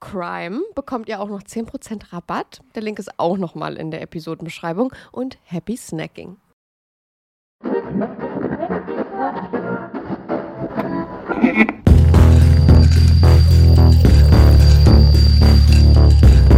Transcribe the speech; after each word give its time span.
CRIME 0.00 0.60
bekommt 0.74 1.08
ihr 1.08 1.20
auch 1.20 1.28
noch 1.28 1.42
10% 1.42 2.12
Rabatt. 2.12 2.60
Der 2.74 2.82
Link 2.82 2.98
ist 2.98 3.18
auch 3.18 3.38
nochmal 3.38 3.76
in 3.76 3.90
der 3.90 4.02
Episodenbeschreibung. 4.02 4.92
Und 5.12 5.38
happy 5.44 5.76
snacking. 5.76 6.36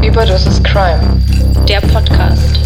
Überdosis 0.04 0.62
Crime, 0.64 1.00
der 1.68 1.80
Podcast. 1.80 2.58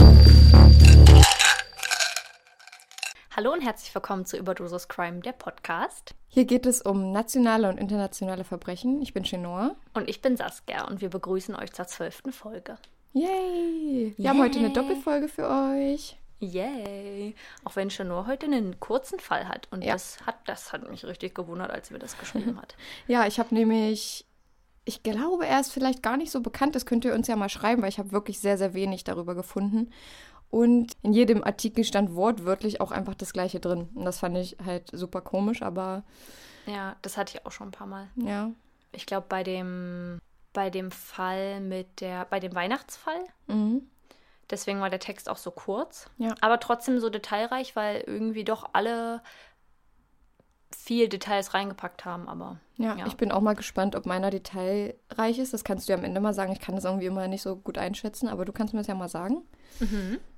Hallo 3.34 3.52
und 3.52 3.62
herzlich 3.62 3.94
willkommen 3.94 4.26
zu 4.26 4.36
Überdosis 4.36 4.88
Crime, 4.88 5.20
der 5.20 5.32
Podcast. 5.32 6.14
Hier 6.28 6.44
geht 6.44 6.66
es 6.66 6.82
um 6.82 7.12
nationale 7.12 7.68
und 7.68 7.78
internationale 7.78 8.44
Verbrechen. 8.44 9.00
Ich 9.00 9.14
bin 9.14 9.24
Chenoa. 9.24 9.74
Und 9.94 10.08
ich 10.10 10.20
bin 10.20 10.36
Saskia 10.36 10.86
und 10.86 11.00
wir 11.00 11.08
begrüßen 11.08 11.54
euch 11.56 11.72
zur 11.72 11.86
zwölften 11.86 12.32
Folge. 12.32 12.76
Yay! 13.14 14.14
Wir 14.16 14.28
haben 14.30 14.40
heute 14.40 14.58
eine 14.58 14.68
Yay. 14.68 14.74
Doppelfolge 14.74 15.28
für 15.28 15.48
euch. 15.48 16.18
Yay! 16.40 17.34
Auch 17.64 17.76
wenn 17.76 17.88
Chanor 17.90 18.26
heute 18.26 18.46
einen 18.46 18.78
kurzen 18.80 19.18
Fall 19.18 19.48
hat. 19.48 19.66
Und 19.70 19.82
Ja. 19.82 19.94
das, 19.94 20.18
hat, 20.26 20.36
das 20.46 20.72
hat 20.72 20.88
mich 20.90 21.04
richtig 21.04 21.34
gewundert, 21.34 21.70
als 21.70 21.88
sie 21.88 21.94
mir 21.94 22.00
das 22.00 22.18
geschrieben 22.18 22.58
hat. 22.60 22.74
Ja, 23.06 23.26
ich 23.26 23.38
habe 23.38 23.54
nämlich, 23.54 24.26
ich 24.84 25.02
glaube, 25.02 25.46
er 25.46 25.60
ist 25.60 25.72
vielleicht 25.72 26.02
gar 26.02 26.16
nicht 26.18 26.32
so 26.32 26.40
bekannt. 26.42 26.74
Das 26.74 26.84
könnt 26.84 27.04
ihr 27.06 27.14
uns 27.14 27.28
ja 27.28 27.36
mal 27.36 27.48
schreiben, 27.48 27.80
weil 27.80 27.88
ich 27.88 27.98
habe 27.98 28.12
wirklich 28.12 28.40
sehr, 28.40 28.58
sehr 28.58 28.74
wenig 28.74 29.04
darüber 29.04 29.34
gefunden. 29.34 29.90
Und 30.52 30.92
in 31.02 31.14
jedem 31.14 31.42
Artikel 31.42 31.82
stand 31.82 32.14
wortwörtlich 32.14 32.80
auch 32.82 32.90
einfach 32.90 33.14
das 33.14 33.32
Gleiche 33.32 33.58
drin. 33.58 33.88
Und 33.94 34.04
das 34.04 34.18
fand 34.18 34.36
ich 34.36 34.58
halt 34.64 34.90
super 34.92 35.22
komisch, 35.22 35.62
aber 35.62 36.04
Ja, 36.66 36.94
das 37.00 37.16
hatte 37.16 37.34
ich 37.38 37.46
auch 37.46 37.50
schon 37.52 37.68
ein 37.68 37.72
paar 37.72 37.86
Mal. 37.88 38.08
ja. 38.16 38.50
Ich 38.94 39.06
glaube, 39.06 39.24
bei 39.30 39.42
dem, 39.42 40.18
bei 40.52 40.68
dem 40.68 40.90
Fall 40.90 41.60
mit 41.60 42.02
der, 42.02 42.26
bei 42.26 42.38
dem 42.38 42.54
Weihnachtsfall, 42.54 43.24
Mhm. 43.46 43.80
deswegen 44.50 44.80
war 44.82 44.90
der 44.90 45.00
Text 45.00 45.30
auch 45.30 45.38
so 45.38 45.50
kurz. 45.50 46.10
Ja. 46.18 46.34
Aber 46.42 46.60
trotzdem 46.60 47.00
so 47.00 47.08
detailreich, 47.08 47.74
weil 47.74 48.02
irgendwie 48.06 48.44
doch 48.44 48.68
alle 48.74 49.22
viel 50.76 51.08
Details 51.08 51.54
reingepackt 51.54 52.04
haben, 52.04 52.28
aber 52.28 52.58
Ja, 52.76 52.96
Ja. 52.96 53.06
ich 53.06 53.16
bin 53.16 53.32
auch 53.32 53.40
mal 53.40 53.54
gespannt, 53.54 53.96
ob 53.96 54.04
meiner 54.04 54.28
detailreich 54.30 55.38
ist. 55.38 55.54
Das 55.54 55.64
kannst 55.64 55.88
du 55.88 55.92
ja 55.92 55.98
am 55.98 56.04
Ende 56.04 56.20
mal 56.20 56.34
sagen. 56.34 56.52
Ich 56.52 56.60
kann 56.60 56.74
das 56.74 56.84
irgendwie 56.84 57.06
immer 57.06 57.26
nicht 57.28 57.42
so 57.42 57.56
gut 57.56 57.78
einschätzen, 57.78 58.28
aber 58.28 58.44
du 58.44 58.52
kannst 58.52 58.74
mir 58.74 58.80
das 58.80 58.86
ja 58.88 58.94
mal 58.94 59.08
sagen. 59.08 59.42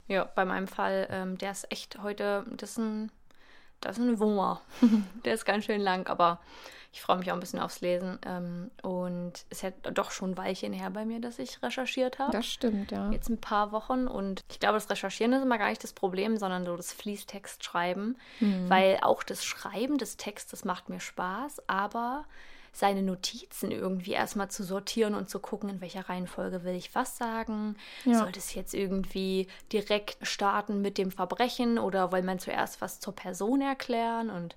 Ja, 0.08 0.24
bei 0.34 0.44
meinem 0.44 0.68
Fall, 0.68 1.06
ähm, 1.10 1.38
der 1.38 1.52
ist 1.52 1.70
echt 1.70 2.02
heute, 2.02 2.44
das 2.50 2.72
ist 2.72 2.78
ein 2.78 3.10
Das 3.80 3.98
ist 3.98 4.04
ein 4.04 4.18
Wummer. 4.18 4.60
Der 5.24 5.34
ist 5.34 5.44
ganz 5.44 5.64
schön 5.64 5.80
lang, 5.80 6.06
aber 6.06 6.40
ich 6.92 7.02
freue 7.02 7.16
mich 7.18 7.30
auch 7.30 7.34
ein 7.34 7.40
bisschen 7.40 7.58
aufs 7.58 7.80
Lesen. 7.80 8.18
Ähm, 8.24 8.70
und 8.82 9.32
es 9.50 9.58
ist 9.58 9.62
ja 9.62 9.70
doch 9.70 10.10
schon 10.10 10.30
ein 10.30 10.36
Weilchen 10.38 10.72
her 10.72 10.90
bei 10.90 11.04
mir, 11.04 11.20
dass 11.20 11.38
ich 11.38 11.60
recherchiert 11.62 12.18
habe. 12.18 12.32
Das 12.32 12.46
stimmt, 12.46 12.92
ja. 12.92 13.10
Jetzt 13.10 13.28
ein 13.28 13.40
paar 13.40 13.72
Wochen 13.72 14.06
und 14.06 14.42
ich 14.50 14.60
glaube, 14.60 14.74
das 14.74 14.88
Recherchieren 14.88 15.32
ist 15.32 15.42
immer 15.42 15.58
gar 15.58 15.68
nicht 15.68 15.82
das 15.82 15.92
Problem, 15.92 16.36
sondern 16.38 16.64
so 16.64 16.76
das 16.76 16.92
Fließtext-Schreiben. 16.92 18.16
Weil 18.68 18.98
auch 19.02 19.22
das 19.22 19.44
Schreiben 19.44 19.98
des 19.98 20.16
Textes 20.16 20.64
macht 20.64 20.88
mir 20.88 21.00
Spaß, 21.00 21.68
aber 21.68 22.24
seine 22.74 23.02
Notizen 23.02 23.70
irgendwie 23.70 24.12
erstmal 24.12 24.50
zu 24.50 24.64
sortieren 24.64 25.14
und 25.14 25.30
zu 25.30 25.38
gucken, 25.38 25.70
in 25.70 25.80
welcher 25.80 26.08
Reihenfolge 26.08 26.64
will 26.64 26.74
ich 26.74 26.94
was 26.94 27.16
sagen. 27.16 27.76
Ja. 28.04 28.18
Soll 28.18 28.32
das 28.32 28.52
jetzt 28.54 28.74
irgendwie 28.74 29.46
direkt 29.72 30.18
starten 30.26 30.82
mit 30.82 30.98
dem 30.98 31.12
Verbrechen 31.12 31.78
oder 31.78 32.10
will 32.12 32.22
man 32.22 32.40
zuerst 32.40 32.80
was 32.80 32.98
zur 32.98 33.14
Person 33.14 33.60
erklären 33.60 34.28
und 34.28 34.56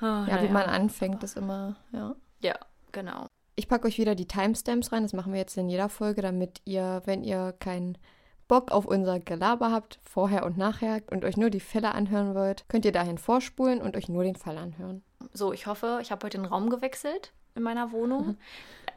ah, 0.00 0.26
Ja, 0.28 0.42
wie 0.42 0.48
naja. 0.48 0.52
man 0.52 0.64
anfängt, 0.64 1.22
ist 1.24 1.38
immer, 1.38 1.76
ja. 1.92 2.14
Ja, 2.42 2.54
genau. 2.92 3.26
Ich 3.56 3.66
packe 3.66 3.88
euch 3.88 3.98
wieder 3.98 4.14
die 4.14 4.28
Timestamps 4.28 4.92
rein. 4.92 5.02
Das 5.02 5.14
machen 5.14 5.32
wir 5.32 5.40
jetzt 5.40 5.56
in 5.56 5.68
jeder 5.68 5.88
Folge, 5.88 6.22
damit 6.22 6.60
ihr, 6.64 7.02
wenn 7.06 7.24
ihr 7.24 7.54
keinen 7.58 7.98
Bock 8.46 8.70
auf 8.70 8.86
unser 8.86 9.20
Gelaber 9.20 9.72
habt, 9.72 9.98
vorher 10.04 10.44
und 10.44 10.56
nachher 10.58 11.02
und 11.10 11.24
euch 11.24 11.36
nur 11.36 11.50
die 11.50 11.60
Fälle 11.60 11.92
anhören 11.94 12.34
wollt, 12.34 12.68
könnt 12.68 12.84
ihr 12.84 12.92
dahin 12.92 13.18
vorspulen 13.18 13.80
und 13.80 13.96
euch 13.96 14.08
nur 14.08 14.22
den 14.22 14.36
Fall 14.36 14.58
anhören. 14.58 15.02
So, 15.32 15.52
ich 15.52 15.66
hoffe, 15.66 15.98
ich 16.02 16.10
habe 16.12 16.24
heute 16.24 16.38
den 16.38 16.46
Raum 16.46 16.70
gewechselt 16.70 17.32
in 17.58 17.62
meiner 17.62 17.92
Wohnung. 17.92 18.36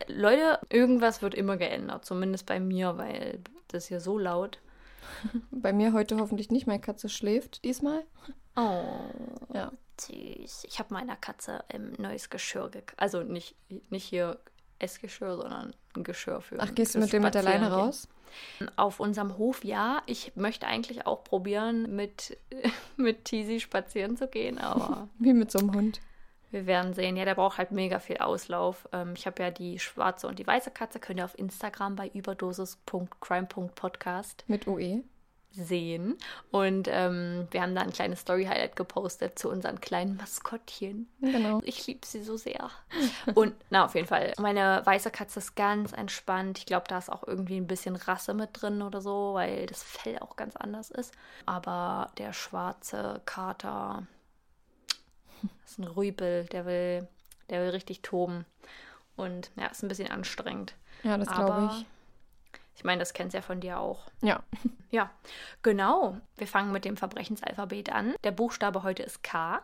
Äh, 0.08 0.12
Leute, 0.12 0.60
irgendwas 0.70 1.22
wird 1.22 1.36
immer 1.36 1.58
geändert, 1.58 2.06
zumindest 2.06 2.46
bei 2.46 2.60
mir, 2.60 2.98
weil 2.98 3.40
das 3.68 3.88
hier 3.88 4.00
so 4.00 4.18
laut. 4.18 4.60
Bei 5.52 5.74
mir 5.74 5.94
heute 5.94 6.18
hoffentlich 6.18 6.52
nicht. 6.52 6.68
Meine 6.68 6.80
Katze 6.80 7.10
schläft 7.10 7.64
diesmal. 7.66 8.04
Oh, 8.56 8.82
Ja. 9.54 9.72
süß. 10.00 10.64
Ich 10.68 10.80
habe 10.80 10.94
meiner 10.94 11.16
Katze 11.16 11.64
ein 11.70 11.94
neues 11.98 12.30
Geschirr 12.30 12.70
gekauft. 12.70 12.94
Also 12.98 13.24
nicht, 13.24 13.56
nicht 13.90 14.06
hier 14.06 14.40
Essgeschirr, 14.80 15.36
sondern 15.38 15.74
ein 15.96 16.04
Geschirr 16.04 16.42
für. 16.42 16.58
Ach, 16.60 16.74
gehst 16.74 16.96
du 16.96 17.00
mit 17.00 17.12
dem 17.14 17.24
mit 17.24 17.34
der 17.34 17.44
Leine 17.44 17.72
raus? 17.72 18.08
Auf 18.78 19.00
unserem 19.00 19.38
Hof 19.38 19.64
ja. 19.66 20.02
Ich 20.06 20.36
möchte 20.36 20.66
eigentlich 20.68 21.06
auch 21.06 21.24
probieren, 21.24 21.96
mit, 21.96 22.38
mit 22.98 23.26
Tizi 23.26 23.60
spazieren 23.60 24.16
zu 24.18 24.28
gehen, 24.28 24.58
aber 24.60 25.10
Wie 25.20 25.34
mit 25.34 25.52
so 25.52 25.60
einem 25.60 25.74
Hund. 25.74 26.00
Wir 26.52 26.68
werden 26.68 26.94
sehen. 26.94 27.18
Ja, 27.18 27.26
der 27.26 27.34
braucht 27.36 27.58
halt 27.58 27.72
mega 27.72 28.00
viel 28.00 28.18
Auslauf. 28.18 28.88
Ähm, 28.92 29.14
ich 29.16 29.26
habe 29.26 29.42
ja 29.42 29.50
die 29.52 29.80
schwarze 29.80 30.28
und 30.28 30.38
die 30.38 30.46
weiße 30.46 30.72
Katze. 30.72 31.00
Könnt 31.00 31.20
ihr 31.20 31.26
auf 31.26 31.40
Instagram 31.40 31.96
bei 31.96 32.10
überdosis.crime.podcast 32.10 34.44
Mit. 34.48 34.68
OE. 34.68 35.04
sehen. 35.54 36.18
Und 36.50 36.88
ähm, 36.90 37.48
wir 37.52 37.62
haben 37.62 37.76
da 37.76 37.82
ein 37.82 37.92
kleines 37.92 38.22
Story-Highlight 38.22 38.76
gepostet 38.76 39.38
zu 39.38 39.50
unseren 39.50 39.82
kleinen 39.82 40.16
Maskottchen. 40.18 41.10
Genau. 41.20 41.62
Ich 41.64 41.86
liebe 41.88 42.06
sie 42.06 42.24
so 42.24 42.38
sehr. 42.38 42.70
Und 43.36 43.54
na, 43.70 43.86
auf 43.86 43.96
jeden 43.96 44.08
Fall. 44.08 44.34
Meine 44.40 44.82
weiße 44.86 45.12
Katze 45.12 45.40
ist 45.40 45.56
ganz 45.56 45.92
entspannt. 45.94 46.58
Ich 46.58 46.66
glaube, 46.66 46.86
da 46.88 46.98
ist 46.98 47.12
auch 47.12 47.28
irgendwie 47.28 47.58
ein 47.58 47.68
bisschen 47.68 47.96
Rasse 47.96 48.34
mit 48.34 48.50
drin 48.54 48.82
oder 48.82 49.02
so, 49.02 49.34
weil 49.34 49.66
das 49.68 49.84
Fell 49.84 50.20
auch 50.20 50.36
ganz 50.38 50.56
anders 50.56 50.90
ist. 50.90 51.14
Aber 51.46 52.12
der 52.18 52.34
schwarze 52.34 53.22
Kater 53.26 54.08
ist 55.66 55.80
ein 55.80 55.86
Rübel, 55.86 56.46
der 56.46 56.66
will, 56.66 57.08
der 57.50 57.62
will 57.62 57.70
richtig 57.70 58.02
toben. 58.02 58.46
Und 59.16 59.52
ja, 59.56 59.68
ist 59.68 59.84
ein 59.84 59.88
bisschen 59.88 60.10
anstrengend. 60.10 60.76
Ja, 61.04 61.18
das 61.18 61.30
glaube 61.30 61.72
ich. 61.72 61.86
ich 62.76 62.84
meine, 62.84 63.00
das 63.00 63.14
kennst 63.14 63.34
ja 63.34 63.42
von 63.42 63.60
dir 63.60 63.80
auch. 63.80 64.08
Ja. 64.22 64.44
Ja, 64.94 65.10
genau. 65.64 66.18
Wir 66.36 66.48
fangen 66.48 66.74
mit 66.74 66.84
dem 66.84 66.98
Verbrechensalphabet 66.98 67.94
an. 67.94 68.14
Der 68.26 68.32
Buchstabe 68.32 68.84
heute 68.84 69.04
ist 69.04 69.24
K. 69.24 69.62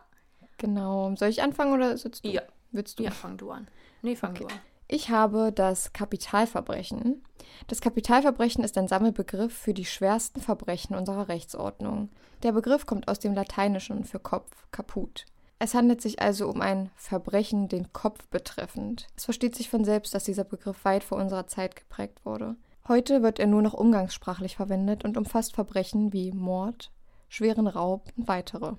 Genau. 0.56 1.14
Soll 1.16 1.28
ich 1.28 1.42
anfangen 1.42 1.74
oder 1.74 1.98
sitzt 1.98 2.24
du? 2.24 2.30
Ja. 2.30 2.40
Willst 2.72 2.98
du? 2.98 3.02
Ja, 3.02 3.10
fang 3.10 3.36
du 3.36 3.50
an. 3.50 3.68
Nee, 4.00 4.16
fang 4.16 4.34
du 4.34 4.46
an. 4.46 4.60
Ich 4.88 5.10
habe 5.10 5.52
das 5.52 5.92
Kapitalverbrechen. 5.92 7.22
Das 7.66 7.82
Kapitalverbrechen 7.82 8.64
ist 8.64 8.78
ein 8.78 8.88
Sammelbegriff 8.88 9.54
für 9.54 9.74
die 9.74 9.84
schwersten 9.84 10.40
Verbrechen 10.40 10.96
unserer 10.96 11.28
Rechtsordnung. 11.28 12.08
Der 12.42 12.52
Begriff 12.52 12.86
kommt 12.86 13.08
aus 13.08 13.18
dem 13.18 13.34
Lateinischen 13.34 14.04
für 14.04 14.18
Kopf, 14.18 14.50
kaput. 14.70 15.26
Es 15.60 15.74
handelt 15.74 16.00
sich 16.00 16.20
also 16.20 16.48
um 16.48 16.60
ein 16.60 16.90
Verbrechen 16.94 17.68
den 17.68 17.92
Kopf 17.92 18.28
betreffend. 18.28 19.08
Es 19.16 19.24
versteht 19.24 19.56
sich 19.56 19.68
von 19.68 19.84
selbst, 19.84 20.14
dass 20.14 20.24
dieser 20.24 20.44
Begriff 20.44 20.84
weit 20.84 21.02
vor 21.02 21.18
unserer 21.18 21.48
Zeit 21.48 21.74
geprägt 21.74 22.24
wurde. 22.24 22.56
Heute 22.86 23.22
wird 23.22 23.40
er 23.40 23.48
nur 23.48 23.60
noch 23.60 23.74
umgangssprachlich 23.74 24.56
verwendet 24.56 25.04
und 25.04 25.16
umfasst 25.16 25.54
Verbrechen 25.54 26.12
wie 26.12 26.32
Mord, 26.32 26.92
schweren 27.28 27.66
Raub 27.66 28.12
und 28.16 28.28
weitere. 28.28 28.74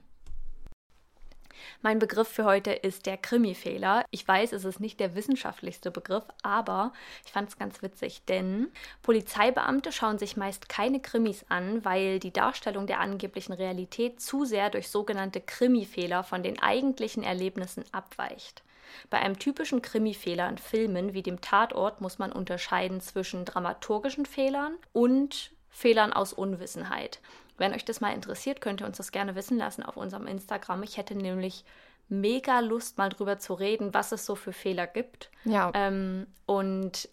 Mein 1.82 2.00
Begriff 2.00 2.28
für 2.28 2.46
heute 2.46 2.72
ist 2.72 3.06
der 3.06 3.18
Krimifehler. 3.18 4.06
Ich 4.12 4.28
weiß, 4.28 4.54
es 4.54 4.66
ist 4.66 4.80
nicht 4.80 5.00
der 5.00 5.16
wissenschaftlichste 5.16 5.92
Begriff, 5.92 6.24
aber 6.44 6.94
ich 7.26 7.32
fand 7.32 7.50
es 7.50 7.58
ganz 7.58 7.82
witzig, 7.82 8.24
denn 8.26 8.68
Polizeibeamte 9.02 9.92
schauen 9.92 10.20
sich 10.20 10.38
meist 10.38 10.70
keine 10.70 11.00
Krimis 11.00 11.46
an, 11.50 11.84
weil 11.86 12.20
die 12.20 12.34
Darstellung 12.34 12.88
der 12.88 13.00
angeblichen 13.00 13.54
Realität 13.54 14.22
zu 14.22 14.46
sehr 14.46 14.70
durch 14.70 14.90
sogenannte 14.90 15.42
Krimifehler 15.42 16.24
von 16.24 16.44
den 16.44 16.62
eigentlichen 16.62 17.24
Erlebnissen 17.24 17.84
abweicht. 17.92 18.64
Bei 19.10 19.20
einem 19.20 19.38
typischen 19.38 19.82
Krimifehler 19.82 20.50
in 20.50 20.58
Filmen 20.58 21.14
wie 21.14 21.24
dem 21.24 21.42
Tatort 21.42 22.02
muss 22.02 22.20
man 22.20 22.32
unterscheiden 22.32 23.02
zwischen 23.02 23.46
dramaturgischen 23.46 24.26
Fehlern 24.26 24.76
und 24.94 25.52
Fehlern 25.70 26.14
aus 26.14 26.34
Unwissenheit. 26.34 27.20
Wenn 27.60 27.74
euch 27.74 27.86
das 27.86 28.02
mal 28.02 28.14
interessiert, 28.14 28.62
könnt 28.62 28.82
ihr 28.82 28.88
uns 28.88 28.98
das 28.98 29.12
gerne 29.12 29.36
wissen 29.36 29.58
lassen 29.58 29.84
auf 29.84 29.98
unserem 29.98 30.28
Instagram. 30.28 30.84
Ich 30.84 30.98
hätte 30.98 31.16
nämlich 31.16 31.66
mega 32.08 32.60
Lust, 32.60 32.98
mal 32.98 33.10
drüber 33.10 33.38
zu 33.38 33.54
reden, 33.54 33.94
was 33.94 34.12
es 34.12 34.26
so 34.26 34.36
für 34.36 34.54
Fehler 34.54 34.88
gibt. 34.88 35.30
Ja, 35.46 35.72
Ähm, 35.76 36.26
und 36.46 37.10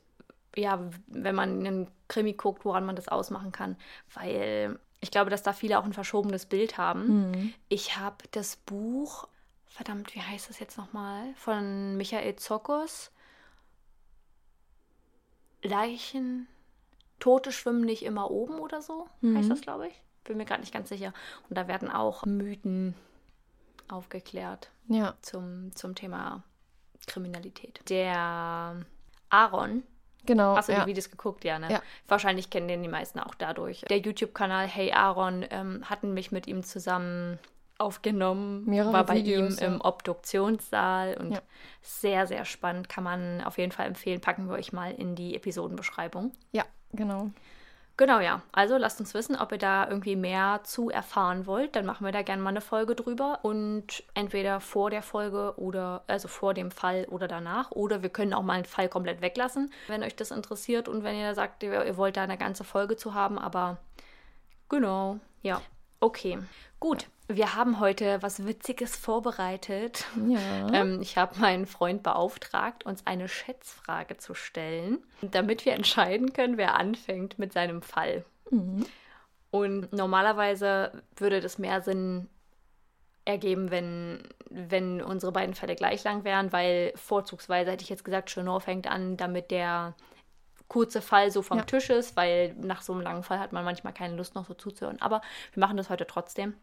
ja, 0.54 0.81
wenn 1.08 1.34
man 1.34 1.66
einen 1.66 1.90
Krimi 2.08 2.32
guckt, 2.32 2.64
woran 2.64 2.87
man 2.87 2.96
das 2.96 3.08
ausmachen 3.08 3.52
kann. 3.52 3.76
Weil 4.14 4.78
ich 5.00 5.10
glaube, 5.10 5.28
dass 5.31 5.43
da 5.43 5.52
viele 5.52 5.78
auch 5.78 5.84
ein 5.84 5.93
verschobenes 5.93 6.46
Bild 6.46 6.78
haben. 6.78 7.54
Ich 7.69 7.99
habe 7.99 8.25
das 8.31 8.56
Buch, 8.56 9.28
verdammt, 9.66 10.14
wie 10.14 10.22
heißt 10.22 10.49
das 10.49 10.58
jetzt 10.58 10.78
nochmal? 10.78 11.34
Von 11.37 11.96
Michael 11.99 12.37
Zokos. 12.37 13.10
Leichen. 15.62 16.49
Tote 17.19 17.50
schwimmen 17.50 17.81
nicht 17.82 18.04
immer 18.04 18.31
oben 18.31 18.58
oder 18.58 18.82
so, 18.82 19.08
heißt 19.22 19.50
das, 19.50 19.62
glaube 19.62 19.88
ich. 19.88 20.02
Bin 20.26 20.37
mir 20.37 20.44
gerade 20.44 20.61
nicht 20.61 20.73
ganz 20.73 20.88
sicher. 20.88 21.12
Und 21.49 21.56
da 21.56 21.69
werden 21.69 21.90
auch 21.90 22.25
Mythen 22.25 22.94
aufgeklärt 23.88 24.70
ja. 24.88 25.14
zum, 25.23 25.75
zum 25.75 25.94
Thema 25.94 26.43
Kriminalität. 27.06 27.81
Der 27.88 28.76
Aaron, 29.31 29.82
Genau. 30.26 30.56
hast 30.56 30.69
du 30.69 30.73
ja. 30.73 30.81
die 30.81 30.90
Videos 30.90 31.11
geguckt? 31.11 31.44
Ja, 31.44 31.58
ne? 31.58 31.70
Ja. 31.70 31.83
Wahrscheinlich 32.09 32.50
kennen 32.50 32.68
den 32.68 32.83
die 32.83 32.88
meisten 32.88 33.21
auch 33.21 33.35
dadurch. 33.35 33.83
Der 33.83 33.99
YouTube-Kanal 33.99 34.66
Hey 34.66 34.92
Aaron 34.92 35.45
ähm, 35.50 35.88
hatten 35.88 36.12
mich 36.14 36.33
mit 36.33 36.47
ihm 36.49 36.64
zusammen 36.64 37.38
aufgenommen, 37.78 38.64
Mehrere 38.64 38.92
war 38.92 39.04
bei 39.04 39.16
Videos, 39.16 39.59
ihm 39.59 39.61
ja. 39.61 39.66
im 39.66 39.80
Obduktionssaal 39.83 41.16
und 41.18 41.33
Ja. 41.33 41.42
sehr, 41.83 42.26
sehr 42.26 42.45
spannend, 42.45 42.88
kann 42.88 43.04
man 43.04 43.42
auf 43.42 43.59
jeden 43.59 43.71
Fall 43.71 43.87
empfehlen. 43.87 44.21
Packen 44.21 44.49
wir 44.49 44.54
euch 44.54 44.73
mal 44.73 44.92
in 44.92 45.14
die 45.14 45.37
Episodenbeschreibung. 45.37 46.33
Ja, 46.52 46.64
genau. 46.92 47.30
Genau, 47.99 48.21
ja. 48.21 48.43
Also 48.53 48.76
lasst 48.76 49.00
uns 49.00 49.15
wissen, 49.15 49.37
ob 49.37 49.53
ihr 49.53 49.59
da 49.59 49.88
irgendwie 49.88 50.17
mehr 50.17 50.61
zu 50.65 50.91
erfahren 50.91 51.47
wollt. 51.47 51.76
Dann 51.76 51.87
machen 51.87 52.05
wir 52.05 52.12
da 52.12 52.21
gerne 52.21 52.43
mal 52.43 52.50
eine 52.50 52.61
Folge 52.61 52.95
drüber. 52.95 53.38
Und 53.43 54.05
entweder 54.12 54.61
vor 54.61 54.91
der 54.91 55.03
Folge 55.03 55.55
oder, 55.57 56.03
also 56.07 56.29
vor 56.29 56.53
dem 56.53 56.71
Fall 56.71 57.07
oder 57.11 57.26
danach. 57.26 57.71
Oder 57.71 58.03
wir 58.03 58.11
können 58.11 58.35
auch 58.35 58.43
mal 58.43 58.55
einen 58.55 58.65
Fall 58.67 58.91
komplett 58.91 59.23
weglassen, 59.23 59.73
wenn 59.88 60.03
euch 60.03 60.15
das 60.15 60.31
interessiert. 60.31 60.88
Und 60.88 61.05
wenn 61.05 61.17
ihr 61.17 61.35
sagt, 61.35 61.62
ihr, 61.62 61.87
ihr 61.87 61.97
wollt 61.97 62.19
da 62.19 62.23
eine 62.23 62.37
ganze 62.37 62.65
Folge 62.65 62.97
zu 62.97 63.15
haben. 63.15 63.38
Aber 63.38 63.79
genau, 64.69 65.19
ja. 65.43 65.62
Okay, 65.99 66.38
gut. 66.79 67.07
Wir 67.28 67.56
haben 67.56 67.80
heute 67.80 68.23
was 68.23 68.47
Witziges 68.47 68.97
vorbereitet. 68.97 70.04
Ja. 70.28 70.73
Ähm, 70.73 71.00
ich 71.00 71.18
habe 71.18 71.40
meinen 71.40 71.66
Freund 71.66 72.02
beauftragt, 72.02 72.87
uns 72.87 73.04
eine 73.06 73.28
Schätzfrage 73.28 74.16
zu 74.16 74.35
stellen, 74.35 74.99
damit 75.23 75.64
wir 75.64 75.73
entscheiden 75.73 76.33
können, 76.33 76.56
wer 76.56 76.76
anfängt 76.76 77.38
mit 77.38 77.52
seinem 77.52 77.83
Fall. 77.83 78.25
Und 79.50 79.92
normalerweise 79.92 81.02
würde 81.16 81.40
das 81.40 81.59
mehr 81.59 81.80
Sinn 81.80 82.28
ergeben, 83.25 83.73
wenn, 83.73 84.23
wenn 84.50 85.02
unsere 85.02 85.33
beiden 85.33 85.54
Fälle 85.54 85.75
gleich 85.75 86.04
lang 86.04 86.23
wären, 86.23 86.52
weil 86.52 86.92
vorzugsweise 86.95 87.73
hätte 87.73 87.83
ich 87.83 87.90
jetzt 87.90 88.04
gesagt, 88.04 88.30
Chenor 88.30 88.61
fängt 88.61 88.87
an, 88.87 89.16
damit 89.16 89.50
der 89.50 89.95
kurze 90.68 91.02
Fall 91.02 91.30
so 91.30 91.42
vom 91.42 91.59
Ja. 91.59 91.64
Tisch 91.64 91.90
ist, 91.90 92.16
weil 92.16 92.54
nach 92.54 92.83
so 92.83 92.92
einem 92.92 93.02
langen 93.02 93.23
Fall 93.23 93.38
hat 93.38 93.52
man 93.52 93.64
manchmal 93.64 93.92
keine 93.92 94.16
Lust 94.16 94.35
noch 94.35 94.47
so 94.47 94.54
zuzuhören. 94.54 95.00
Aber 95.00 95.23
wir 95.52 95.61
machen 95.61 95.76
das 95.76 95.90
heute 95.90 96.06
trotzdem. 96.06 96.54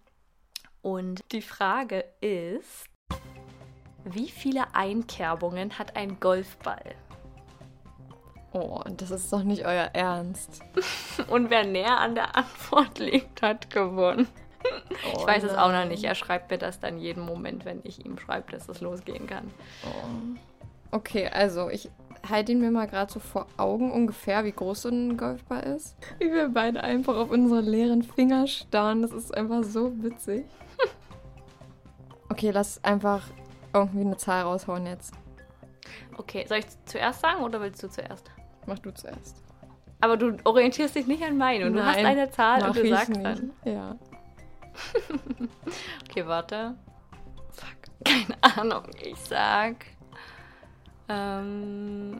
Und 0.84 1.24
die 1.32 1.42
Frage 1.42 2.04
ist, 2.20 2.90
wie 4.04 4.28
viele 4.28 4.76
Einkerbungen 4.76 5.80
hat 5.80 5.96
ein 5.96 6.20
Golfball? 6.20 6.94
Oh, 8.52 8.82
das 8.98 9.10
ist 9.10 9.32
doch 9.32 9.44
nicht 9.44 9.66
euer 9.66 9.90
Ernst. 9.94 10.62
Und 11.30 11.50
wer 11.50 11.64
näher 11.64 12.00
an 12.00 12.16
der 12.16 12.36
Antwort 12.36 13.00
liegt, 13.00 13.42
hat 13.42 13.70
gewonnen. 13.70 14.28
ich 15.14 15.26
weiß 15.26 15.44
es 15.44 15.56
auch 15.56 15.72
noch 15.72 15.86
nicht. 15.86 16.04
Er 16.04 16.16
schreibt 16.16 16.52
mir 16.52 16.58
das 16.58 16.82
dann 16.82 16.98
jeden 16.98 17.24
Moment, 17.24 17.64
wenn 17.64 17.80
ich 17.84 18.06
ihm 18.06 18.20
schreibe, 18.20 18.52
dass 18.52 18.68
es 18.68 18.82
losgehen 18.82 19.26
kann. 19.26 19.50
Oh. 19.86 20.98
Okay, 20.98 21.30
also 21.30 21.70
ich 21.70 21.90
halte 22.30 22.52
ihn 22.52 22.60
mir 22.60 22.72
mal 22.72 22.88
gerade 22.88 23.12
so 23.12 23.22
vor 23.22 23.48
Augen 23.56 23.90
ungefähr, 23.90 24.44
wie 24.44 24.52
groß 24.52 24.82
so 24.82 24.90
ein 24.90 25.16
Golfball 25.16 25.64
ist. 25.64 25.96
Wie 26.20 26.30
wir 26.30 26.50
beide 26.50 26.84
einfach 26.84 27.16
auf 27.16 27.32
unsere 27.32 27.62
leeren 27.62 28.04
Finger 28.04 28.48
starren. 28.48 29.02
Das 29.02 29.14
ist 29.14 29.34
einfach 29.34 29.64
so 29.64 29.94
witzig. 30.04 30.44
Okay, 32.34 32.50
lass 32.50 32.84
einfach 32.84 33.22
irgendwie 33.74 34.02
eine 34.02 34.18
Zahl 34.18 34.42
raushauen 34.42 34.88
jetzt. 34.88 35.14
Okay, 36.18 36.46
soll 36.48 36.58
ich 36.58 36.66
zuerst 36.86 37.22
sagen 37.22 37.44
oder 37.44 37.62
willst 37.62 37.84
du 37.84 37.88
zuerst? 37.88 38.32
Mach 38.66 38.80
du 38.80 38.92
zuerst. 38.92 39.44
Aber 40.02 40.18
du 40.18 40.36
orientierst 40.44 40.96
dich 40.96 41.06
nicht 41.06 41.22
an 41.24 41.38
meine 41.38 41.68
und 41.68 41.74
du 41.74 41.86
hast 41.86 41.96
Nein, 41.98 42.06
eine 42.08 42.32
Zahl 42.32 42.68
und 42.68 42.76
du 42.76 42.90
sagst 42.90 43.10
nicht. 43.10 43.24
dann. 43.24 43.52
Ja. 43.66 43.96
Okay, 46.10 46.26
warte. 46.26 46.74
Fuck, 47.52 48.04
keine 48.04 48.36
Ahnung. 48.58 48.84
Ich 49.00 49.18
sag. 49.20 49.86
Ähm, 51.10 52.20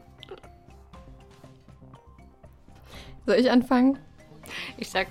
Soll 3.26 3.36
ich 3.36 3.50
anfangen? 3.50 3.98
ich 4.76 4.88
sag 4.90 5.08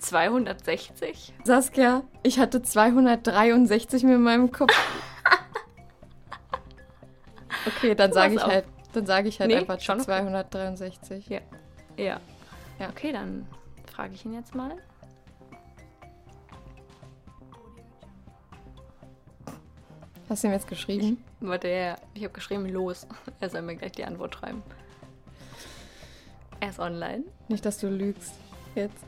260. 0.00 1.34
Saskia, 1.44 2.02
ich 2.22 2.38
hatte 2.38 2.62
263 2.62 4.02
mir 4.04 4.14
in 4.14 4.22
meinem 4.22 4.50
Kopf. 4.50 4.74
Okay, 7.66 7.94
dann 7.94 8.12
sage 8.12 8.34
ich 8.34 8.42
halt, 8.42 8.64
dann 8.94 9.06
sage 9.06 9.28
ich 9.28 9.38
halt 9.40 9.50
Nee, 9.50 9.56
einfach 9.58 9.80
schon 9.80 9.96
okay. 9.96 10.06
263. 10.06 11.28
Ja. 11.28 11.40
Ja. 11.96 12.20
Ja. 12.78 12.88
Okay, 12.88 13.12
dann 13.12 13.46
frage 13.92 14.14
ich 14.14 14.24
ihn 14.24 14.32
jetzt 14.32 14.54
mal. 14.54 14.76
Hast 20.28 20.42
du 20.44 20.48
ihm 20.48 20.52
jetzt 20.54 20.68
geschrieben? 20.68 21.22
Warte, 21.40 21.68
ja, 21.68 21.96
ich 22.14 22.22
habe 22.22 22.32
geschrieben, 22.32 22.66
los. 22.66 23.06
Er 23.40 23.50
soll 23.50 23.62
mir 23.62 23.76
gleich 23.76 23.92
die 23.92 24.04
Antwort 24.04 24.34
schreiben. 24.36 24.62
Er 26.60 26.70
ist 26.70 26.78
online. 26.78 27.24
Nicht, 27.48 27.66
dass 27.66 27.78
du 27.78 27.88
lügst. 27.88 28.34
Jetzt. 28.74 29.04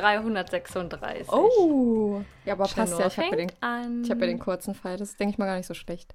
336. 0.00 1.32
Oh! 1.32 2.22
Ja, 2.44 2.54
aber 2.54 2.64
passt 2.64 2.74
Chanor 2.76 3.00
ja. 3.00 3.06
Ich 3.08 3.18
habe 3.18 3.36
ja, 3.42 4.10
hab 4.10 4.20
ja 4.20 4.26
den 4.26 4.38
kurzen 4.38 4.74
Pfeil. 4.74 4.96
Das 4.96 5.10
ist, 5.10 5.20
denke 5.20 5.32
ich 5.32 5.38
mal, 5.38 5.46
gar 5.46 5.56
nicht 5.56 5.66
so 5.66 5.74
schlecht. 5.74 6.14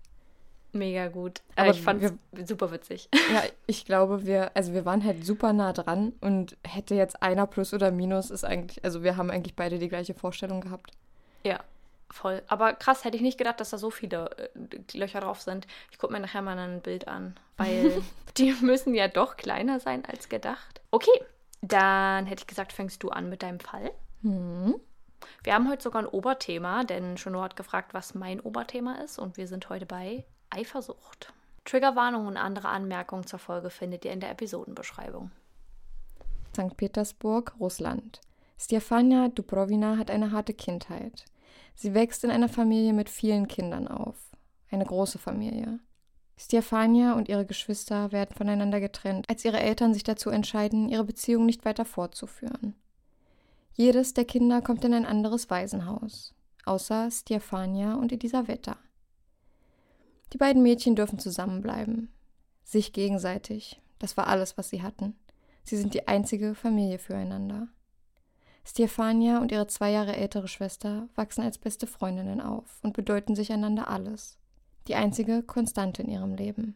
Mega 0.75 1.07
gut. 1.07 1.41
Aber 1.55 1.67
Aber 1.67 1.77
ich 1.77 1.81
fand 1.83 2.01
wir- 2.01 2.45
super 2.47 2.71
witzig. 2.71 3.07
Ja, 3.31 3.43
ich 3.67 3.85
glaube, 3.85 4.25
wir, 4.25 4.51
also 4.55 4.73
wir 4.73 4.85
waren 4.85 5.03
halt 5.03 5.23
super 5.25 5.53
nah 5.53 5.71
dran 5.71 6.13
und 6.19 6.57
hätte 6.67 6.95
jetzt 6.95 7.21
einer 7.21 7.45
plus 7.45 7.73
oder 7.73 7.91
minus 7.91 8.31
ist 8.31 8.43
eigentlich, 8.43 8.83
also 8.83 9.03
wir 9.03 9.15
haben 9.15 9.29
eigentlich 9.29 9.55
beide 9.55 9.77
die 9.77 9.89
gleiche 9.89 10.15
Vorstellung 10.15 10.61
gehabt. 10.61 10.91
Ja, 11.43 11.59
voll. 12.09 12.41
Aber 12.47 12.73
krass, 12.73 13.03
hätte 13.03 13.17
ich 13.17 13.21
nicht 13.21 13.37
gedacht, 13.37 13.59
dass 13.59 13.69
da 13.69 13.77
so 13.77 13.91
viele 13.91 14.31
äh, 14.37 14.97
Löcher 14.97 15.19
drauf 15.19 15.41
sind. 15.41 15.67
Ich 15.91 15.99
gucke 15.99 16.11
mir 16.13 16.19
nachher 16.19 16.41
mal 16.41 16.57
ein 16.57 16.81
Bild 16.81 17.07
an, 17.07 17.35
weil 17.57 18.01
die 18.37 18.53
müssen 18.61 18.95
ja 18.95 19.07
doch 19.07 19.37
kleiner 19.37 19.79
sein 19.79 20.03
als 20.05 20.27
gedacht. 20.27 20.81
Okay, 20.89 21.11
dann 21.63 22.25
hätte 22.25 22.41
ich 22.41 22.47
gesagt, 22.47 22.73
fängst 22.73 23.01
du 23.03 23.09
an 23.09 23.29
mit 23.29 23.41
deinem 23.41 23.61
Fall. 23.61 23.91
Hm. 24.21 24.75
Wir 25.43 25.53
haben 25.53 25.69
heute 25.69 25.83
sogar 25.83 26.01
ein 26.01 26.07
Oberthema, 26.07 26.83
denn 26.83 27.17
Shono 27.17 27.41
hat 27.41 27.55
gefragt, 27.55 27.93
was 27.93 28.13
mein 28.13 28.41
Oberthema 28.41 28.95
ist 28.95 29.17
und 29.17 29.37
wir 29.37 29.47
sind 29.47 29.69
heute 29.69 29.85
bei 29.85 30.25
Eifersucht. 30.49 31.33
Triggerwarnungen 31.63 32.27
und 32.27 32.37
andere 32.37 32.67
Anmerkungen 32.67 33.25
zur 33.25 33.39
Folge 33.39 33.69
findet 33.69 34.03
ihr 34.03 34.11
in 34.11 34.19
der 34.19 34.31
Episodenbeschreibung. 34.31 35.31
St. 36.53 36.75
Petersburg, 36.75 37.55
Russland. 37.59 38.19
Stefania 38.59 39.29
Dubrovina 39.29 39.97
hat 39.97 40.11
eine 40.11 40.31
harte 40.31 40.53
Kindheit. 40.53 41.23
Sie 41.75 41.93
wächst 41.93 42.25
in 42.25 42.31
einer 42.31 42.49
Familie 42.49 42.91
mit 42.91 43.09
vielen 43.09 43.47
Kindern 43.47 43.87
auf. 43.87 44.17
Eine 44.69 44.85
große 44.85 45.17
Familie. 45.17 45.79
Stefania 46.37 47.13
und 47.13 47.29
ihre 47.29 47.45
Geschwister 47.45 48.11
werden 48.11 48.35
voneinander 48.35 48.79
getrennt, 48.79 49.29
als 49.29 49.45
ihre 49.45 49.59
Eltern 49.59 49.93
sich 49.93 50.03
dazu 50.03 50.29
entscheiden, 50.29 50.89
ihre 50.89 51.03
Beziehung 51.03 51.45
nicht 51.45 51.63
weiter 51.65 51.85
fortzuführen. 51.85 52.75
Jedes 53.73 54.13
der 54.13 54.25
Kinder 54.25 54.61
kommt 54.61 54.83
in 54.83 54.93
ein 54.93 55.05
anderes 55.05 55.49
Waisenhaus, 55.49 56.33
außer 56.65 57.09
Stefania 57.11 57.95
und 57.95 58.11
Elisaveta. 58.11 58.77
Die 60.31 60.37
beiden 60.37 60.63
Mädchen 60.63 60.95
dürfen 60.95 61.19
zusammenbleiben. 61.19 62.11
Sich 62.63 62.93
gegenseitig, 62.93 63.81
das 63.99 64.17
war 64.17 64.27
alles, 64.27 64.57
was 64.57 64.69
sie 64.69 64.81
hatten. 64.81 65.15
Sie 65.63 65.77
sind 65.77 65.93
die 65.93 66.07
einzige 66.07 66.55
Familie 66.55 66.99
füreinander. 66.99 67.67
Stefania 68.65 69.39
und 69.39 69.51
ihre 69.51 69.67
zwei 69.67 69.91
Jahre 69.91 70.15
ältere 70.15 70.47
Schwester 70.47 71.09
wachsen 71.15 71.43
als 71.43 71.57
beste 71.57 71.85
Freundinnen 71.85 72.41
auf 72.41 72.79
und 72.81 72.93
bedeuten 72.93 73.35
sich 73.35 73.51
einander 73.51 73.89
alles. 73.89 74.37
Die 74.87 74.95
einzige 74.95 75.43
Konstante 75.43 76.01
in 76.01 76.09
ihrem 76.09 76.35
Leben. 76.35 76.75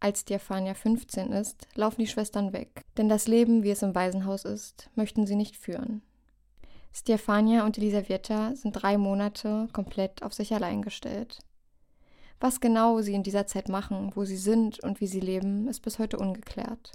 Als 0.00 0.22
Stefania 0.22 0.74
15 0.74 1.30
ist, 1.30 1.68
laufen 1.74 2.00
die 2.00 2.08
Schwestern 2.08 2.52
weg, 2.52 2.82
denn 2.96 3.08
das 3.08 3.28
Leben, 3.28 3.62
wie 3.62 3.70
es 3.70 3.82
im 3.82 3.94
Waisenhaus 3.94 4.44
ist, 4.44 4.90
möchten 4.94 5.26
sie 5.26 5.36
nicht 5.36 5.56
führen. 5.56 6.02
Stefania 6.92 7.64
und 7.64 7.78
Elisaveta 7.78 8.54
sind 8.56 8.72
drei 8.72 8.98
Monate 8.98 9.68
komplett 9.72 10.22
auf 10.22 10.34
sich 10.34 10.52
allein 10.52 10.82
gestellt. 10.82 11.38
Was 12.40 12.60
genau 12.60 13.00
sie 13.00 13.14
in 13.14 13.22
dieser 13.22 13.46
Zeit 13.46 13.68
machen, 13.68 14.10
wo 14.14 14.24
sie 14.24 14.36
sind 14.36 14.82
und 14.82 15.00
wie 15.00 15.06
sie 15.06 15.20
leben, 15.20 15.68
ist 15.68 15.80
bis 15.80 15.98
heute 15.98 16.18
ungeklärt. 16.18 16.92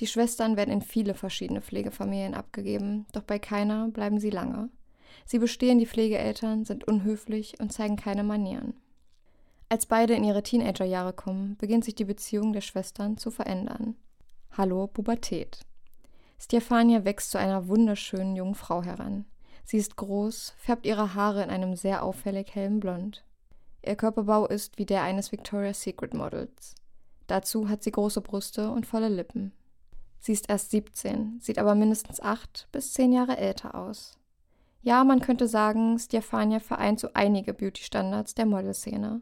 Die 0.00 0.06
Schwestern 0.06 0.56
werden 0.56 0.72
in 0.72 0.82
viele 0.82 1.14
verschiedene 1.14 1.60
Pflegefamilien 1.60 2.34
abgegeben, 2.34 3.06
doch 3.12 3.22
bei 3.22 3.38
keiner 3.38 3.88
bleiben 3.88 4.18
sie 4.18 4.30
lange. 4.30 4.70
Sie 5.24 5.38
bestehen 5.38 5.78
die 5.78 5.86
Pflegeeltern, 5.86 6.64
sind 6.64 6.88
unhöflich 6.88 7.60
und 7.60 7.72
zeigen 7.72 7.96
keine 7.96 8.24
Manieren. 8.24 8.74
Als 9.76 9.84
beide 9.84 10.14
in 10.14 10.24
ihre 10.24 10.42
Teenagerjahre 10.42 11.12
kommen, 11.12 11.58
beginnt 11.58 11.84
sich 11.84 11.94
die 11.94 12.06
Beziehung 12.06 12.54
der 12.54 12.62
Schwestern 12.62 13.18
zu 13.18 13.30
verändern. 13.30 13.94
Hallo 14.56 14.86
Pubertät. 14.86 15.66
Stefania 16.38 17.04
wächst 17.04 17.30
zu 17.30 17.38
einer 17.38 17.68
wunderschönen 17.68 18.36
jungen 18.36 18.54
Frau 18.54 18.82
heran. 18.82 19.26
Sie 19.64 19.76
ist 19.76 19.96
groß, 19.96 20.54
färbt 20.56 20.86
ihre 20.86 21.12
Haare 21.12 21.42
in 21.42 21.50
einem 21.50 21.76
sehr 21.76 22.04
auffällig 22.04 22.54
hellen 22.54 22.80
Blond. 22.80 23.26
Ihr 23.84 23.96
Körperbau 23.96 24.46
ist 24.46 24.78
wie 24.78 24.86
der 24.86 25.02
eines 25.02 25.30
Victoria's 25.30 25.82
Secret 25.82 26.14
Models. 26.14 26.74
Dazu 27.26 27.68
hat 27.68 27.82
sie 27.82 27.92
große 27.92 28.22
Brüste 28.22 28.70
und 28.70 28.86
volle 28.86 29.10
Lippen. 29.10 29.52
Sie 30.20 30.32
ist 30.32 30.48
erst 30.48 30.70
17, 30.70 31.38
sieht 31.42 31.58
aber 31.58 31.74
mindestens 31.74 32.22
acht 32.22 32.66
bis 32.72 32.94
zehn 32.94 33.12
Jahre 33.12 33.36
älter 33.36 33.74
aus. 33.74 34.18
Ja, 34.80 35.04
man 35.04 35.20
könnte 35.20 35.46
sagen, 35.46 35.98
Stefania 35.98 36.60
vereint 36.60 36.98
so 36.98 37.10
einige 37.12 37.52
Beauty-Standards 37.52 38.34
der 38.34 38.46
Modelszene. 38.46 39.20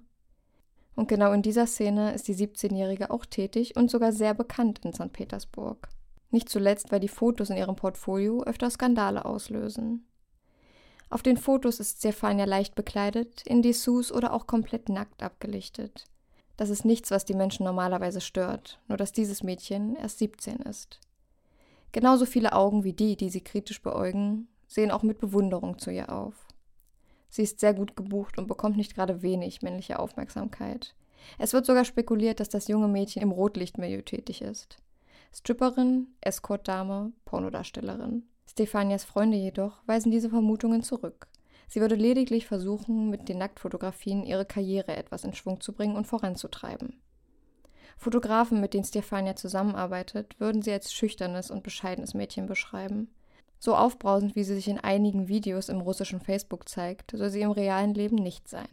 Und 0.97 1.09
genau 1.09 1.33
in 1.33 1.43
dieser 1.43 1.67
Szene 1.67 2.15
ist 2.15 2.29
die 2.29 2.37
17-Jährige 2.37 3.11
auch 3.11 3.27
tätig 3.27 3.77
und 3.77 3.91
sogar 3.91 4.13
sehr 4.13 4.35
bekannt 4.35 4.81
in 4.85 4.93
St. 4.93 5.13
Petersburg. 5.13 5.89
Nicht 6.31 6.49
zuletzt, 6.49 6.93
weil 6.93 7.01
die 7.01 7.09
Fotos 7.09 7.51
in 7.51 7.57
ihrem 7.57 7.77
Portfolio 7.77 8.43
öfter 8.45 8.71
Skandale 8.71 9.25
auslösen. 9.25 10.07
Auf 11.11 11.23
den 11.23 11.37
Fotos 11.37 11.81
ist 11.81 11.99
Stefania 11.99 12.45
leicht 12.45 12.75
bekleidet, 12.75 13.43
in 13.47 13.63
Dessous 13.63 14.11
oder 14.11 14.33
auch 14.33 14.47
komplett 14.47 14.89
nackt 14.89 15.23
abgelichtet. 15.23 16.07
Das 16.57 16.71
ist 16.71 16.85
nichts, 16.85 17.11
was 17.11 17.25
die 17.25 17.35
Menschen 17.35 17.65
normalerweise 17.65 18.21
stört, 18.21 18.81
nur 18.89 18.97
dass 18.97 19.13
dieses 19.13 19.43
Mädchen 19.43 19.97
erst 19.97 20.19
17 20.19 20.57
ist. 20.57 21.01
Genauso 21.93 22.27
viele 22.27 22.53
Augen 22.53 22.85
wie 22.85 22.93
die, 22.93 23.17
die 23.17 23.31
sie 23.31 23.43
kritisch 23.43 23.83
beäugen, 23.83 24.49
sehen 24.67 24.91
auch 24.91 25.03
mit 25.03 25.19
Bewunderung 25.19 25.79
zu 25.79 25.91
ihr 25.91 26.13
auf. 26.13 26.44
Sie 27.35 27.43
ist 27.43 27.59
sehr 27.59 27.75
gut 27.75 27.97
gebucht 27.97 28.39
und 28.39 28.47
bekommt 28.47 28.77
nicht 28.77 28.95
gerade 28.95 29.21
wenig 29.21 29.61
männliche 29.61 29.99
Aufmerksamkeit. 29.99 30.95
Es 31.37 31.53
wird 31.53 31.67
sogar 31.67 31.85
spekuliert, 31.85 32.39
dass 32.39 32.49
das 32.49 32.69
junge 32.69 32.87
Mädchen 32.87 33.23
im 33.23 33.33
Rotlichtmilieu 33.33 34.03
tätig 34.03 34.41
ist. 34.41 34.77
Stripperin, 35.33 36.07
Escortdame, 36.21 37.13
Pornodarstellerin. 37.25 38.23
Stefanias 38.49 39.03
Freunde 39.03 39.37
jedoch 39.37 39.83
weisen 39.87 40.13
diese 40.13 40.31
Vermutungen 40.31 40.85
zurück. 40.85 41.27
Sie 41.67 41.81
würde 41.81 41.97
lediglich 41.97 42.47
versuchen, 42.47 43.11
mit 43.11 43.29
den 43.29 43.39
Nacktfotografien 43.39 44.23
ihre 44.23 44.45
Karriere 44.45 44.95
etwas 44.95 45.25
in 45.25 45.35
Schwung 45.35 45.61
zu 45.61 45.73
bringen 45.73 45.97
und 45.97 46.07
voranzutreiben. 46.07 47.03
Fotografen, 47.97 48.61
mit 48.61 48.75
denen 48.75 48.85
Stefania 48.85 49.35
zusammenarbeitet, 49.35 50.39
würden 50.39 50.63
sie 50.63 50.71
als 50.71 50.95
schüchternes 50.95 51.51
und 51.51 51.65
bescheidenes 51.65 52.15
Mädchen 52.15 52.47
beschreiben. 52.47 53.09
So 53.65 53.75
aufbrausend, 53.75 54.37
wie 54.37 54.45
sie 54.45 54.57
sich 54.57 54.69
in 54.69 54.79
einigen 54.79 55.27
Videos 55.27 55.71
im 55.71 55.81
russischen 55.81 56.21
Facebook 56.21 56.69
zeigt, 56.69 57.13
soll 57.13 57.31
sie 57.31 57.41
im 57.41 57.51
realen 57.51 57.95
Leben 57.95 58.17
nicht 58.17 58.47
sein. 58.47 58.69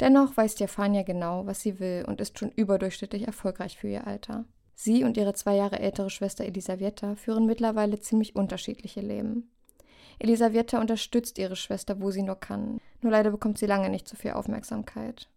Dennoch 0.00 0.36
weiß 0.36 0.52
Stefania 0.52 1.02
genau, 1.02 1.46
was 1.46 1.62
sie 1.62 1.80
will 1.80 2.04
und 2.06 2.20
ist 2.20 2.38
schon 2.38 2.50
überdurchschnittlich 2.50 3.26
erfolgreich 3.26 3.78
für 3.78 3.88
ihr 3.88 4.06
Alter. 4.06 4.44
Sie 4.74 5.02
und 5.02 5.16
ihre 5.16 5.32
zwei 5.32 5.56
Jahre 5.56 5.78
ältere 5.78 6.10
Schwester 6.10 6.44
Elisaveta 6.44 7.14
führen 7.14 7.46
mittlerweile 7.46 7.98
ziemlich 7.98 8.36
unterschiedliche 8.36 9.00
Leben. 9.00 9.50
Elisaveta 10.18 10.78
unterstützt 10.78 11.38
ihre 11.38 11.56
Schwester, 11.56 12.02
wo 12.02 12.10
sie 12.10 12.22
nur 12.22 12.36
kann, 12.36 12.82
nur 13.00 13.12
leider 13.12 13.30
bekommt 13.30 13.56
sie 13.56 13.64
lange 13.64 13.88
nicht 13.88 14.06
so 14.06 14.14
viel 14.14 14.32
Aufmerksamkeit. 14.32 15.30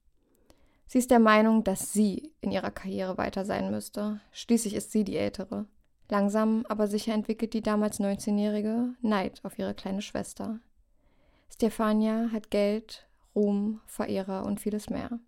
Sie 0.86 0.98
ist 0.98 1.12
der 1.12 1.20
Meinung, 1.20 1.64
dass 1.64 1.94
sie 1.94 2.34
in 2.42 2.52
ihrer 2.52 2.72
Karriere 2.72 3.18
weiter 3.18 3.46
sein 3.46 3.72
müsste. 3.72 4.20
Schließlich 4.34 4.74
ist 4.74 4.92
sie 4.92 5.06
die 5.06 5.16
Ältere. 5.16 5.66
Langsam 6.10 6.66
aber 6.70 6.88
sicher 6.88 7.14
entwickelt 7.14 7.54
die 7.54 7.62
damals 7.62 8.00
19-Jährige 8.00 8.94
Neid 9.02 9.42
auf 9.44 9.60
ihre 9.60 9.74
kleine 9.74 10.02
Schwester. 10.02 10.60
Stefania 11.52 12.30
hat 12.32 12.50
Geld, 12.50 13.08
Ruhm, 13.36 13.82
Verehrer 13.86 14.46
und 14.46 14.60
vieles 14.60 14.90
mehr. 14.90 15.20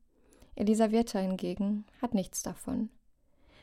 Elisaveta 0.56 1.20
hingegen 1.20 1.86
hat 2.02 2.14
nichts 2.14 2.44
davon. 2.44 2.90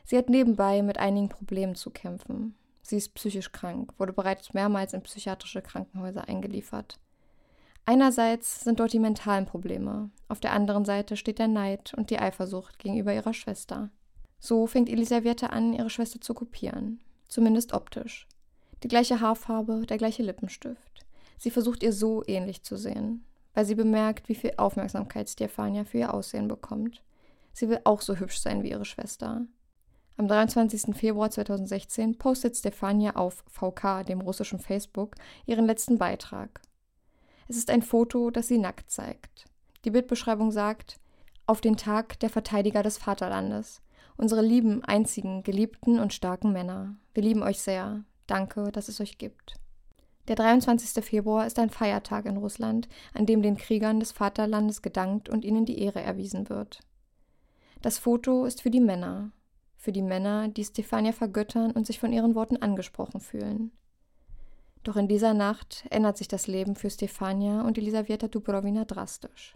Sie 0.05 0.17
hat 0.17 0.29
nebenbei 0.29 0.81
mit 0.81 0.99
einigen 0.99 1.29
Problemen 1.29 1.75
zu 1.75 1.89
kämpfen. 1.89 2.55
Sie 2.81 2.97
ist 2.97 3.13
psychisch 3.15 3.51
krank, 3.51 3.93
wurde 3.97 4.13
bereits 4.13 4.53
mehrmals 4.53 4.93
in 4.93 5.01
psychiatrische 5.01 5.61
Krankenhäuser 5.61 6.27
eingeliefert. 6.27 6.99
Einerseits 7.85 8.63
sind 8.63 8.79
dort 8.79 8.93
die 8.93 8.99
mentalen 8.99 9.45
Probleme, 9.45 10.09
auf 10.27 10.39
der 10.39 10.53
anderen 10.53 10.85
Seite 10.85 11.17
steht 11.17 11.39
der 11.39 11.47
Neid 11.47 11.93
und 11.93 12.09
die 12.09 12.19
Eifersucht 12.19 12.79
gegenüber 12.79 13.13
ihrer 13.13 13.33
Schwester. 13.33 13.89
So 14.39 14.67
fängt 14.67 14.89
Elisaveta 14.89 15.47
an, 15.47 15.73
ihre 15.73 15.89
Schwester 15.89 16.21
zu 16.21 16.33
kopieren, 16.33 16.99
zumindest 17.27 17.73
optisch. 17.73 18.27
Die 18.83 18.87
gleiche 18.87 19.21
Haarfarbe, 19.21 19.85
der 19.87 19.97
gleiche 19.97 20.23
Lippenstift. 20.23 21.05
Sie 21.37 21.51
versucht 21.51 21.83
ihr 21.83 21.93
so 21.93 22.23
ähnlich 22.27 22.63
zu 22.63 22.77
sehen, 22.77 23.25
weil 23.53 23.65
sie 23.65 23.75
bemerkt, 23.75 24.29
wie 24.29 24.35
viel 24.35 24.53
Aufmerksamkeit 24.57 25.29
Stefania 25.29 25.83
für 25.83 25.99
ihr 25.99 26.13
Aussehen 26.13 26.47
bekommt. 26.47 27.03
Sie 27.53 27.69
will 27.69 27.81
auch 27.83 28.01
so 28.01 28.15
hübsch 28.15 28.39
sein 28.39 28.63
wie 28.63 28.71
ihre 28.71 28.85
Schwester. 28.85 29.45
Am 30.17 30.27
23. 30.27 30.95
Februar 30.95 31.29
2016 31.29 32.17
postet 32.17 32.57
Stefania 32.57 33.15
auf 33.15 33.43
VK, 33.47 34.03
dem 34.03 34.21
russischen 34.21 34.59
Facebook, 34.59 35.15
ihren 35.45 35.65
letzten 35.65 35.97
Beitrag. 35.97 36.61
Es 37.47 37.55
ist 37.55 37.69
ein 37.69 37.83
Foto, 37.83 38.31
das 38.31 38.47
sie 38.47 38.57
nackt 38.57 38.89
zeigt. 38.89 39.45
Die 39.85 39.91
Bildbeschreibung 39.91 40.51
sagt, 40.51 40.99
auf 41.45 41.61
den 41.61 41.77
Tag 41.77 42.19
der 42.19 42.29
Verteidiger 42.29 42.83
des 42.83 42.97
Vaterlandes. 42.97 43.81
Unsere 44.17 44.41
lieben, 44.41 44.83
einzigen, 44.83 45.43
geliebten 45.43 45.99
und 45.99 46.11
starken 46.11 46.51
Männer. 46.51 46.95
Wir 47.13 47.21
lieben 47.23 47.43
euch 47.43 47.61
sehr. 47.61 48.03
Danke, 48.25 48.71
dass 48.71 48.87
es 48.87 48.99
euch 48.99 49.19
gibt. 49.19 49.55
Der 50.27 50.35
23. 50.35 51.03
Februar 51.05 51.45
ist 51.45 51.59
ein 51.59 51.69
Feiertag 51.69 52.25
in 52.25 52.37
Russland, 52.37 52.89
an 53.13 53.25
dem 53.25 53.41
den 53.41 53.57
Kriegern 53.57 53.99
des 53.99 54.11
Vaterlandes 54.11 54.81
gedankt 54.81 55.29
und 55.29 55.45
ihnen 55.45 55.65
die 55.65 55.79
Ehre 55.79 56.01
erwiesen 56.01 56.49
wird. 56.49 56.79
Das 57.81 57.99
Foto 57.99 58.45
ist 58.45 58.61
für 58.61 58.71
die 58.71 58.81
Männer, 58.81 59.31
für 59.77 59.91
die 59.91 60.01
Männer, 60.01 60.47
die 60.47 60.65
Stefania 60.65 61.11
vergöttern 61.11 61.71
und 61.71 61.85
sich 61.85 61.99
von 61.99 62.11
ihren 62.11 62.35
Worten 62.35 62.57
angesprochen 62.57 63.21
fühlen. 63.21 63.71
Doch 64.83 64.95
in 64.95 65.07
dieser 65.07 65.33
Nacht 65.33 65.85
ändert 65.91 66.17
sich 66.17 66.27
das 66.27 66.47
Leben 66.47 66.75
für 66.75 66.89
Stefania 66.89 67.61
und 67.61 67.77
Elisaveta 67.77 68.27
Dubrovina 68.27 68.83
drastisch. 68.83 69.53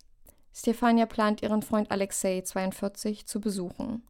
Stefania 0.54 1.06
plant 1.06 1.42
ihren 1.42 1.64
Freund 1.64 1.90
Alexei, 1.90 2.42
42, 2.42 3.26
zu 3.26 3.42
besuchen. 3.42 4.04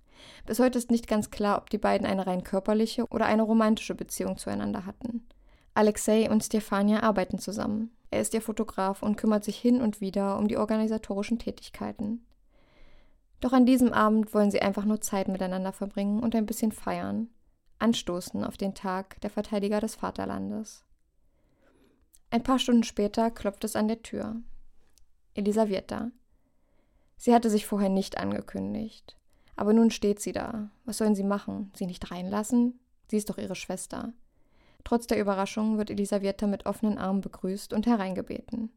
Bis 0.45 0.59
heute 0.59 0.77
ist 0.77 0.91
nicht 0.91 1.07
ganz 1.07 1.29
klar, 1.29 1.57
ob 1.57 1.69
die 1.69 1.77
beiden 1.77 2.07
eine 2.07 2.27
rein 2.27 2.43
körperliche 2.43 3.05
oder 3.07 3.25
eine 3.25 3.43
romantische 3.43 3.95
Beziehung 3.95 4.37
zueinander 4.37 4.85
hatten. 4.85 5.27
Alexei 5.73 6.29
und 6.29 6.43
Stefania 6.43 7.03
arbeiten 7.03 7.39
zusammen. 7.39 7.91
Er 8.09 8.21
ist 8.21 8.33
ihr 8.33 8.41
Fotograf 8.41 9.03
und 9.03 9.15
kümmert 9.15 9.43
sich 9.43 9.57
hin 9.57 9.81
und 9.81 10.01
wieder 10.01 10.37
um 10.37 10.47
die 10.47 10.57
organisatorischen 10.57 11.39
Tätigkeiten. 11.39 12.25
Doch 13.39 13.53
an 13.53 13.65
diesem 13.65 13.93
Abend 13.93 14.33
wollen 14.33 14.51
sie 14.51 14.61
einfach 14.61 14.85
nur 14.85 15.01
Zeit 15.01 15.27
miteinander 15.27 15.71
verbringen 15.71 16.21
und 16.21 16.35
ein 16.35 16.45
bisschen 16.45 16.71
feiern, 16.71 17.29
anstoßen 17.79 18.43
auf 18.43 18.57
den 18.57 18.75
Tag 18.75 19.19
der 19.21 19.29
Verteidiger 19.29 19.79
des 19.79 19.95
Vaterlandes. 19.95 20.83
Ein 22.29 22.43
paar 22.43 22.59
Stunden 22.59 22.83
später 22.83 23.31
klopft 23.31 23.63
es 23.63 23.75
an 23.75 23.87
der 23.87 24.03
Tür. 24.03 24.35
Elisaveta. 25.33 26.11
Sie 27.17 27.33
hatte 27.33 27.49
sich 27.49 27.65
vorher 27.65 27.89
nicht 27.89 28.17
angekündigt. 28.17 29.17
Aber 29.61 29.73
nun 29.73 29.91
steht 29.91 30.19
sie 30.19 30.31
da. 30.31 30.71
Was 30.85 30.97
sollen 30.97 31.13
sie 31.13 31.23
machen? 31.23 31.69
Sie 31.75 31.85
nicht 31.85 32.09
reinlassen? 32.09 32.79
Sie 33.07 33.17
ist 33.17 33.29
doch 33.29 33.37
ihre 33.37 33.53
Schwester. 33.53 34.11
Trotz 34.83 35.05
der 35.05 35.19
Überraschung 35.19 35.77
wird 35.77 35.91
Elisaveta 35.91 36.47
mit 36.47 36.65
offenen 36.65 36.97
Armen 36.97 37.21
begrüßt 37.21 37.71
und 37.71 37.85
hereingebeten. 37.85 38.71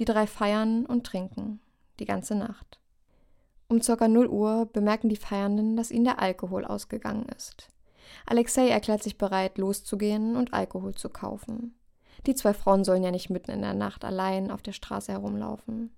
Die 0.00 0.04
drei 0.04 0.26
feiern 0.26 0.84
und 0.84 1.06
trinken. 1.06 1.60
Die 2.00 2.06
ganze 2.06 2.34
Nacht. 2.34 2.80
Um 3.68 3.78
ca. 3.78 4.08
0 4.08 4.26
Uhr 4.26 4.66
bemerken 4.66 5.10
die 5.10 5.14
Feiernden, 5.14 5.76
dass 5.76 5.92
ihnen 5.92 6.06
der 6.06 6.18
Alkohol 6.18 6.64
ausgegangen 6.64 7.26
ist. 7.26 7.68
Alexei 8.26 8.70
erklärt 8.70 9.04
sich 9.04 9.16
bereit, 9.16 9.58
loszugehen 9.58 10.34
und 10.34 10.54
Alkohol 10.54 10.96
zu 10.96 11.08
kaufen. 11.08 11.76
Die 12.26 12.34
zwei 12.34 12.52
Frauen 12.52 12.82
sollen 12.82 13.04
ja 13.04 13.12
nicht 13.12 13.30
mitten 13.30 13.52
in 13.52 13.62
der 13.62 13.74
Nacht 13.74 14.04
allein 14.04 14.50
auf 14.50 14.60
der 14.60 14.72
Straße 14.72 15.12
herumlaufen. 15.12 15.94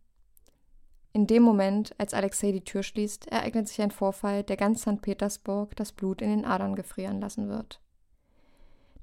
In 1.17 1.27
dem 1.27 1.45
Moment, 1.45 1.95
als 1.97 2.13
Alexei 2.13 2.53
die 2.53 2.63
Tür 2.63 2.83
schließt, 2.83 3.29
ereignet 3.29 3.69
sich 3.69 3.81
ein 3.81 3.91
Vorfall, 3.91 4.43
der 4.43 4.59
ganz 4.59 4.83
St. 4.83 5.01
Petersburg 5.01 5.75
das 5.75 5.93
Blut 5.93 6.21
in 6.21 6.29
den 6.29 6.45
Adern 6.45 6.77
gefrieren 6.77 7.23
lassen 7.23 7.49
wird. 7.49 7.81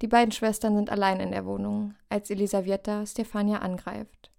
Die 0.04 0.08
beiden 0.08 0.32
Schwestern 0.32 0.76
sind 0.76 0.91
allein 0.91 1.19
in 1.19 1.32
der 1.32 1.47
Wohnung, 1.47 1.95
als 2.10 2.30
Elisaveta 2.30 3.08
Stefania 3.08 3.63
angreift. 3.63 4.30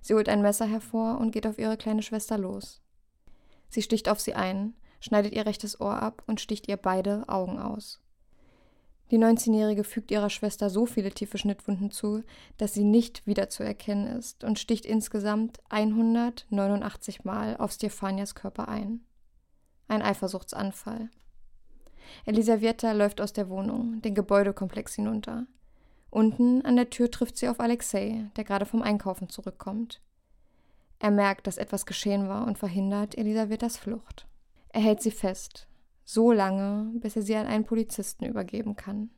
Sie 0.00 0.14
holt 0.14 0.28
ein 0.28 0.42
Messer 0.42 0.66
hervor 0.66 1.18
und 1.18 1.32
geht 1.32 1.48
auf 1.48 1.58
ihre 1.58 1.76
kleine 1.76 2.02
Schwester 2.02 2.38
los. 2.38 2.82
Sie 3.68 3.82
sticht 3.82 4.08
auf 4.08 4.20
sie 4.20 4.34
ein, 4.34 4.74
schneidet 5.00 5.32
ihr 5.32 5.44
rechtes 5.44 5.80
Ohr 5.80 6.00
ab 6.00 6.22
und 6.28 6.40
sticht 6.40 6.68
ihr 6.68 6.76
beide 6.76 7.28
Augen 7.28 7.58
aus. 7.58 8.00
Die 9.10 9.18
19-Jährige 9.18 9.84
fügt 9.84 10.10
ihrer 10.10 10.28
Schwester 10.28 10.68
so 10.68 10.84
viele 10.84 11.10
tiefe 11.10 11.38
Schnittwunden 11.38 11.90
zu, 11.90 12.22
dass 12.58 12.74
sie 12.74 12.84
nicht 12.84 13.26
wiederzuerkennen 13.26 14.06
ist 14.06 14.44
und 14.44 14.58
sticht 14.58 14.84
insgesamt 14.84 15.58
189 15.70 17.24
Mal 17.24 17.56
auf 17.56 17.72
Stefanias 17.72 18.34
Körper 18.34 18.68
ein. 18.68 19.00
Ein 19.86 20.02
Eifersuchtsanfall. 20.02 21.08
Elisaveta 22.26 22.92
läuft 22.92 23.20
aus 23.20 23.32
der 23.32 23.48
Wohnung, 23.48 24.02
den 24.02 24.14
Gebäudekomplex 24.14 24.94
hinunter. 24.94 25.46
Unten 26.10 26.62
an 26.64 26.76
der 26.76 26.90
Tür 26.90 27.10
trifft 27.10 27.36
sie 27.38 27.48
auf 27.48 27.60
Alexei, 27.60 28.30
der 28.36 28.44
gerade 28.44 28.66
vom 28.66 28.82
Einkaufen 28.82 29.28
zurückkommt. 29.28 30.02
Er 30.98 31.10
merkt, 31.10 31.46
dass 31.46 31.58
etwas 31.58 31.86
geschehen 31.86 32.28
war 32.28 32.46
und 32.46 32.58
verhindert 32.58 33.16
Elisavetas 33.16 33.76
Flucht. 33.76 34.26
Er 34.70 34.80
hält 34.80 35.00
sie 35.00 35.10
fest, 35.10 35.68
so 36.10 36.32
lange, 36.32 36.90
bis 37.00 37.16
er 37.16 37.22
sie 37.22 37.36
an 37.36 37.46
einen 37.46 37.66
Polizisten 37.66 38.24
übergeben 38.24 38.76
kann. 38.76 39.10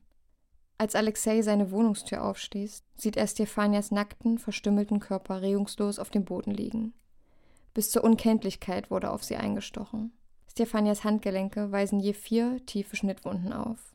Als 0.76 0.96
Alexei 0.96 1.40
seine 1.40 1.70
Wohnungstür 1.70 2.24
aufschließt, 2.24 2.84
sieht 2.96 3.16
er 3.16 3.28
Stefanias 3.28 3.92
nackten, 3.92 4.38
verstümmelten 4.38 4.98
Körper 4.98 5.40
regungslos 5.40 6.00
auf 6.00 6.10
dem 6.10 6.24
Boden 6.24 6.50
liegen. 6.50 6.92
Bis 7.74 7.92
zur 7.92 8.02
Unkenntlichkeit 8.02 8.90
wurde 8.90 9.12
auf 9.12 9.22
sie 9.22 9.36
eingestochen. 9.36 10.12
Stefanias 10.50 11.04
Handgelenke 11.04 11.70
weisen 11.70 12.00
je 12.00 12.12
vier 12.12 12.64
tiefe 12.66 12.96
Schnittwunden 12.96 13.52
auf. 13.52 13.94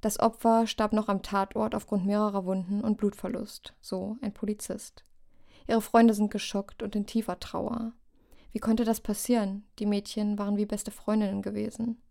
Das 0.00 0.18
Opfer 0.18 0.66
starb 0.66 0.92
noch 0.94 1.08
am 1.08 1.22
Tatort 1.22 1.76
aufgrund 1.76 2.06
mehrerer 2.06 2.44
Wunden 2.44 2.80
und 2.80 2.96
Blutverlust, 2.96 3.74
so 3.80 4.16
ein 4.20 4.34
Polizist. 4.34 5.04
Ihre 5.68 5.80
Freunde 5.80 6.12
sind 6.12 6.32
geschockt 6.32 6.82
und 6.82 6.96
in 6.96 7.06
tiefer 7.06 7.38
Trauer. 7.38 7.92
Wie 8.50 8.58
konnte 8.58 8.84
das 8.84 9.00
passieren? 9.00 9.64
Die 9.78 9.86
Mädchen 9.86 10.40
waren 10.40 10.56
wie 10.56 10.66
beste 10.66 10.90
Freundinnen 10.90 11.42
gewesen. 11.42 12.02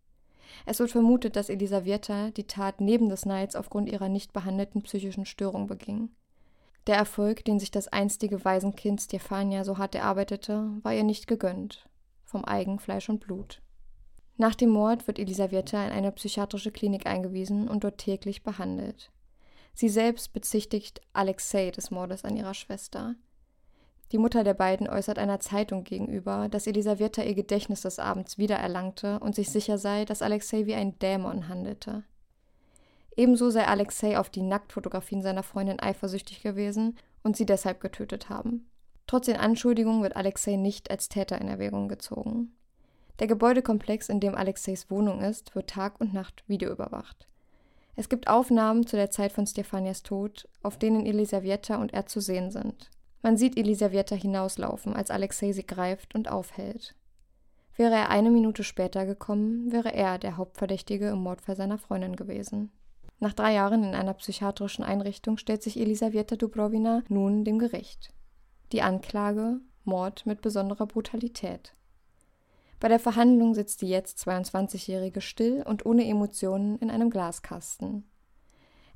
Es 0.66 0.80
wird 0.80 0.92
vermutet, 0.92 1.36
dass 1.36 1.50
Elisaveta 1.50 2.32
die 2.32 2.48
Tat 2.48 2.82
neben 2.82 3.10
des 3.10 3.26
Neids 3.26 3.56
aufgrund 3.56 3.90
ihrer 3.90 4.10
nicht 4.10 4.34
behandelten 4.34 4.82
psychischen 4.84 5.26
Störung 5.26 5.68
beging. 5.68 6.10
Der 6.88 6.96
Erfolg, 6.96 7.44
den 7.46 7.60
sich 7.60 7.72
das 7.72 7.88
einstige 7.88 8.46
Waisenkind 8.46 9.02
Stefania 9.02 9.64
so 9.64 9.78
hart 9.78 9.96
erarbeitete, 9.96 10.70
war 10.84 10.94
ihr 10.94 11.04
nicht 11.04 11.28
gegönnt. 11.28 11.90
Vom 12.24 12.46
Eigen 12.46 12.80
Fleisch 12.80 13.10
und 13.10 13.20
Blut. 13.20 13.62
Nach 14.38 14.54
dem 14.54 14.70
Mord 14.70 15.08
wird 15.08 15.18
Elisaveta 15.18 15.84
in 15.86 15.92
eine 15.92 16.12
psychiatrische 16.12 16.72
Klinik 16.72 17.08
eingewiesen 17.08 17.68
und 17.68 17.84
dort 17.84 17.98
täglich 17.98 18.44
behandelt. 18.44 19.12
Sie 19.74 19.90
selbst 19.90 20.34
bezichtigt 20.34 21.02
Alexei 21.14 21.72
des 21.72 21.92
Mordes 21.92 22.24
an 22.24 22.36
ihrer 22.36 22.54
Schwester. 22.54 23.16
Die 24.12 24.18
Mutter 24.18 24.44
der 24.44 24.54
beiden 24.54 24.88
äußert 24.88 25.18
einer 25.18 25.40
Zeitung 25.40 25.84
gegenüber, 25.84 26.48
dass 26.50 26.68
Elisaveta 26.68 27.24
ihr 27.24 27.34
Gedächtnis 27.34 27.82
des 27.82 28.00
Abends 28.00 28.38
wiedererlangte 28.38 29.20
und 29.20 29.36
sich 29.36 29.50
sicher 29.50 29.78
sei, 29.78 30.06
dass 30.06 30.22
Alexei 30.22 30.66
wie 30.66 30.76
ein 30.76 31.00
Dämon 31.00 31.50
handelte. 31.50 32.04
Ebenso 33.18 33.50
sei 33.50 33.66
Alexei 33.66 34.20
auf 34.20 34.30
die 34.30 34.42
Nacktfotografien 34.42 35.22
seiner 35.22 35.44
Freundin 35.44 35.80
eifersüchtig 35.80 36.44
gewesen 36.44 36.98
und 37.24 37.36
sie 37.36 37.46
deshalb 37.46 37.80
getötet 37.80 38.30
haben. 38.30 38.70
Trotz 39.08 39.28
den 39.28 39.38
Anschuldigungen 39.38 40.04
wird 40.04 40.16
Alexei 40.16 40.56
nicht 40.56 40.92
als 40.92 41.10
Täter 41.10 41.40
in 41.40 41.48
Erwägung 41.48 41.88
gezogen. 41.88 42.56
Der 43.20 43.28
Gebäudekomplex, 43.28 44.10
in 44.10 44.20
dem 44.20 44.36
Alexeis 44.36 44.90
Wohnung 44.90 45.22
ist, 45.22 45.56
wird 45.56 45.70
Tag 45.70 46.02
und 46.02 46.14
Nacht 46.14 46.44
videoüberwacht. 46.48 47.28
Es 47.96 48.10
gibt 48.10 48.28
Aufnahmen 48.28 48.86
zu 48.86 48.98
der 48.98 49.10
Zeit 49.10 49.32
von 49.32 49.48
Stefanias 49.48 50.04
Tod, 50.04 50.50
auf 50.64 50.78
denen 50.78 51.06
Elisaveta 51.06 51.78
und 51.78 51.94
er 51.94 52.08
zu 52.08 52.20
sehen 52.20 52.52
sind. 52.52 52.92
Man 53.26 53.38
sieht 53.38 53.58
Elisaveta 53.58 54.14
hinauslaufen, 54.14 54.96
als 54.96 55.10
Alexei 55.10 55.52
sie 55.52 55.66
greift 55.66 56.14
und 56.14 56.30
aufhält. 56.30 56.94
Wäre 57.76 57.96
er 57.96 58.12
eine 58.12 58.30
Minute 58.30 58.64
später 58.64 59.08
gekommen, 59.08 59.72
wäre 59.72 59.96
er 59.96 60.20
der 60.20 60.38
Hauptverdächtige 60.38 61.08
im 61.08 61.24
Mordfall 61.24 61.56
seiner 61.56 61.80
Freundin 61.80 62.16
gewesen. 62.16 62.72
Nach 63.20 63.34
drei 63.34 63.56
Jahren 63.56 63.84
in 63.84 63.96
einer 63.96 64.14
psychiatrischen 64.14 64.86
Einrichtung 64.86 65.38
stellt 65.38 65.64
sich 65.64 65.80
Elisaveta 65.80 66.36
Dubrovina 66.36 67.02
nun 67.10 67.44
dem 67.44 67.58
Gericht. 67.58 68.14
Die 68.72 68.84
Anklage 68.84 69.60
Mord 69.86 70.28
mit 70.28 70.42
besonderer 70.42 70.86
Brutalität. 70.86 71.74
Bei 72.80 72.90
der 72.90 73.00
Verhandlung 73.00 73.56
sitzt 73.56 73.82
die 73.82 73.90
jetzt 73.90 74.20
22-Jährige 74.20 75.22
still 75.22 75.64
und 75.66 75.84
ohne 75.88 76.08
Emotionen 76.08 76.78
in 76.78 76.92
einem 76.92 77.10
Glaskasten. 77.10 78.08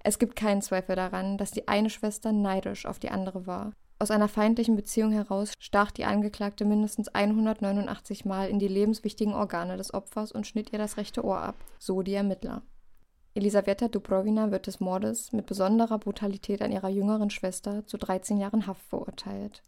Es 0.03 0.19
gibt 0.19 0.35
keinen 0.35 0.61
Zweifel 0.61 0.95
daran, 0.95 1.39
dass 1.39 1.49
die 1.49 1.67
eine 1.67 1.89
Schwester 1.89 2.31
neidisch 2.31 2.85
auf 2.85 2.99
die 2.99 3.09
andere 3.09 3.47
war. 3.47 3.73
Aus 4.01 4.11
einer 4.11 4.29
feindlichen 4.29 4.77
Beziehung 4.77 5.11
heraus 5.11 5.51
stach 5.59 5.91
die 5.91 6.05
Angeklagte 6.05 6.63
mindestens 6.63 7.09
189 7.09 8.23
Mal 8.23 8.49
in 8.49 8.57
die 8.57 8.69
lebenswichtigen 8.69 9.33
Organe 9.33 9.75
des 9.75 9.93
Opfers 9.93 10.31
und 10.31 10.47
schnitt 10.47 10.71
ihr 10.71 10.79
das 10.79 10.95
rechte 10.95 11.25
Ohr 11.25 11.39
ab, 11.39 11.55
so 11.79 12.01
die 12.01 12.13
Ermittler. 12.13 12.61
Elisaveta 13.35 13.89
Dubrovina 13.89 14.51
wird 14.51 14.67
des 14.67 14.79
Mordes 14.79 15.33
mit 15.33 15.47
besonderer 15.47 15.99
Brutalität 15.99 16.61
an 16.61 16.71
ihrer 16.71 16.87
jüngeren 16.87 17.29
Schwester 17.29 17.85
zu 17.85 17.97
13 17.97 18.37
Jahren 18.37 18.67
Haft 18.67 18.83
verurteilt. 18.83 19.63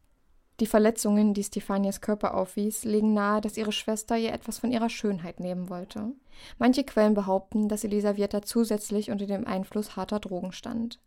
Die 0.62 0.66
Verletzungen, 0.66 1.34
die 1.34 1.44
Stefanias 1.44 2.00
Körper 2.00 2.36
aufwies, 2.36 2.86
legen 2.86 3.14
nahe, 3.14 3.42
dass 3.42 3.58
ihre 3.58 3.72
Schwester 3.74 4.18
ihr 4.18 4.32
etwas 4.32 4.60
von 4.60 4.72
ihrer 4.72 4.90
Schönheit 4.90 5.42
nehmen 5.42 5.70
wollte. 5.70 6.14
Manche 6.58 6.86
Quellen 6.86 7.16
behaupten, 7.16 7.68
dass 7.68 7.84
Elisaveta 7.84 8.42
zusätzlich 8.44 9.12
unter 9.12 9.26
dem 9.26 9.46
Einfluss 9.46 9.98
harter 9.98 10.20
Drogen 10.20 10.54
stand. 10.54 11.00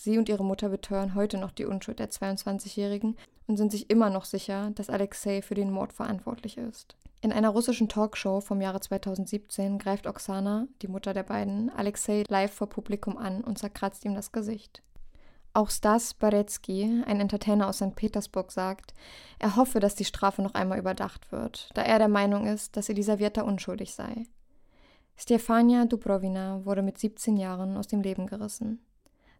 Sie 0.00 0.16
und 0.16 0.28
ihre 0.28 0.44
Mutter 0.44 0.68
beteuern 0.68 1.16
heute 1.16 1.38
noch 1.38 1.50
die 1.50 1.64
Unschuld 1.64 1.98
der 1.98 2.08
22-Jährigen 2.08 3.16
und 3.48 3.56
sind 3.56 3.72
sich 3.72 3.90
immer 3.90 4.10
noch 4.10 4.26
sicher, 4.26 4.70
dass 4.76 4.90
Alexei 4.90 5.42
für 5.42 5.56
den 5.56 5.72
Mord 5.72 5.92
verantwortlich 5.92 6.56
ist. 6.56 6.94
In 7.20 7.32
einer 7.32 7.48
russischen 7.48 7.88
Talkshow 7.88 8.40
vom 8.40 8.60
Jahre 8.60 8.78
2017 8.78 9.76
greift 9.76 10.06
Oksana, 10.06 10.68
die 10.82 10.86
Mutter 10.86 11.14
der 11.14 11.24
beiden, 11.24 11.68
Alexei 11.70 12.22
live 12.28 12.52
vor 12.52 12.68
Publikum 12.68 13.16
an 13.16 13.42
und 13.42 13.58
zerkratzt 13.58 14.04
ihm 14.04 14.14
das 14.14 14.30
Gesicht. 14.30 14.84
Auch 15.52 15.68
Stas 15.68 16.14
Barecki, 16.14 17.02
ein 17.04 17.18
Entertainer 17.18 17.66
aus 17.66 17.78
St. 17.78 17.96
Petersburg, 17.96 18.52
sagt, 18.52 18.94
er 19.40 19.56
hoffe, 19.56 19.80
dass 19.80 19.96
die 19.96 20.04
Strafe 20.04 20.42
noch 20.42 20.54
einmal 20.54 20.78
überdacht 20.78 21.32
wird, 21.32 21.70
da 21.74 21.82
er 21.82 21.98
der 21.98 22.06
Meinung 22.06 22.46
ist, 22.46 22.76
dass 22.76 22.88
Elisaveta 22.88 23.42
unschuldig 23.42 23.94
sei. 23.94 24.26
Stefania 25.16 25.86
Dubrovina 25.86 26.64
wurde 26.64 26.82
mit 26.82 26.98
17 26.98 27.36
Jahren 27.36 27.76
aus 27.76 27.88
dem 27.88 28.00
Leben 28.00 28.28
gerissen. 28.28 28.80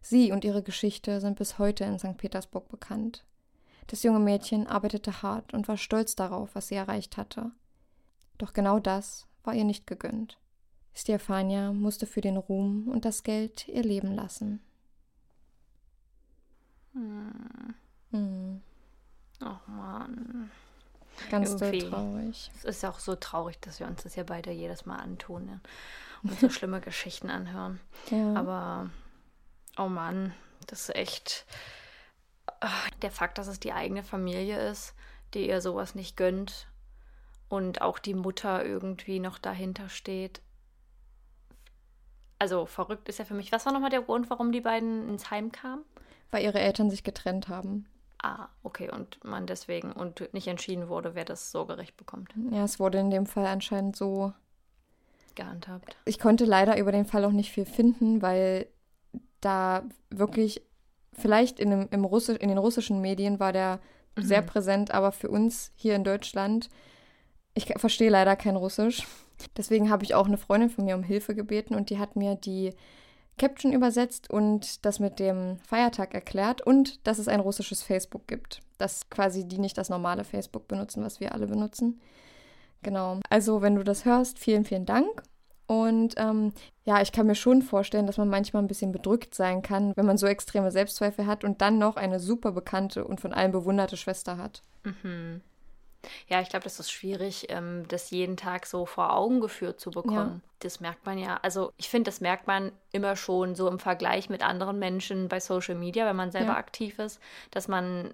Sie 0.01 0.31
und 0.31 0.43
ihre 0.43 0.63
Geschichte 0.63 1.19
sind 1.19 1.37
bis 1.37 1.59
heute 1.59 1.83
in 1.83 1.99
St. 1.99 2.17
Petersburg 2.17 2.69
bekannt. 2.69 3.25
Das 3.87 4.03
junge 4.03 4.19
Mädchen 4.19 4.67
arbeitete 4.67 5.21
hart 5.21 5.53
und 5.53 5.67
war 5.67 5.77
stolz 5.77 6.15
darauf, 6.15 6.53
was 6.53 6.67
sie 6.67 6.75
erreicht 6.75 7.17
hatte. 7.17 7.51
Doch 8.37 8.53
genau 8.53 8.79
das 8.79 9.27
war 9.43 9.53
ihr 9.53 9.63
nicht 9.63 9.87
gegönnt. 9.87 10.37
Stefania 10.93 11.71
musste 11.71 12.05
für 12.05 12.21
den 12.21 12.37
Ruhm 12.37 12.87
und 12.87 13.05
das 13.05 13.23
Geld 13.23 13.67
ihr 13.67 13.83
Leben 13.83 14.13
lassen. 14.13 14.61
Hm. 16.93 17.75
Hm. 18.11 18.61
Ach 19.39 19.67
man. 19.67 20.51
Ganz 21.29 21.51
Irgendwie. 21.51 21.79
doll 21.79 21.89
traurig. 21.89 22.51
Es 22.57 22.63
ist 22.65 22.85
auch 22.85 22.99
so 22.99 23.15
traurig, 23.15 23.59
dass 23.61 23.79
wir 23.79 23.87
uns 23.87 24.03
das 24.03 24.15
ja 24.15 24.23
beide 24.23 24.51
jedes 24.51 24.85
Mal 24.85 24.97
antun 24.97 25.45
ne? 25.45 25.59
und 26.23 26.39
so 26.39 26.49
schlimme 26.49 26.81
Geschichten 26.81 27.29
anhören. 27.29 27.79
Ja. 28.09 28.33
Aber, 28.35 28.89
oh 29.79 29.87
Mann, 29.87 30.33
das 30.67 30.89
ist 30.89 30.95
echt 30.95 31.45
ah, 32.61 32.69
der 33.01 33.11
Fakt, 33.11 33.37
dass 33.37 33.47
es 33.47 33.59
die 33.59 33.73
eigene 33.73 34.03
Familie 34.03 34.69
ist, 34.69 34.93
die 35.33 35.47
ihr 35.47 35.61
sowas 35.61 35.95
nicht 35.95 36.17
gönnt 36.17 36.67
und 37.47 37.81
auch 37.81 37.99
die 37.99 38.13
Mutter 38.13 38.65
irgendwie 38.65 39.19
noch 39.19 39.37
dahinter 39.39 39.89
steht. 39.89 40.41
Also 42.37 42.65
verrückt 42.65 43.09
ist 43.09 43.19
ja 43.19 43.25
für 43.25 43.33
mich. 43.33 43.51
Was 43.51 43.65
war 43.65 43.73
nochmal 43.73 43.89
der 43.89 44.01
Grund, 44.01 44.29
warum 44.29 44.51
die 44.51 44.61
beiden 44.61 45.09
ins 45.09 45.29
Heim 45.29 45.51
kamen? 45.51 45.83
weil 46.31 46.43
ihre 46.43 46.59
Eltern 46.59 46.89
sich 46.89 47.03
getrennt 47.03 47.47
haben. 47.47 47.85
Ah, 48.21 48.49
okay, 48.63 48.91
und 48.91 49.23
man 49.23 49.47
deswegen 49.47 49.91
und 49.93 50.33
nicht 50.33 50.47
entschieden 50.47 50.89
wurde, 50.89 51.15
wer 51.15 51.25
das 51.25 51.51
Sorgerecht 51.51 51.95
bekommt. 51.95 52.33
Ja, 52.51 52.63
es 52.65 52.79
wurde 52.79 52.99
in 52.99 53.09
dem 53.09 53.25
Fall 53.25 53.45
anscheinend 53.45 53.95
so. 53.95 54.33
Gehandhabt. 55.35 55.95
Ich 56.03 56.19
konnte 56.19 56.43
leider 56.43 56.77
über 56.77 56.91
den 56.91 57.05
Fall 57.05 57.23
auch 57.23 57.31
nicht 57.31 57.51
viel 57.51 57.65
finden, 57.65 58.21
weil 58.21 58.67
da 59.41 59.83
wirklich, 60.09 60.61
vielleicht 61.13 61.59
in, 61.59 61.69
dem, 61.69 61.87
im 61.91 62.05
Russi 62.05 62.35
in 62.35 62.49
den 62.49 62.57
russischen 62.57 63.01
Medien 63.01 63.39
war 63.39 63.53
der 63.53 63.79
Mhm. 64.19 64.27
sehr 64.27 64.41
präsent, 64.41 64.91
aber 64.91 65.11
für 65.11 65.29
uns 65.29 65.71
hier 65.75 65.95
in 65.95 66.03
Deutschland, 66.03 66.69
ich 67.53 67.65
verstehe 67.77 68.09
leider 68.09 68.35
kein 68.35 68.55
Russisch. 68.55 69.07
Deswegen 69.57 69.89
habe 69.89 70.03
ich 70.03 70.15
auch 70.15 70.27
eine 70.27 70.37
Freundin 70.37 70.69
von 70.69 70.85
mir 70.85 70.95
um 70.95 71.03
Hilfe 71.03 71.35
gebeten 71.35 71.75
und 71.75 71.89
die 71.89 71.97
hat 71.97 72.15
mir 72.15 72.35
die 72.35 72.73
Caption 73.37 73.71
übersetzt 73.71 74.29
und 74.29 74.85
das 74.85 74.99
mit 74.99 75.19
dem 75.19 75.57
Feiertag 75.59 76.13
erklärt 76.13 76.61
und 76.61 77.05
dass 77.07 77.19
es 77.19 77.29
ein 77.29 77.39
russisches 77.39 77.81
Facebook 77.81 78.27
gibt. 78.27 78.61
Dass 78.77 79.09
quasi 79.09 79.47
die 79.47 79.59
nicht 79.59 79.77
das 79.77 79.89
normale 79.89 80.25
Facebook 80.25 80.67
benutzen, 80.67 81.03
was 81.03 81.21
wir 81.21 81.33
alle 81.33 81.47
benutzen. 81.47 82.01
Genau. 82.81 83.19
Also, 83.29 83.61
wenn 83.61 83.75
du 83.75 83.83
das 83.83 84.03
hörst, 84.03 84.39
vielen, 84.39 84.65
vielen 84.65 84.85
Dank. 84.85 85.23
Und 85.69 86.15
ähm, 86.17 86.51
ja, 86.83 86.99
ich 86.99 87.11
kann 87.11 87.27
mir 87.27 87.35
schon 87.35 87.61
vorstellen, 87.61 88.07
dass 88.07 88.17
man 88.17 88.27
manchmal 88.27 88.63
ein 88.63 88.67
bisschen 88.67 88.91
bedrückt 88.91 89.35
sein 89.35 89.61
kann, 89.61 89.95
wenn 89.95 90.07
man 90.07 90.17
so 90.17 90.25
extreme 90.25 90.71
Selbstzweifel 90.71 91.27
hat 91.27 91.43
und 91.43 91.61
dann 91.61 91.77
noch 91.77 91.95
eine 91.95 92.19
super 92.19 92.51
bekannte 92.53 93.05
und 93.05 93.21
von 93.21 93.33
allen 93.33 93.51
bewunderte 93.51 93.95
Schwester 93.95 94.37
hat. 94.37 94.63
Mhm. 94.83 95.41
Ja, 96.27 96.41
ich 96.41 96.49
glaube, 96.49 96.63
das 96.63 96.79
ist 96.79 96.89
schwierig, 96.91 97.47
ähm, 97.49 97.83
das 97.87 98.09
jeden 98.09 98.35
Tag 98.35 98.65
so 98.65 98.87
vor 98.87 99.13
Augen 99.15 99.41
geführt 99.41 99.79
zu 99.79 99.91
bekommen. 99.91 100.41
Das 100.57 100.79
merkt 100.79 101.05
man 101.05 101.19
ja. 101.19 101.37
Also 101.43 101.71
ich 101.77 101.87
finde, 101.87 102.09
das 102.09 102.19
merkt 102.19 102.47
man 102.47 102.71
immer 102.91 103.15
schon 103.15 103.53
so 103.53 103.67
im 103.67 103.77
Vergleich 103.77 104.27
mit 104.27 104.41
anderen 104.41 104.79
Menschen 104.79 105.27
bei 105.27 105.39
Social 105.39 105.75
Media, 105.75 106.07
wenn 106.07 106.15
man 106.15 106.31
selber 106.31 106.53
Ja. 106.53 106.57
aktiv 106.57 106.97
ist, 106.97 107.19
dass 107.51 107.67
man, 107.67 108.11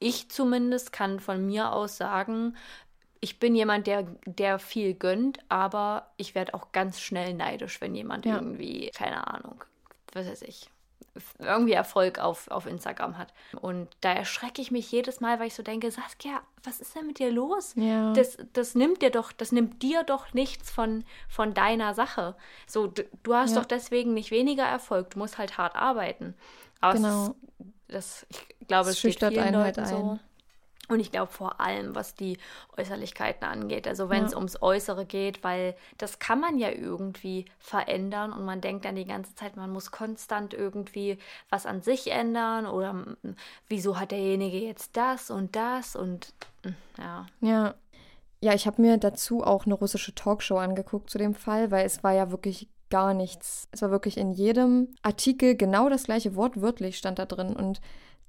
ich 0.00 0.30
zumindest 0.30 0.92
kann 0.92 1.20
von 1.20 1.46
mir 1.46 1.72
aus 1.72 1.96
sagen, 1.96 2.56
ich 3.22 3.38
bin 3.38 3.54
jemand, 3.54 3.86
der, 3.86 4.04
der 4.26 4.58
viel 4.58 4.94
gönnt, 4.94 5.38
aber 5.48 6.12
ich 6.18 6.34
werde 6.34 6.54
auch 6.54 6.72
ganz 6.72 7.00
schnell 7.00 7.34
neidisch, 7.34 7.80
wenn 7.80 7.94
jemand 7.94 8.26
Ja. 8.26 8.36
irgendwie, 8.36 8.90
keine 8.94 9.26
Ahnung, 9.28 9.64
was 10.12 10.26
weiß 10.28 10.42
ich, 10.42 10.68
irgendwie 11.38 11.72
Erfolg 11.72 12.18
auf, 12.18 12.48
auf 12.50 12.66
Instagram 12.66 13.18
hat. 13.18 13.32
Und 13.60 13.88
da 14.00 14.12
erschrecke 14.12 14.62
ich 14.62 14.70
mich 14.70 14.90
jedes 14.90 15.20
Mal, 15.20 15.38
weil 15.38 15.48
ich 15.48 15.54
so 15.54 15.62
denke, 15.62 15.90
Saskia, 15.90 16.40
was 16.64 16.80
ist 16.80 16.94
denn 16.96 17.06
mit 17.06 17.18
dir 17.18 17.30
los? 17.30 17.74
Ja. 17.76 18.12
Das, 18.14 18.38
das 18.54 18.74
nimmt 18.74 19.02
dir 19.02 19.10
doch, 19.10 19.32
das 19.32 19.52
nimmt 19.52 19.82
dir 19.82 20.04
doch 20.04 20.32
nichts 20.32 20.70
von, 20.70 21.04
von 21.28 21.54
deiner 21.54 21.94
Sache. 21.94 22.34
So, 22.66 22.86
du, 22.86 23.04
du 23.22 23.34
hast 23.34 23.56
Ja. 23.56 23.60
doch 23.60 23.66
deswegen 23.66 24.14
nicht 24.14 24.30
weniger 24.30 24.64
Erfolg, 24.64 25.10
du 25.10 25.18
musst 25.18 25.38
halt 25.38 25.58
hart 25.58 25.76
arbeiten. 25.76 26.34
Aber 26.80 26.94
Genau. 26.96 27.26
es 27.28 27.34
das, 27.88 28.26
ich 28.30 28.66
glaube, 28.68 28.88
Es 28.88 28.94
es 28.94 28.98
steht 29.00 29.12
schüchtert 29.12 29.34
vielen 29.34 29.54
halt 29.54 29.76
Leuten 29.76 29.86
so. 29.86 30.18
Und 30.92 31.00
ich 31.00 31.10
glaube 31.10 31.32
vor 31.32 31.60
allem, 31.60 31.94
was 31.94 32.14
die 32.14 32.38
Äußerlichkeiten 32.76 33.44
angeht, 33.48 33.88
also 33.88 34.08
wenn 34.10 34.24
es 34.24 34.32
Ja. 34.32 34.38
ums 34.38 34.60
Äußere 34.60 35.04
geht, 35.06 35.42
weil 35.42 35.74
das 35.98 36.18
kann 36.18 36.40
man 36.40 36.58
ja 36.58 36.70
irgendwie 36.70 37.46
verändern 37.58 38.32
und 38.32 38.44
man 38.44 38.60
denkt 38.60 38.84
dann 38.84 38.96
die 38.96 39.04
ganze 39.04 39.34
Zeit, 39.34 39.56
man 39.56 39.70
muss 39.70 39.90
konstant 39.90 40.54
irgendwie 40.54 41.18
was 41.50 41.66
an 41.66 41.80
sich 41.82 42.10
ändern 42.10 42.66
oder 42.66 42.94
wieso 43.68 43.98
hat 43.98 44.10
derjenige 44.10 44.58
jetzt 44.58 44.96
das 44.96 45.30
und 45.30 45.56
das 45.56 45.96
und 45.96 46.32
mm, 46.64 46.68
ja. 46.98 47.26
Ja. 47.40 47.74
Ja, 48.44 48.54
ich 48.54 48.66
habe 48.66 48.82
mir 48.82 48.96
dazu 48.98 49.44
auch 49.44 49.66
eine 49.66 49.74
russische 49.74 50.16
Talkshow 50.16 50.56
angeguckt 50.58 51.10
zu 51.10 51.16
dem 51.16 51.34
Fall, 51.36 51.70
weil 51.70 51.86
es 51.86 52.02
war 52.02 52.12
ja 52.12 52.32
wirklich 52.32 52.68
gar 52.90 53.14
nichts. 53.14 53.68
Es 53.70 53.82
war 53.82 53.92
wirklich 53.92 54.16
in 54.18 54.32
jedem 54.32 54.88
Artikel 55.02 55.56
genau 55.56 55.88
das 55.88 56.04
gleiche 56.04 56.34
Wort 56.34 56.60
wörtlich 56.60 56.98
stand 56.98 57.20
da 57.20 57.24
drin 57.24 57.54
und 57.54 57.80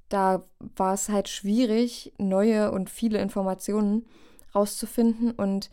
da 0.10 0.44
war 0.60 0.94
es 0.94 1.10
halt 1.10 1.30
schwierig, 1.30 2.14
neue 2.18 2.72
und 2.72 2.90
viele 2.90 3.20
Informationen 3.20 4.06
rauszufinden 4.54 5.32
und 5.32 5.70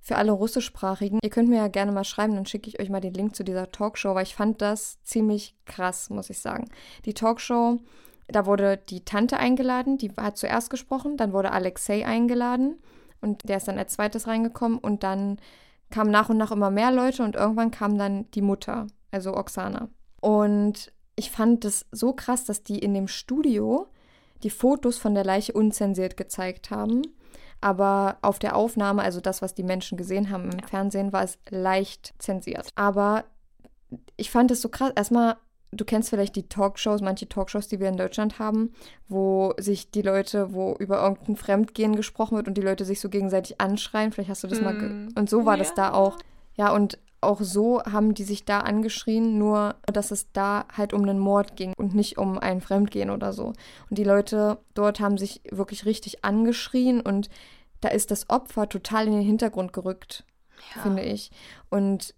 für 0.00 0.16
alle 0.16 0.32
russischsprachigen, 0.32 1.18
ihr 1.22 1.30
könnt 1.30 1.48
mir 1.48 1.58
ja 1.58 1.68
gerne 1.68 1.92
mal 1.92 2.04
schreiben, 2.04 2.34
dann 2.34 2.46
schicke 2.46 2.68
ich 2.68 2.80
euch 2.80 2.88
mal 2.88 3.00
den 3.00 3.14
Link 3.14 3.36
zu 3.36 3.44
dieser 3.44 3.70
Talkshow, 3.70 4.14
weil 4.14 4.22
ich 4.22 4.34
fand 4.34 4.62
das 4.62 5.02
ziemlich 5.02 5.54
krass, 5.66 6.08
muss 6.08 6.30
ich 6.30 6.38
sagen. 6.38 6.68
Die 7.04 7.12
Talkshow, 7.14 7.78
da 8.28 8.46
wurde 8.46 8.78
die 8.78 9.04
Tante 9.04 9.36
eingeladen, 9.36 9.98
die 9.98 10.10
hat 10.16 10.38
zuerst 10.38 10.70
gesprochen, 10.70 11.16
dann 11.16 11.32
wurde 11.32 11.52
Alexei 11.52 12.06
eingeladen 12.06 12.78
und 13.20 13.48
der 13.48 13.58
ist 13.58 13.68
dann 13.68 13.78
als 13.78 13.92
zweites 13.92 14.26
reingekommen 14.26 14.78
und 14.78 15.02
dann 15.02 15.38
kamen 15.90 16.10
nach 16.10 16.30
und 16.30 16.38
nach 16.38 16.52
immer 16.52 16.70
mehr 16.70 16.92
Leute 16.92 17.22
und 17.22 17.36
irgendwann 17.36 17.70
kam 17.70 17.98
dann 17.98 18.30
die 18.32 18.42
Mutter, 18.42 18.86
also 19.10 19.36
Oksana. 19.36 19.88
Und 20.20 20.92
ich 21.20 21.30
fand 21.30 21.64
das 21.66 21.84
so 21.92 22.14
krass, 22.14 22.46
dass 22.46 22.62
die 22.62 22.78
in 22.78 22.94
dem 22.94 23.06
Studio 23.08 23.86
die 24.42 24.48
Fotos 24.48 24.96
von 24.96 25.14
der 25.14 25.22
Leiche 25.22 25.52
unzensiert 25.52 26.16
gezeigt 26.16 26.70
haben. 26.70 27.02
Aber 27.60 28.16
auf 28.22 28.38
der 28.38 28.56
Aufnahme, 28.56 29.02
also 29.02 29.20
das, 29.20 29.42
was 29.42 29.54
die 29.54 29.62
Menschen 29.62 29.98
gesehen 29.98 30.30
haben 30.30 30.50
im 30.50 30.66
Fernsehen, 30.66 31.12
war 31.12 31.22
es 31.22 31.38
leicht 31.50 32.14
zensiert. 32.18 32.70
Aber 32.74 33.24
ich 34.16 34.30
fand 34.30 34.50
es 34.50 34.62
so 34.62 34.70
krass. 34.70 34.92
Erstmal, 34.96 35.36
du 35.72 35.84
kennst 35.84 36.08
vielleicht 36.08 36.36
die 36.36 36.48
Talkshows, 36.48 37.02
manche 37.02 37.28
Talkshows, 37.28 37.68
die 37.68 37.80
wir 37.80 37.90
in 37.90 37.98
Deutschland 37.98 38.38
haben, 38.38 38.72
wo 39.08 39.52
sich 39.58 39.90
die 39.90 40.00
Leute, 40.00 40.54
wo 40.54 40.74
über 40.78 41.02
irgendein 41.02 41.36
Fremdgehen 41.36 41.96
gesprochen 41.96 42.36
wird 42.36 42.48
und 42.48 42.54
die 42.56 42.62
Leute 42.62 42.86
sich 42.86 42.98
so 42.98 43.10
gegenseitig 43.10 43.60
anschreien. 43.60 44.10
Vielleicht 44.10 44.30
hast 44.30 44.42
du 44.42 44.48
das 44.48 44.62
mal. 44.62 44.78
Ge 44.78 44.88
Mm. 44.88 45.08
und 45.16 45.28
so 45.28 45.44
war 45.44 45.58
das 45.58 45.74
da 45.74 45.92
auch. 45.92 46.16
Ja, 46.56 46.72
und 46.72 46.98
auch 47.20 47.40
so 47.42 47.82
haben 47.82 48.14
die 48.14 48.24
sich 48.24 48.44
da 48.44 48.60
angeschrien, 48.60 49.38
nur 49.38 49.74
dass 49.92 50.10
es 50.10 50.32
da 50.32 50.64
halt 50.76 50.92
um 50.94 51.02
einen 51.02 51.18
Mord 51.18 51.56
ging 51.56 51.74
und 51.76 51.94
nicht 51.94 52.18
um 52.18 52.38
ein 52.38 52.60
Fremdgehen 52.60 53.10
oder 53.10 53.32
so. 53.32 53.46
Und 53.88 53.98
die 53.98 54.04
Leute 54.04 54.58
dort 54.74 55.00
haben 55.00 55.18
sich 55.18 55.42
wirklich 55.50 55.84
richtig 55.84 56.24
angeschrien 56.24 57.00
und 57.00 57.28
da 57.80 57.88
ist 57.88 58.10
das 58.10 58.28
Opfer 58.30 58.68
total 58.68 59.06
in 59.06 59.12
den 59.14 59.22
Hintergrund 59.22 59.72
gerückt, 59.72 60.24
Ja. 60.74 60.82
finde 60.82 61.02
ich. 61.02 61.30
Und 61.70 62.14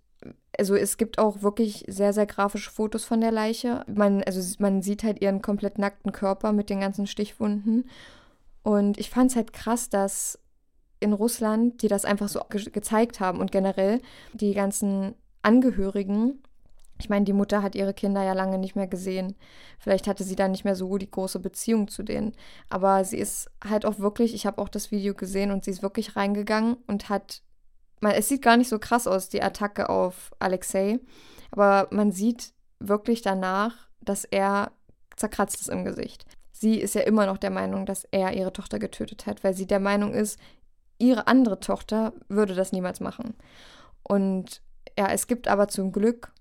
also 0.58 0.74
es 0.76 0.96
gibt 0.98 1.18
auch 1.18 1.42
wirklich 1.42 1.84
sehr, 1.88 2.12
sehr 2.12 2.26
grafische 2.26 2.70
Fotos 2.70 3.04
von 3.04 3.20
der 3.20 3.32
Leiche. 3.32 3.84
Man, 3.92 4.22
also 4.22 4.40
man 4.60 4.82
sieht 4.82 5.02
halt 5.02 5.20
ihren 5.20 5.42
komplett 5.42 5.78
nackten 5.78 6.12
Körper 6.12 6.52
mit 6.52 6.70
den 6.70 6.80
ganzen 6.80 7.06
Stichwunden. 7.06 7.88
Und 8.62 8.98
ich 8.98 9.10
fand 9.10 9.30
es 9.30 9.36
halt 9.36 9.52
krass, 9.52 9.88
dass 9.88 10.38
in 11.02 11.12
Russland 11.12 11.82
die 11.82 11.88
das 11.88 12.04
einfach 12.04 12.28
so 12.28 12.40
ge 12.48 12.64
gezeigt 12.70 13.20
haben 13.20 13.40
und 13.40 13.52
generell 13.52 14.00
die 14.32 14.54
ganzen 14.54 15.14
Angehörigen. 15.42 16.42
Ich 16.98 17.08
meine, 17.08 17.24
die 17.24 17.32
Mutter 17.32 17.62
hat 17.62 17.74
ihre 17.74 17.94
Kinder 17.94 18.22
ja 18.22 18.32
lange 18.32 18.58
nicht 18.58 18.76
mehr 18.76 18.86
gesehen. 18.86 19.34
Vielleicht 19.78 20.06
hatte 20.06 20.22
sie 20.22 20.36
dann 20.36 20.52
nicht 20.52 20.64
mehr 20.64 20.76
so 20.76 20.98
die 20.98 21.10
große 21.10 21.40
Beziehung 21.40 21.88
zu 21.88 22.04
denen. 22.04 22.32
Aber 22.68 23.04
sie 23.04 23.18
ist 23.18 23.50
halt 23.68 23.84
auch 23.84 23.98
wirklich, 23.98 24.34
ich 24.34 24.46
habe 24.46 24.62
auch 24.62 24.68
das 24.68 24.92
Video 24.92 25.14
gesehen 25.14 25.50
und 25.50 25.64
sie 25.64 25.72
ist 25.72 25.82
wirklich 25.82 26.14
reingegangen 26.14 26.76
und 26.86 27.08
hat, 27.08 27.42
man, 28.00 28.12
es 28.12 28.28
sieht 28.28 28.42
gar 28.42 28.56
nicht 28.56 28.68
so 28.68 28.78
krass 28.78 29.08
aus, 29.08 29.28
die 29.28 29.42
Attacke 29.42 29.88
auf 29.88 30.30
Alexei. 30.38 31.00
Aber 31.50 31.88
man 31.90 32.12
sieht 32.12 32.52
wirklich 32.78 33.20
danach, 33.22 33.88
dass 34.00 34.24
er 34.24 34.70
zerkratzt 35.16 35.60
ist 35.60 35.70
im 35.70 35.84
Gesicht. 35.84 36.24
Sie 36.52 36.80
ist 36.80 36.94
ja 36.94 37.00
immer 37.00 37.26
noch 37.26 37.38
der 37.38 37.50
Meinung, 37.50 37.86
dass 37.86 38.04
er 38.12 38.34
ihre 38.34 38.52
Tochter 38.52 38.78
getötet 38.78 39.26
hat, 39.26 39.42
weil 39.42 39.54
sie 39.54 39.66
der 39.66 39.80
Meinung 39.80 40.14
ist, 40.14 40.38
ihre 41.02 41.26
andere 41.26 41.58
Tochter 41.60 42.12
würde 42.28 42.54
das 42.54 42.72
niemals 42.72 43.00
machen. 43.00 43.34
Und 44.02 44.62
ja, 44.96 45.10
es 45.10 45.26
gibt 45.26 45.48
aber 45.48 45.68
zum 45.68 45.92
Glück 45.92 46.32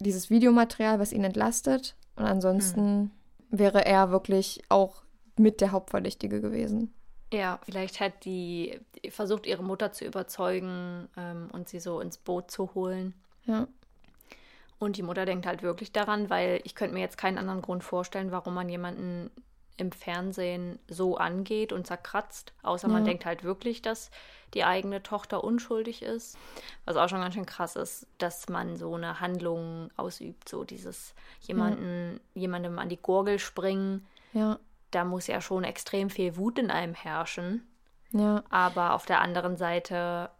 dieses 0.00 0.30
Videomaterial, 0.30 0.98
was 0.98 1.12
ihn 1.12 1.24
entlastet. 1.24 1.96
Und 2.16 2.24
ansonsten 2.24 3.12
wäre 3.50 3.86
er 3.86 4.10
wirklich 4.10 4.62
auch 4.68 5.02
mit 5.36 5.60
der 5.60 5.72
Hauptverdächtige 5.72 6.40
gewesen. 6.40 6.92
Ja, 7.32 7.60
vielleicht 7.62 8.00
hat 8.00 8.24
die 8.24 8.80
versucht, 9.10 9.46
ihre 9.46 9.62
Mutter 9.62 9.92
zu 9.92 10.04
überzeugen 10.04 11.08
ähm, 11.16 11.48
und 11.52 11.68
sie 11.68 11.78
so 11.78 12.00
ins 12.00 12.18
Boot 12.18 12.50
zu 12.50 12.74
holen. 12.74 13.14
Ja. 13.44 13.68
Und 14.80 14.96
die 14.96 15.02
Mutter 15.02 15.24
denkt 15.24 15.46
halt 15.46 15.62
wirklich 15.62 15.92
daran, 15.92 16.30
weil 16.30 16.60
ich 16.64 16.74
könnte 16.74 16.94
mir 16.94 17.00
jetzt 17.00 17.18
keinen 17.18 17.38
anderen 17.38 17.62
Grund 17.62 17.84
vorstellen, 17.84 18.32
warum 18.32 18.54
man 18.54 18.68
jemanden 18.68 19.30
im 19.80 19.92
Fernsehen 19.92 20.78
so 20.88 21.16
angeht 21.16 21.72
und 21.72 21.86
zerkratzt, 21.86 22.52
außer 22.62 22.86
man 22.88 23.02
Ja. 23.04 23.08
denkt 23.08 23.24
halt 23.24 23.42
wirklich, 23.42 23.82
dass 23.82 24.10
die 24.54 24.64
eigene 24.64 25.02
Tochter 25.02 25.42
unschuldig 25.42 26.02
ist. 26.02 26.36
Was 26.84 26.96
auch 26.96 27.08
schon 27.08 27.20
ganz 27.20 27.34
schön 27.34 27.46
krass 27.46 27.76
ist, 27.76 28.06
dass 28.18 28.48
man 28.48 28.76
so 28.76 28.94
eine 28.94 29.20
Handlung 29.20 29.90
ausübt, 29.96 30.48
so 30.48 30.64
dieses 30.64 31.14
jemanden, 31.40 32.20
jemandem 32.34 32.78
an 32.78 32.88
die 32.88 32.96
Gurgel 33.00 33.38
springen. 33.38 34.06
Ja. 34.32 34.58
Da 34.90 35.04
muss 35.04 35.26
ja 35.28 35.40
schon 35.40 35.64
extrem 35.64 36.10
viel 36.10 36.36
Wut 36.36 36.58
in 36.58 36.70
einem 36.70 36.94
herrschen. 36.94 37.66
Ja. 38.12 38.42
Aber 38.50 38.94
auf 38.94 39.06
der 39.06 39.20
anderen 39.20 39.56
Seite 39.56 40.30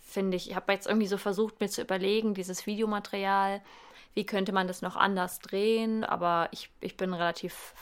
finde 0.00 0.36
ich, 0.36 0.48
ich 0.50 0.56
habe 0.56 0.72
jetzt 0.72 0.86
irgendwie 0.86 1.06
so 1.08 1.16
versucht, 1.18 1.60
mir 1.60 1.68
zu 1.68 1.82
überlegen, 1.82 2.34
dieses 2.34 2.66
Videomaterial, 2.66 3.62
wie 4.14 4.26
könnte 4.26 4.52
man 4.52 4.68
das 4.68 4.82
noch 4.82 4.94
anders 4.94 5.38
drehen, 5.40 6.04
aber 6.04 6.48
ich, 6.52 6.70
ich 6.80 6.96
bin 6.96 7.14
relativ 7.14 7.74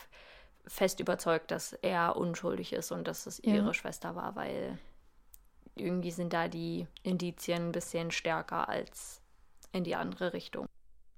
fest 0.70 1.00
überzeugt, 1.00 1.50
dass 1.50 1.72
er 1.72 2.16
unschuldig 2.16 2.72
ist 2.72 2.92
und 2.92 3.08
dass 3.08 3.26
es 3.26 3.40
Ja. 3.44 3.54
ihre 3.56 3.74
Schwester 3.74 4.14
war, 4.14 4.36
weil 4.36 4.78
irgendwie 5.74 6.12
sind 6.12 6.32
da 6.32 6.46
die 6.48 6.86
Indizien 7.02 7.68
ein 7.68 7.72
bisschen 7.72 8.10
stärker 8.12 8.68
als 8.68 9.20
in 9.72 9.82
die 9.84 9.96
andere 9.96 10.32
Richtung. 10.32 10.66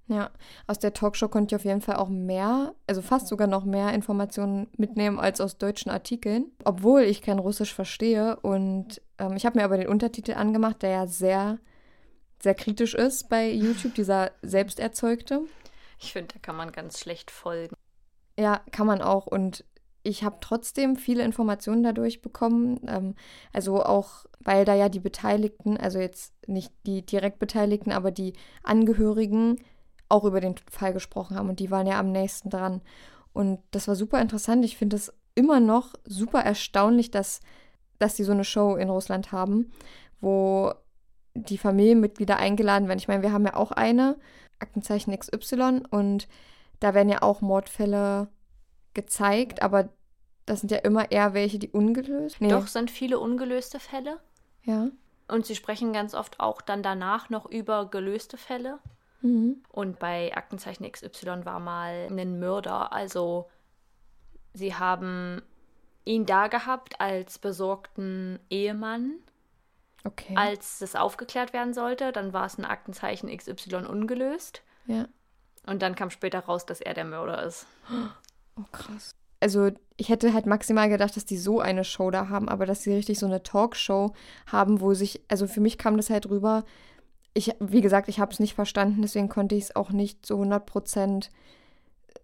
Ja, 0.08 0.30
aus 0.66 0.78
der 0.78 0.94
Talkshow 0.94 1.28
konnte 1.28 1.54
ich 1.54 1.60
auf 1.60 1.64
jeden 1.64 1.80
Fall 1.80 1.96
auch 1.96 2.08
mehr, 2.08 2.74
also 2.86 3.02
fast 3.02 3.28
sogar 3.28 3.46
noch 3.46 3.64
mehr 3.64 3.92
Informationen 3.94 4.68
mitnehmen 4.76 5.20
als 5.20 5.40
aus 5.40 5.58
deutschen 5.58 5.90
Artikeln, 5.90 6.50
obwohl 6.64 7.02
ich 7.02 7.22
kein 7.22 7.38
Russisch 7.38 7.72
verstehe. 7.74 8.36
Und 8.40 9.00
ähm, 9.18 9.36
ich 9.36 9.46
habe 9.46 9.58
mir 9.58 9.64
aber 9.64 9.76
den 9.76 9.88
Untertitel 9.88 10.32
angemacht, 10.32 10.82
der 10.82 10.90
ja 10.90 11.06
sehr, 11.06 11.58
sehr 12.42 12.54
kritisch 12.54 12.94
ist 12.94 13.28
bei 13.28 13.50
YouTube, 13.50 13.94
dieser 13.94 14.32
selbsterzeugte. 14.42 15.42
Ich 15.98 16.12
finde, 16.12 16.34
da 16.34 16.40
kann 16.40 16.56
man 16.56 16.72
ganz 16.72 16.98
schlecht 16.98 17.30
folgen. 17.30 17.76
Ja, 18.38 18.60
kann 18.70 18.86
man 18.86 19.02
auch. 19.02 19.26
Und 19.26 19.64
ich 20.02 20.24
habe 20.24 20.38
trotzdem 20.40 20.96
viele 20.96 21.22
Informationen 21.22 21.82
dadurch 21.82 22.22
bekommen. 22.22 22.80
Ähm, 22.86 23.14
also 23.52 23.82
auch, 23.82 24.26
weil 24.40 24.64
da 24.64 24.74
ja 24.74 24.88
die 24.88 25.00
Beteiligten, 25.00 25.76
also 25.76 25.98
jetzt 25.98 26.34
nicht 26.48 26.72
die 26.86 27.04
direkt 27.04 27.38
Beteiligten, 27.38 27.92
aber 27.92 28.10
die 28.10 28.34
Angehörigen 28.62 29.56
auch 30.08 30.24
über 30.24 30.40
den 30.40 30.56
Fall 30.70 30.92
gesprochen 30.92 31.36
haben 31.36 31.48
und 31.48 31.58
die 31.58 31.70
waren 31.70 31.86
ja 31.86 31.98
am 31.98 32.12
nächsten 32.12 32.50
dran. 32.50 32.82
Und 33.32 33.60
das 33.70 33.88
war 33.88 33.96
super 33.96 34.20
interessant. 34.20 34.64
Ich 34.64 34.76
finde 34.76 34.96
es 34.96 35.12
immer 35.34 35.60
noch 35.60 35.94
super 36.04 36.40
erstaunlich, 36.40 37.10
dass, 37.10 37.40
dass 37.98 38.14
die 38.14 38.24
so 38.24 38.32
eine 38.32 38.44
Show 38.44 38.76
in 38.76 38.90
Russland 38.90 39.32
haben, 39.32 39.72
wo 40.20 40.74
die 41.34 41.56
Familienmitglieder 41.56 42.36
eingeladen 42.36 42.88
werden. 42.88 42.98
Ich 42.98 43.08
meine, 43.08 43.22
wir 43.22 43.32
haben 43.32 43.46
ja 43.46 43.56
auch 43.56 43.70
eine, 43.72 44.16
Aktenzeichen 44.58 45.18
XY, 45.18 45.82
und 45.90 46.28
da 46.82 46.94
werden 46.94 47.08
ja 47.08 47.22
auch 47.22 47.40
Mordfälle 47.40 48.28
gezeigt, 48.94 49.62
aber 49.62 49.88
das 50.46 50.60
sind 50.60 50.70
ja 50.70 50.78
immer 50.78 51.10
eher 51.10 51.34
welche, 51.34 51.58
die 51.58 51.70
ungelöst. 51.70 52.40
Nee. 52.40 52.48
Doch 52.48 52.66
sind 52.66 52.90
viele 52.90 53.18
ungelöste 53.18 53.78
Fälle. 53.80 54.18
Ja. 54.64 54.88
Und 55.28 55.46
sie 55.46 55.54
sprechen 55.54 55.92
ganz 55.92 56.14
oft 56.14 56.40
auch 56.40 56.60
dann 56.60 56.82
danach 56.82 57.30
noch 57.30 57.46
über 57.46 57.88
gelöste 57.88 58.36
Fälle. 58.36 58.78
Mhm. 59.20 59.62
Und 59.68 59.98
bei 59.98 60.34
Aktenzeichen 60.36 60.90
XY 60.90 61.44
war 61.44 61.60
mal 61.60 62.08
ein 62.10 62.38
Mörder. 62.40 62.92
Also 62.92 63.48
sie 64.52 64.74
haben 64.74 65.40
ihn 66.04 66.26
da 66.26 66.48
gehabt 66.48 67.00
als 67.00 67.38
besorgten 67.38 68.40
Ehemann, 68.50 69.14
Okay. 70.04 70.34
als 70.36 70.80
das 70.80 70.96
aufgeklärt 70.96 71.52
werden 71.52 71.72
sollte. 71.72 72.10
Dann 72.10 72.32
war 72.32 72.46
es 72.46 72.58
ein 72.58 72.64
Aktenzeichen 72.64 73.34
XY 73.34 73.86
ungelöst. 73.86 74.62
ja. 74.86 75.06
Und 75.66 75.82
dann 75.82 75.94
kam 75.94 76.10
später 76.10 76.40
raus, 76.40 76.66
dass 76.66 76.80
er 76.80 76.94
der 76.94 77.04
Mörder 77.04 77.42
ist. 77.44 77.66
Oh, 78.56 78.64
krass. 78.72 79.14
Also, 79.40 79.70
ich 79.96 80.08
hätte 80.08 80.32
halt 80.34 80.46
maximal 80.46 80.88
gedacht, 80.88 81.16
dass 81.16 81.24
die 81.24 81.36
so 81.36 81.60
eine 81.60 81.84
Show 81.84 82.10
da 82.10 82.28
haben, 82.28 82.48
aber 82.48 82.66
dass 82.66 82.82
sie 82.82 82.92
richtig 82.92 83.18
so 83.18 83.26
eine 83.26 83.42
Talkshow 83.42 84.12
haben, 84.46 84.80
wo 84.80 84.94
sich, 84.94 85.22
also 85.28 85.46
für 85.46 85.60
mich 85.60 85.78
kam 85.78 85.96
das 85.96 86.10
halt 86.10 86.28
rüber. 86.28 86.64
Ich, 87.34 87.52
wie 87.60 87.80
gesagt, 87.80 88.08
ich 88.08 88.20
habe 88.20 88.32
es 88.32 88.40
nicht 88.40 88.54
verstanden, 88.54 89.02
deswegen 89.02 89.28
konnte 89.28 89.54
ich 89.54 89.64
es 89.64 89.76
auch 89.76 89.90
nicht 89.90 90.26
so 90.26 90.40
100% 90.40 91.28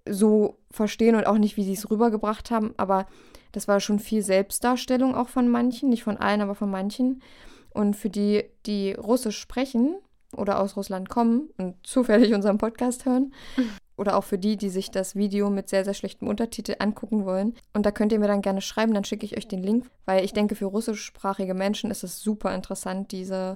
so 0.09 0.59
verstehen 0.71 1.15
und 1.15 1.27
auch 1.27 1.39
nicht, 1.39 1.57
wie 1.57 1.65
sie 1.65 1.73
es 1.73 1.91
rübergebracht 1.91 2.51
haben, 2.51 2.75
aber 2.77 3.07
das 3.53 3.69
war 3.69 3.81
schon 3.81 3.99
viel 3.99 4.23
Selbstdarstellung 4.23 5.15
auch 5.15 5.29
von 5.29 5.49
manchen, 5.49 5.89
nicht 5.89 6.05
von 6.05 6.17
allen, 6.17 6.41
aber 6.41 6.55
von 6.55 6.71
manchen. 6.71 7.23
Und 7.71 7.95
für 7.95 8.11
die, 8.11 8.45
die 8.67 8.93
Russisch 8.93 9.39
sprechen 9.39 9.97
oder 10.37 10.61
aus 10.61 10.77
Russland 10.77 11.09
kommen 11.09 11.51
und 11.57 11.75
zufällig 11.87 12.35
unseren 12.35 12.59
Podcast 12.59 13.07
hören, 13.07 13.33
oder 13.99 14.17
auch 14.17 14.25
für 14.25 14.39
die, 14.39 14.57
die 14.57 14.69
sich 14.69 14.91
das 14.91 15.17
Video 15.17 15.51
mit 15.51 15.69
sehr, 15.69 15.85
sehr 15.85 15.93
schlechtem 15.93 16.29
Untertitel 16.29 16.77
angucken 16.79 17.25
wollen. 17.25 17.55
Und 17.75 17.85
da 17.85 17.91
könnt 17.91 18.13
ihr 18.13 18.21
mir 18.21 18.29
dann 18.29 18.43
gerne 18.43 18.61
schreiben, 18.61 18.95
dann 18.95 19.05
schicke 19.05 19.27
ich 19.27 19.37
euch 19.37 19.49
den 19.49 19.63
Link, 19.63 19.91
weil 20.07 20.25
ich 20.25 20.33
denke, 20.33 20.55
für 20.55 20.67
russischsprachige 20.67 21.53
Menschen 21.53 21.91
ist 21.91 22.05
es 22.05 22.21
super 22.21 22.55
interessant, 22.55 23.11
diese, 23.11 23.55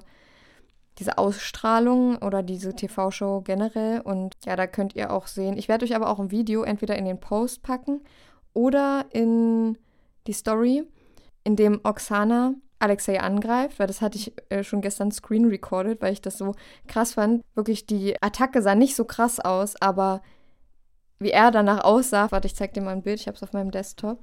diese 0.99 1.17
Ausstrahlung 1.17 2.17
oder 2.17 2.43
diese 2.43 2.75
TV-Show 2.75 3.41
generell. 3.41 4.01
Und 4.01 4.35
ja, 4.45 4.57
da 4.57 4.67
könnt 4.67 4.95
ihr 4.95 5.11
auch 5.11 5.27
sehen. 5.27 5.57
Ich 5.57 5.69
werde 5.69 5.85
euch 5.85 5.95
aber 5.95 6.09
auch 6.09 6.19
ein 6.19 6.31
Video 6.31 6.63
entweder 6.63 6.97
in 6.97 7.05
den 7.05 7.21
Post 7.21 7.63
packen 7.63 8.01
oder 8.53 9.05
in 9.11 9.77
die 10.27 10.33
Story, 10.33 10.83
in 11.45 11.55
dem 11.55 11.79
Oksana 11.83 12.53
Alexei 12.83 13.19
angreift, 13.21 13.79
weil 13.79 13.87
das 13.87 14.01
hatte 14.01 14.17
ich 14.17 14.33
äh, 14.49 14.63
schon 14.63 14.81
gestern 14.81 15.11
screen 15.11 15.45
recorded, 15.47 16.01
weil 16.01 16.13
ich 16.13 16.21
das 16.21 16.37
so 16.37 16.55
krass 16.87 17.13
fand. 17.15 17.43
Wirklich, 17.55 17.85
die 17.87 18.21
Attacke 18.21 18.61
sah 18.61 18.75
nicht 18.75 18.95
so 18.95 19.05
krass 19.05 19.39
aus, 19.39 19.75
aber 19.81 20.21
wie 21.19 21.31
er 21.31 21.51
danach 21.51 21.83
aussah, 21.83 22.31
warte, 22.31 22.47
ich 22.47 22.55
zeig 22.55 22.73
dir 22.73 22.81
mal 22.81 22.91
ein 22.91 23.03
Bild, 23.03 23.19
ich 23.19 23.27
habe 23.27 23.35
es 23.37 23.43
auf 23.43 23.53
meinem 23.53 23.71
Desktop. 23.71 24.19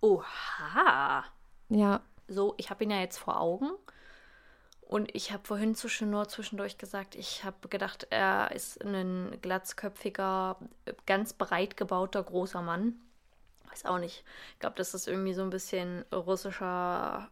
Oha! 0.00 1.24
Ja, 1.68 2.02
So, 2.28 2.54
ich 2.58 2.70
habe 2.70 2.84
ihn 2.84 2.90
ja 2.90 3.00
jetzt 3.00 3.18
vor 3.18 3.40
Augen. 3.40 3.70
Und 4.82 5.14
ich 5.14 5.32
habe 5.32 5.44
vorhin 5.46 5.74
zwischen 5.74 6.10
nur 6.10 6.28
zwischendurch 6.28 6.78
gesagt, 6.78 7.14
ich 7.16 7.42
habe 7.44 7.68
gedacht, 7.68 8.06
er 8.10 8.52
ist 8.52 8.82
ein 8.84 9.38
glatzköpfiger, 9.40 10.58
ganz 11.06 11.32
breit 11.32 11.76
gebauter 11.76 12.22
großer 12.22 12.62
Mann. 12.62 12.94
Weiß 13.70 13.86
auch 13.86 13.98
nicht. 13.98 14.24
Ich 14.54 14.60
glaube, 14.60 14.76
das 14.76 14.94
ist 14.94 15.08
irgendwie 15.08 15.34
so 15.34 15.42
ein 15.42 15.50
bisschen 15.50 16.04
russischer 16.12 17.30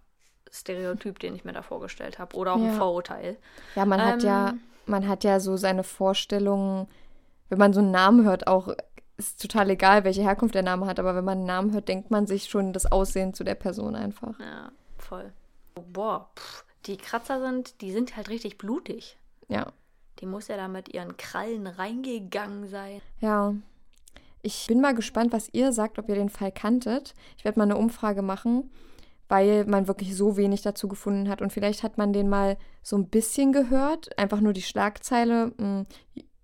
Stereotyp, 0.52 1.18
den 1.18 1.34
ich 1.34 1.44
mir 1.44 1.52
da 1.52 1.62
vorgestellt 1.62 2.18
habe. 2.18 2.36
Oder 2.36 2.54
auch 2.54 2.58
Ja. 2.58 2.70
ein 2.72 2.76
Vorurteil. 2.76 3.36
ja, 3.74 3.84
man 3.86 4.04
hat 4.04 4.22
ja, 4.22 4.50
Ähm. 4.50 4.60
man 4.86 5.08
hat 5.08 5.24
ja 5.24 5.40
so 5.40 5.56
seine 5.56 5.82
Vorstellungen, 5.84 6.86
wenn 7.48 7.58
man 7.58 7.72
so 7.72 7.80
einen 7.80 7.90
Namen 7.90 8.24
hört, 8.24 8.46
auch 8.46 8.68
ist 9.16 9.40
total 9.40 9.70
egal, 9.70 10.04
welche 10.04 10.22
Herkunft 10.22 10.54
der 10.54 10.62
Name 10.62 10.86
hat, 10.86 10.98
aber 10.98 11.14
wenn 11.14 11.24
man 11.24 11.38
einen 11.38 11.46
Namen 11.46 11.72
hört, 11.72 11.88
denkt 11.88 12.10
man 12.10 12.26
sich 12.26 12.44
schon 12.48 12.72
das 12.72 12.90
Aussehen 12.90 13.34
zu 13.34 13.44
der 13.44 13.54
Person 13.54 13.94
einfach. 13.94 14.38
Ja, 14.40 14.72
voll. 14.98 15.32
Boah, 15.92 16.30
pff, 16.36 16.64
die 16.86 16.96
Kratzer 16.96 17.40
sind, 17.40 17.80
die 17.80 17.92
sind 17.92 18.16
halt 18.16 18.28
richtig 18.28 18.58
blutig. 18.58 19.16
Ja. 19.48 19.66
Die 20.18 20.26
muss 20.26 20.48
ja 20.48 20.56
da 20.56 20.68
mit 20.68 20.92
ihren 20.92 21.16
Krallen 21.16 21.66
reingegangen 21.66 22.68
sein. 22.68 23.00
Ja. 23.20 23.54
Ich 24.42 24.66
bin 24.66 24.80
mal 24.80 24.94
gespannt, 24.94 25.32
was 25.32 25.48
ihr 25.52 25.72
sagt, 25.72 25.98
ob 25.98 26.08
ihr 26.08 26.14
den 26.16 26.28
Fall 26.28 26.50
kanntet. 26.52 27.14
Ich 27.36 27.44
werde 27.44 27.58
mal 27.58 27.64
eine 27.64 27.76
Umfrage 27.76 28.22
machen, 28.22 28.70
weil 29.32 29.64
man 29.64 29.88
wirklich 29.88 30.14
so 30.14 30.36
wenig 30.36 30.60
dazu 30.60 30.88
gefunden 30.88 31.30
hat. 31.30 31.40
Und 31.40 31.54
vielleicht 31.54 31.82
hat 31.82 31.96
man 31.96 32.12
den 32.12 32.28
mal 32.28 32.58
so 32.82 32.96
ein 32.96 33.08
bisschen 33.08 33.50
gehört, 33.50 34.18
einfach 34.18 34.42
nur 34.42 34.52
die 34.52 34.60
Schlagzeile, 34.60 35.52
mh, 35.56 35.86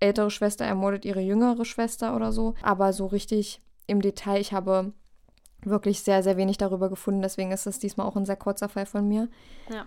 ältere 0.01 0.31
Schwester 0.31 0.65
ermordet 0.65 1.05
ihre 1.05 1.21
jüngere 1.21 1.67
Schwester 1.67 2.17
oder 2.17 2.33
so. 2.33 2.55
Aber 2.63 2.95
so 2.95 3.05
richtig 3.05 3.61
im 3.87 4.01
Detail, 4.01 4.41
ich 4.41 4.55
habe 4.55 4.95
wirklich 5.63 6.03
sehr, 6.03 6.23
sehr 6.23 6.39
wenig 6.39 6.57
darüber 6.57 6.89
gefunden. 6.89 7.21
Deswegen 7.21 7.53
ist 7.53 7.67
es 7.67 7.79
diesmal 7.79 8.07
auch 8.07 8.17
ein 8.17 8.25
sehr 8.25 8.37
kurzer 8.37 8.71
Fall 8.71 8.87
von 8.87 9.07
mir. 9.07 9.29
Ja. 9.69 9.87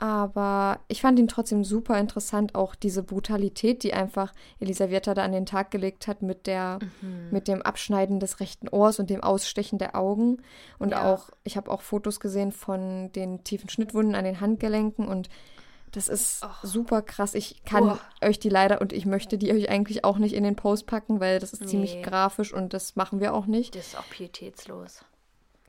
Aber 0.00 0.80
ich 0.88 1.02
fand 1.02 1.18
ihn 1.18 1.28
trotzdem 1.28 1.62
super 1.62 1.98
interessant, 1.98 2.54
auch 2.54 2.74
diese 2.74 3.02
Brutalität, 3.02 3.82
die 3.82 3.92
einfach 3.92 4.32
Elisaveta 4.58 5.12
da 5.12 5.22
an 5.24 5.32
den 5.32 5.44
Tag 5.44 5.70
gelegt 5.70 6.08
hat 6.08 6.22
mit 6.22 6.46
der, 6.46 6.78
Mhm. 7.02 7.28
mit 7.30 7.48
dem 7.48 7.60
Abschneiden 7.60 8.18
des 8.18 8.40
rechten 8.40 8.66
Ohrs 8.68 8.98
und 8.98 9.10
dem 9.10 9.22
Ausstechen 9.22 9.78
der 9.78 9.96
Augen. 9.96 10.38
Und 10.78 10.92
Ja. 10.92 11.12
auch, 11.12 11.28
ich 11.44 11.58
habe 11.58 11.70
auch 11.70 11.82
Fotos 11.82 12.18
gesehen 12.18 12.50
von 12.50 13.12
den 13.12 13.44
tiefen 13.44 13.68
Schnittwunden 13.68 14.14
an 14.14 14.24
den 14.24 14.40
Handgelenken 14.40 15.06
und 15.06 15.28
das 15.92 16.08
ist 16.08 16.46
super 16.62 17.02
krass. 17.02 17.34
Ich 17.34 17.64
kann 17.64 17.82
Uah. 17.84 17.98
euch 18.22 18.38
die 18.38 18.48
leider 18.48 18.80
und 18.80 18.92
ich 18.94 19.04
möchte 19.06 19.36
die 19.36 19.52
euch 19.52 19.68
eigentlich 19.68 20.04
auch 20.04 20.16
nicht 20.18 20.34
in 20.34 20.44
den 20.44 20.56
Post 20.56 20.86
packen, 20.86 21.20
weil 21.20 21.40
das 21.40 21.52
ist 21.52 21.68
ziemlich 21.68 21.96
Nee. 21.96 22.02
grafisch 22.02 22.54
und 22.54 22.72
das 22.72 22.96
machen 22.96 23.20
wir 23.20 23.34
auch 23.34 23.44
nicht. 23.46 23.74
Das 23.74 23.88
ist 23.88 23.98
auch 23.98 24.08
pietätslos. 24.08 25.04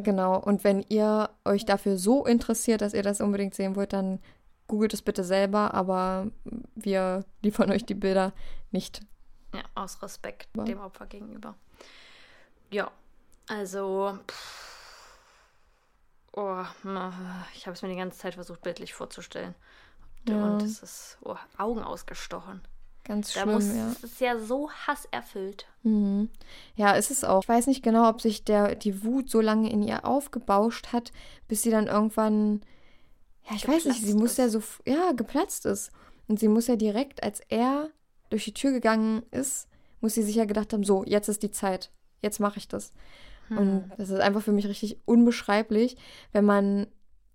Genau, 0.03 0.37
und 0.39 0.63
wenn 0.63 0.83
ihr 0.89 1.29
euch 1.45 1.65
dafür 1.65 1.97
so 1.97 2.25
interessiert, 2.25 2.81
dass 2.81 2.93
ihr 2.93 3.03
das 3.03 3.21
unbedingt 3.21 3.55
sehen 3.55 3.75
wollt, 3.75 3.93
dann 3.93 4.19
googelt 4.67 4.93
es 4.93 5.01
bitte 5.01 5.23
selber, 5.23 5.73
aber 5.73 6.27
wir 6.75 7.25
liefern 7.41 7.71
euch 7.71 7.85
die 7.85 7.93
Bilder 7.93 8.33
nicht. 8.71 9.01
Ja, 9.53 9.63
aus 9.75 10.01
Respekt 10.01 10.47
Ja. 10.55 10.63
dem 10.63 10.79
Opfer 10.79 11.05
gegenüber. 11.07 11.55
Ja, 12.71 12.89
also. 13.47 14.17
Pff, 14.29 15.19
oh, 16.33 16.63
ich 17.53 17.67
habe 17.67 17.75
es 17.75 17.81
mir 17.81 17.89
die 17.89 17.97
ganze 17.97 18.17
Zeit 18.17 18.35
versucht, 18.35 18.61
bildlich 18.61 18.93
vorzustellen. 18.93 19.55
Ja. 20.27 20.41
Und 20.43 20.61
es 20.61 20.81
ist 20.81 21.17
oh, 21.21 21.35
Augen 21.57 21.83
ausgestochen. 21.83 22.61
Ganz 23.03 23.33
Da 23.33 23.41
schlimm, 23.41 23.55
muss, 23.55 23.67
ja. 23.75 23.91
Es 23.91 24.03
ist 24.03 24.21
ja 24.21 24.37
so 24.39 24.69
hasserfüllt. 24.69 25.65
Mhm. 25.83 26.29
Ja, 26.75 26.91
ist 26.93 27.11
es 27.11 27.23
auch. 27.23 27.41
Ich 27.41 27.49
weiß 27.49 27.67
nicht 27.67 27.83
genau, 27.83 28.07
ob 28.07 28.21
sich 28.21 28.43
der, 28.43 28.75
die 28.75 29.03
Wut 29.03 29.29
so 29.29 29.41
lange 29.41 29.69
in 29.71 29.81
ihr 29.81 30.05
aufgebauscht 30.05 30.93
hat, 30.93 31.11
bis 31.47 31.63
sie 31.63 31.71
dann 31.71 31.87
irgendwann, 31.87 32.61
ja, 33.49 33.55
ich 33.55 33.67
weiß 33.67 33.85
nicht, 33.85 34.01
sie 34.01 34.13
Geplatzt 34.13 34.19
muss 34.19 34.37
ja 34.37 34.45
ist. 34.45 34.51
so, 34.51 34.61
ja, 34.85 35.11
geplatzt 35.13 35.65
ist. 35.65 35.91
Und 36.27 36.39
sie 36.39 36.47
muss 36.47 36.67
ja 36.67 36.75
direkt, 36.75 37.23
als 37.23 37.41
er 37.49 37.89
durch 38.29 38.45
die 38.45 38.53
Tür 38.53 38.71
gegangen 38.71 39.23
ist, 39.31 39.67
muss 39.99 40.13
sie 40.13 40.23
sich 40.23 40.35
ja 40.35 40.45
gedacht 40.45 40.71
haben, 40.73 40.83
so, 40.83 41.03
jetzt 41.05 41.27
ist 41.27 41.43
die 41.43 41.51
Zeit, 41.51 41.91
jetzt 42.21 42.39
mache 42.39 42.59
ich 42.59 42.67
das. 42.67 42.91
Hm. 43.47 43.57
Und 43.57 43.91
das 43.97 44.09
ist 44.09 44.19
einfach 44.19 44.41
für 44.41 44.51
mich 44.51 44.67
richtig 44.67 44.97
unbeschreiblich, 45.05 45.97
wenn 46.31 46.45
man 46.45 46.87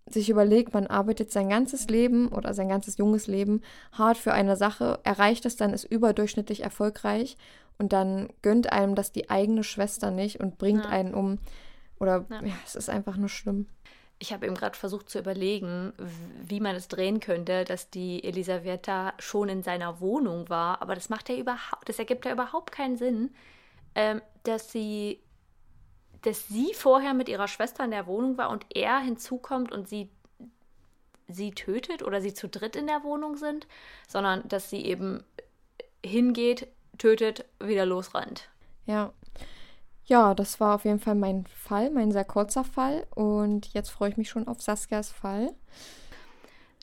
sich 0.08 0.30
überlegt, 0.30 0.72
man 0.72 0.86
arbeitet 0.86 1.32
sein 1.32 1.48
ganzes 1.48 1.88
Leben 1.88 2.28
oder 2.28 2.54
sein 2.54 2.68
ganzes 2.68 2.96
junges 2.98 3.26
Leben 3.26 3.62
hart 3.92 4.16
für 4.16 4.32
eine 4.32 4.56
Sache, 4.56 5.00
erreicht 5.02 5.44
es 5.46 5.56
dann, 5.56 5.72
ist 5.72 5.84
überdurchschnittlich 5.84 6.62
erfolgreich 6.62 7.36
und 7.78 7.92
dann 7.92 8.28
gönnt 8.42 8.72
einem 8.72 8.94
das 8.94 9.12
die 9.12 9.30
eigene 9.30 9.64
Schwester 9.64 10.10
nicht 10.10 10.40
und 10.40 10.58
bringt 10.58 10.84
Ja. 10.84 10.90
einen 10.90 11.14
um. 11.14 11.38
Oder 11.98 12.24
Ja. 12.30 12.42
ja, 12.42 12.54
es 12.64 12.74
ist 12.76 12.88
einfach 12.88 13.16
nur 13.16 13.28
schlimm. 13.28 13.66
Ich 14.18 14.32
habe 14.32 14.46
eben 14.46 14.54
gerade 14.54 14.78
versucht 14.78 15.10
zu 15.10 15.18
überlegen, 15.18 15.92
wie 16.42 16.60
man 16.60 16.74
es 16.74 16.88
drehen 16.88 17.20
könnte, 17.20 17.64
dass 17.64 17.90
die 17.90 18.24
Elisaveta 18.24 19.12
schon 19.18 19.50
in 19.50 19.62
seiner 19.62 20.00
Wohnung 20.00 20.48
war, 20.48 20.80
aber 20.80 20.94
das 20.94 21.10
macht 21.10 21.28
ja 21.28 21.36
überhaupt, 21.36 21.88
das 21.88 21.98
ergibt 21.98 22.24
ja 22.24 22.32
überhaupt 22.32 22.72
keinen 22.72 22.96
Sinn, 22.96 23.34
ähm, 23.94 24.22
dass 24.44 24.72
sie, 24.72 25.20
dass 26.26 26.48
sie 26.48 26.74
vorher 26.74 27.14
mit 27.14 27.28
ihrer 27.28 27.46
Schwester 27.46 27.84
in 27.84 27.92
der 27.92 28.08
Wohnung 28.08 28.36
war 28.36 28.50
und 28.50 28.66
er 28.74 28.98
hinzukommt 28.98 29.70
und 29.72 29.88
sie 29.88 30.10
sie 31.28 31.52
tötet 31.52 32.02
oder 32.02 32.20
sie 32.20 32.34
zu 32.34 32.48
dritt 32.48 32.76
in 32.76 32.86
der 32.86 33.04
Wohnung 33.04 33.36
sind, 33.36 33.66
sondern 34.08 34.46
dass 34.48 34.70
sie 34.70 34.84
eben 34.84 35.24
hingeht, 36.04 36.68
tötet, 36.98 37.44
wieder 37.60 37.86
losrennt. 37.86 38.48
Ja. 38.86 39.12
Ja, 40.04 40.34
das 40.34 40.60
war 40.60 40.76
auf 40.76 40.84
jeden 40.84 41.00
Fall 41.00 41.16
mein 41.16 41.46
Fall, 41.46 41.90
mein 41.90 42.12
sehr 42.12 42.24
kurzer 42.24 42.62
Fall. 42.62 43.06
Und 43.14 43.72
jetzt 43.72 43.90
freue 43.90 44.10
ich 44.10 44.16
mich 44.16 44.28
schon 44.28 44.46
auf 44.46 44.62
Saskias 44.62 45.10
Fall. 45.10 45.52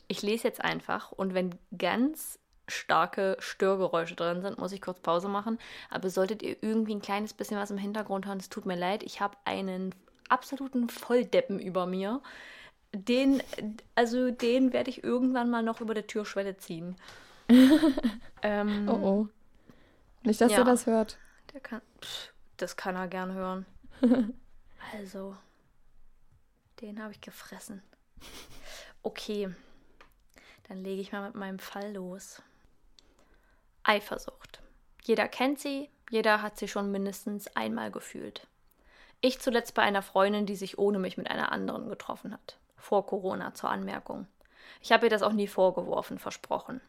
Ich 0.08 0.20
lese 0.20 0.46
jetzt 0.48 0.62
einfach 0.62 1.10
und 1.12 1.32
wenn 1.32 1.58
ganz 1.76 2.38
starke 2.68 3.36
Störgeräusche 3.40 4.14
drin 4.14 4.42
sind, 4.42 4.58
muss 4.58 4.72
ich 4.72 4.80
kurz 4.80 5.00
Pause 5.00 5.28
machen. 5.28 5.58
Aber 5.90 6.08
solltet 6.10 6.42
ihr 6.42 6.56
irgendwie 6.62 6.94
ein 6.94 7.02
kleines 7.02 7.34
bisschen 7.34 7.58
was 7.58 7.70
im 7.70 7.78
Hintergrund 7.78 8.26
hören, 8.26 8.38
es 8.38 8.48
tut 8.48 8.66
mir 8.66 8.76
leid. 8.76 9.02
Ich 9.02 9.20
habe 9.20 9.36
einen 9.44 9.94
absoluten 10.28 10.88
Volldeppen 10.88 11.58
über 11.60 11.86
mir. 11.86 12.20
Den, 12.92 13.42
also 13.94 14.30
den 14.30 14.72
werde 14.72 14.90
ich 14.90 15.02
irgendwann 15.04 15.50
mal 15.50 15.62
noch 15.62 15.80
über 15.80 15.94
der 15.94 16.06
Türschwelle 16.06 16.56
ziehen. 16.56 16.96
ähm, 18.42 18.88
Oh 18.88 18.92
oh. 18.92 19.28
Nicht, 20.22 20.40
dass 20.40 20.52
Ja. 20.52 20.58
ihr 20.58 20.64
das 20.64 20.86
hört. 20.86 21.18
Der 21.52 21.60
kann, 21.60 21.82
pff, 22.00 22.32
das 22.56 22.76
kann 22.76 22.96
er 22.96 23.08
gern 23.08 23.32
hören. 23.32 23.66
Also, 24.92 25.34
den 26.82 27.02
habe 27.02 27.12
ich 27.12 27.20
gefressen. 27.22 27.82
Okay, 29.02 29.48
dann 30.68 30.76
lege 30.84 31.00
ich 31.00 31.10
mal 31.10 31.26
mit 31.26 31.34
meinem 31.34 31.58
Fall 31.58 31.94
los. 31.94 32.42
Eifersucht. 33.84 34.60
Jeder 35.02 35.28
kennt 35.28 35.60
sie, 35.60 35.90
jeder 36.10 36.40
hat 36.42 36.56
sie 36.56 36.68
schon 36.68 36.90
mindestens 36.90 37.54
einmal 37.54 37.90
gefühlt. 37.90 38.46
Ich 39.20 39.40
zuletzt 39.40 39.74
bei 39.74 39.82
einer 39.82 40.02
Freundin, 40.02 40.46
die 40.46 40.56
sich 40.56 40.78
ohne 40.78 40.98
mich 40.98 41.16
mit 41.16 41.30
einer 41.30 41.52
anderen 41.52 41.88
getroffen 41.88 42.32
hat. 42.32 42.58
Vor 42.76 43.06
Corona 43.06 43.54
zur 43.54 43.70
Anmerkung. 43.70 44.26
Ich 44.80 44.92
habe 44.92 45.06
ihr 45.06 45.10
das 45.10 45.22
auch 45.22 45.32
nie 45.32 45.48
vorgeworfen, 45.48 46.18
versprochen. 46.18 46.80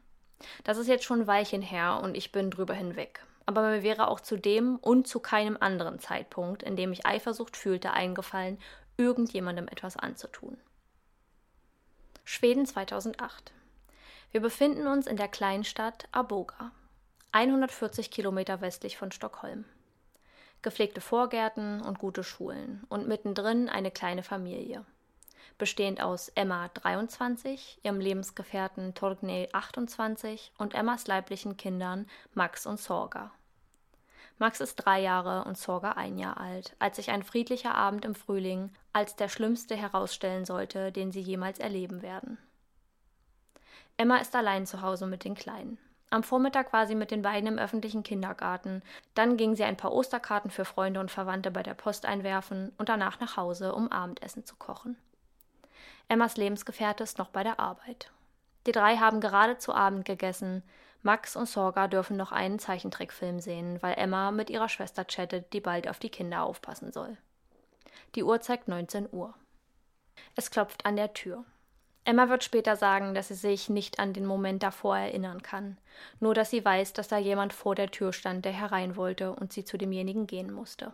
Das 0.64 0.78
ist 0.78 0.88
jetzt 0.88 1.04
schon 1.04 1.22
ein 1.22 1.28
Weilchen 1.28 1.62
her 1.62 2.00
und 2.02 2.16
ich 2.16 2.32
bin 2.32 2.50
drüber 2.50 2.74
hinweg. 2.74 3.26
Aber 3.46 3.62
mir 3.62 3.84
wäre 3.84 4.08
auch 4.08 4.20
zu 4.20 4.38
dem 4.38 4.78
und 4.78 5.08
zu 5.08 5.20
keinem 5.20 5.58
anderen 5.60 6.00
Zeitpunkt, 6.00 6.64
in 6.64 6.76
dem 6.76 6.92
ich 6.92 7.06
Eifersucht 7.06 7.56
fühlte, 7.56 7.92
eingefallen, 7.92 8.58
irgendjemandem 8.98 9.68
etwas 9.68 9.98
anzutun. 9.98 10.58
Schweden 12.24 12.66
2008. 12.66 13.54
Wir 14.32 14.42
befinden 14.42 14.88
uns 14.88 15.08
in 15.08 15.16
der 15.16 15.28
Kleinstadt 15.28 16.08
Aboga, 16.12 16.72
140 17.36 18.12
Kilometer 18.12 18.62
westlich 18.62 18.98
von 18.98 19.12
Stockholm. 19.12 19.66
Gepflegte 20.62 21.02
Vorgärten 21.02 21.82
und 21.82 22.00
gute 22.00 22.24
Schulen 22.24 22.86
und 22.88 23.10
mittendrin 23.10 23.68
eine 23.68 23.92
kleine 23.92 24.24
Familie 24.24 24.86
bestehend 25.58 26.02
aus 26.02 26.30
Emma 26.30 26.70
23, 26.74 27.80
ihrem 27.84 28.00
Lebensgefährten 28.00 28.94
Torgnay 28.94 29.50
28 29.52 30.54
und 30.58 30.74
Emmas 30.74 31.08
leiblichen 31.08 31.58
Kindern 31.58 32.08
Max 32.34 32.66
und 32.66 32.80
Sorga. 32.80 33.32
Max 34.38 34.62
ist 34.62 34.76
drei 34.76 35.02
Jahre 35.02 35.44
und 35.44 35.58
Sorga 35.58 35.92
ein 35.92 36.18
Jahr 36.18 36.40
alt, 36.40 36.76
als 36.80 36.96
sich 36.96 37.12
ein 37.12 37.24
friedlicher 37.24 37.76
Abend 37.76 38.06
im 38.06 38.16
Frühling 38.16 38.72
als 38.94 39.18
der 39.18 39.28
schlimmste 39.28 39.76
herausstellen 39.76 40.46
sollte, 40.46 40.94
den 40.94 41.12
sie 41.12 41.22
jemals 41.22 41.60
erleben 41.60 42.02
werden. 42.02 42.38
Emma 43.98 44.18
ist 44.18 44.36
allein 44.36 44.66
zu 44.66 44.82
Hause 44.82 45.06
mit 45.06 45.26
den 45.26 45.36
Kleinen. 45.36 45.78
Am 46.16 46.24
Vormittag 46.24 46.72
war 46.72 46.88
sie 46.88 46.96
mit 46.96 47.12
den 47.12 47.24
beiden 47.24 47.46
im 47.46 47.60
öffentlichen 47.60 48.02
Kindergarten. 48.02 48.82
Dann 49.16 49.36
ging 49.36 49.54
sie 49.58 49.66
ein 49.66 49.76
paar 49.76 49.92
Osterkarten 49.92 50.50
für 50.50 50.64
Freunde 50.64 51.02
und 51.02 51.12
Verwandte 51.12 51.52
bei 51.52 51.62
der 51.62 51.74
Post 51.74 52.06
einwerfen 52.06 52.72
und 52.78 52.88
danach 52.88 53.20
nach 53.20 53.36
Hause, 53.36 53.76
um 53.76 53.92
Abendessen 53.92 54.46
zu 54.46 54.56
kochen. 54.56 54.96
Emmas 56.08 56.38
Lebensgefährte 56.38 57.04
ist 57.04 57.18
noch 57.18 57.28
bei 57.32 57.44
der 57.44 57.60
Arbeit. 57.60 58.14
Die 58.66 58.72
drei 58.72 58.96
haben 58.96 59.20
gerade 59.20 59.58
zu 59.58 59.74
Abend 59.74 60.06
gegessen. 60.06 60.64
Max 61.04 61.36
und 61.36 61.50
Sorga 61.50 61.90
dürfen 61.90 62.16
noch 62.16 62.32
einen 62.32 62.60
Zeichentrickfilm 62.60 63.42
sehen, 63.42 63.84
weil 63.84 63.96
Emma 63.98 64.32
mit 64.32 64.50
ihrer 64.50 64.70
Schwester 64.70 65.04
chattet, 65.04 65.52
die 65.52 65.60
bald 65.60 65.90
auf 65.90 66.00
die 66.00 66.08
Kinder 66.08 66.44
aufpassen 66.44 66.94
soll. 66.94 67.18
Die 68.16 68.24
Uhr 68.24 68.40
zeigt 68.40 68.70
19 68.70 69.10
Uhr. 69.12 69.34
Es 70.38 70.50
klopft 70.50 70.86
an 70.86 70.96
der 70.96 71.14
Tür. 71.14 71.44
Emma 72.08 72.30
wird 72.30 72.44
später 72.44 72.76
sagen, 72.76 73.16
dass 73.16 73.30
sie 73.30 73.34
sich 73.34 73.68
nicht 73.68 74.00
an 74.00 74.14
den 74.14 74.28
Moment 74.28 74.62
davor 74.62 74.96
erinnern 74.96 75.42
kann, 75.42 75.78
nur 76.20 76.36
dass 76.36 76.52
sie 76.52 76.64
weiß, 76.64 76.94
dass 76.94 77.08
da 77.08 77.18
jemand 77.18 77.52
vor 77.52 77.74
der 77.74 77.90
Tür 77.90 78.14
stand, 78.14 78.46
der 78.46 78.54
herein 78.54 78.96
wollte 78.96 79.34
und 79.34 79.52
sie 79.52 79.66
zu 79.66 79.78
demjenigen 79.78 80.28
gehen 80.28 80.54
musste. 80.54 80.94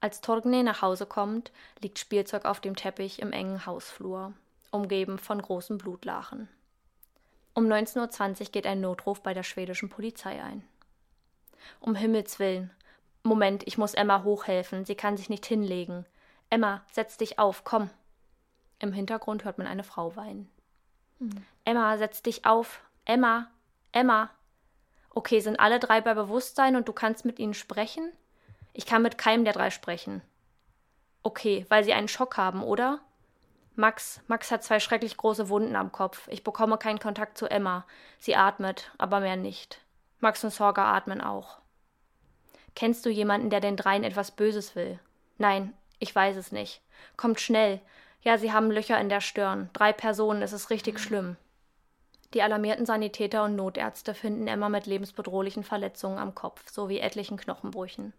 Als 0.00 0.20
Torgne 0.20 0.64
nach 0.64 0.82
Hause 0.82 1.06
kommt, 1.06 1.52
liegt 1.80 2.00
Spielzeug 2.00 2.44
auf 2.44 2.58
dem 2.58 2.74
Teppich 2.74 3.22
im 3.22 3.32
engen 3.32 3.64
Hausflur, 3.64 4.32
umgeben 4.72 5.18
von 5.18 5.40
großen 5.40 5.78
Blutlachen. 5.78 6.48
Um 7.54 7.66
19.20 7.66 8.40
Uhr 8.40 8.46
geht 8.50 8.66
ein 8.66 8.80
Notruf 8.80 9.22
bei 9.22 9.34
der 9.34 9.44
schwedischen 9.44 9.88
Polizei 9.88 10.42
ein. 10.42 10.64
Um 11.78 11.94
Himmels 11.94 12.40
willen. 12.40 12.72
Moment, 13.22 13.64
ich 13.68 13.78
muss 13.78 13.94
Emma 13.94 14.24
hochhelfen, 14.24 14.84
sie 14.84 14.96
kann 14.96 15.16
sich 15.16 15.28
nicht 15.28 15.46
hinlegen. 15.46 16.06
Emma, 16.50 16.82
setz 16.90 17.16
dich 17.18 17.38
auf, 17.38 17.62
komm. 17.62 17.88
Im 18.82 18.92
Hintergrund 18.92 19.44
hört 19.44 19.58
man 19.58 19.68
eine 19.68 19.84
Frau 19.84 20.16
weinen. 20.16 20.50
Emma, 21.64 21.96
setz 21.98 22.20
dich 22.20 22.44
auf. 22.44 22.82
Emma, 23.04 23.48
Emma. 23.92 24.28
Okay, 25.10 25.38
sind 25.38 25.60
alle 25.60 25.78
drei 25.78 26.00
bei 26.00 26.14
Bewusstsein 26.14 26.74
und 26.74 26.88
du 26.88 26.92
kannst 26.92 27.24
mit 27.24 27.38
ihnen 27.38 27.54
sprechen? 27.54 28.12
Ich 28.72 28.84
kann 28.84 29.02
mit 29.02 29.18
keinem 29.18 29.44
der 29.44 29.52
drei 29.52 29.70
sprechen. 29.70 30.20
Okay, 31.22 31.64
weil 31.68 31.84
sie 31.84 31.92
einen 31.92 32.08
Schock 32.08 32.36
haben, 32.36 32.64
oder? 32.64 32.98
Max, 33.76 34.20
Max 34.26 34.50
hat 34.50 34.64
zwei 34.64 34.80
schrecklich 34.80 35.16
große 35.16 35.48
Wunden 35.48 35.76
am 35.76 35.92
Kopf. 35.92 36.26
Ich 36.28 36.42
bekomme 36.42 36.76
keinen 36.76 36.98
Kontakt 36.98 37.38
zu 37.38 37.48
Emma. 37.48 37.86
Sie 38.18 38.34
atmet, 38.34 38.90
aber 38.98 39.20
mehr 39.20 39.36
nicht. 39.36 39.80
Max 40.18 40.42
und 40.42 40.50
Sorga 40.50 40.92
atmen 40.92 41.20
auch. 41.20 41.58
Kennst 42.74 43.06
du 43.06 43.10
jemanden, 43.10 43.48
der 43.48 43.60
den 43.60 43.76
dreien 43.76 44.02
etwas 44.02 44.32
Böses 44.32 44.74
will? 44.74 44.98
Nein, 45.38 45.72
ich 46.00 46.12
weiß 46.12 46.36
es 46.36 46.50
nicht. 46.50 46.82
Kommt 47.16 47.38
schnell. 47.38 47.80
Ja, 48.22 48.38
sie 48.38 48.52
haben 48.52 48.70
Löcher 48.70 49.00
in 49.00 49.08
der 49.08 49.20
Stirn. 49.20 49.68
Drei 49.72 49.92
Personen, 49.92 50.42
es 50.42 50.52
ist 50.52 50.70
richtig 50.70 51.00
schlimm. 51.00 51.36
Die 52.34 52.42
alarmierten 52.42 52.86
Sanitäter 52.86 53.44
und 53.44 53.56
Notärzte 53.56 54.14
finden 54.14 54.46
Emma 54.46 54.68
mit 54.68 54.86
lebensbedrohlichen 54.86 55.64
Verletzungen 55.64 56.18
am 56.18 56.34
Kopf 56.34 56.70
sowie 56.70 57.00
etlichen 57.00 57.36
Knochenbrüchen. 57.36 58.12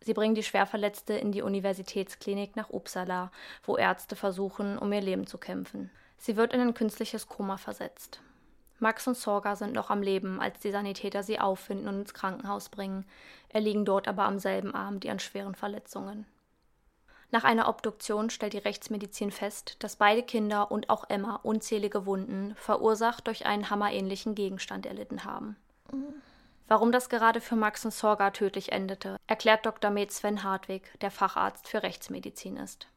Sie 0.00 0.14
bringen 0.14 0.36
die 0.36 0.44
Schwerverletzte 0.44 1.14
in 1.14 1.32
die 1.32 1.42
Universitätsklinik 1.42 2.56
nach 2.56 2.70
Uppsala, 2.70 3.30
wo 3.64 3.76
Ärzte 3.76 4.16
versuchen, 4.16 4.78
um 4.78 4.92
ihr 4.92 5.00
Leben 5.00 5.26
zu 5.26 5.36
kämpfen. 5.36 5.90
Sie 6.16 6.36
wird 6.36 6.54
in 6.54 6.60
ein 6.60 6.74
künstliches 6.74 7.26
Koma 7.26 7.56
versetzt. 7.56 8.20
Max 8.78 9.08
und 9.08 9.16
Sorga 9.16 9.56
sind 9.56 9.74
noch 9.74 9.90
am 9.90 10.02
Leben, 10.02 10.40
als 10.40 10.60
die 10.60 10.70
Sanitäter 10.70 11.24
sie 11.24 11.40
auffinden 11.40 11.88
und 11.88 11.98
ins 11.98 12.14
Krankenhaus 12.14 12.68
bringen, 12.68 13.04
erliegen 13.48 13.84
dort 13.84 14.06
aber 14.06 14.24
am 14.24 14.38
selben 14.38 14.72
Abend 14.72 15.04
an 15.06 15.18
schweren 15.18 15.56
Verletzungen. 15.56 16.26
Nach 17.30 17.44
einer 17.44 17.68
Obduktion 17.68 18.30
stellt 18.30 18.54
die 18.54 18.58
Rechtsmedizin 18.58 19.30
fest, 19.30 19.76
dass 19.80 19.96
beide 19.96 20.22
Kinder 20.22 20.70
und 20.70 20.88
auch 20.88 21.04
Emma 21.08 21.36
unzählige 21.42 22.06
Wunden, 22.06 22.54
verursacht 22.56 23.26
durch 23.26 23.44
einen 23.44 23.68
hammerähnlichen 23.68 24.34
Gegenstand, 24.34 24.86
erlitten 24.86 25.24
haben. 25.24 25.56
Warum 26.68 26.92
das 26.92 27.08
gerade 27.08 27.40
für 27.40 27.56
Max 27.56 27.84
und 27.84 27.92
Sorga 27.92 28.30
tödlich 28.30 28.72
endete, 28.72 29.16
erklärt 29.26 29.66
Dr. 29.66 29.90
Med 29.90 30.10
Sven 30.10 30.42
Hartwig, 30.42 30.90
der 31.00 31.10
Facharzt 31.10 31.68
für 31.68 31.82
Rechtsmedizin 31.82 32.56
ist. 32.56 32.88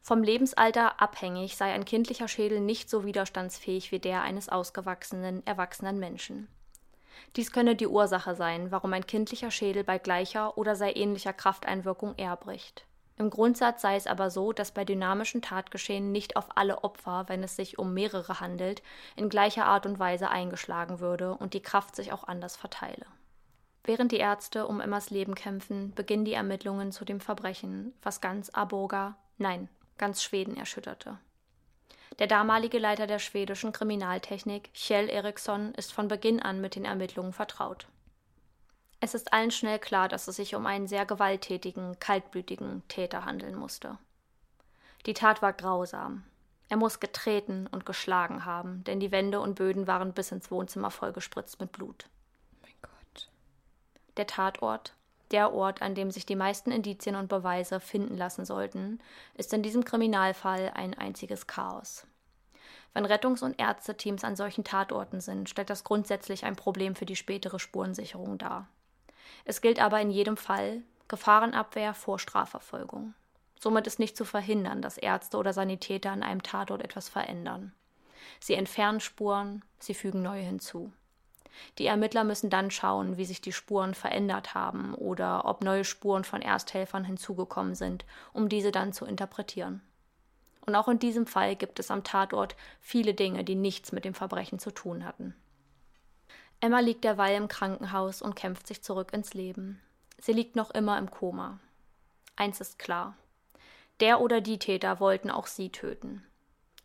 Vom 0.00 0.22
Lebensalter 0.22 1.00
abhängig 1.00 1.56
sei 1.56 1.72
ein 1.72 1.84
kindlicher 1.84 2.28
Schädel 2.28 2.60
nicht 2.60 2.88
so 2.88 3.04
widerstandsfähig 3.04 3.92
wie 3.92 3.98
der 3.98 4.22
eines 4.22 4.48
ausgewachsenen, 4.48 5.46
erwachsenen 5.46 5.98
Menschen. 5.98 6.48
Dies 7.36 7.52
könne 7.52 7.76
die 7.76 7.86
Ursache 7.86 8.34
sein, 8.34 8.70
warum 8.70 8.92
ein 8.92 9.06
kindlicher 9.06 9.50
Schädel 9.50 9.84
bei 9.84 9.98
gleicher 9.98 10.56
oder 10.56 10.76
sehr 10.76 10.96
ähnlicher 10.96 11.32
Krafteinwirkung 11.32 12.14
eher 12.16 12.36
bricht. 12.36 12.86
Im 13.16 13.30
Grundsatz 13.30 13.82
sei 13.82 13.94
es 13.94 14.08
aber 14.08 14.30
so, 14.30 14.52
dass 14.52 14.72
bei 14.72 14.84
dynamischen 14.84 15.40
Tatgeschehen 15.40 16.10
nicht 16.10 16.36
auf 16.36 16.56
alle 16.56 16.82
Opfer, 16.82 17.24
wenn 17.28 17.44
es 17.44 17.54
sich 17.54 17.78
um 17.78 17.94
mehrere 17.94 18.40
handelt, 18.40 18.82
in 19.14 19.28
gleicher 19.28 19.66
Art 19.66 19.86
und 19.86 20.00
Weise 20.00 20.30
eingeschlagen 20.30 20.98
würde 20.98 21.34
und 21.34 21.54
die 21.54 21.62
Kraft 21.62 21.94
sich 21.94 22.12
auch 22.12 22.24
anders 22.24 22.56
verteile. 22.56 23.06
Während 23.84 24.10
die 24.12 24.16
Ärzte 24.16 24.66
um 24.66 24.80
Emmas 24.80 25.10
Leben 25.10 25.34
kämpfen, 25.34 25.94
beginnen 25.94 26.24
die 26.24 26.32
Ermittlungen 26.32 26.90
zu 26.90 27.04
dem 27.04 27.20
Verbrechen, 27.20 27.92
was 28.02 28.20
ganz 28.20 28.50
Aboga, 28.50 29.16
nein, 29.38 29.68
ganz 29.98 30.22
Schweden 30.22 30.56
erschütterte. 30.56 31.18
Der 32.18 32.26
damalige 32.26 32.78
Leiter 32.78 33.06
der 33.06 33.18
schwedischen 33.18 33.72
Kriminaltechnik, 33.72 34.72
Kjell 34.72 35.08
Eriksson, 35.08 35.74
ist 35.74 35.92
von 35.92 36.08
Beginn 36.08 36.40
an 36.40 36.60
mit 36.60 36.76
den 36.76 36.84
Ermittlungen 36.84 37.32
vertraut. 37.32 37.86
Es 39.04 39.12
ist 39.12 39.34
allen 39.34 39.50
schnell 39.50 39.78
klar, 39.78 40.08
dass 40.08 40.28
es 40.28 40.36
sich 40.36 40.54
um 40.54 40.64
einen 40.64 40.86
sehr 40.86 41.04
gewalttätigen, 41.04 41.98
kaltblütigen 42.00 42.82
Täter 42.88 43.26
handeln 43.26 43.54
musste. 43.54 43.98
Die 45.04 45.12
Tat 45.12 45.42
war 45.42 45.52
grausam. 45.52 46.24
Er 46.70 46.78
muss 46.78 47.00
getreten 47.00 47.66
und 47.70 47.84
geschlagen 47.84 48.46
haben, 48.46 48.82
denn 48.84 49.00
die 49.00 49.12
Wände 49.12 49.40
und 49.40 49.56
Böden 49.56 49.86
waren 49.86 50.14
bis 50.14 50.32
ins 50.32 50.50
Wohnzimmer 50.50 50.90
vollgespritzt 50.90 51.60
mit 51.60 51.70
Blut. 51.70 52.08
Mein 52.62 52.72
Gott. 52.80 53.28
Der 54.16 54.26
Tatort, 54.26 54.94
der 55.32 55.52
Ort, 55.52 55.82
an 55.82 55.94
dem 55.94 56.10
sich 56.10 56.24
die 56.24 56.34
meisten 56.34 56.72
Indizien 56.72 57.14
und 57.14 57.28
Beweise 57.28 57.80
finden 57.80 58.16
lassen 58.16 58.46
sollten, 58.46 59.00
ist 59.34 59.52
in 59.52 59.62
diesem 59.62 59.84
Kriminalfall 59.84 60.72
ein 60.74 60.94
einziges 60.94 61.46
Chaos. 61.46 62.06
Wenn 62.94 63.04
Rettungs- 63.04 63.44
und 63.44 63.60
Ärzteteams 63.60 64.24
an 64.24 64.34
solchen 64.34 64.64
Tatorten 64.64 65.20
sind, 65.20 65.50
stellt 65.50 65.68
das 65.68 65.84
grundsätzlich 65.84 66.46
ein 66.46 66.56
Problem 66.56 66.94
für 66.94 67.04
die 67.04 67.16
spätere 67.16 67.58
Spurensicherung 67.58 68.38
dar. 68.38 68.66
Es 69.44 69.60
gilt 69.60 69.80
aber 69.80 70.00
in 70.00 70.10
jedem 70.10 70.36
Fall 70.36 70.82
Gefahrenabwehr 71.08 71.94
vor 71.94 72.18
Strafverfolgung. 72.18 73.14
Somit 73.58 73.86
ist 73.86 73.98
nicht 73.98 74.16
zu 74.16 74.24
verhindern, 74.24 74.82
dass 74.82 74.98
Ärzte 74.98 75.36
oder 75.36 75.52
Sanitäter 75.52 76.10
an 76.10 76.22
einem 76.22 76.42
Tatort 76.42 76.82
etwas 76.82 77.08
verändern. 77.08 77.72
Sie 78.40 78.54
entfernen 78.54 79.00
Spuren, 79.00 79.64
sie 79.78 79.94
fügen 79.94 80.22
neue 80.22 80.42
hinzu. 80.42 80.92
Die 81.78 81.86
Ermittler 81.86 82.24
müssen 82.24 82.50
dann 82.50 82.70
schauen, 82.70 83.16
wie 83.16 83.24
sich 83.24 83.40
die 83.40 83.52
Spuren 83.52 83.94
verändert 83.94 84.54
haben 84.54 84.94
oder 84.94 85.44
ob 85.44 85.62
neue 85.62 85.84
Spuren 85.84 86.24
von 86.24 86.42
Ersthelfern 86.42 87.04
hinzugekommen 87.04 87.74
sind, 87.74 88.04
um 88.32 88.48
diese 88.48 88.72
dann 88.72 88.92
zu 88.92 89.06
interpretieren. 89.06 89.80
Und 90.66 90.74
auch 90.74 90.88
in 90.88 90.98
diesem 90.98 91.26
Fall 91.26 91.56
gibt 91.56 91.78
es 91.78 91.90
am 91.90 92.04
Tatort 92.04 92.56
viele 92.80 93.14
Dinge, 93.14 93.44
die 93.44 93.54
nichts 93.54 93.92
mit 93.92 94.04
dem 94.04 94.14
Verbrechen 94.14 94.58
zu 94.58 94.70
tun 94.70 95.04
hatten. 95.04 95.34
Emma 96.64 96.80
liegt 96.80 97.04
derweil 97.04 97.36
im 97.36 97.46
Krankenhaus 97.46 98.22
und 98.22 98.36
kämpft 98.36 98.66
sich 98.66 98.82
zurück 98.82 99.12
ins 99.12 99.34
Leben. 99.34 99.82
Sie 100.16 100.32
liegt 100.32 100.56
noch 100.56 100.70
immer 100.70 100.96
im 100.96 101.10
Koma. 101.10 101.60
Eins 102.36 102.58
ist 102.58 102.78
klar. 102.78 103.18
Der 104.00 104.22
oder 104.22 104.40
die 104.40 104.58
Täter 104.58 104.98
wollten 104.98 105.30
auch 105.30 105.46
sie 105.46 105.68
töten. 105.68 106.24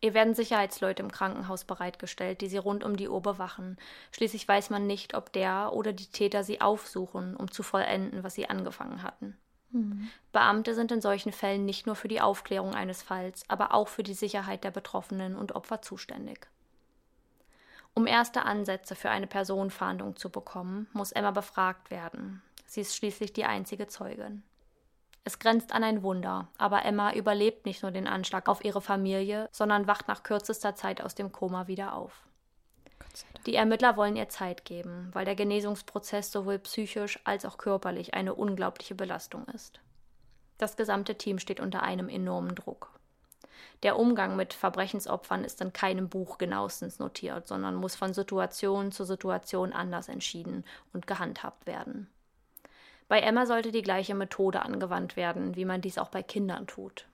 Ihr 0.01 0.13
werden 0.13 0.35
Sicherheitsleute 0.35 1.01
im 1.01 1.13
Krankenhaus 1.13 1.63
bereitgestellt, 1.63 2.41
die 2.41 2.49
sie 2.49 2.57
rund 2.57 2.83
um 2.83 2.97
die 2.97 3.07
Uhr 3.07 3.21
bewachen. 3.21 3.77
Schließlich 4.11 4.45
weiß 4.45 4.69
man 4.69 4.85
nicht, 4.85 5.13
ob 5.13 5.31
der 5.31 5.71
oder 5.71 5.93
die 5.93 6.07
Täter 6.07 6.43
sie 6.43 6.59
aufsuchen, 6.59 7.37
um 7.37 7.49
zu 7.49 7.63
vollenden, 7.63 8.21
was 8.21 8.35
sie 8.35 8.49
angefangen 8.49 9.01
hatten. 9.01 9.37
Mhm. 9.69 10.09
Beamte 10.33 10.75
sind 10.75 10.91
in 10.91 10.99
solchen 10.99 11.31
Fällen 11.31 11.63
nicht 11.63 11.85
nur 11.85 11.95
für 11.95 12.09
die 12.09 12.19
Aufklärung 12.19 12.75
eines 12.75 13.01
Falls, 13.01 13.45
aber 13.47 13.73
auch 13.73 13.87
für 13.87 14.03
die 14.03 14.13
Sicherheit 14.13 14.65
der 14.65 14.71
Betroffenen 14.71 15.37
und 15.37 15.55
Opfer 15.55 15.81
zuständig. 15.81 16.49
Um 17.99 18.07
erste 18.07 18.45
Ansätze 18.45 18.95
für 18.95 19.09
eine 19.09 19.27
Personenfahndung 19.27 20.15
zu 20.15 20.29
bekommen, 20.29 20.87
muss 20.93 21.11
Emma 21.11 21.31
befragt 21.31 21.91
werden. 21.91 22.41
Sie 22.65 22.79
ist 22.79 22.95
schließlich 22.95 23.33
die 23.33 23.43
einzige 23.43 23.87
Zeugin. 23.87 24.41
Es 25.25 25.37
grenzt 25.37 25.73
an 25.73 25.83
ein 25.83 26.01
Wunder, 26.01 26.47
aber 26.57 26.85
Emma 26.85 27.11
überlebt 27.11 27.65
nicht 27.65 27.83
nur 27.83 27.91
den 27.91 28.07
Anschlag 28.07 28.47
auf 28.47 28.63
ihre 28.63 28.79
Familie, 28.79 29.49
sondern 29.51 29.85
wacht 29.85 30.07
nach 30.07 30.23
kürzester 30.23 30.75
Zeit 30.75 31.01
aus 31.01 31.13
dem 31.13 31.33
Koma 31.33 31.67
wieder 31.67 31.93
auf. 31.93 32.25
Die 33.45 33.55
Ermittler 33.55 33.97
wollen 33.97 34.15
ihr 34.15 34.29
Zeit 34.29 34.63
geben, 34.63 35.09
weil 35.11 35.25
der 35.25 35.35
Genesungsprozess 35.35 36.31
sowohl 36.31 36.59
psychisch 36.59 37.19
als 37.25 37.43
auch 37.43 37.57
körperlich 37.57 38.13
eine 38.13 38.33
unglaubliche 38.33 38.95
Belastung 38.95 39.45
ist. 39.49 39.81
Das 40.57 40.77
gesamte 40.77 41.15
Team 41.15 41.37
steht 41.37 41.59
unter 41.59 41.83
einem 41.83 42.07
enormen 42.07 42.55
Druck. 42.55 42.97
Der 43.83 43.97
Umgang 43.97 44.35
mit 44.35 44.53
Verbrechensopfern 44.53 45.43
ist 45.43 45.61
in 45.61 45.73
keinem 45.73 46.09
Buch 46.09 46.37
genauestens 46.37 46.99
notiert, 46.99 47.47
sondern 47.47 47.75
muss 47.75 47.95
von 47.95 48.13
Situation 48.13 48.91
zu 48.91 49.05
Situation 49.05 49.73
anders 49.73 50.09
entschieden 50.09 50.65
und 50.93 51.07
gehandhabt 51.07 51.65
werden. 51.65 52.09
Bei 53.07 53.19
Emma 53.21 53.45
sollte 53.45 53.71
die 53.71 53.81
gleiche 53.81 54.15
Methode 54.15 54.61
angewandt 54.61 55.15
werden, 55.15 55.55
wie 55.55 55.65
man 55.65 55.81
dies 55.81 55.97
auch 55.97 56.09
bei 56.09 56.21
Kindern 56.21 56.67
tut. 56.67 57.07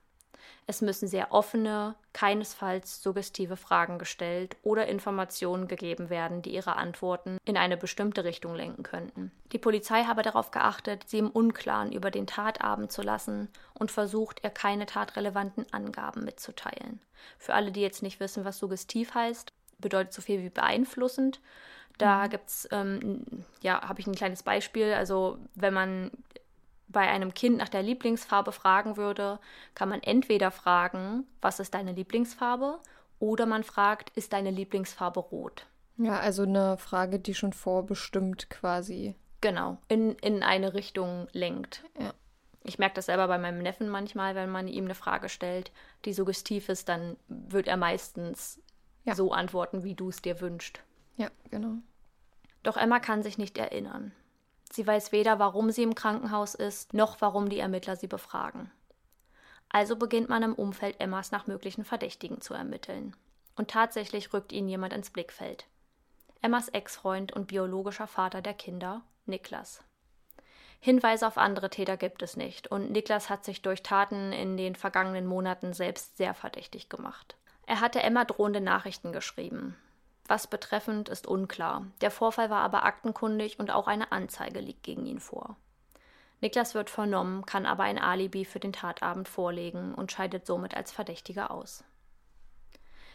Es 0.68 0.82
müssen 0.82 1.08
sehr 1.08 1.32
offene, 1.32 1.96
keinesfalls 2.14 3.04
suggestive 3.04 3.56
Fragen 3.56 4.00
gestellt 4.00 4.56
oder 4.64 4.88
Informationen 4.88 5.68
gegeben 5.68 6.10
werden, 6.10 6.41
die 6.41 6.54
ihre 6.54 6.76
Antworten 6.76 7.38
in 7.46 7.58
eine 7.58 7.78
bestimmte 7.78 8.24
Richtung 8.24 8.56
lenken 8.56 8.84
könnten. 8.84 9.32
Die 9.52 9.60
Polizei 9.60 10.04
habe 10.04 10.24
darauf 10.24 10.52
geachtet, 10.52 11.04
sie 11.08 11.20
im 11.20 11.30
Unklaren 11.30 11.91
über 11.91 12.10
den 12.10 12.26
Tatabend 12.26 12.91
zu 12.91 13.04
lassen 13.04 13.50
und 13.74 13.91
versucht, 13.91 14.43
ihr 14.43 14.50
keine 14.50 14.88
tatrelevanten 14.88 15.66
Angaben 15.72 16.24
mitzuteilen. 16.24 17.00
Für 17.38 17.54
alle, 17.54 17.72
die 17.72 17.82
jetzt 17.82 18.02
nicht 18.02 18.20
wissen, 18.20 18.46
was 18.46 18.58
suggestiv 18.58 19.14
heißt, 19.14 19.54
bedeutet 19.80 20.14
so 20.14 20.22
viel 20.22 20.41
wie 20.41 20.50
beeinflussend. 20.50 21.39
Da 21.98 22.26
mhm. 22.26 22.30
gibt's, 22.30 22.68
ähm, 22.72 23.26
ja, 23.62 23.88
habe 23.88 24.00
ich 24.00 24.08
ein 24.08 24.16
kleines 24.16 24.43
Beispiel. 24.43 24.93
Also, 24.93 25.38
wenn 25.54 25.74
man 25.74 26.12
bei 26.96 27.10
einem 27.10 27.34
Kind 27.34 27.58
nach 27.58 27.68
der 27.68 27.84
Lieblingsfarbe 27.84 28.54
fragen 28.54 28.96
würde, 28.96 29.38
kann 29.74 29.89
man 29.89 30.02
entweder 30.02 30.50
fragen, 30.50 31.28
was 31.41 31.60
ist 31.60 31.74
deine 31.74 31.91
Lieblingsfarbe? 31.91 32.80
Oder 33.20 33.46
man 33.46 33.66
fragt, 33.66 34.12
ist 34.12 34.32
deine 34.32 34.50
Lieblingsfarbe 34.50 35.20
rot? 35.20 35.68
Ja, 35.98 36.20
also 36.20 36.43
eine 36.43 36.78
Frage, 36.78 37.20
die 37.20 37.36
schon 37.36 37.52
vorbestimmt 37.52 38.50
quasi. 38.50 39.14
Genau, 39.41 39.78
in, 39.89 40.14
in 40.20 40.41
eine 40.41 40.74
Richtung 40.74 41.28
lenkt. 41.34 41.84
Ja. 42.00 42.14
Ich 42.64 42.80
merke 42.80 42.96
das 42.96 43.08
selber 43.08 43.28
bei 43.28 43.39
meinem 43.39 43.62
Neffen 43.62 43.89
manchmal, 43.89 44.34
wenn 44.34 44.50
man 44.50 44.70
ihm 44.70 44.86
eine 44.86 44.96
Frage 44.96 45.28
stellt, 45.28 45.74
die 46.06 46.14
suggestiv 46.14 46.70
ist, 46.70 46.88
dann 46.88 47.18
wird 47.28 47.68
er 47.68 47.76
meistens 47.76 48.62
ja. 49.04 49.16
so 49.16 49.34
antworten, 49.34 49.84
wie 49.84 49.96
du 49.96 50.08
es 50.08 50.22
dir 50.22 50.39
wünschst. 50.39 50.80
Ja, 51.18 51.28
genau. 51.52 51.74
Doch 52.64 52.78
Emma 52.78 53.02
kann 53.02 53.22
sich 53.22 53.38
nicht 53.38 53.58
erinnern. 53.58 54.14
Sie 54.76 54.86
weiß 54.86 55.14
weder, 55.14 55.40
warum 55.40 55.72
sie 55.72 55.84
im 55.84 55.96
Krankenhaus 55.96 56.54
ist, 56.54 56.94
noch 56.94 57.22
warum 57.22 57.48
die 57.48 57.60
Ermittler 57.60 57.96
sie 57.96 58.08
befragen. 58.08 58.70
Also 59.70 59.96
beginnt 59.96 60.28
man 60.28 60.44
im 60.44 60.54
Umfeld 60.54 61.00
Emmas 61.00 61.32
nach 61.32 61.48
möglichen 61.48 61.86
Verdächtigen 61.86 62.42
zu 62.42 62.54
ermitteln. 62.54 63.16
Und 63.56 63.72
tatsächlich 63.72 64.34
rückt 64.34 64.52
ihnen 64.52 64.68
jemand 64.68 64.92
ins 64.92 65.12
Blickfeld. 65.12 65.66
Emmas 66.42 66.68
Ex-Freund 66.68 67.32
und 67.32 67.48
biologischer 67.48 68.06
Vater 68.06 68.42
der 68.42 68.54
Kinder, 68.54 69.02
Niklas. 69.26 69.82
Hinweise 70.82 71.26
auf 71.26 71.38
andere 71.38 71.70
Täter 71.70 71.96
gibt 71.96 72.22
es 72.22 72.36
nicht 72.36 72.68
und 72.68 72.92
Niklas 72.92 73.30
hat 73.30 73.46
sich 73.46 73.62
durch 73.62 73.82
Taten 73.82 74.34
in 74.34 74.58
den 74.58 74.76
vergangenen 74.76 75.26
Monaten 75.26 75.72
selbst 75.72 76.18
sehr 76.18 76.34
verdächtig 76.34 76.90
gemacht. 76.90 77.38
Er 77.66 77.80
hatte 77.80 78.04
Emma 78.04 78.26
drohende 78.26 78.60
Nachrichten 78.60 79.14
geschrieben. 79.14 79.78
Was 80.28 80.48
betreffend 80.48 81.10
ist 81.10 81.28
unklar. 81.28 81.86
Der 82.02 82.12
Vorfall 82.12 82.50
war 82.50 82.62
aber 82.62 82.84
aktenkundig 82.84 83.60
und 83.60 83.72
auch 83.72 83.88
eine 83.88 84.12
Anzeige 84.12 84.60
liegt 84.60 84.84
gegen 84.84 85.06
ihn 85.06 85.20
vor. 85.20 85.56
Niklas 86.42 86.76
wird 86.76 86.90
vernommen, 86.90 87.46
kann 87.46 87.66
aber 87.66 87.84
ein 87.84 88.00
Alibi 88.00 88.46
für 88.46 88.60
den 88.60 88.74
Tatabend 88.74 89.30
vorlegen 89.30 89.94
und 89.94 90.12
scheidet 90.12 90.46
somit 90.46 90.76
als 90.76 90.92
Verdächtiger 90.92 91.52
aus. 91.52 91.84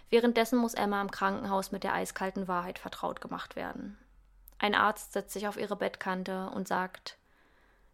Währenddessen 0.09 0.59
muss 0.59 0.75
Emma 0.75 1.01
im 1.01 1.11
Krankenhaus 1.11 1.71
mit 1.71 1.85
der 1.85 1.95
eiskalten 1.95 2.49
Wahrheit 2.49 2.79
vertraut 2.79 3.21
gemacht 3.21 3.55
werden. 3.57 3.99
Ein 4.59 4.75
Arzt 4.75 5.13
setzt 5.13 5.33
sich 5.33 5.49
auf 5.49 5.57
ihre 5.57 5.77
Bettkante 5.77 6.51
und 6.51 6.69
sagt 6.69 7.17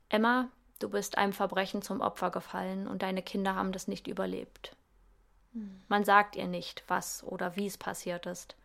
Emma, 0.08 0.48
du 0.78 0.88
bist 0.88 1.18
einem 1.18 1.32
Verbrechen 1.32 1.82
zum 1.82 2.00
Opfer 2.00 2.30
gefallen 2.30 2.86
und 2.86 3.02
deine 3.02 3.22
Kinder 3.22 3.54
haben 3.54 3.72
das 3.72 3.88
nicht 3.88 4.06
überlebt. 4.06 4.74
Man 5.88 6.04
sagt 6.04 6.36
ihr 6.36 6.46
nicht, 6.46 6.84
was 6.88 7.24
oder 7.24 7.56
wie 7.56 7.66
es 7.66 7.78
passiert 7.78 8.26
ist. 8.26 8.56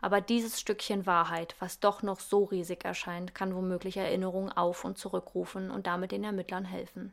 Aber 0.00 0.20
dieses 0.20 0.60
Stückchen 0.60 1.06
Wahrheit, 1.06 1.56
was 1.58 1.80
doch 1.80 2.02
noch 2.02 2.20
so 2.20 2.44
riesig 2.44 2.84
erscheint, 2.84 3.34
kann 3.34 3.54
womöglich 3.54 3.96
Erinnerungen 3.96 4.52
auf 4.52 4.84
und 4.84 4.96
zurückrufen 4.96 5.70
und 5.70 5.86
damit 5.86 6.12
den 6.12 6.24
Ermittlern 6.24 6.64
helfen. 6.64 7.12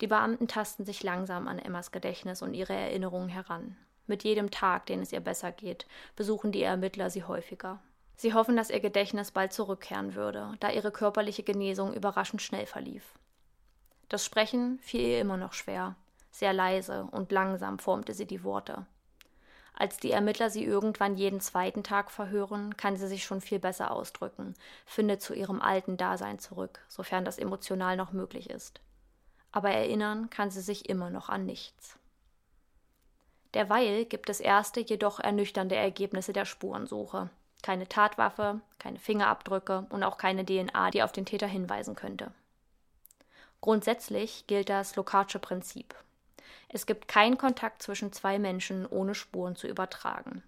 Die 0.00 0.06
Beamten 0.06 0.48
tasten 0.48 0.84
sich 0.84 1.02
langsam 1.02 1.46
an 1.46 1.58
Emmas 1.58 1.92
Gedächtnis 1.92 2.42
und 2.42 2.54
ihre 2.54 2.72
Erinnerungen 2.72 3.28
heran. 3.28 3.76
Mit 4.06 4.24
jedem 4.24 4.50
Tag, 4.50 4.86
den 4.86 5.00
es 5.00 5.12
ihr 5.12 5.20
besser 5.20 5.52
geht, 5.52 5.86
besuchen 6.16 6.52
die 6.52 6.62
Ermittler 6.62 7.10
sie 7.10 7.24
häufiger. 7.24 7.80
Sie 8.16 8.34
hoffen, 8.34 8.56
dass 8.56 8.70
ihr 8.70 8.80
Gedächtnis 8.80 9.30
bald 9.30 9.52
zurückkehren 9.52 10.14
würde, 10.14 10.54
da 10.60 10.70
ihre 10.70 10.92
körperliche 10.92 11.42
Genesung 11.42 11.92
überraschend 11.94 12.42
schnell 12.42 12.66
verlief. 12.66 13.14
Das 14.08 14.24
Sprechen 14.24 14.78
fiel 14.80 15.00
ihr 15.00 15.20
immer 15.20 15.36
noch 15.36 15.52
schwer. 15.52 15.96
Sehr 16.30 16.52
leise 16.52 17.08
und 17.10 17.32
langsam 17.32 17.78
formte 17.78 18.14
sie 18.14 18.26
die 18.26 18.44
Worte. 18.44 18.86
Als 19.76 19.96
die 19.96 20.12
Ermittler 20.12 20.50
sie 20.50 20.64
irgendwann 20.64 21.16
jeden 21.16 21.40
zweiten 21.40 21.82
Tag 21.82 22.10
verhören, 22.10 22.76
kann 22.76 22.96
sie 22.96 23.08
sich 23.08 23.24
schon 23.24 23.40
viel 23.40 23.58
besser 23.58 23.90
ausdrücken, 23.90 24.54
findet 24.86 25.20
zu 25.20 25.34
ihrem 25.34 25.60
alten 25.60 25.96
Dasein 25.96 26.38
zurück, 26.38 26.80
sofern 26.88 27.24
das 27.24 27.38
emotional 27.38 27.96
noch 27.96 28.12
möglich 28.12 28.50
ist. 28.50 28.80
Aber 29.50 29.70
erinnern 29.70 30.30
kann 30.30 30.50
sie 30.50 30.60
sich 30.60 30.88
immer 30.88 31.10
noch 31.10 31.28
an 31.28 31.44
nichts. 31.44 31.98
Derweil 33.54 34.04
gibt 34.04 34.28
es 34.30 34.40
erste, 34.40 34.80
jedoch 34.80 35.20
ernüchternde 35.20 35.76
Ergebnisse 35.76 36.32
der 36.32 36.44
Spurensuche. 36.44 37.30
Keine 37.62 37.88
Tatwaffe, 37.88 38.60
keine 38.78 38.98
Fingerabdrücke 38.98 39.86
und 39.90 40.02
auch 40.02 40.18
keine 40.18 40.44
DNA, 40.44 40.90
die 40.90 41.02
auf 41.02 41.12
den 41.12 41.24
Täter 41.24 41.46
hinweisen 41.46 41.94
könnte. 41.94 42.32
Grundsätzlich 43.60 44.46
gilt 44.46 44.68
das 44.68 44.96
Lokatsche 44.96 45.38
Prinzip. 45.38 45.94
Es 46.68 46.86
gibt 46.86 47.08
keinen 47.08 47.38
Kontakt 47.38 47.82
zwischen 47.82 48.12
zwei 48.12 48.38
Menschen, 48.38 48.86
ohne 48.86 49.14
Spuren 49.14 49.56
zu 49.56 49.66
übertragen. 49.66 50.42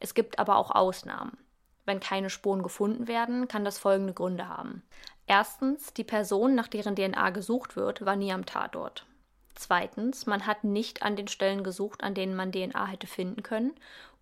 Es 0.00 0.14
gibt 0.14 0.38
aber 0.38 0.56
auch 0.56 0.70
Ausnahmen. 0.70 1.36
Wenn 1.84 2.00
keine 2.00 2.30
Spuren 2.30 2.62
gefunden 2.62 3.08
werden, 3.08 3.48
kann 3.48 3.64
das 3.64 3.78
folgende 3.78 4.12
Gründe 4.12 4.48
haben. 4.48 4.82
Erstens, 5.26 5.92
die 5.92 6.04
Person, 6.04 6.54
nach 6.54 6.68
deren 6.68 6.94
DNA 6.94 7.30
gesucht 7.30 7.76
wird, 7.76 8.04
war 8.04 8.16
nie 8.16 8.32
am 8.32 8.46
Tatort. 8.46 9.06
Zweitens, 9.54 10.26
man 10.26 10.46
hat 10.46 10.64
nicht 10.64 11.02
an 11.02 11.16
den 11.16 11.28
Stellen 11.28 11.62
gesucht, 11.62 12.02
an 12.02 12.14
denen 12.14 12.34
man 12.34 12.52
DNA 12.52 12.86
hätte 12.86 13.06
finden 13.06 13.42
können. 13.42 13.74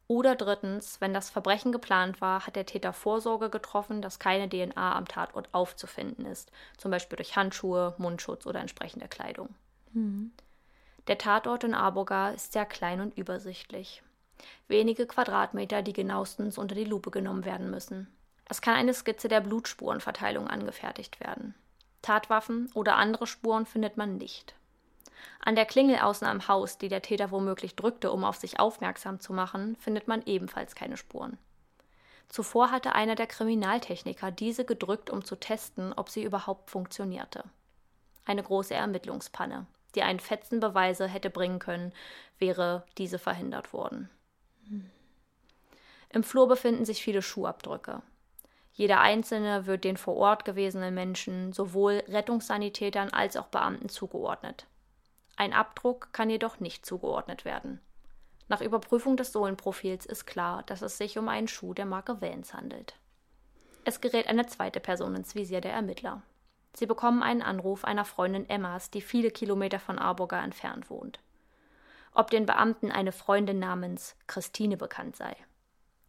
Oder 0.07 0.35
drittens, 0.35 1.01
wenn 1.01 1.15
das 1.15 1.31
Verbrechen 1.31 1.71
geplant 1.71 2.21
war, 2.21 2.45
hat 2.45 2.57
der 2.57 2.67
Täter 2.67 2.93
Vorsorge 2.93 3.49
getroffen, 3.49 4.03
dass 4.03 4.19
keine 4.19 4.49
DNA 4.49 4.97
am 4.97 5.07
Tatort 5.07 5.49
aufzufinden 5.53 6.27
ist, 6.27 6.51
zum 6.77 6.91
Beispiel 6.91 7.17
durch 7.17 7.37
Handschuhe, 7.37 7.95
Mundschutz 7.97 8.45
oder 8.45 8.59
entsprechende 8.59 9.07
Kleidung. 9.07 9.55
Mhm. 9.93 10.33
Der 11.07 11.19
Tatort 11.19 11.65
in 11.65 11.75
Arboga 11.75 12.31
ist 12.31 12.53
sehr 12.53 12.67
klein 12.67 13.01
und 13.01 13.17
übersichtlich. 13.17 14.03
Wenige 14.69 15.07
Quadratmeter, 15.07 15.83
die 15.83 15.93
genauestens 15.93 16.59
unter 16.59 16.75
die 16.75 16.85
Lupe 16.85 17.11
genommen 17.11 17.45
werden 17.45 17.71
müssen. 17.71 18.07
Es 18.45 18.61
kann 18.61 18.75
eine 18.75 18.95
Skizze 18.95 19.29
der 19.29 19.41
Blutspurenverteilung 19.41 20.49
angefertigt 20.49 21.21
werden. 21.21 21.55
Tatwaffen 22.03 22.71
oder 22.75 22.97
andere 22.97 23.27
Spuren 23.27 23.67
findet 23.67 23.97
man 23.97 24.17
nicht. 24.17 24.55
An 25.41 25.55
der 25.55 25.67
Klingel 25.67 25.99
außen 25.99 26.27
am 26.27 26.49
Haus, 26.49 26.79
die 26.79 26.89
der 26.89 27.03
Täter 27.03 27.31
womöglich 27.31 27.77
drückte, 27.77 28.11
um 28.11 28.25
auf 28.25 28.37
sich 28.37 28.59
aufmerksam 28.59 29.21
zu 29.21 29.33
machen, 29.33 29.77
findet 29.77 30.09
man 30.09 30.23
ebenfalls 30.27 30.75
keine 30.75 30.97
Spuren. 30.97 31.39
Zuvor 32.29 32.71
hatte 32.71 32.95
einer 32.95 33.17
der 33.17 33.27
Kriminaltechniker 33.27 34.31
diese 34.31 34.65
gedrückt, 34.65 35.11
um 35.11 35.25
zu 35.25 35.37
testen, 35.37 35.93
ob 35.93 36.09
sie 36.09 36.23
überhaupt 36.23 36.71
funktionierte. 36.71 37.45
Eine 38.25 38.43
große 38.43 38.75
Ermittlungspanne 38.75 39.67
die 39.95 40.03
einen 40.03 40.21
Fetzen 40.21 40.61
Beweise 40.61 41.07
hätte 41.07 41.31
bringen 41.31 41.59
können, 41.59 41.93
wäre 42.39 42.85
diese 42.99 43.19
verhindert 43.19 43.73
worden. 43.73 44.11
Im 46.11 46.25
Flur 46.25 46.49
befinden 46.49 46.85
sich 46.85 47.03
viele 47.03 47.23
Schuhabdrücke. 47.23 48.03
Jeder 48.73 49.01
einzelne 49.01 49.67
wird 49.67 49.85
den 49.85 49.97
vor 49.97 50.17
Ort 50.17 50.45
gewesenen 50.45 50.95
Menschen, 50.95 51.53
sowohl 51.53 52.03
Rettungssanitätern 52.09 53.11
als 53.11 53.37
auch 53.37 53.49
Beamten 53.49 53.89
zugeordnet. 53.89 54.67
Ein 55.37 55.53
Abdruck 55.53 56.13
kann 56.13 56.31
jedoch 56.31 56.61
nicht 56.61 56.85
zugeordnet 56.85 57.45
werden. 57.45 57.81
Nach 58.49 58.61
Überprüfung 58.61 59.17
des 59.17 59.33
Sohlenprofils 59.33 60.07
ist 60.07 60.27
klar, 60.27 60.65
dass 60.65 60.83
es 60.83 60.99
sich 60.99 61.19
um 61.19 61.29
einen 61.29 61.47
Schuh 61.47 61.73
der 61.73 61.87
Marke 61.87 62.21
Vans 62.21 62.53
handelt. 62.53 62.97
Es 63.85 64.01
gerät 64.01 64.27
eine 64.29 64.47
zweite 64.47 64.81
Person 64.81 65.15
ins 65.15 65.35
Visier 65.35 65.61
der 65.61 65.73
Ermittler. 65.73 66.23
Sie 66.75 66.87
bekommen 66.87 67.23
einen 67.23 67.43
Anruf 67.43 67.85
einer 67.85 68.05
Freundin 68.05 68.49
Emmas, 68.49 68.91
die 68.91 69.01
viele 69.01 69.31
Kilometer 69.31 69.79
von 69.79 69.99
Arburger 69.99 70.43
entfernt 70.43 70.91
wohnt. 70.91 71.21
Ob 72.13 72.31
den 72.31 72.47
Beamten 72.47 72.91
eine 72.91 73.13
Freundin 73.13 73.59
namens 73.59 74.17
Christine 74.27 74.77
bekannt 74.77 75.17
sei. 75.17 75.37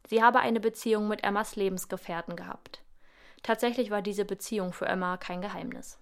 Sie 0.07 0.23
habe 0.23 0.39
eine 0.39 0.59
Beziehung 0.59 1.07
mit 1.07 1.23
Emmas 1.23 1.55
Lebensgefährten 1.55 2.35
gehabt. 2.35 2.81
Tatsächlich 3.43 3.91
war 3.91 4.01
diese 4.01 4.25
Beziehung 4.25 4.73
für 4.73 4.85
Emma 4.85 5.17
kein 5.17 5.41
Geheimnis. 5.41 5.99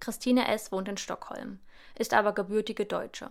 Christine 0.00 0.48
S. 0.48 0.70
wohnt 0.70 0.88
in 0.88 0.96
Stockholm, 0.98 1.60
ist 1.98 2.12
aber 2.12 2.32
gebürtige 2.32 2.84
Deutsche. 2.84 3.30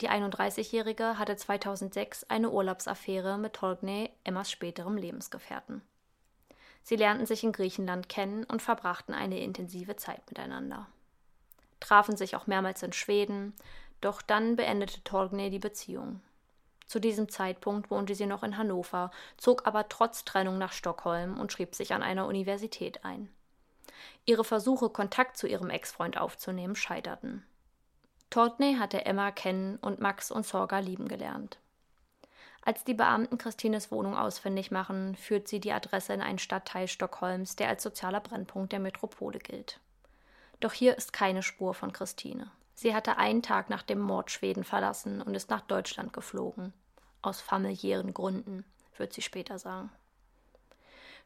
Die 0.00 0.08
31-Jährige 0.08 1.18
hatte 1.18 1.36
2006 1.36 2.24
eine 2.24 2.50
Urlaubsaffäre 2.50 3.36
mit 3.36 3.52
Tolgney, 3.52 4.10
Emmas 4.24 4.50
späterem 4.50 4.96
Lebensgefährten. 4.96 5.82
Sie 6.82 6.96
lernten 6.96 7.26
sich 7.26 7.44
in 7.44 7.52
Griechenland 7.52 8.08
kennen 8.08 8.44
und 8.44 8.62
verbrachten 8.62 9.14
eine 9.14 9.40
intensive 9.40 9.96
Zeit 9.96 10.22
miteinander. 10.28 10.86
Trafen 11.78 12.16
sich 12.16 12.36
auch 12.36 12.46
mehrmals 12.46 12.82
in 12.82 12.92
Schweden, 12.92 13.54
doch 14.00 14.22
dann 14.22 14.56
beendete 14.56 15.02
Torgnay 15.04 15.50
die 15.50 15.58
Beziehung. 15.58 16.20
Zu 16.86 16.98
diesem 16.98 17.28
Zeitpunkt 17.28 17.90
wohnte 17.90 18.14
sie 18.14 18.26
noch 18.26 18.42
in 18.42 18.56
Hannover, 18.56 19.12
zog 19.36 19.66
aber 19.66 19.88
trotz 19.88 20.24
Trennung 20.24 20.58
nach 20.58 20.72
Stockholm 20.72 21.38
und 21.38 21.52
schrieb 21.52 21.74
sich 21.74 21.94
an 21.94 22.02
einer 22.02 22.26
Universität 22.26 23.04
ein. 23.04 23.28
Ihre 24.24 24.44
Versuche, 24.44 24.90
Kontakt 24.90 25.36
zu 25.36 25.46
ihrem 25.46 25.70
Ex-Freund 25.70 26.18
aufzunehmen, 26.18 26.74
scheiterten. 26.74 27.46
Tortney 28.28 28.76
hatte 28.76 29.04
Emma 29.06 29.30
kennen 29.30 29.76
und 29.76 30.00
Max 30.00 30.30
und 30.30 30.46
Sorga 30.46 30.78
lieben 30.78 31.08
gelernt. 31.08 31.58
Als 32.62 32.84
die 32.84 32.94
Beamten 32.94 33.38
Christines 33.38 33.90
Wohnung 33.90 34.16
ausfindig 34.16 34.70
machen, 34.70 35.16
führt 35.16 35.48
sie 35.48 35.60
die 35.60 35.72
Adresse 35.72 36.12
in 36.12 36.20
einen 36.20 36.38
Stadtteil 36.38 36.88
Stockholms, 36.88 37.56
der 37.56 37.68
als 37.68 37.82
sozialer 37.82 38.20
Brennpunkt 38.20 38.72
der 38.72 38.80
Metropole 38.80 39.38
gilt. 39.38 39.80
Doch 40.60 40.72
hier 40.72 40.96
ist 40.96 41.12
keine 41.12 41.42
Spur 41.42 41.72
von 41.72 41.92
Christine. 41.92 42.50
Sie 42.74 42.94
hatte 42.94 43.16
einen 43.16 43.42
Tag 43.42 43.70
nach 43.70 43.82
dem 43.82 43.98
Mord 43.98 44.30
Schweden 44.30 44.64
verlassen 44.64 45.22
und 45.22 45.34
ist 45.34 45.50
nach 45.50 45.62
Deutschland 45.62 46.12
geflogen. 46.12 46.72
Aus 47.22 47.40
familiären 47.40 48.12
Gründen, 48.14 48.64
wird 48.96 49.12
sie 49.12 49.22
später 49.22 49.58
sagen. 49.58 49.90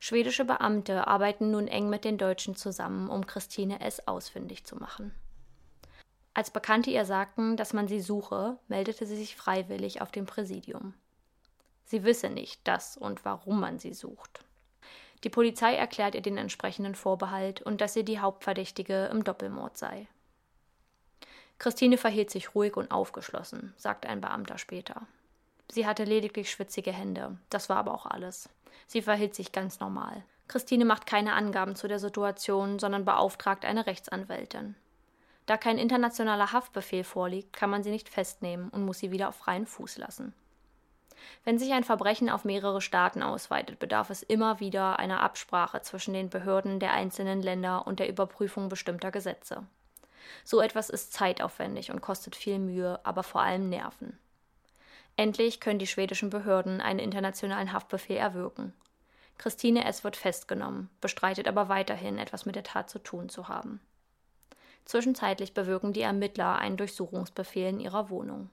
Schwedische 0.01 0.45
Beamte 0.45 1.07
arbeiten 1.07 1.51
nun 1.51 1.68
eng 1.68 1.89
mit 1.89 2.05
den 2.05 2.18
Deutschen 2.18 2.57
zusammen, 2.57 3.09
um 3.09 3.26
Christine 3.26 3.80
S. 3.80 4.07
ausfindig 4.07 4.64
zu 4.64 4.76
machen. 4.76 5.14
Als 6.35 6.51
Bekannte 6.51 6.91
ihr 6.91 7.05
sagten, 7.05 7.57
dass 7.57 7.72
man 7.72 7.87
sie 7.87 8.01
suche, 8.01 8.59
meldete 8.66 9.07
sie 9.07 9.16
sich 9.16 9.37
freiwillig 9.37 10.03
auf 10.03 10.11
dem 10.11 10.26
Präsidium. 10.26 10.95
Sie 11.85 12.05
wisse 12.05 12.30
nicht, 12.30 12.66
dass 12.66 12.97
und 12.97 13.24
warum 13.24 13.61
man 13.61 13.78
sie 13.78 13.93
sucht. 13.93 14.41
Die 15.22 15.30
Polizei 15.30 15.74
erklärt 15.74 16.14
ihr 16.14 16.22
den 16.22 16.37
entsprechenden 16.37 16.95
Vorbehalt 16.95 17.62
und 17.62 17.80
dass 17.80 17.95
sie 17.95 18.05
die 18.05 18.20
Hauptverdächtige 18.20 19.07
im 19.07 19.24
Doppelmord 19.24 19.76
sei. 19.78 20.07
Christine 21.59 21.97
verhielt 21.97 22.30
sich 22.30 22.55
ruhig 22.55 22.76
und 22.76 22.91
aufgeschlossen, 22.91 23.72
sagt 23.76 24.07
ein 24.07 24.20
Beamter 24.20 24.59
später. 24.59 25.07
Sie 25.70 25.87
hatte 25.87 26.05
lediglich 26.05 26.51
schwitzige 26.51 26.93
Hände, 26.93 27.39
das 27.49 27.68
war 27.68 27.78
aber 27.78 27.95
auch 27.95 28.07
alles. 28.07 28.51
Sie 28.87 29.01
verhielt 29.01 29.35
sich 29.35 29.53
ganz 29.53 29.80
normal. 29.80 30.24
Christine 30.47 30.85
macht 30.85 31.07
keine 31.07 31.32
Angaben 31.32 31.74
zu 31.74 31.89
der 31.89 31.99
Situation, 31.99 32.78
sondern 32.78 33.07
beauftragt 33.07 33.64
eine 33.64 33.87
Rechtsanwältin. 33.87 34.74
Da 35.47 35.57
kein 35.57 35.78
internationaler 35.78 36.53
Haftbefehl 36.53 37.05
vorliegt, 37.05 37.55
kann 37.55 37.70
man 37.70 37.82
sie 37.82 37.91
nicht 37.91 38.09
festnehmen 38.09 38.68
und 38.70 38.85
muss 38.85 38.99
sie 38.99 39.11
wieder 39.11 39.28
auf 39.28 39.37
freien 39.37 39.66
Fuß 39.66 39.99
lassen. 39.99 40.35
Wenn 41.45 41.59
sich 41.59 41.72
ein 41.72 41.85
Verbrechen 41.85 42.31
auf 42.31 42.45
mehrere 42.45 42.81
Staaten 42.81 43.22
ausweitet, 43.22 43.79
bedarf 43.79 44.11
es 44.11 44.22
immer 44.22 44.61
wieder 44.61 44.99
einer 44.99 45.20
Absprache 45.20 45.83
zwischen 45.83 46.14
den 46.14 46.31
Behörden 46.31 46.81
der 46.81 46.93
einzelnen 46.93 47.43
Länder 47.43 47.87
und 47.87 48.01
der 48.01 48.09
Überprüfung 48.09 48.68
bestimmter 48.68 49.11
Gesetze. 49.11 49.64
So 50.45 50.61
etwas 50.61 50.91
ist 50.91 51.12
zeitaufwendig 51.12 51.91
und 51.91 52.01
kostet 52.01 52.37
viel 52.37 52.59
Mühe, 52.59 52.99
aber 53.05 53.22
vor 53.22 53.43
allem 53.43 53.68
Nerven. 53.68 54.18
Endlich 55.16 55.61
können 55.61 55.79
die 55.79 55.87
schwedischen 55.87 56.31
Behörden 56.31 56.81
einen 56.81 56.99
internationalen 56.99 57.72
Haftbefehl 57.72 58.16
erwirken. 58.16 58.72
Christine 59.39 59.85
S. 59.85 60.05
wird 60.05 60.16
festgenommen, 60.16 60.91
bestreitet 61.01 61.49
aber 61.49 61.68
weiterhin, 61.68 62.18
etwas 62.18 62.47
mit 62.47 62.57
der 62.57 62.62
Tat 62.64 62.89
zu 62.89 62.99
tun 62.99 63.29
zu 63.29 63.49
haben. 63.49 63.81
Zwischenzeitlich 64.85 65.55
bewirken 65.55 65.93
die 65.93 66.03
Ermittler 66.03 66.57
einen 66.57 66.77
Durchsuchungsbefehl 66.77 67.68
in 67.68 67.81
ihrer 67.81 68.11
Wohnung. 68.11 68.51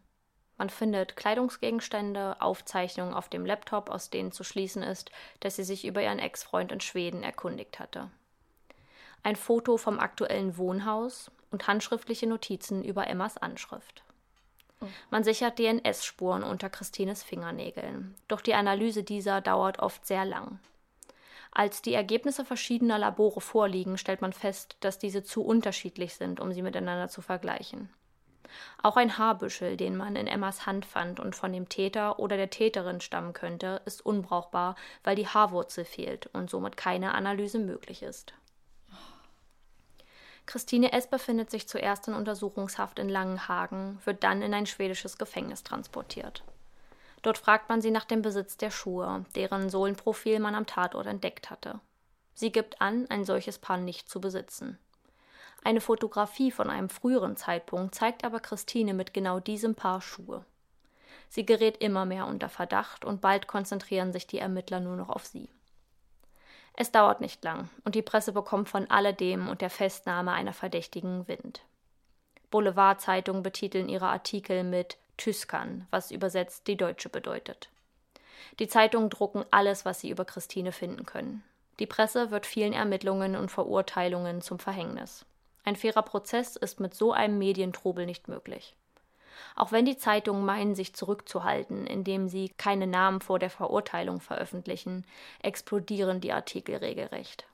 Man 0.62 0.70
findet 0.70 1.16
Kleidungsgegenstände, 1.16 2.40
Aufzeichnungen 2.40 3.16
auf 3.16 3.30
dem 3.30 3.48
Laptop, 3.48 3.90
aus 3.90 4.12
denen 4.12 4.32
zu 4.32 4.44
schließen 4.44 4.84
ist, 4.84 5.10
dass 5.40 5.56
sie 5.56 5.64
sich 5.64 5.86
über 5.86 6.04
ihren 6.04 6.20
Ex-Freund 6.20 6.72
in 6.72 6.82
Schweden 6.82 7.24
erkundigt 7.24 7.80
hatte. 7.80 8.12
Ein 9.24 9.36
Foto 9.36 9.78
vom 9.78 10.00
aktuellen 10.00 10.58
Wohnhaus 10.58 11.32
und 11.50 11.66
handschriftliche 11.66 12.28
Notizen 12.28 12.84
über 12.84 13.08
Emmas 13.08 13.40
Anschrift. 13.40 14.04
Man 15.10 15.24
sichert 15.24 15.58
DNS-Spuren 15.58 16.44
unter 16.44 16.70
Christines 16.70 17.24
Fingernägeln, 17.24 18.14
doch 18.28 18.42
die 18.42 18.54
Analyse 18.54 19.02
dieser 19.02 19.42
dauert 19.42 19.80
oft 19.80 20.06
sehr 20.06 20.26
lang. 20.26 20.60
Als 21.50 21.82
die 21.82 21.96
Ergebnisse 21.96 22.46
verschiedener 22.46 23.00
Labore 23.00 23.42
vorliegen, 23.42 23.98
stellt 23.98 24.22
man 24.22 24.32
fest, 24.32 24.78
dass 24.82 25.00
diese 25.00 25.24
zu 25.24 25.44
unterschiedlich 25.44 26.14
sind, 26.14 26.40
um 26.40 26.54
sie 26.54 26.62
miteinander 26.62 27.10
zu 27.10 27.24
vergleichen. 27.24 27.90
Auch 28.82 28.98
ein 28.98 29.18
Haarbüschel, 29.18 29.78
den 29.78 29.96
man 29.96 30.16
in 30.16 30.28
Emmas 30.28 30.66
Hand 30.66 30.86
fand 30.86 31.20
und 31.20 31.36
von 31.36 31.54
dem 31.54 31.70
Täter 31.70 32.20
oder 32.20 32.38
der 32.38 32.50
Täterin 32.50 33.02
stammen 33.02 33.34
könnte, 33.34 33.82
ist 33.86 34.06
unbrauchbar, 34.06 34.76
weil 35.04 35.16
die 35.16 35.28
Haarwurzel 35.28 35.86
fehlt 35.86 36.28
und 36.28 36.50
somit 36.50 36.78
keine 36.78 37.14
Analyse 37.14 37.60
möglich 37.60 38.04
ist. 38.04 38.34
Christine 40.46 40.92
S. 40.92 41.08
befindet 41.08 41.50
sich 41.50 41.68
zuerst 41.68 42.08
in 42.08 42.14
Untersuchungshaft 42.14 43.00
in 43.00 43.10
Langenhagen, 43.10 44.00
wird 44.06 44.24
dann 44.24 44.42
in 44.42 44.54
ein 44.54 44.66
schwedisches 44.66 45.18
Gefängnis 45.18 45.64
transportiert. 45.64 46.44
Dort 47.22 47.38
fragt 47.38 47.70
man 47.70 47.82
sie 47.82 47.92
nach 47.92 48.06
dem 48.06 48.22
Besitz 48.22 48.58
der 48.58 48.72
Schuhe, 48.72 49.26
deren 49.36 49.70
Sohlenprofil 49.70 50.40
man 50.40 50.56
am 50.56 50.66
Tatort 50.66 51.06
entdeckt 51.06 51.50
hatte. 51.50 51.80
Sie 52.34 52.52
gibt 52.52 52.82
an, 52.82 53.06
ein 53.10 53.26
solches 53.26 53.60
Paar 53.60 53.78
nicht 53.78 54.10
zu 54.10 54.20
besitzen. 54.20 54.80
Eine 55.64 55.82
Fotografie 55.82 56.52
von 56.52 56.70
einem 56.70 56.90
früheren 56.90 57.38
Zeitpunkt 57.38 57.94
zeigt 57.94 58.24
aber 58.24 58.40
Christine 58.40 58.94
mit 58.94 59.14
genau 59.14 59.40
diesem 59.40 59.76
Paar 59.76 60.02
Schuhe. 60.02 60.44
Sie 61.30 61.46
gerät 61.46 61.78
immer 61.78 62.06
mehr 62.06 62.26
unter 62.26 62.50
Verdacht 62.50 63.06
und 63.06 63.22
bald 63.22 63.48
konzentrieren 63.48 64.12
sich 64.12 64.28
die 64.28 64.40
Ermittler 64.40 64.80
nur 64.80 64.96
noch 64.96 65.10
auf 65.10 65.26
sie. 65.26 65.50
Es 66.74 66.92
dauert 66.92 67.22
nicht 67.22 67.44
lang 67.44 67.70
und 67.84 67.96
die 67.96 68.02
Presse 68.02 68.32
bekommt 68.32 68.70
von 68.70 68.90
alledem 68.90 69.50
und 69.50 69.62
der 69.62 69.70
Festnahme 69.70 70.32
einer 70.32 70.54
Verdächtigen 70.54 71.28
Wind. 71.28 71.62
Boulevardzeitungen 72.50 73.44
betiteln 73.44 73.88
ihre 73.88 74.08
Artikel 74.08 74.64
mit 74.64 74.98
Tyskan, 75.18 75.88
was 75.92 76.12
übersetzt 76.12 76.68
die 76.68 76.78
Deutsche 76.78 77.10
bedeutet. 77.10 77.70
Die 78.60 78.68
Zeitungen 78.68 79.10
drucken 79.10 79.46
alles, 79.52 79.86
was 79.86 80.02
sie 80.02 80.10
über 80.10 80.26
Christine 80.26 80.72
finden 80.72 81.06
können. 81.06 81.44
Die 81.80 81.86
Presse 81.86 82.32
wird 82.32 82.46
vielen 82.46 82.74
Ermittlungen 82.74 83.36
und 83.36 83.52
Verurteilungen 83.52 84.42
zum 84.42 84.60
Verhängnis. 84.60 85.26
Ein 85.64 85.76
fairer 85.76 86.02
Prozess 86.02 86.56
ist 86.56 86.80
mit 86.80 86.94
so 86.94 87.12
einem 87.14 87.38
Medientrubel 87.38 88.06
nicht 88.06 88.28
möglich. 88.28 88.76
Auch 89.56 89.72
wenn 89.72 89.86
die 89.86 89.98
Zeitungen 89.98 90.46
meinen, 90.46 90.76
sich 90.76 90.94
zurückzuhalten, 90.94 91.88
indem 91.88 92.30
sie 92.30 92.50
keine 92.58 92.88
Namen 92.88 93.22
vor 93.22 93.40
der 93.40 93.50
Verurteilung 93.50 94.22
veröffentlichen, 94.22 95.06
explodieren 95.42 96.22
die 96.22 96.32
Artikel 96.32 96.78
regelrecht. 96.78 97.46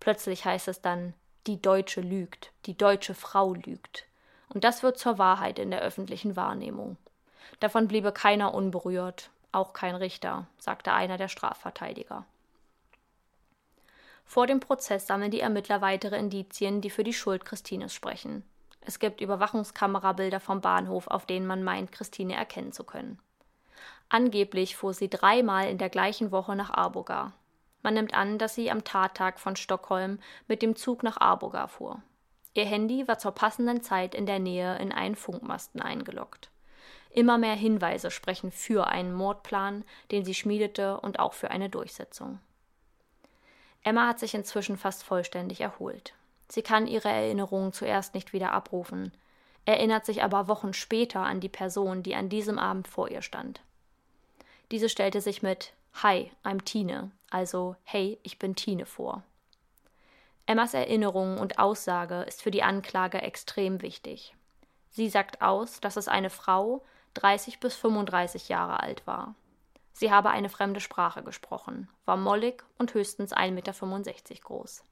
Plötzlich 0.00 0.44
heißt 0.44 0.68
es 0.68 0.80
dann, 0.80 1.14
die 1.46 1.60
Deutsche 1.60 2.00
lügt, 2.00 2.52
die 2.66 2.76
deutsche 2.76 3.14
Frau 3.14 3.54
lügt. 3.54 4.06
Und 4.48 4.64
das 4.64 4.82
wird 4.82 4.98
zur 4.98 5.18
Wahrheit 5.18 5.58
in 5.58 5.70
der 5.70 5.80
öffentlichen 5.80 6.36
Wahrnehmung. 6.36 6.96
Davon 7.60 7.88
bliebe 7.88 8.12
keiner 8.12 8.54
unberührt, 8.54 9.30
auch 9.52 9.72
kein 9.72 9.94
Richter, 9.94 10.46
sagte 10.58 10.92
einer 10.92 11.16
der 11.16 11.28
Strafverteidiger. 11.28 12.24
Vor 14.30 14.46
dem 14.46 14.60
Prozess 14.60 15.08
sammeln 15.08 15.32
die 15.32 15.40
Ermittler 15.40 15.80
weitere 15.80 16.16
Indizien, 16.16 16.80
die 16.80 16.90
für 16.90 17.02
die 17.02 17.12
Schuld 17.12 17.44
Christines 17.44 17.92
sprechen. 17.92 18.44
Es 18.80 19.00
gibt 19.00 19.20
Überwachungskamerabilder 19.20 20.38
vom 20.38 20.60
Bahnhof, 20.60 21.08
auf 21.08 21.26
denen 21.26 21.48
man 21.48 21.64
meint, 21.64 21.90
Christine 21.90 22.36
erkennen 22.36 22.70
zu 22.70 22.84
können. 22.84 23.18
Angeblich 24.08 24.76
fuhr 24.76 24.94
sie 24.94 25.10
dreimal 25.10 25.68
in 25.68 25.78
der 25.78 25.88
gleichen 25.88 26.30
Woche 26.30 26.54
nach 26.54 26.70
Arboga. 26.70 27.32
Man 27.82 27.94
nimmt 27.94 28.14
an, 28.14 28.38
dass 28.38 28.54
sie 28.54 28.70
am 28.70 28.84
Tattag 28.84 29.40
von 29.40 29.56
Stockholm 29.56 30.20
mit 30.46 30.62
dem 30.62 30.76
Zug 30.76 31.02
nach 31.02 31.20
Arboga 31.20 31.66
fuhr. 31.66 32.00
Ihr 32.54 32.66
Handy 32.66 33.08
war 33.08 33.18
zur 33.18 33.32
passenden 33.32 33.82
Zeit 33.82 34.14
in 34.14 34.26
der 34.26 34.38
Nähe 34.38 34.78
in 34.78 34.92
einen 34.92 35.16
Funkmasten 35.16 35.82
eingeloggt. 35.82 36.50
Immer 37.10 37.36
mehr 37.36 37.56
Hinweise 37.56 38.12
sprechen 38.12 38.52
für 38.52 38.86
einen 38.86 39.12
Mordplan, 39.12 39.82
den 40.12 40.24
sie 40.24 40.34
schmiedete 40.34 41.00
und 41.00 41.18
auch 41.18 41.32
für 41.32 41.50
eine 41.50 41.68
Durchsetzung. 41.68 42.38
Emma 43.82 44.06
hat 44.06 44.18
sich 44.18 44.34
inzwischen 44.34 44.76
fast 44.76 45.02
vollständig 45.02 45.60
erholt. 45.60 46.14
Sie 46.48 46.62
kann 46.62 46.86
ihre 46.86 47.08
Erinnerungen 47.08 47.72
zuerst 47.72 48.14
nicht 48.14 48.32
wieder 48.32 48.52
abrufen, 48.52 49.12
erinnert 49.64 50.04
sich 50.04 50.22
aber 50.22 50.48
Wochen 50.48 50.72
später 50.72 51.20
an 51.20 51.40
die 51.40 51.48
Person, 51.48 52.02
die 52.02 52.14
an 52.14 52.28
diesem 52.28 52.58
Abend 52.58 52.88
vor 52.88 53.08
ihr 53.08 53.22
stand. 53.22 53.60
Diese 54.70 54.88
stellte 54.88 55.20
sich 55.20 55.42
mit 55.42 55.72
Hi, 56.02 56.30
I'm 56.44 56.64
Tine, 56.64 57.10
also 57.30 57.76
Hey, 57.84 58.18
ich 58.22 58.38
bin 58.38 58.54
Tine 58.54 58.86
vor. 58.86 59.22
Emmas 60.46 60.74
Erinnerung 60.74 61.38
und 61.38 61.58
Aussage 61.58 62.22
ist 62.22 62.42
für 62.42 62.50
die 62.50 62.62
Anklage 62.62 63.22
extrem 63.22 63.82
wichtig. 63.82 64.34
Sie 64.90 65.08
sagt 65.08 65.42
aus, 65.42 65.80
dass 65.80 65.96
es 65.96 66.08
eine 66.08 66.30
Frau 66.30 66.84
30 67.14 67.60
bis 67.60 67.76
35 67.76 68.48
Jahre 68.48 68.80
alt 68.80 69.06
war. 69.06 69.34
Sie 69.92 70.10
habe 70.10 70.30
eine 70.30 70.48
fremde 70.48 70.80
Sprache 70.80 71.22
gesprochen, 71.22 71.88
war 72.04 72.16
mollig 72.16 72.62
und 72.78 72.94
höchstens 72.94 73.32
1,65 73.32 73.50
Meter 73.52 74.42
groß. 74.42 74.84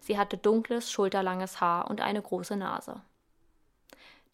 Sie 0.00 0.18
hatte 0.18 0.38
dunkles, 0.38 0.90
schulterlanges 0.90 1.60
Haar 1.60 1.90
und 1.90 2.00
eine 2.00 2.22
große 2.22 2.56
Nase. 2.56 3.00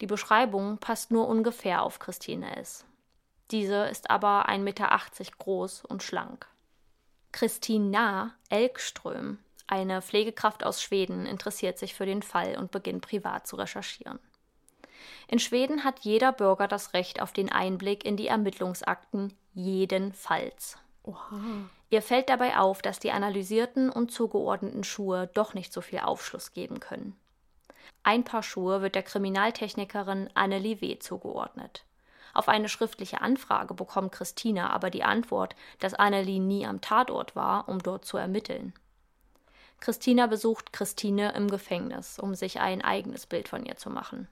Die 0.01 0.07
Beschreibung 0.07 0.77
passt 0.77 1.11
nur 1.11 1.27
ungefähr 1.27 1.83
auf 1.83 1.99
Christine 1.99 2.55
S. 2.57 2.85
Diese 3.51 3.85
ist 3.87 4.09
aber 4.09 4.47
1,80 4.47 4.59
Meter 4.59 4.89
groß 5.39 5.85
und 5.85 6.03
schlank. 6.03 6.47
Christina 7.31 8.33
Elkström, 8.49 9.39
eine 9.67 10.01
Pflegekraft 10.01 10.63
aus 10.63 10.81
Schweden, 10.81 11.25
interessiert 11.25 11.77
sich 11.77 11.93
für 11.93 12.05
den 12.05 12.23
Fall 12.23 12.57
und 12.57 12.71
beginnt 12.71 13.05
privat 13.05 13.47
zu 13.47 13.55
recherchieren. 13.55 14.19
In 15.27 15.39
Schweden 15.39 15.83
hat 15.83 15.99
jeder 15.99 16.31
Bürger 16.31 16.67
das 16.67 16.93
Recht 16.93 17.21
auf 17.21 17.33
den 17.33 17.51
Einblick 17.51 18.03
in 18.05 18.17
die 18.17 18.27
Ermittlungsakten 18.27 19.33
jedenfalls. 19.59 20.77
Oha. 21.03 21.69
Ihr 21.89 22.01
fällt 22.01 22.29
dabei 22.29 22.57
auf, 22.57 22.81
dass 22.81 22.99
die 22.99 23.11
analysierten 23.11 23.89
und 23.89 24.11
zugeordneten 24.11 24.83
Schuhe 24.83 25.29
doch 25.33 25.53
nicht 25.53 25.73
so 25.73 25.81
viel 25.81 25.99
Aufschluss 25.99 26.53
geben 26.53 26.79
können. 26.79 27.15
Ein 28.03 28.23
Paar 28.23 28.43
Schuhe 28.43 28.81
wird 28.81 28.95
der 28.95 29.03
Kriminaltechnikerin 29.03 30.29
Annelie 30.33 30.81
W. 30.81 30.99
zugeordnet. 30.99 31.83
Auf 32.33 32.47
eine 32.47 32.69
schriftliche 32.69 33.21
Anfrage 33.21 33.73
bekommt 33.73 34.11
Christina 34.11 34.69
aber 34.69 34.91
die 34.91 35.03
Antwort, 35.03 35.55
dass 35.79 35.95
Annelie 35.95 36.39
nie 36.39 36.65
am 36.65 36.79
Tatort 36.79 37.35
war, 37.35 37.67
um 37.67 37.79
dort 37.79 38.05
zu 38.05 38.17
ermitteln. 38.17 38.73
Christina 39.79 40.27
besucht 40.27 40.71
Christine 40.73 41.33
im 41.33 41.49
Gefängnis, 41.49 42.19
um 42.19 42.35
sich 42.35 42.59
ein 42.59 42.83
eigenes 42.83 43.25
Bild 43.25 43.47
von 43.47 43.65
ihr 43.65 43.77
zu 43.77 43.89
machen. 43.89 44.27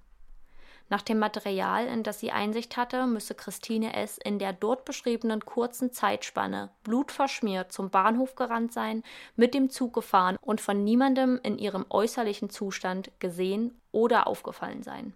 Nach 0.89 1.01
dem 1.01 1.19
Material, 1.19 1.85
in 1.87 2.03
das 2.03 2.19
sie 2.19 2.31
Einsicht 2.31 2.77
hatte, 2.77 3.07
müsse 3.07 3.35
Christine 3.35 3.93
S. 3.93 4.17
in 4.17 4.39
der 4.39 4.53
dort 4.53 4.85
beschriebenen 4.85 5.43
kurzen 5.43 5.91
Zeitspanne 5.91 6.69
blutverschmiert 6.83 7.73
zum 7.73 7.89
Bahnhof 7.89 8.35
gerannt 8.35 8.71
sein, 8.71 9.03
mit 9.35 9.53
dem 9.53 9.69
Zug 9.69 9.93
gefahren 9.93 10.37
und 10.39 10.61
von 10.61 10.85
niemandem 10.85 11.39
in 11.43 11.57
ihrem 11.57 11.85
äußerlichen 11.89 12.49
Zustand 12.49 13.11
gesehen 13.19 13.77
oder 13.91 14.27
aufgefallen 14.27 14.81
sein. 14.81 15.13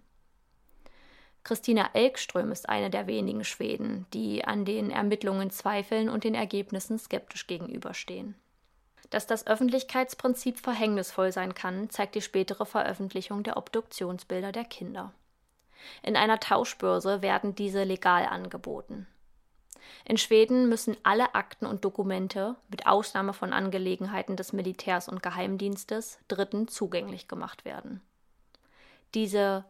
Christina 1.43 1.89
Elkström 1.93 2.51
ist 2.51 2.69
eine 2.69 2.89
der 2.89 3.07
wenigen 3.07 3.43
Schweden, 3.43 4.05
die 4.13 4.43
an 4.43 4.65
den 4.65 4.91
Ermittlungen 4.91 5.49
zweifeln 5.49 6.09
und 6.09 6.23
den 6.23 6.35
Ergebnissen 6.35 6.99
skeptisch 6.99 7.47
gegenüberstehen. 7.47 8.35
Dass 9.09 9.25
das 9.25 9.47
Öffentlichkeitsprinzip 9.47 10.59
verhängnisvoll 10.59 11.31
sein 11.31 11.55
kann, 11.55 11.89
zeigt 11.89 12.15
die 12.15 12.21
spätere 12.21 12.65
Veröffentlichung 12.65 13.43
der 13.43 13.57
Obduktionsbilder 13.57 14.51
der 14.51 14.65
Kinder. 14.65 15.13
In 16.03 16.15
einer 16.15 16.39
Tauschbörse 16.39 17.21
werden 17.21 17.55
diese 17.55 17.83
legal 17.83 18.25
angeboten. 18.25 19.07
In 20.05 20.17
Schweden 20.17 20.69
müssen 20.69 20.97
alle 21.03 21.35
Akten 21.35 21.65
und 21.65 21.85
Dokumente, 21.85 22.55
mit 22.69 22.87
Ausnahme 22.87 23.33
von 23.33 23.53
Angelegenheiten 23.53 24.35
des 24.35 24.53
Militärs 24.53 25.07
und 25.07 25.21
Geheimdienstes, 25.21 26.19
Dritten 26.27 26.67
zugänglich 26.67 27.27
gemacht 27.27 27.65
werden. 27.65 28.01
Diese 29.13 29.65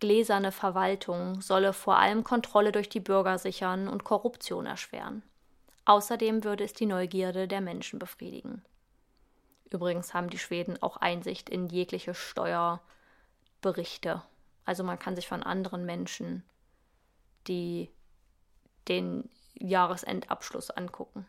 gläserne 0.00 0.52
Verwaltung 0.52 1.40
solle 1.40 1.72
vor 1.72 1.96
allem 1.96 2.24
Kontrolle 2.24 2.72
durch 2.72 2.88
die 2.88 3.00
Bürger 3.00 3.38
sichern 3.38 3.88
und 3.88 4.04
Korruption 4.04 4.66
erschweren. 4.66 5.22
Außerdem 5.86 6.44
würde 6.44 6.64
es 6.64 6.72
die 6.72 6.86
Neugierde 6.86 7.48
der 7.48 7.60
Menschen 7.60 7.98
befriedigen. 7.98 8.64
Übrigens 9.70 10.14
haben 10.14 10.30
die 10.30 10.38
Schweden 10.38 10.80
auch 10.82 10.96
Einsicht 10.98 11.50
in 11.50 11.68
jegliche 11.68 12.14
Steuerberichte. 12.14 14.22
Also 14.64 14.84
man 14.84 14.98
kann 14.98 15.16
sich 15.16 15.28
von 15.28 15.42
anderen 15.42 15.84
Menschen 15.84 16.44
die 17.46 17.90
den 18.88 19.28
Jahresendabschluss 19.54 20.70
angucken. 20.70 21.26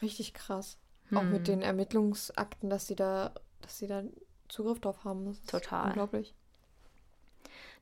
Richtig 0.00 0.34
krass. 0.34 0.78
Auch 1.14 1.22
mit 1.22 1.48
den 1.48 1.62
Ermittlungsakten, 1.62 2.68
dass 2.68 2.86
sie 2.86 2.94
da, 2.94 3.32
dass 3.62 3.78
sie 3.78 3.86
da 3.86 4.02
Zugriff 4.48 4.80
drauf 4.80 5.04
haben. 5.04 5.24
Das 5.24 5.38
ist 5.38 5.50
Total. 5.50 5.86
Unglaublich. 5.88 6.34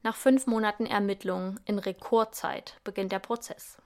Nach 0.03 0.15
fünf 0.15 0.47
Monaten 0.47 0.87
Ermittlungen 0.87 1.59
in 1.65 1.79
Rekordzeit 1.79 2.81
beginnt 2.85 3.11
der 3.11 3.19
Prozess. 3.19 3.79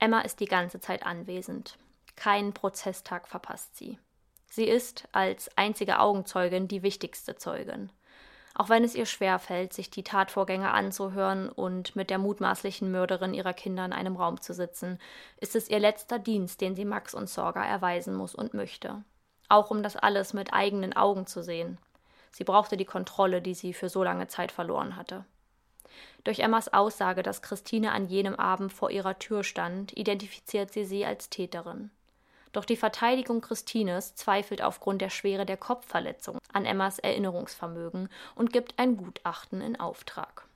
Emma 0.00 0.20
ist 0.20 0.40
die 0.40 0.46
ganze 0.46 0.80
Zeit 0.80 1.06
anwesend. 1.06 1.78
Keinen 2.16 2.52
Prozesstag 2.52 3.28
verpasst 3.28 3.76
sie. 3.76 3.98
Sie 4.50 4.64
ist 4.64 5.08
als 5.12 5.56
einzige 5.56 6.00
Augenzeugin 6.00 6.66
die 6.66 6.82
wichtigste 6.82 7.36
Zeugin. 7.36 7.92
Auch 8.54 8.68
wenn 8.68 8.82
es 8.82 8.94
ihr 8.94 9.06
schwerfällt, 9.06 9.72
sich 9.72 9.90
die 9.90 10.02
Tatvorgänge 10.02 10.72
anzuhören 10.72 11.48
und 11.48 11.94
mit 11.94 12.10
der 12.10 12.18
mutmaßlichen 12.18 12.90
Mörderin 12.90 13.34
ihrer 13.34 13.52
Kinder 13.52 13.84
in 13.84 13.92
einem 13.92 14.16
Raum 14.16 14.40
zu 14.40 14.52
sitzen, 14.52 14.98
ist 15.36 15.54
es 15.54 15.68
ihr 15.68 15.78
letzter 15.78 16.18
Dienst, 16.18 16.60
den 16.60 16.74
sie 16.74 16.84
Max 16.84 17.14
und 17.14 17.28
Sorga 17.28 17.64
erweisen 17.64 18.14
muss 18.14 18.34
und 18.34 18.54
möchte. 18.54 19.04
Auch 19.48 19.70
um 19.70 19.82
das 19.82 19.96
alles 19.96 20.32
mit 20.32 20.52
eigenen 20.52 20.94
Augen 20.94 21.26
zu 21.26 21.42
sehen. 21.42 21.78
Sie 22.32 22.44
brauchte 22.44 22.76
die 22.76 22.84
Kontrolle, 22.84 23.40
die 23.40 23.54
sie 23.54 23.72
für 23.72 23.88
so 23.88 24.02
lange 24.02 24.26
Zeit 24.28 24.52
verloren 24.52 24.96
hatte. 24.96 25.24
Durch 26.24 26.40
Emmas 26.40 26.72
Aussage, 26.72 27.22
dass 27.22 27.42
Christine 27.42 27.92
an 27.92 28.06
jenem 28.06 28.34
Abend 28.34 28.72
vor 28.72 28.90
ihrer 28.90 29.18
Tür 29.18 29.44
stand, 29.44 29.96
identifiziert 29.96 30.72
sie 30.72 30.84
sie 30.84 31.06
als 31.06 31.30
Täterin. 31.30 31.90
Doch 32.52 32.64
die 32.64 32.76
Verteidigung 32.76 33.40
Christines 33.40 34.14
zweifelt 34.14 34.62
aufgrund 34.62 35.02
der 35.02 35.10
Schwere 35.10 35.44
der 35.44 35.56
Kopfverletzung 35.56 36.38
an 36.52 36.64
Emmas 36.64 36.98
Erinnerungsvermögen 36.98 38.08
und 38.34 38.52
gibt 38.52 38.78
ein 38.78 38.96
Gutachten 38.96 39.60
in 39.60 39.78
Auftrag. 39.78 40.46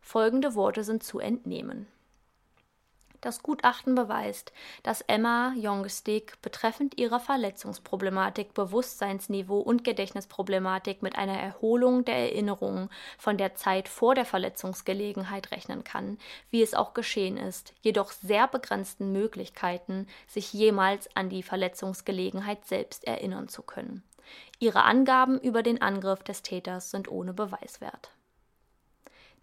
Folgende 0.00 0.54
Worte 0.54 0.84
sind 0.84 1.02
zu 1.02 1.18
entnehmen. 1.18 1.86
Das 3.20 3.42
Gutachten 3.42 3.94
beweist, 3.94 4.52
dass 4.82 5.00
Emma 5.00 5.54
Jongstick 5.56 6.40
betreffend 6.42 6.98
ihrer 6.98 7.20
Verletzungsproblematik, 7.20 8.54
Bewusstseinsniveau 8.54 9.58
und 9.58 9.84
Gedächtnisproblematik 9.84 11.02
mit 11.02 11.16
einer 11.16 11.38
Erholung 11.38 12.04
der 12.04 12.16
Erinnerungen 12.16 12.90
von 13.18 13.38
der 13.38 13.54
Zeit 13.54 13.88
vor 13.88 14.14
der 14.14 14.26
Verletzungsgelegenheit 14.26 15.50
rechnen 15.50 15.82
kann, 15.84 16.18
wie 16.50 16.62
es 16.62 16.74
auch 16.74 16.94
geschehen 16.94 17.36
ist, 17.36 17.74
jedoch 17.80 18.12
sehr 18.12 18.48
begrenzten 18.48 19.12
Möglichkeiten, 19.12 20.06
sich 20.26 20.52
jemals 20.52 21.08
an 21.16 21.28
die 21.28 21.42
Verletzungsgelegenheit 21.42 22.64
selbst 22.66 23.06
erinnern 23.06 23.48
zu 23.48 23.62
können. 23.62 24.02
Ihre 24.58 24.84
Angaben 24.84 25.38
über 25.38 25.62
den 25.62 25.80
Angriff 25.82 26.22
des 26.22 26.42
Täters 26.42 26.90
sind 26.90 27.08
ohne 27.08 27.32
Beweiswert. 27.32 28.15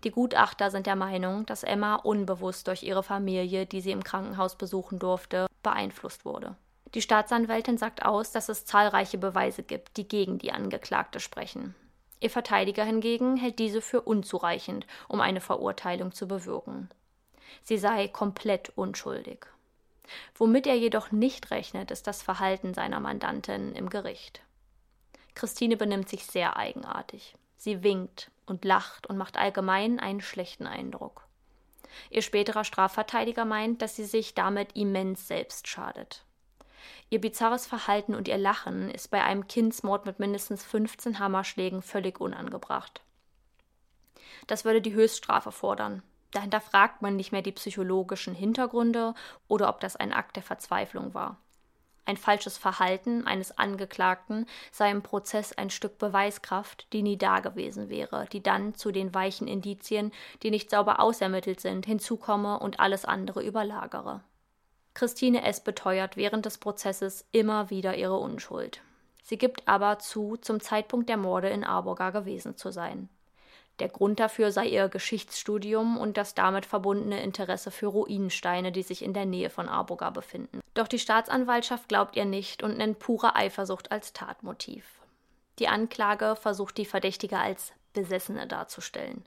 Die 0.03 0.11
Gutachter 0.11 0.69
sind 0.69 0.85
der 0.85 0.97
Meinung, 0.97 1.45
dass 1.45 1.63
Emma 1.63 1.95
unbewusst 1.95 2.67
durch 2.67 2.83
ihre 2.83 3.03
Familie, 3.03 3.65
die 3.65 3.79
sie 3.79 3.91
im 3.91 4.03
Krankenhaus 4.03 4.57
besuchen 4.57 4.99
durfte, 4.99 5.47
beeinflusst 5.61 6.25
wurde. 6.25 6.55
Die 6.93 7.01
Staatsanwältin 7.01 7.77
sagt 7.77 8.05
aus, 8.05 8.31
dass 8.31 8.49
es 8.49 8.65
zahlreiche 8.65 9.17
Beweise 9.17 9.63
gibt, 9.63 9.97
die 9.97 10.07
gegen 10.07 10.37
die 10.37 10.51
Angeklagte 10.51 11.19
sprechen. 11.19 11.73
Ihr 12.19 12.29
Verteidiger 12.29 12.83
hingegen 12.83 13.37
hält 13.37 13.59
diese 13.59 13.81
für 13.81 14.01
unzureichend, 14.01 14.85
um 15.07 15.21
eine 15.21 15.41
Verurteilung 15.41 16.11
zu 16.11 16.27
bewirken. 16.27 16.89
Sie 17.63 17.77
sei 17.77 18.07
komplett 18.07 18.71
unschuldig. 18.77 19.45
Womit 20.35 20.67
er 20.67 20.75
jedoch 20.75 21.11
nicht 21.11 21.49
rechnet, 21.51 21.91
ist 21.91 22.07
das 22.07 22.21
Verhalten 22.21 22.73
seiner 22.73 22.99
Mandantin 22.99 23.73
im 23.73 23.89
Gericht. 23.89 24.41
Christine 25.33 25.77
benimmt 25.77 26.09
sich 26.09 26.25
sehr 26.25 26.57
eigenartig. 26.57 27.35
Sie 27.57 27.83
winkt 27.83 28.29
und 28.45 28.65
lacht 28.65 29.07
und 29.07 29.17
macht 29.17 29.37
allgemein 29.37 29.99
einen 29.99 30.21
schlechten 30.21 30.67
Eindruck. 30.67 31.27
Ihr 32.09 32.21
späterer 32.21 32.63
Strafverteidiger 32.63 33.45
meint, 33.45 33.81
dass 33.81 33.95
sie 33.95 34.05
sich 34.05 34.33
damit 34.33 34.75
immens 34.75 35.27
selbst 35.27 35.67
schadet. 35.67 36.23
Ihr 37.09 37.21
bizarres 37.21 37.67
Verhalten 37.67 38.15
und 38.15 38.27
ihr 38.27 38.37
Lachen 38.37 38.89
ist 38.89 39.11
bei 39.11 39.23
einem 39.23 39.47
Kindsmord 39.47 40.05
mit 40.05 40.19
mindestens 40.19 40.63
15 40.65 41.19
Hammerschlägen 41.19 41.81
völlig 41.81 42.19
unangebracht. 42.19 43.01
Das 44.47 44.65
würde 44.65 44.81
die 44.81 44.93
Höchststrafe 44.93 45.51
fordern. 45.51 46.01
Dahinter 46.31 46.59
fragt 46.59 47.01
man 47.01 47.15
nicht 47.15 47.31
mehr 47.31 47.43
die 47.43 47.51
psychologischen 47.51 48.33
Hintergründe 48.33 49.13
oder 49.47 49.69
ob 49.69 49.79
das 49.79 49.95
ein 49.95 50.11
Akt 50.11 50.35
der 50.35 50.43
Verzweiflung 50.43 51.13
war. 51.13 51.37
Ein 52.05 52.17
falsches 52.17 52.57
Verhalten 52.57 53.25
eines 53.25 53.57
Angeklagten 53.57 54.45
sei 54.71 54.91
im 54.91 55.03
Prozess 55.03 55.53
ein 55.53 55.69
Stück 55.69 55.97
Beweiskraft, 55.97 56.91
die 56.91 57.01
nie 57.01 57.17
dagewesen 57.17 57.89
wäre, 57.89 58.27
die 58.31 58.43
dann 58.43 58.75
zu 58.75 58.91
den 58.91 59.13
weichen 59.13 59.47
Indizien, 59.47 60.11
die 60.43 60.51
nicht 60.51 60.69
sauber 60.69 60.99
ausermittelt 60.99 61.61
sind, 61.61 61.85
hinzukomme 61.85 62.59
und 62.59 62.79
alles 62.79 63.05
andere 63.05 63.41
überlagere. 63.41 64.21
Christine 64.93 65.43
S. 65.43 65.63
beteuert 65.63 66.17
während 66.17 66.45
des 66.45 66.57
Prozesses 66.57 67.25
immer 67.31 67.69
wieder 67.69 67.95
ihre 67.95 68.17
Unschuld. 68.17 68.81
Sie 69.23 69.37
gibt 69.37 69.67
aber 69.67 69.99
zu, 69.99 70.35
zum 70.35 70.59
Zeitpunkt 70.59 71.07
der 71.07 71.17
Morde 71.17 71.49
in 71.49 71.63
Arburga 71.63 72.09
gewesen 72.09 72.57
zu 72.57 72.71
sein. 72.71 73.09
Der 73.79 73.89
Grund 73.89 74.19
dafür 74.19 74.51
sei 74.51 74.67
ihr 74.67 74.87
Geschichtsstudium 74.87 75.97
und 75.97 76.17
das 76.17 76.35
damit 76.35 76.65
verbundene 76.65 77.21
Interesse 77.23 77.71
für 77.71 77.87
Ruinensteine, 77.87 78.71
die 78.71 78.83
sich 78.83 79.03
in 79.03 79.13
der 79.13 79.25
Nähe 79.25 79.49
von 79.49 79.67
Arboga 79.67 80.11
befinden. 80.11 80.61
Doch 80.75 80.87
die 80.87 80.99
Staatsanwaltschaft 80.99 81.89
glaubt 81.89 82.15
ihr 82.15 82.25
nicht 82.25 82.61
und 82.61 82.77
nennt 82.77 82.99
pure 82.99 83.35
Eifersucht 83.35 83.91
als 83.91 84.13
Tatmotiv. 84.13 84.85
Die 85.59 85.67
Anklage 85.67 86.35
versucht 86.35 86.77
die 86.77 86.85
Verdächtige 86.85 87.39
als 87.39 87.73
Besessene 87.93 88.47
darzustellen. 88.47 89.25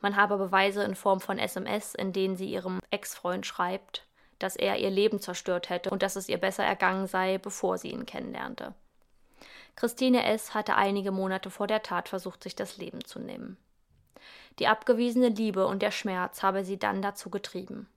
Man 0.00 0.16
habe 0.16 0.38
Beweise 0.38 0.82
in 0.82 0.94
Form 0.94 1.20
von 1.20 1.38
SMS, 1.38 1.94
in 1.94 2.12
denen 2.12 2.36
sie 2.36 2.50
ihrem 2.50 2.80
Ex-Freund 2.90 3.46
schreibt, 3.46 4.04
dass 4.38 4.56
er 4.56 4.78
ihr 4.78 4.90
Leben 4.90 5.20
zerstört 5.20 5.70
hätte 5.70 5.90
und 5.90 6.02
dass 6.02 6.16
es 6.16 6.28
ihr 6.28 6.38
besser 6.38 6.64
ergangen 6.64 7.06
sei, 7.06 7.38
bevor 7.38 7.78
sie 7.78 7.90
ihn 7.90 8.06
kennenlernte. 8.06 8.74
Christine 9.76 10.24
S. 10.24 10.54
hatte 10.54 10.74
einige 10.74 11.12
Monate 11.12 11.50
vor 11.50 11.68
der 11.68 11.82
Tat 11.82 12.08
versucht, 12.08 12.42
sich 12.42 12.56
das 12.56 12.76
Leben 12.78 13.04
zu 13.04 13.20
nehmen. 13.20 13.56
Die 14.58 14.66
abgewiesene 14.66 15.28
Liebe 15.28 15.66
und 15.66 15.82
der 15.82 15.90
Schmerz 15.90 16.42
habe 16.42 16.64
sie 16.64 16.78
dann 16.78 17.02
dazu 17.02 17.30
getrieben. 17.30 17.88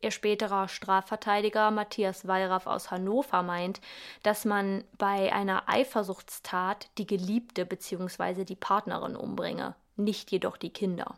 Ihr 0.00 0.12
späterer 0.12 0.68
Strafverteidiger 0.68 1.72
Matthias 1.72 2.28
Wallraff 2.28 2.68
aus 2.68 2.92
Hannover 2.92 3.42
meint, 3.42 3.80
dass 4.22 4.44
man 4.44 4.84
bei 4.96 5.32
einer 5.32 5.68
Eifersuchtstat 5.68 6.88
die 6.98 7.06
Geliebte 7.06 7.66
bzw. 7.66 8.44
die 8.44 8.54
Partnerin 8.54 9.16
umbringe, 9.16 9.74
nicht 9.96 10.30
jedoch 10.30 10.56
die 10.56 10.70
Kinder. 10.70 11.16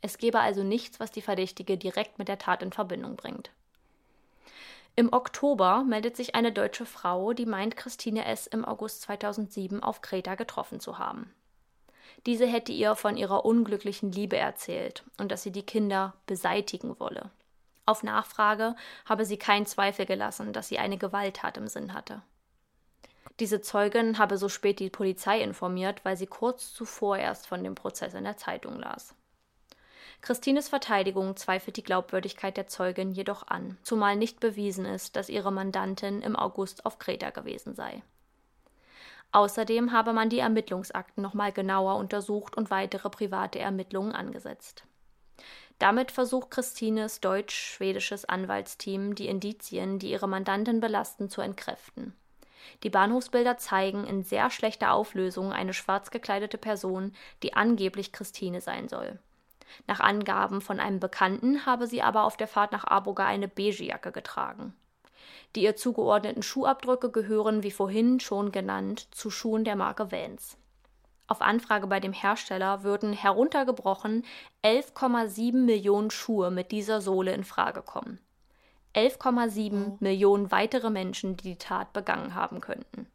Es 0.00 0.18
gebe 0.18 0.40
also 0.40 0.64
nichts, 0.64 0.98
was 0.98 1.12
die 1.12 1.22
Verdächtige 1.22 1.78
direkt 1.78 2.18
mit 2.18 2.26
der 2.26 2.38
Tat 2.38 2.64
in 2.64 2.72
Verbindung 2.72 3.14
bringt. 3.14 3.50
Im 4.96 5.12
Oktober 5.12 5.84
meldet 5.84 6.16
sich 6.16 6.34
eine 6.34 6.52
deutsche 6.52 6.86
Frau, 6.86 7.32
die 7.32 7.46
meint, 7.46 7.76
Christine 7.76 8.24
S. 8.24 8.46
im 8.46 8.64
August 8.64 9.02
2007 9.02 9.82
auf 9.82 10.00
Kreta 10.00 10.34
getroffen 10.34 10.80
zu 10.80 10.98
haben. 10.98 11.32
Diese 12.26 12.46
hätte 12.46 12.72
ihr 12.72 12.94
von 12.94 13.16
ihrer 13.16 13.44
unglücklichen 13.44 14.12
Liebe 14.12 14.36
erzählt 14.36 15.04
und 15.18 15.30
dass 15.30 15.42
sie 15.42 15.52
die 15.52 15.66
Kinder 15.66 16.14
beseitigen 16.26 16.98
wolle. 16.98 17.30
Auf 17.86 18.02
Nachfrage 18.02 18.74
habe 19.04 19.24
sie 19.24 19.36
keinen 19.36 19.66
Zweifel 19.66 20.06
gelassen, 20.06 20.52
dass 20.52 20.68
sie 20.68 20.78
eine 20.78 20.98
Gewalttat 20.98 21.56
im 21.56 21.68
Sinn 21.68 21.94
hatte. 21.94 22.22
Diese 23.38 23.60
Zeugin 23.60 24.18
habe 24.18 24.38
so 24.38 24.48
spät 24.48 24.80
die 24.80 24.90
Polizei 24.90 25.40
informiert, 25.40 26.04
weil 26.04 26.16
sie 26.16 26.26
kurz 26.26 26.72
zuvor 26.72 27.18
erst 27.18 27.46
von 27.46 27.62
dem 27.62 27.74
Prozess 27.74 28.14
in 28.14 28.24
der 28.24 28.36
Zeitung 28.36 28.78
las. 28.78 29.14
Christines 30.22 30.68
Verteidigung 30.68 31.36
zweifelt 31.36 31.76
die 31.76 31.82
Glaubwürdigkeit 31.82 32.56
der 32.56 32.66
Zeugin 32.66 33.12
jedoch 33.12 33.46
an, 33.46 33.78
zumal 33.82 34.16
nicht 34.16 34.40
bewiesen 34.40 34.86
ist, 34.86 35.14
dass 35.14 35.28
ihre 35.28 35.52
Mandantin 35.52 36.22
im 36.22 36.34
August 36.34 36.86
auf 36.86 36.98
Kreta 36.98 37.30
gewesen 37.30 37.74
sei. 37.74 38.02
Außerdem 39.32 39.92
habe 39.92 40.12
man 40.12 40.30
die 40.30 40.38
Ermittlungsakten 40.38 41.22
nochmal 41.22 41.52
genauer 41.52 41.96
untersucht 41.96 42.56
und 42.56 42.70
weitere 42.70 43.10
private 43.10 43.58
Ermittlungen 43.58 44.12
angesetzt. 44.12 44.84
Damit 45.78 46.10
versucht 46.10 46.50
Christines 46.50 47.20
deutsch-schwedisches 47.20 48.24
Anwaltsteam, 48.24 49.14
die 49.14 49.28
Indizien, 49.28 49.98
die 49.98 50.10
ihre 50.10 50.28
Mandantin 50.28 50.80
belasten, 50.80 51.28
zu 51.28 51.42
entkräften. 51.42 52.14
Die 52.82 52.90
Bahnhofsbilder 52.90 53.58
zeigen 53.58 54.04
in 54.06 54.22
sehr 54.22 54.50
schlechter 54.50 54.92
Auflösung 54.92 55.52
eine 55.52 55.74
schwarz 55.74 56.10
gekleidete 56.10 56.58
Person, 56.58 57.12
die 57.42 57.54
angeblich 57.54 58.12
Christine 58.12 58.60
sein 58.60 58.88
soll. 58.88 59.18
Nach 59.86 60.00
Angaben 60.00 60.60
von 60.60 60.80
einem 60.80 61.00
Bekannten 61.00 61.66
habe 61.66 61.86
sie 61.86 62.02
aber 62.02 62.24
auf 62.24 62.36
der 62.36 62.48
Fahrt 62.48 62.72
nach 62.72 62.86
Arboga 62.86 63.26
eine 63.26 63.48
beige 63.48 63.84
Jacke 63.84 64.12
getragen. 64.12 64.74
Die 65.56 65.62
ihr 65.62 65.74
zugeordneten 65.74 66.42
Schuhabdrücke 66.42 67.10
gehören, 67.10 67.62
wie 67.62 67.70
vorhin 67.70 68.20
schon 68.20 68.52
genannt, 68.52 69.08
zu 69.10 69.30
Schuhen 69.30 69.64
der 69.64 69.74
Marke 69.74 70.12
Vans. 70.12 70.58
Auf 71.28 71.40
Anfrage 71.40 71.86
bei 71.86 71.98
dem 71.98 72.12
Hersteller 72.12 72.82
würden 72.82 73.14
heruntergebrochen 73.14 74.24
11,7 74.62 75.56
Millionen 75.56 76.10
Schuhe 76.10 76.50
mit 76.50 76.72
dieser 76.72 77.00
Sohle 77.00 77.32
in 77.32 77.42
Frage 77.42 77.80
kommen. 77.80 78.20
11,7 78.94 79.72
oh. 79.72 79.96
Millionen 80.00 80.50
weitere 80.50 80.90
Menschen, 80.90 81.38
die 81.38 81.54
die 81.54 81.58
Tat 81.58 81.94
begangen 81.94 82.34
haben 82.34 82.60
könnten. 82.60 83.10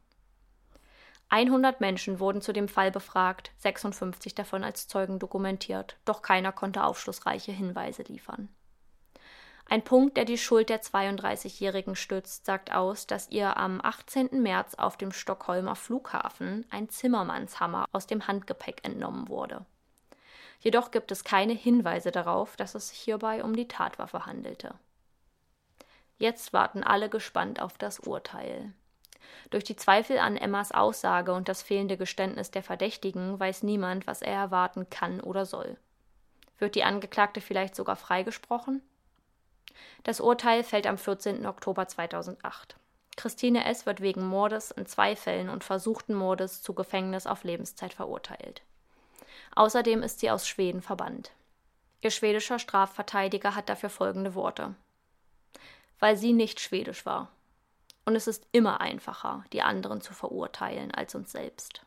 100 1.28 1.80
Menschen 1.80 2.18
wurden 2.18 2.42
zu 2.42 2.52
dem 2.52 2.68
Fall 2.68 2.90
befragt, 2.90 3.52
56 3.58 4.34
davon 4.34 4.64
als 4.64 4.88
Zeugen 4.88 5.20
dokumentiert, 5.20 5.96
doch 6.04 6.22
keiner 6.22 6.50
konnte 6.50 6.82
aufschlussreiche 6.84 7.52
Hinweise 7.52 8.02
liefern. 8.02 8.48
Ein 9.72 9.84
Punkt, 9.84 10.18
der 10.18 10.26
die 10.26 10.36
Schuld 10.36 10.68
der 10.68 10.82
32-Jährigen 10.82 11.96
stützt, 11.96 12.44
sagt 12.44 12.72
aus, 12.72 13.06
dass 13.06 13.30
ihr 13.30 13.56
am 13.56 13.80
18. 13.82 14.42
März 14.42 14.74
auf 14.74 14.98
dem 14.98 15.12
Stockholmer 15.12 15.76
Flughafen 15.76 16.66
ein 16.68 16.90
Zimmermannshammer 16.90 17.86
aus 17.90 18.06
dem 18.06 18.26
Handgepäck 18.26 18.84
entnommen 18.84 19.30
wurde. 19.30 19.64
Jedoch 20.60 20.90
gibt 20.90 21.10
es 21.10 21.24
keine 21.24 21.54
Hinweise 21.54 22.10
darauf, 22.10 22.54
dass 22.56 22.74
es 22.74 22.90
sich 22.90 22.98
hierbei 22.98 23.42
um 23.42 23.56
die 23.56 23.66
Tatwaffe 23.66 24.26
handelte. 24.26 24.74
Jetzt 26.18 26.52
warten 26.52 26.82
alle 26.82 27.08
gespannt 27.08 27.62
auf 27.62 27.78
das 27.78 27.98
Urteil. 27.98 28.74
Durch 29.48 29.64
die 29.64 29.76
Zweifel 29.76 30.18
an 30.18 30.36
Emmas 30.36 30.72
Aussage 30.72 31.32
und 31.32 31.48
das 31.48 31.62
fehlende 31.62 31.96
Geständnis 31.96 32.50
der 32.50 32.62
Verdächtigen 32.62 33.40
weiß 33.40 33.62
niemand, 33.62 34.06
was 34.06 34.20
er 34.20 34.34
erwarten 34.34 34.90
kann 34.90 35.22
oder 35.22 35.46
soll. 35.46 35.78
Wird 36.58 36.74
die 36.74 36.84
Angeklagte 36.84 37.40
vielleicht 37.40 37.74
sogar 37.74 37.96
freigesprochen? 37.96 38.82
Das 40.02 40.20
Urteil 40.20 40.64
fällt 40.64 40.86
am 40.86 40.98
14. 40.98 41.46
Oktober 41.46 41.86
2008. 41.86 42.76
Christine 43.16 43.64
S. 43.66 43.86
wird 43.86 44.00
wegen 44.00 44.26
Mordes 44.26 44.70
in 44.70 44.86
zwei 44.86 45.16
Fällen 45.16 45.48
und 45.48 45.64
versuchten 45.64 46.14
Mordes 46.14 46.62
zu 46.62 46.74
Gefängnis 46.74 47.26
auf 47.26 47.44
Lebenszeit 47.44 47.92
verurteilt. 47.92 48.62
Außerdem 49.54 50.02
ist 50.02 50.20
sie 50.20 50.30
aus 50.30 50.48
Schweden 50.48 50.82
verbannt. 50.82 51.30
Ihr 52.00 52.10
schwedischer 52.10 52.58
Strafverteidiger 52.58 53.54
hat 53.54 53.68
dafür 53.68 53.90
folgende 53.90 54.34
Worte. 54.34 54.74
Weil 56.00 56.16
sie 56.16 56.32
nicht 56.32 56.58
schwedisch 56.60 57.06
war. 57.06 57.28
Und 58.04 58.16
es 58.16 58.26
ist 58.26 58.46
immer 58.50 58.80
einfacher, 58.80 59.44
die 59.52 59.62
anderen 59.62 60.00
zu 60.00 60.12
verurteilen 60.12 60.90
als 60.92 61.14
uns 61.14 61.30
selbst. 61.30 61.82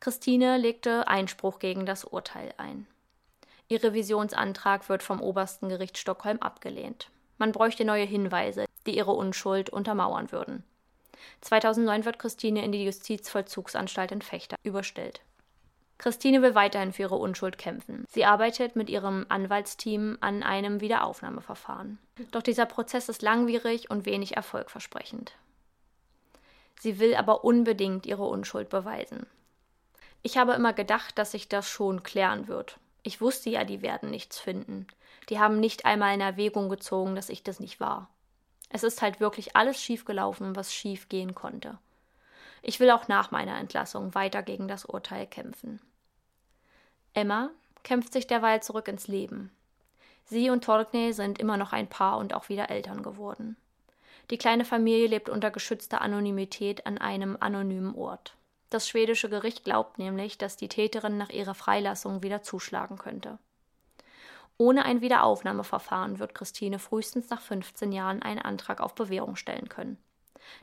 Christine 0.00 0.58
legte 0.58 1.08
Einspruch 1.08 1.58
gegen 1.58 1.86
das 1.86 2.04
Urteil 2.04 2.52
ein. 2.58 2.86
Ihr 3.68 3.82
Revisionsantrag 3.82 4.88
wird 4.88 5.02
vom 5.02 5.20
obersten 5.20 5.68
Gericht 5.68 5.98
Stockholm 5.98 6.38
abgelehnt. 6.38 7.10
Man 7.38 7.52
bräuchte 7.52 7.84
neue 7.84 8.04
Hinweise, 8.04 8.66
die 8.86 8.96
ihre 8.96 9.12
Unschuld 9.12 9.70
untermauern 9.70 10.30
würden. 10.30 10.64
2009 11.40 12.04
wird 12.04 12.18
Christine 12.18 12.64
in 12.64 12.72
die 12.72 12.84
Justizvollzugsanstalt 12.84 14.12
in 14.12 14.22
Fechter 14.22 14.56
überstellt. 14.62 15.20
Christine 15.98 16.42
will 16.42 16.54
weiterhin 16.54 16.92
für 16.92 17.02
ihre 17.02 17.16
Unschuld 17.16 17.56
kämpfen. 17.58 18.04
Sie 18.08 18.24
arbeitet 18.24 18.76
mit 18.76 18.90
ihrem 18.90 19.24
Anwaltsteam 19.28 20.18
an 20.20 20.42
einem 20.42 20.80
Wiederaufnahmeverfahren. 20.80 21.98
Doch 22.32 22.42
dieser 22.42 22.66
Prozess 22.66 23.08
ist 23.08 23.22
langwierig 23.22 23.90
und 23.90 24.04
wenig 24.04 24.36
erfolgversprechend. 24.36 25.32
Sie 26.78 26.98
will 26.98 27.14
aber 27.14 27.44
unbedingt 27.44 28.04
ihre 28.04 28.24
Unschuld 28.24 28.68
beweisen. 28.68 29.26
Ich 30.22 30.36
habe 30.36 30.52
immer 30.52 30.74
gedacht, 30.74 31.18
dass 31.18 31.32
sich 31.32 31.48
das 31.48 31.68
schon 31.68 32.02
klären 32.02 32.46
wird. 32.46 32.78
Ich 33.06 33.20
wusste 33.20 33.50
ja, 33.50 33.62
die 33.62 33.82
werden 33.82 34.10
nichts 34.10 34.36
finden. 34.36 34.88
Die 35.28 35.38
haben 35.38 35.60
nicht 35.60 35.84
einmal 35.84 36.12
in 36.12 36.20
Erwägung 36.20 36.68
gezogen, 36.68 37.14
dass 37.14 37.28
ich 37.28 37.44
das 37.44 37.60
nicht 37.60 37.78
war. 37.78 38.10
Es 38.68 38.82
ist 38.82 39.00
halt 39.00 39.20
wirklich 39.20 39.54
alles 39.54 39.80
schiefgelaufen, 39.80 40.56
was 40.56 40.74
schief 40.74 41.08
gehen 41.08 41.32
konnte. 41.32 41.78
Ich 42.62 42.80
will 42.80 42.90
auch 42.90 43.06
nach 43.06 43.30
meiner 43.30 43.58
Entlassung 43.58 44.16
weiter 44.16 44.42
gegen 44.42 44.66
das 44.66 44.84
Urteil 44.84 45.28
kämpfen. 45.28 45.78
Emma 47.14 47.50
kämpft 47.84 48.12
sich 48.12 48.26
derweil 48.26 48.60
zurück 48.60 48.88
ins 48.88 49.06
Leben. 49.06 49.52
Sie 50.24 50.50
und 50.50 50.64
Torkney 50.64 51.12
sind 51.12 51.38
immer 51.38 51.56
noch 51.56 51.72
ein 51.72 51.86
Paar 51.88 52.18
und 52.18 52.34
auch 52.34 52.48
wieder 52.48 52.70
Eltern 52.70 53.04
geworden. 53.04 53.56
Die 54.30 54.36
kleine 54.36 54.64
Familie 54.64 55.06
lebt 55.06 55.28
unter 55.28 55.52
geschützter 55.52 56.00
Anonymität 56.00 56.86
an 56.86 56.98
einem 56.98 57.36
anonymen 57.38 57.94
Ort. 57.94 58.35
Das 58.70 58.88
schwedische 58.88 59.28
Gericht 59.28 59.64
glaubt 59.64 59.98
nämlich, 59.98 60.38
dass 60.38 60.56
die 60.56 60.68
Täterin 60.68 61.18
nach 61.18 61.30
ihrer 61.30 61.54
Freilassung 61.54 62.22
wieder 62.22 62.42
zuschlagen 62.42 62.98
könnte. 62.98 63.38
Ohne 64.58 64.84
ein 64.84 65.02
Wiederaufnahmeverfahren 65.02 66.18
wird 66.18 66.34
Christine 66.34 66.78
frühestens 66.78 67.28
nach 67.28 67.40
15 67.40 67.92
Jahren 67.92 68.22
einen 68.22 68.40
Antrag 68.40 68.80
auf 68.80 68.94
Bewährung 68.94 69.36
stellen 69.36 69.68
können. 69.68 69.98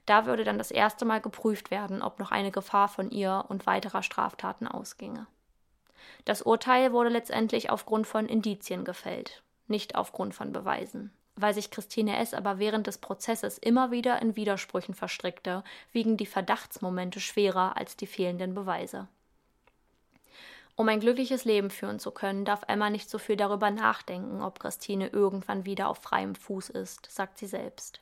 Da 0.05 0.25
würde 0.25 0.43
dann 0.43 0.57
das 0.57 0.71
erste 0.71 1.05
Mal 1.05 1.21
geprüft 1.21 1.69
werden, 1.71 2.01
ob 2.01 2.19
noch 2.19 2.31
eine 2.31 2.51
Gefahr 2.51 2.87
von 2.87 3.11
ihr 3.11 3.45
und 3.49 3.65
weiterer 3.65 4.01
Straftaten 4.01 4.67
ausginge. 4.67 5.27
Das 6.25 6.41
Urteil 6.41 6.91
wurde 6.91 7.09
letztendlich 7.09 7.69
aufgrund 7.69 8.07
von 8.07 8.27
Indizien 8.27 8.85
gefällt, 8.85 9.43
nicht 9.67 9.95
aufgrund 9.95 10.33
von 10.33 10.51
Beweisen. 10.51 11.11
Weil 11.35 11.53
sich 11.53 11.71
Christine 11.71 12.17
S. 12.17 12.33
aber 12.33 12.59
während 12.59 12.87
des 12.87 12.99
Prozesses 12.99 13.57
immer 13.57 13.91
wieder 13.91 14.21
in 14.21 14.35
Widersprüchen 14.35 14.93
verstrickte, 14.93 15.63
wiegen 15.91 16.17
die 16.17 16.25
Verdachtsmomente 16.25 17.19
schwerer 17.19 17.75
als 17.77 17.95
die 17.97 18.07
fehlenden 18.07 18.53
Beweise. 18.53 19.07
Um 20.75 20.89
ein 20.89 20.99
glückliches 20.99 21.45
Leben 21.45 21.69
führen 21.69 21.99
zu 21.99 22.11
können, 22.11 22.45
darf 22.45 22.63
Emma 22.67 22.89
nicht 22.89 23.09
so 23.09 23.19
viel 23.19 23.35
darüber 23.35 23.69
nachdenken, 23.69 24.41
ob 24.41 24.59
Christine 24.59 25.07
irgendwann 25.07 25.65
wieder 25.65 25.87
auf 25.87 25.99
freiem 25.99 26.33
Fuß 26.33 26.69
ist, 26.69 27.11
sagt 27.11 27.37
sie 27.37 27.45
selbst. 27.45 27.99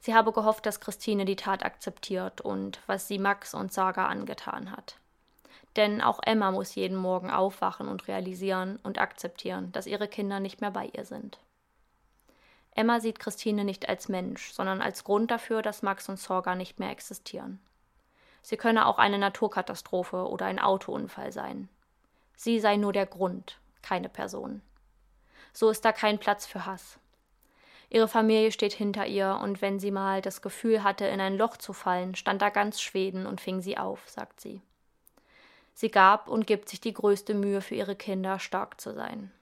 Sie 0.00 0.14
habe 0.14 0.32
gehofft, 0.32 0.66
dass 0.66 0.80
Christine 0.80 1.24
die 1.24 1.36
Tat 1.36 1.64
akzeptiert 1.64 2.40
und 2.40 2.80
was 2.86 3.08
sie 3.08 3.18
Max 3.18 3.54
und 3.54 3.72
Saga 3.72 4.08
angetan 4.08 4.72
hat. 4.72 4.96
Denn 5.76 6.00
auch 6.00 6.20
Emma 6.24 6.50
muss 6.50 6.74
jeden 6.74 6.96
Morgen 6.96 7.30
aufwachen 7.30 7.88
und 7.88 8.08
realisieren 8.08 8.78
und 8.82 8.98
akzeptieren, 8.98 9.70
dass 9.72 9.86
ihre 9.86 10.08
Kinder 10.08 10.40
nicht 10.40 10.60
mehr 10.60 10.70
bei 10.70 10.86
ihr 10.86 11.04
sind. 11.04 11.38
Emma 12.76 13.00
sieht 13.00 13.18
Christine 13.18 13.64
nicht 13.64 13.88
als 13.88 14.08
Mensch, 14.08 14.52
sondern 14.52 14.82
als 14.82 15.02
Grund 15.02 15.30
dafür, 15.30 15.62
dass 15.62 15.82
Max 15.82 16.08
und 16.10 16.18
Sorga 16.18 16.54
nicht 16.54 16.78
mehr 16.78 16.90
existieren. 16.90 17.58
Sie 18.42 18.58
könne 18.58 18.86
auch 18.86 18.98
eine 18.98 19.18
Naturkatastrophe 19.18 20.28
oder 20.28 20.46
ein 20.46 20.60
Autounfall 20.60 21.32
sein. 21.32 21.70
Sie 22.36 22.60
sei 22.60 22.76
nur 22.76 22.92
der 22.92 23.06
Grund, 23.06 23.58
keine 23.80 24.10
Person. 24.10 24.60
So 25.54 25.70
ist 25.70 25.86
da 25.86 25.92
kein 25.92 26.18
Platz 26.18 26.44
für 26.44 26.66
Hass. 26.66 26.98
Ihre 27.88 28.08
Familie 28.08 28.52
steht 28.52 28.74
hinter 28.74 29.06
ihr, 29.06 29.40
und 29.42 29.62
wenn 29.62 29.80
sie 29.80 29.90
mal 29.90 30.20
das 30.20 30.42
Gefühl 30.42 30.84
hatte, 30.84 31.06
in 31.06 31.20
ein 31.20 31.38
Loch 31.38 31.56
zu 31.56 31.72
fallen, 31.72 32.14
stand 32.14 32.42
da 32.42 32.50
ganz 32.50 32.82
Schweden 32.82 33.26
und 33.26 33.40
fing 33.40 33.62
sie 33.62 33.78
auf, 33.78 34.08
sagt 34.08 34.40
sie. 34.40 34.60
Sie 35.72 35.90
gab 35.90 36.28
und 36.28 36.46
gibt 36.46 36.68
sich 36.68 36.80
die 36.80 36.92
größte 36.92 37.32
Mühe 37.32 37.62
für 37.62 37.74
ihre 37.74 37.96
Kinder, 37.96 38.38
stark 38.38 38.80
zu 38.80 38.92
sein. 38.92 39.32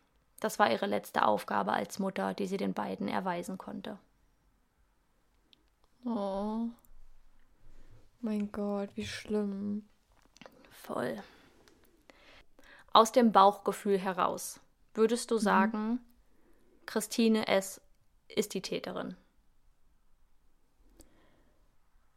Das 0.40 0.58
war 0.58 0.70
ihre 0.70 0.86
letzte 0.86 1.26
Aufgabe 1.26 1.72
als 1.72 1.98
Mutter, 1.98 2.34
die 2.34 2.46
sie 2.46 2.56
den 2.56 2.74
beiden 2.74 3.08
erweisen 3.08 3.58
konnte. 3.58 3.98
Oh. 6.04 6.66
Mein 8.20 8.52
Gott, 8.52 8.90
wie 8.94 9.06
schlimm. 9.06 9.88
Voll. 10.70 11.22
Aus 12.92 13.10
dem 13.10 13.32
Bauchgefühl 13.32 13.98
heraus, 13.98 14.60
würdest 14.94 15.30
du 15.30 15.36
mhm. 15.36 15.40
sagen, 15.40 15.88
mhm. 15.88 16.00
Christine 16.86 17.48
S. 17.48 17.80
ist 18.28 18.54
die 18.54 18.62
Täterin? 18.62 19.16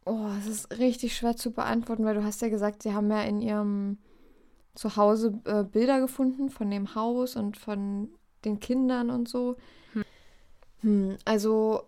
Oh, 0.04 0.28
es 0.38 0.46
ist 0.46 0.78
richtig 0.78 1.16
schwer 1.16 1.36
zu 1.36 1.50
beantworten, 1.50 2.04
weil 2.04 2.14
du 2.14 2.24
hast 2.24 2.40
ja 2.40 2.48
gesagt, 2.48 2.82
sie 2.82 2.94
haben 2.94 3.10
ja 3.10 3.22
in 3.22 3.42
ihrem 3.42 3.98
zu 4.78 4.94
Hause 4.94 5.40
äh, 5.44 5.64
Bilder 5.64 5.98
gefunden 5.98 6.50
von 6.50 6.70
dem 6.70 6.94
Haus 6.94 7.34
und 7.34 7.56
von 7.56 8.10
den 8.44 8.60
Kindern 8.60 9.10
und 9.10 9.28
so. 9.28 9.56
Hm. 9.92 10.04
Hm, 10.82 11.18
also, 11.24 11.82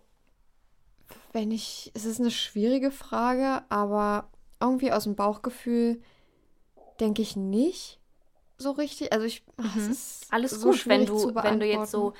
wenn 1.31 1.51
ich, 1.51 1.89
es 1.93 2.03
ist 2.03 2.19
eine 2.19 2.31
schwierige 2.31 2.91
Frage, 2.91 3.63
aber 3.69 4.29
irgendwie 4.59 4.91
aus 4.91 5.05
dem 5.05 5.15
Bauchgefühl 5.15 6.01
denke 6.99 7.21
ich 7.21 7.37
nicht 7.37 8.01
so 8.57 8.71
richtig. 8.71 9.13
Also 9.13 9.25
ich, 9.25 9.41
ach, 9.55 9.73
mhm. 9.73 9.95
alles 10.29 10.51
so 10.51 10.69
gut, 10.69 10.85
wenn 10.85 11.05
du, 11.05 11.33
wenn 11.33 11.61
du 11.61 11.65
jetzt 11.65 11.91
so 11.91 12.13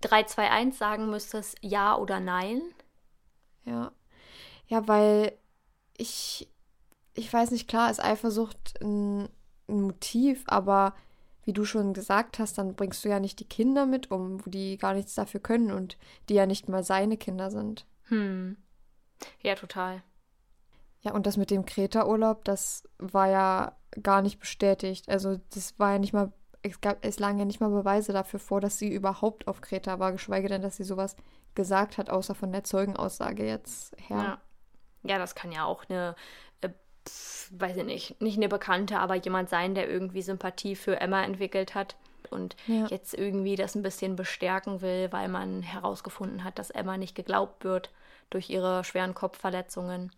3, 0.00 0.24
2, 0.24 0.50
1 0.50 0.78
sagen 0.78 1.10
müsstest, 1.10 1.56
ja 1.60 1.96
oder 1.96 2.18
nein. 2.18 2.60
Ja. 3.64 3.92
Ja, 4.66 4.88
weil 4.88 5.38
ich, 5.96 6.48
ich 7.14 7.32
weiß 7.32 7.52
nicht, 7.52 7.68
klar 7.68 7.88
ist 7.88 8.02
Eifersucht 8.02 8.82
ein 8.82 9.28
ein 9.68 9.82
Motiv, 9.82 10.44
aber 10.46 10.94
wie 11.44 11.52
du 11.52 11.64
schon 11.64 11.92
gesagt 11.92 12.38
hast, 12.38 12.58
dann 12.58 12.74
bringst 12.74 13.04
du 13.04 13.08
ja 13.08 13.18
nicht 13.18 13.40
die 13.40 13.48
Kinder 13.48 13.86
mit 13.86 14.10
um, 14.10 14.44
wo 14.44 14.50
die 14.50 14.78
gar 14.78 14.94
nichts 14.94 15.14
dafür 15.14 15.40
können 15.40 15.72
und 15.72 15.98
die 16.28 16.34
ja 16.34 16.46
nicht 16.46 16.68
mal 16.68 16.84
seine 16.84 17.16
Kinder 17.16 17.50
sind. 17.50 17.86
Hm. 18.04 18.56
Ja, 19.40 19.54
total. 19.54 20.02
Ja, 21.00 21.12
und 21.12 21.26
das 21.26 21.36
mit 21.36 21.50
dem 21.50 21.64
Kreta-Urlaub, 21.64 22.44
das 22.44 22.84
war 22.98 23.28
ja 23.28 23.76
gar 24.02 24.22
nicht 24.22 24.38
bestätigt. 24.38 25.08
Also 25.08 25.40
das 25.52 25.78
war 25.78 25.92
ja 25.92 25.98
nicht 25.98 26.12
mal, 26.12 26.32
es, 26.62 26.80
gab, 26.80 27.04
es 27.04 27.18
lagen 27.18 27.40
ja 27.40 27.44
nicht 27.44 27.60
mal 27.60 27.70
Beweise 27.70 28.12
dafür 28.12 28.38
vor, 28.38 28.60
dass 28.60 28.78
sie 28.78 28.92
überhaupt 28.92 29.48
auf 29.48 29.60
Kreta 29.60 29.98
war, 29.98 30.12
geschweige 30.12 30.48
denn, 30.48 30.62
dass 30.62 30.76
sie 30.76 30.84
sowas 30.84 31.16
gesagt 31.54 31.98
hat, 31.98 32.08
außer 32.08 32.36
von 32.36 32.52
der 32.52 32.62
Zeugenaussage 32.62 33.44
jetzt 33.44 33.96
her. 33.98 34.16
Ja, 34.16 34.40
ja 35.02 35.18
das 35.18 35.34
kann 35.34 35.50
ja 35.50 35.64
auch 35.64 35.84
eine 35.88 36.14
weiß 37.50 37.76
ich 37.78 37.84
nicht, 37.84 38.20
nicht 38.20 38.36
eine 38.36 38.48
Bekannte, 38.48 38.98
aber 38.98 39.14
jemand 39.14 39.48
sein, 39.50 39.74
der 39.74 39.88
irgendwie 39.88 40.22
Sympathie 40.22 40.76
für 40.76 41.00
Emma 41.00 41.22
entwickelt 41.22 41.74
hat 41.74 41.96
und 42.30 42.56
Ja. 42.66 42.86
jetzt 42.86 43.14
irgendwie 43.14 43.56
das 43.56 43.74
ein 43.74 43.82
bisschen 43.82 44.16
bestärken 44.16 44.80
will, 44.80 45.08
weil 45.10 45.28
man 45.28 45.62
herausgefunden 45.62 46.44
hat, 46.44 46.58
dass 46.58 46.70
Emma 46.70 46.96
nicht 46.96 47.14
geglaubt 47.14 47.64
wird 47.64 47.90
durch 48.30 48.48
ihre 48.48 48.84
schweren 48.84 49.14
Kopfverletzungen. 49.14 50.10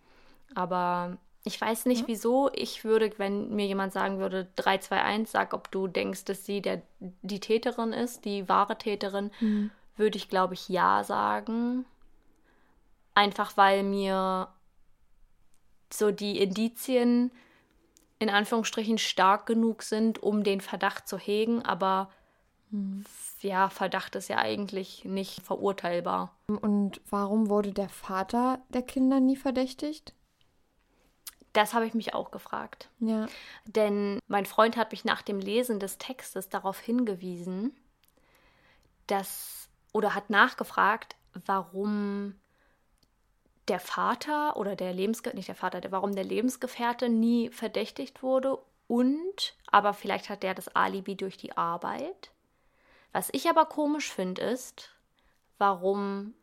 Aber 0.54 1.16
ich 1.42 1.60
weiß 1.60 1.86
nicht, 1.86 2.06
wieso. 2.06 2.50
Ich 2.54 2.84
würde, 2.84 3.12
wenn 3.18 3.54
mir 3.54 3.66
jemand 3.66 3.92
sagen 3.92 4.18
würde, 4.18 4.46
3, 4.56 4.78
2, 4.78 5.02
1, 5.02 5.32
sag, 5.32 5.52
ob 5.52 5.70
du 5.70 5.88
denkst, 5.88 6.24
dass 6.24 6.46
sie 6.46 6.62
der, 6.62 6.80
die 7.00 7.40
Täterin 7.40 7.92
ist, 7.92 8.24
die 8.24 8.48
wahre 8.48 8.78
Täterin, 8.78 9.30
würde 9.96 10.16
ich, 10.16 10.28
glaube 10.28 10.54
ich, 10.54 10.68
ja 10.68 11.02
sagen. 11.04 11.84
Einfach 13.14 13.56
weil 13.56 13.82
mir 13.82 14.48
so 15.98 16.10
die 16.10 16.38
Indizien 16.38 17.30
in 18.18 18.30
Anführungsstrichen 18.30 18.98
stark 18.98 19.46
genug 19.46 19.82
sind, 19.82 20.22
um 20.22 20.44
den 20.44 20.60
Verdacht 20.60 21.08
zu 21.08 21.18
hegen, 21.18 21.62
aber 21.62 22.10
ja, 23.40 23.68
Verdacht 23.68 24.16
ist 24.16 24.28
ja 24.28 24.38
eigentlich 24.38 25.04
nicht 25.04 25.42
verurteilbar. 25.42 26.36
Und 26.48 27.00
warum 27.08 27.48
wurde 27.48 27.72
der 27.72 27.88
Vater 27.88 28.60
der 28.68 28.82
Kinder 28.82 29.20
nie 29.20 29.36
verdächtigt? 29.36 30.14
Das 31.52 31.72
habe 31.72 31.86
ich 31.86 31.94
mich 31.94 32.14
auch 32.14 32.32
gefragt. 32.32 32.90
Ja. 32.98 33.26
Denn 33.64 34.18
mein 34.26 34.46
Freund 34.46 34.76
hat 34.76 34.90
mich 34.90 35.04
nach 35.04 35.22
dem 35.22 35.38
Lesen 35.38 35.78
des 35.78 35.98
Textes 35.98 36.48
darauf 36.48 36.80
hingewiesen, 36.80 37.76
dass 39.06 39.68
oder 39.92 40.16
hat 40.16 40.30
nachgefragt, 40.30 41.14
warum 41.46 42.34
der 43.68 43.80
Vater 43.80 44.56
oder 44.56 44.76
der 44.76 44.92
Lebensgefährte, 44.92 45.36
nicht 45.36 45.48
der 45.48 45.54
Vater, 45.54 45.80
der, 45.80 45.92
warum 45.92 46.14
der 46.14 46.24
Lebensgefährte 46.24 47.08
nie 47.08 47.50
verdächtigt 47.50 48.22
wurde 48.22 48.58
und, 48.86 49.56
aber 49.70 49.94
vielleicht 49.94 50.28
hat 50.28 50.42
der 50.42 50.54
das 50.54 50.68
Alibi 50.68 51.16
durch 51.16 51.36
die 51.36 51.56
Arbeit. 51.56 52.30
Was 53.12 53.28
ich 53.32 53.48
aber 53.48 53.64
komisch 53.66 54.12
finde, 54.12 54.42
ist, 54.42 54.90
warum 55.58 56.34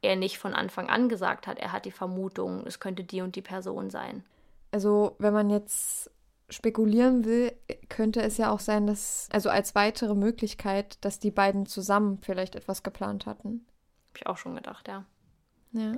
er 0.00 0.16
nicht 0.16 0.38
von 0.38 0.54
Anfang 0.54 0.88
an 0.88 1.08
gesagt 1.08 1.46
hat, 1.46 1.58
er 1.58 1.72
hat 1.72 1.84
die 1.84 1.90
Vermutung, 1.90 2.66
es 2.66 2.80
könnte 2.80 3.04
die 3.04 3.20
und 3.20 3.36
die 3.36 3.42
Person 3.42 3.90
sein. 3.90 4.24
Also, 4.70 5.16
wenn 5.18 5.32
man 5.32 5.50
jetzt 5.50 6.10
spekulieren 6.48 7.24
will, 7.24 7.52
könnte 7.88 8.22
es 8.22 8.36
ja 8.36 8.50
auch 8.50 8.60
sein, 8.60 8.86
dass, 8.86 9.28
also 9.32 9.48
als 9.48 9.74
weitere 9.74 10.14
Möglichkeit, 10.14 11.02
dass 11.04 11.18
die 11.18 11.30
beiden 11.30 11.66
zusammen 11.66 12.18
vielleicht 12.22 12.54
etwas 12.54 12.82
geplant 12.82 13.26
hatten. 13.26 13.66
Habe 14.10 14.18
ich 14.18 14.26
auch 14.26 14.36
schon 14.36 14.54
gedacht, 14.54 14.88
ja. 14.88 15.04
Ja. 15.72 15.94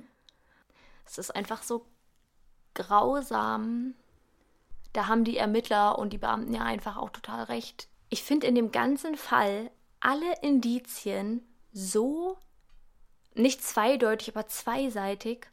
Es 1.07 1.19
ist 1.19 1.35
einfach 1.35 1.63
so 1.63 1.87
grausam. 2.75 3.95
Da 4.93 5.07
haben 5.07 5.25
die 5.25 5.37
Ermittler 5.37 5.99
und 5.99 6.13
die 6.13 6.19
Beamten 6.19 6.55
ja 6.55 6.63
einfach 6.63 6.97
auch 6.97 7.11
total 7.11 7.45
recht. 7.45 7.89
Ich 8.11 8.23
finde 8.23 8.47
in 8.47 8.55
dem 8.55 8.71
ganzen 8.73 9.17
Fall 9.17 9.71
alle 10.01 10.41
Indizien 10.43 11.43
so 11.73 12.39
nicht 13.35 13.65
zweideutig, 13.65 14.37
aber 14.37 14.47
zweiseitig, 14.47 15.49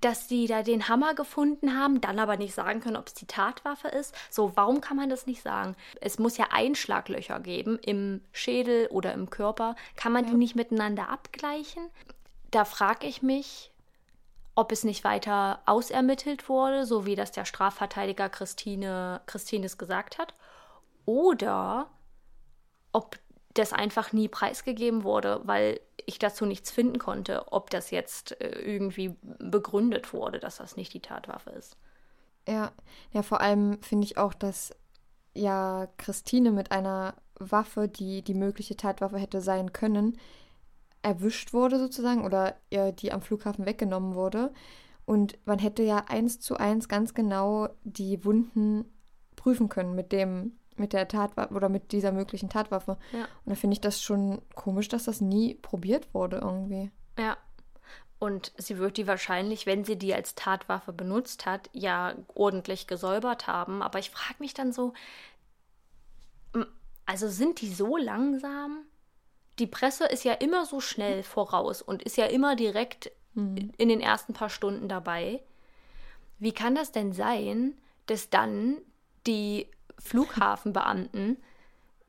dass 0.00 0.28
die 0.28 0.46
da 0.46 0.62
den 0.62 0.88
Hammer 0.88 1.14
gefunden 1.14 1.76
haben, 1.76 2.00
dann 2.00 2.20
aber 2.20 2.36
nicht 2.36 2.54
sagen 2.54 2.80
können, 2.80 2.96
ob 2.96 3.08
es 3.08 3.14
die 3.14 3.26
Tatwaffe 3.26 3.88
ist. 3.88 4.14
So, 4.30 4.52
warum 4.54 4.80
kann 4.80 4.96
man 4.96 5.10
das 5.10 5.26
nicht 5.26 5.42
sagen? 5.42 5.74
Es 6.00 6.20
muss 6.20 6.36
ja 6.36 6.46
Einschlaglöcher 6.52 7.40
geben 7.40 7.80
im 7.80 8.22
Schädel 8.30 8.86
oder 8.92 9.12
im 9.12 9.30
Körper. 9.30 9.74
Kann 9.96 10.12
man 10.12 10.26
die 10.26 10.34
nicht 10.34 10.54
miteinander 10.54 11.08
abgleichen? 11.08 11.90
Da 12.52 12.64
frage 12.64 13.08
ich 13.08 13.22
mich, 13.22 13.72
ob 14.54 14.72
es 14.72 14.84
nicht 14.84 15.04
weiter 15.04 15.60
ausermittelt 15.66 16.48
wurde, 16.48 16.86
so 16.86 17.06
wie 17.06 17.16
das 17.16 17.32
der 17.32 17.44
Strafverteidiger 17.44 18.28
Christine, 18.28 19.20
Christines 19.26 19.78
gesagt 19.78 20.18
hat, 20.18 20.34
oder 21.06 21.90
ob 22.92 23.18
das 23.54 23.72
einfach 23.72 24.12
nie 24.12 24.28
preisgegeben 24.28 25.04
wurde, 25.04 25.40
weil 25.44 25.80
ich 26.06 26.18
dazu 26.18 26.44
nichts 26.44 26.70
finden 26.70 26.98
konnte, 26.98 27.52
ob 27.52 27.70
das 27.70 27.90
jetzt 27.90 28.40
äh, 28.40 28.60
irgendwie 28.60 29.16
begründet 29.22 30.12
wurde, 30.12 30.40
dass 30.40 30.56
das 30.56 30.76
nicht 30.76 30.92
die 30.92 31.00
Tatwaffe 31.00 31.50
ist. 31.50 31.76
Ja, 32.46 32.72
ja, 33.12 33.22
vor 33.22 33.40
allem 33.40 33.82
finde 33.82 34.04
ich 34.04 34.18
auch, 34.18 34.34
dass 34.34 34.74
ja 35.34 35.88
Christine 35.96 36.50
mit 36.50 36.72
einer 36.72 37.14
Waffe, 37.38 37.88
die 37.88 38.22
die 38.22 38.34
mögliche 38.34 38.76
Tatwaffe 38.76 39.18
hätte 39.18 39.40
sein 39.40 39.72
können, 39.72 40.18
erwischt 41.04 41.52
wurde 41.52 41.78
sozusagen 41.78 42.24
oder 42.24 42.56
ihr 42.70 42.92
die 42.92 43.12
am 43.12 43.22
Flughafen 43.22 43.66
weggenommen 43.66 44.14
wurde. 44.14 44.52
Und 45.04 45.38
man 45.44 45.58
hätte 45.58 45.82
ja 45.82 46.04
eins 46.08 46.40
zu 46.40 46.56
eins 46.56 46.88
ganz 46.88 47.12
genau 47.12 47.68
die 47.84 48.24
Wunden 48.24 48.86
prüfen 49.36 49.68
können 49.68 49.94
mit 49.94 50.12
dem, 50.12 50.52
mit 50.76 50.94
der 50.94 51.06
Tatwaffe 51.06 51.52
oder 51.54 51.68
mit 51.68 51.92
dieser 51.92 52.10
möglichen 52.10 52.48
Tatwaffe. 52.48 52.96
Ja. 53.12 53.24
Und 53.44 53.50
da 53.50 53.54
finde 53.54 53.74
ich 53.74 53.82
das 53.82 54.02
schon 54.02 54.40
komisch, 54.54 54.88
dass 54.88 55.04
das 55.04 55.20
nie 55.20 55.54
probiert 55.56 56.14
wurde 56.14 56.38
irgendwie. 56.38 56.90
Ja. 57.18 57.36
Und 58.18 58.52
sie 58.56 58.78
wird 58.78 58.96
die 58.96 59.06
wahrscheinlich, 59.06 59.66
wenn 59.66 59.84
sie 59.84 59.96
die 59.96 60.14
als 60.14 60.34
Tatwaffe 60.34 60.94
benutzt 60.94 61.44
hat, 61.44 61.68
ja 61.74 62.14
ordentlich 62.34 62.86
gesäubert 62.86 63.46
haben. 63.46 63.82
Aber 63.82 63.98
ich 63.98 64.08
frage 64.08 64.36
mich 64.38 64.54
dann 64.54 64.72
so, 64.72 64.94
also 67.04 67.28
sind 67.28 67.60
die 67.60 67.68
so 67.68 67.98
langsam? 67.98 68.86
Die 69.58 69.66
Presse 69.66 70.06
ist 70.06 70.24
ja 70.24 70.32
immer 70.34 70.66
so 70.66 70.80
schnell 70.80 71.22
voraus 71.22 71.80
und 71.82 72.02
ist 72.02 72.16
ja 72.16 72.26
immer 72.26 72.56
direkt 72.56 73.10
in 73.36 73.88
den 73.88 74.00
ersten 74.00 74.32
paar 74.32 74.48
Stunden 74.50 74.88
dabei. 74.88 75.42
Wie 76.38 76.52
kann 76.52 76.74
das 76.76 76.92
denn 76.92 77.12
sein, 77.12 77.76
dass 78.06 78.30
dann 78.30 78.76
die 79.26 79.66
Flughafenbeamten 79.98 81.42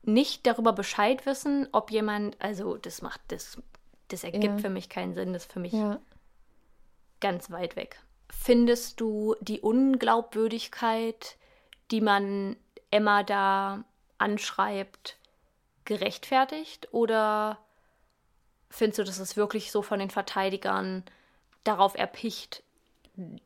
nicht 0.02 0.46
darüber 0.46 0.72
Bescheid 0.72 1.26
wissen, 1.26 1.68
ob 1.72 1.90
jemand, 1.90 2.40
also 2.40 2.76
das 2.76 3.02
macht, 3.02 3.20
das, 3.28 3.60
das 4.08 4.22
ergibt 4.22 4.44
Ja. 4.44 4.58
für 4.58 4.70
mich 4.70 4.88
keinen 4.88 5.14
Sinn, 5.14 5.32
das 5.32 5.44
ist 5.46 5.52
für 5.52 5.58
mich 5.58 5.72
Ja. 5.72 5.98
ganz 7.20 7.50
weit 7.50 7.74
weg. 7.76 8.00
Findest 8.30 9.00
du 9.00 9.34
die 9.40 9.60
Unglaubwürdigkeit, 9.60 11.36
die 11.90 12.00
man 12.00 12.56
Emma 12.90 13.22
da 13.24 13.84
anschreibt, 14.18 15.16
gerechtfertigt? 15.86 16.88
Oder 16.92 17.58
findest 18.68 18.98
du, 18.98 19.04
dass 19.04 19.18
es 19.18 19.36
wirklich 19.36 19.72
so 19.72 19.82
von 19.82 19.98
den 19.98 20.10
Verteidigern 20.10 21.04
darauf 21.64 21.96
erpicht, 21.96 22.62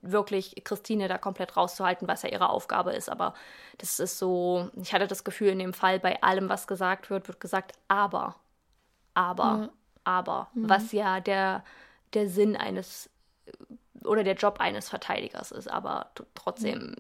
wirklich 0.03 0.65
Christine 0.65 1.07
da 1.07 1.17
komplett 1.17 1.57
rauszuhalten, 1.57 2.09
was 2.09 2.23
ja 2.23 2.31
ihre 2.31 2.51
Aufgabe 2.51 2.93
ist? 2.93 3.09
Aber 3.09 3.35
das 3.79 4.01
ist 4.01 4.19
so, 4.19 4.71
ich 4.83 4.93
hatte 4.93 5.07
das 5.07 5.23
Gefühl, 5.23 5.49
in 5.49 5.61
dem 5.61 5.73
Fall, 5.73 6.01
bei 6.01 6.21
allem, 6.23 6.49
was 6.49 6.67
gesagt 6.67 7.09
wird, 7.11 7.29
wird 7.29 7.39
gesagt, 7.39 7.73
aber, 7.87 8.35
aber, 9.15 9.71
aber, 10.03 10.49
was 10.55 10.91
ja 10.93 11.21
der, 11.21 11.63
der 12.15 12.29
Sinn 12.29 12.57
eines 12.57 13.09
oder 14.05 14.25
der 14.25 14.35
Job 14.35 14.61
eines 14.61 14.89
Verteidigers 14.89 15.51
ist. 15.51 15.69
Aber 15.69 16.11
trotzdem 16.35 16.97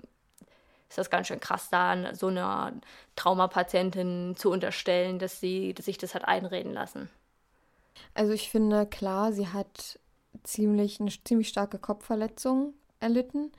ist 0.91 0.99
das 0.99 1.09
ganz 1.09 1.29
schön 1.29 1.41
krass, 1.41 1.71
da 1.71 2.15
so 2.15 2.27
einer 2.27 2.73
Traumapatientin 3.17 4.35
zu 4.37 4.51
unterstellen, 4.51 5.19
dass 5.19 5.41
sie 5.41 5.73
dass 5.73 5.87
sich 5.87 5.99
das 5.99 6.15
hat 6.15 6.27
einreden 6.27 6.73
lassen. 6.73 7.09
Also 8.15 8.33
ich 8.33 8.51
finde, 8.51 8.87
klar, 8.87 9.33
sie 9.33 9.49
hat 9.49 9.99
ziemlich 10.43 11.01
eine 11.01 11.11
ziemlich 11.25 11.49
starke 11.49 11.79
Kopfverletzung 11.79 12.75
erlitten 12.99 13.53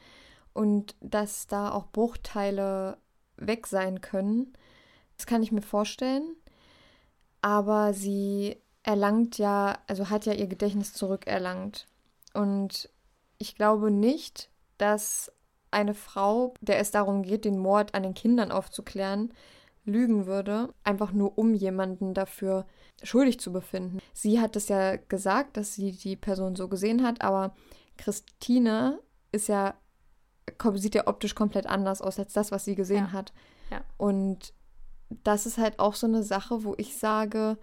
und 0.53 0.95
dass 0.99 1.47
da 1.47 1.71
auch 1.71 1.87
Bruchteile 1.87 2.97
weg 3.37 3.65
sein 3.67 4.01
können, 4.01 4.53
das 5.17 5.25
kann 5.25 5.43
ich 5.43 5.51
mir 5.51 5.61
vorstellen. 5.61 6.35
Aber 7.41 7.93
sie 7.93 8.57
erlangt 8.83 9.37
ja, 9.37 9.77
also 9.87 10.09
hat 10.09 10.25
ja 10.25 10.33
ihr 10.33 10.47
Gedächtnis 10.47 10.93
zurückerlangt. 10.93 11.87
Und 12.33 12.89
ich 13.37 13.55
glaube 13.55 13.91
nicht, 13.91 14.49
dass 14.77 15.31
eine 15.71 15.93
Frau, 15.93 16.53
der 16.61 16.79
es 16.79 16.91
darum 16.91 17.23
geht, 17.23 17.45
den 17.45 17.57
Mord 17.57 17.95
an 17.95 18.03
den 18.03 18.13
Kindern 18.13 18.51
aufzuklären, 18.51 19.33
lügen 19.83 20.25
würde, 20.27 20.73
einfach 20.83 21.11
nur 21.11 21.37
um 21.37 21.53
jemanden 21.53 22.13
dafür 22.13 22.65
schuldig 23.03 23.39
zu 23.39 23.51
befinden. 23.51 23.99
Sie 24.13 24.39
hat 24.39 24.55
es 24.55 24.67
ja 24.67 24.97
gesagt, 24.97 25.57
dass 25.57 25.73
sie 25.73 25.91
die 25.93 26.15
Person 26.15 26.55
so 26.55 26.67
gesehen 26.67 27.03
hat, 27.03 27.21
aber 27.21 27.55
Christine 27.97 28.99
ist 29.31 29.47
ja 29.47 29.73
sieht 30.75 30.95
ja 30.95 31.07
optisch 31.07 31.33
komplett 31.33 31.65
anders 31.65 32.01
aus 32.01 32.19
als 32.19 32.33
das, 32.33 32.51
was 32.51 32.65
sie 32.65 32.75
gesehen 32.75 33.05
Ja. 33.05 33.11
hat. 33.13 33.33
Ja. 33.71 33.81
Und 33.97 34.53
das 35.23 35.45
ist 35.45 35.57
halt 35.57 35.79
auch 35.79 35.95
so 35.95 36.07
eine 36.07 36.23
Sache, 36.23 36.63
wo 36.63 36.75
ich 36.77 36.97
sage, 36.97 37.57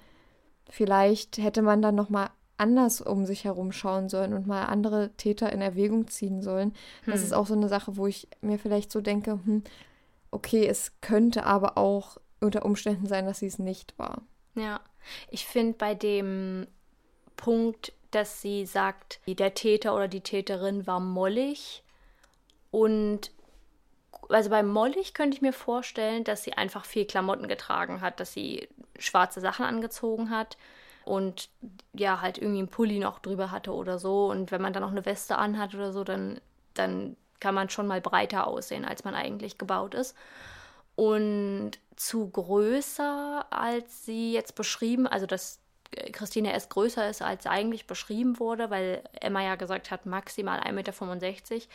vielleicht 0.69 1.39
hätte 1.39 1.63
man 1.63 1.83
dann 1.83 1.95
noch 1.95 2.09
mal 2.09 2.31
anders 2.59 3.01
um 3.01 3.25
sich 3.25 3.45
herum 3.45 3.73
schauen 3.73 4.09
sollen 4.09 4.35
und 4.35 4.47
mal 4.47 4.67
andere 4.67 5.11
Täter 5.17 5.53
in 5.53 5.61
Erwägung 5.61 6.09
ziehen 6.09 6.43
sollen. 6.43 6.75
Das 7.07 7.23
ist 7.23 7.33
auch 7.33 7.47
so 7.47 7.55
eine 7.55 7.69
Sache, 7.69 7.97
wo 7.97 8.07
ich 8.07 8.29
mir 8.41 8.59
vielleicht 8.59 8.91
so 8.91 9.01
denke, 9.01 9.33
hm, 9.33 9.63
okay, 10.31 10.67
es 10.67 10.93
könnte 11.01 11.45
aber 11.45 11.79
auch 11.79 12.19
unter 12.41 12.65
Umständen 12.65 13.07
sein, 13.07 13.27
dass 13.27 13.39
sie 13.39 13.47
es 13.47 13.59
nicht 13.59 13.99
war. 13.99 14.23
Ja, 14.55 14.81
ich 15.31 15.47
finde 15.47 15.75
bei 15.79 15.95
dem 15.95 16.67
Punkt, 17.37 17.93
dass 18.11 18.43
sie 18.43 18.67
sagt, 18.67 19.21
der 19.27 19.55
Täter 19.55 19.95
oder 19.95 20.09
die 20.09 20.23
Täterin 20.23 20.87
war 20.87 21.01
mollig 21.01 21.83
und 22.71 23.31
also 24.29 24.51
bei 24.51 24.63
Mollig 24.63 25.15
könnte 25.15 25.37
ich 25.37 25.43
mir 25.43 25.55
vorstellen, 25.55 26.25
dass 26.25 26.45
sie 26.45 26.53
einfach 26.53 26.85
viel 26.85 27.07
Klamotten 27.07 27.49
getragen 27.49 28.03
hat, 28.03 28.21
dass 28.21 28.33
sie 28.33 28.69
schwarze 28.99 29.41
Sachen 29.41 29.65
angezogen 29.65 30.29
hat 30.29 30.59
und 31.09 31.49
ja, 31.95 32.21
halt 32.21 32.39
irgendwie 32.39 32.59
einen 32.59 32.69
Pulli 32.69 32.99
noch 32.99 33.19
drüber 33.19 33.51
hatte 33.51 33.73
oder 33.73 33.99
so. 33.99 34.27
Und 34.27 34.51
wenn 34.53 34.61
man 34.61 34.73
dann 34.73 34.83
noch 34.83 34.91
eine 34.91 35.07
Weste 35.07 35.39
anhat 35.39 35.75
oder 35.75 35.93
so, 35.93 36.05
dann, 36.05 36.41
dann 36.75 37.17
kann 37.41 37.55
man 37.55 37.71
schon 37.71 37.87
mal 37.87 38.01
breiter 38.01 38.47
aussehen, 38.47 38.85
als 38.85 39.05
man 39.05 39.15
eigentlich 39.15 39.59
gebaut 39.59 39.95
ist. 39.95 40.15
Und 40.97 41.73
zu 41.97 42.29
größer, 42.29 43.47
als 43.51 44.05
sie 44.05 44.33
jetzt 44.33 44.55
beschrieben, 44.55 45.07
also 45.07 45.27
dass 45.27 45.61
Christine 46.13 46.53
S. 46.53 46.69
größer 46.69 47.09
ist, 47.09 47.23
als 47.23 47.47
eigentlich 47.47 47.87
beschrieben 47.87 48.39
wurde, 48.39 48.69
weil 48.69 49.03
Emma 49.19 49.43
ja 49.43 49.55
gesagt 49.57 49.91
hat, 49.91 50.05
maximal 50.05 50.61
1,65 50.61 50.73
Meter. 50.73 51.67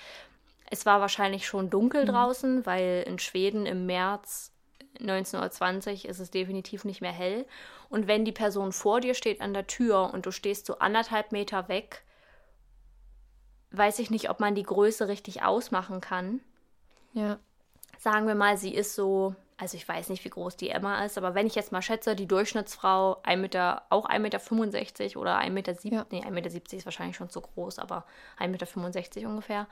Es 0.70 0.86
war 0.86 1.02
wahrscheinlich 1.02 1.48
schon 1.48 1.70
dunkel 1.70 2.04
mhm. 2.04 2.10
draußen, 2.10 2.66
weil 2.66 3.04
in 3.08 3.18
Schweden 3.18 3.66
im 3.66 3.86
März 3.88 4.53
1920 5.00 6.06
ist 6.06 6.20
es 6.20 6.32
definitiv 6.32 6.86
nicht 6.86 7.02
mehr 7.02 7.12
hell. 7.12 7.46
Und 7.90 8.08
wenn 8.08 8.26
die 8.26 8.32
Person 8.32 8.72
vor 8.72 9.02
dir 9.02 9.14
steht 9.14 9.42
an 9.42 9.54
der 9.54 9.68
Tür 9.68 10.12
und 10.14 10.26
du 10.26 10.32
stehst 10.32 10.66
so 10.66 10.80
anderthalb 10.80 11.32
Meter 11.32 11.68
weg, 11.68 12.04
weiß 13.72 14.00
ich 14.00 14.10
nicht, 14.10 14.30
ob 14.30 14.40
man 14.40 14.56
die 14.56 14.64
Größe 14.64 15.08
richtig 15.08 15.44
ausmachen 15.44 16.00
kann. 16.00 16.42
Ja. 17.14 17.40
Sagen 17.98 18.28
wir 18.28 18.36
mal, 18.36 18.58
sie 18.58 18.74
ist 18.74 18.96
so, 18.96 19.36
also 19.58 19.78
ich 19.78 19.88
weiß 19.88 20.10
nicht, 20.10 20.24
wie 20.26 20.30
groß 20.30 20.58
die 20.58 20.70
Emma 20.70 21.04
ist, 21.04 21.18
aber 21.18 21.36
wenn 21.36 21.48
ich 21.48 21.56
jetzt 21.56 21.72
mal 21.72 21.82
schätze, 21.82 22.16
die 22.16 22.28
Durchschnittsfrau 22.28 23.22
1 23.24 23.42
Meter, 23.42 23.84
auch 23.90 24.08
1,65 24.08 24.20
Meter 24.20 25.20
oder 25.20 25.40
1,70 25.40 25.50
Meter, 25.52 25.74
ja. 25.84 26.06
nee, 26.12 26.22
1,70 26.22 26.32
Meter 26.32 26.78
ist 26.78 26.86
wahrscheinlich 26.86 27.16
schon 27.16 27.30
zu 27.30 27.42
groß, 27.42 27.80
aber 27.80 28.06
1,65 28.40 29.16
Meter 29.16 29.30
ungefähr. 29.30 29.68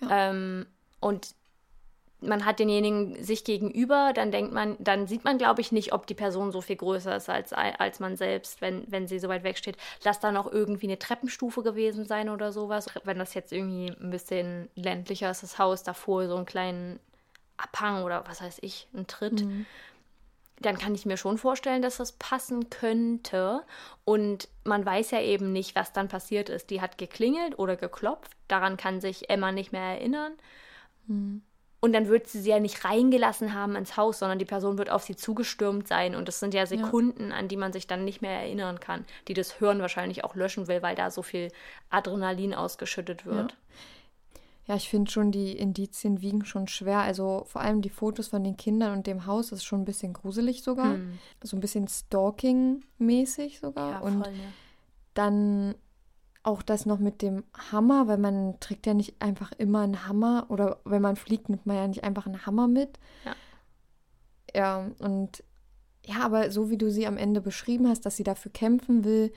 Ja. 0.00 0.30
Ähm, 0.30 0.66
und 1.00 1.34
man 2.20 2.44
hat 2.44 2.58
denjenigen 2.58 3.22
sich 3.22 3.44
gegenüber, 3.44 4.12
dann 4.14 4.30
denkt 4.30 4.52
man, 4.52 4.76
dann 4.78 5.06
sieht 5.06 5.24
man, 5.24 5.38
glaube 5.38 5.60
ich, 5.60 5.70
nicht, 5.70 5.92
ob 5.92 6.06
die 6.06 6.14
Person 6.14 6.50
so 6.50 6.60
viel 6.60 6.76
größer 6.76 7.16
ist 7.16 7.28
als, 7.28 7.52
als 7.52 8.00
man 8.00 8.16
selbst, 8.16 8.60
wenn, 8.60 8.90
wenn 8.90 9.06
sie 9.06 9.18
so 9.18 9.28
weit 9.28 9.44
weg 9.44 9.58
steht. 9.58 9.76
Lass 10.02 10.20
da 10.20 10.32
noch 10.32 10.50
irgendwie 10.50 10.86
eine 10.86 10.98
Treppenstufe 10.98 11.62
gewesen 11.62 12.06
sein 12.06 12.28
oder 12.30 12.52
sowas. 12.52 12.86
Wenn 13.04 13.18
das 13.18 13.34
jetzt 13.34 13.52
irgendwie 13.52 13.88
ein 14.00 14.10
bisschen 14.10 14.70
ländlicher 14.74 15.30
ist, 15.30 15.42
das 15.42 15.58
Haus 15.58 15.82
davor, 15.82 16.26
so 16.26 16.36
einen 16.36 16.46
kleinen 16.46 17.00
Abhang 17.58 18.02
oder 18.02 18.24
was 18.26 18.40
weiß 18.40 18.58
ich, 18.62 18.88
ein 18.94 19.06
Tritt. 19.06 19.44
Mhm. 19.44 19.66
Dann 20.60 20.78
kann 20.78 20.94
ich 20.94 21.04
mir 21.04 21.18
schon 21.18 21.36
vorstellen, 21.36 21.82
dass 21.82 21.98
das 21.98 22.12
passen 22.12 22.70
könnte. 22.70 23.62
Und 24.06 24.48
man 24.64 24.86
weiß 24.86 25.10
ja 25.10 25.20
eben 25.20 25.52
nicht, 25.52 25.76
was 25.76 25.92
dann 25.92 26.08
passiert 26.08 26.48
ist. 26.48 26.70
Die 26.70 26.80
hat 26.80 26.96
geklingelt 26.96 27.58
oder 27.58 27.76
geklopft. 27.76 28.32
Daran 28.48 28.78
kann 28.78 29.02
sich 29.02 29.28
Emma 29.28 29.52
nicht 29.52 29.72
mehr 29.72 29.82
erinnern. 29.82 30.32
Mhm. 31.08 31.42
Und 31.80 31.92
dann 31.92 32.08
wird 32.08 32.26
sie 32.26 32.40
sie 32.40 32.50
ja 32.50 32.58
nicht 32.58 32.84
reingelassen 32.84 33.54
haben 33.54 33.76
ins 33.76 33.96
Haus, 33.96 34.18
sondern 34.18 34.38
die 34.38 34.44
Person 34.44 34.78
wird 34.78 34.90
auf 34.90 35.02
sie 35.02 35.14
zugestürmt 35.14 35.86
sein. 35.86 36.14
Und 36.14 36.26
das 36.26 36.40
sind 36.40 36.54
ja 36.54 36.66
Sekunden, 36.66 37.30
ja. 37.30 37.36
an 37.36 37.48
die 37.48 37.56
man 37.56 37.72
sich 37.72 37.86
dann 37.86 38.04
nicht 38.04 38.22
mehr 38.22 38.40
erinnern 38.40 38.80
kann, 38.80 39.04
die 39.28 39.34
das 39.34 39.60
Hören 39.60 39.80
wahrscheinlich 39.80 40.24
auch 40.24 40.34
löschen 40.34 40.68
will, 40.68 40.82
weil 40.82 40.96
da 40.96 41.10
so 41.10 41.22
viel 41.22 41.50
Adrenalin 41.90 42.54
ausgeschüttet 42.54 43.26
wird. 43.26 43.52
Ja, 44.66 44.72
ja 44.72 44.76
ich 44.76 44.88
finde 44.88 45.10
schon, 45.10 45.30
die 45.32 45.52
Indizien 45.52 46.22
wiegen 46.22 46.46
schon 46.46 46.66
schwer. 46.66 47.00
Also 47.00 47.44
vor 47.46 47.60
allem 47.60 47.82
die 47.82 47.90
Fotos 47.90 48.28
von 48.28 48.42
den 48.42 48.56
Kindern 48.56 48.96
und 48.96 49.06
dem 49.06 49.26
Haus 49.26 49.52
ist 49.52 49.64
schon 49.64 49.82
ein 49.82 49.86
bisschen 49.86 50.14
gruselig 50.14 50.62
sogar. 50.62 50.94
Hm. 50.94 51.18
So 51.44 51.56
ein 51.56 51.60
bisschen 51.60 51.88
Stalking-mäßig 51.88 53.60
sogar. 53.60 53.90
Ja, 53.90 53.98
voll, 54.00 54.10
und 54.10 54.18
ne? 54.20 54.52
dann 55.12 55.74
auch 56.46 56.62
das 56.62 56.86
noch 56.86 56.98
mit 56.98 57.22
dem 57.22 57.44
Hammer, 57.72 58.06
weil 58.06 58.18
man 58.18 58.58
trägt 58.60 58.86
ja 58.86 58.94
nicht 58.94 59.20
einfach 59.20 59.52
immer 59.58 59.80
einen 59.80 60.06
Hammer 60.06 60.46
oder 60.48 60.78
wenn 60.84 61.02
man 61.02 61.16
fliegt, 61.16 61.48
nimmt 61.48 61.66
man 61.66 61.76
ja 61.76 61.88
nicht 61.88 62.04
einfach 62.04 62.26
einen 62.26 62.46
Hammer 62.46 62.68
mit. 62.68 62.98
Ja. 63.24 63.34
Ja, 64.54 64.90
und 65.00 65.42
ja, 66.04 66.20
aber 66.20 66.50
so 66.50 66.70
wie 66.70 66.78
du 66.78 66.90
sie 66.90 67.06
am 67.06 67.16
Ende 67.16 67.40
beschrieben 67.40 67.88
hast, 67.88 68.06
dass 68.06 68.16
sie 68.16 68.22
dafür 68.22 68.52
kämpfen 68.52 69.04
will 69.04 69.32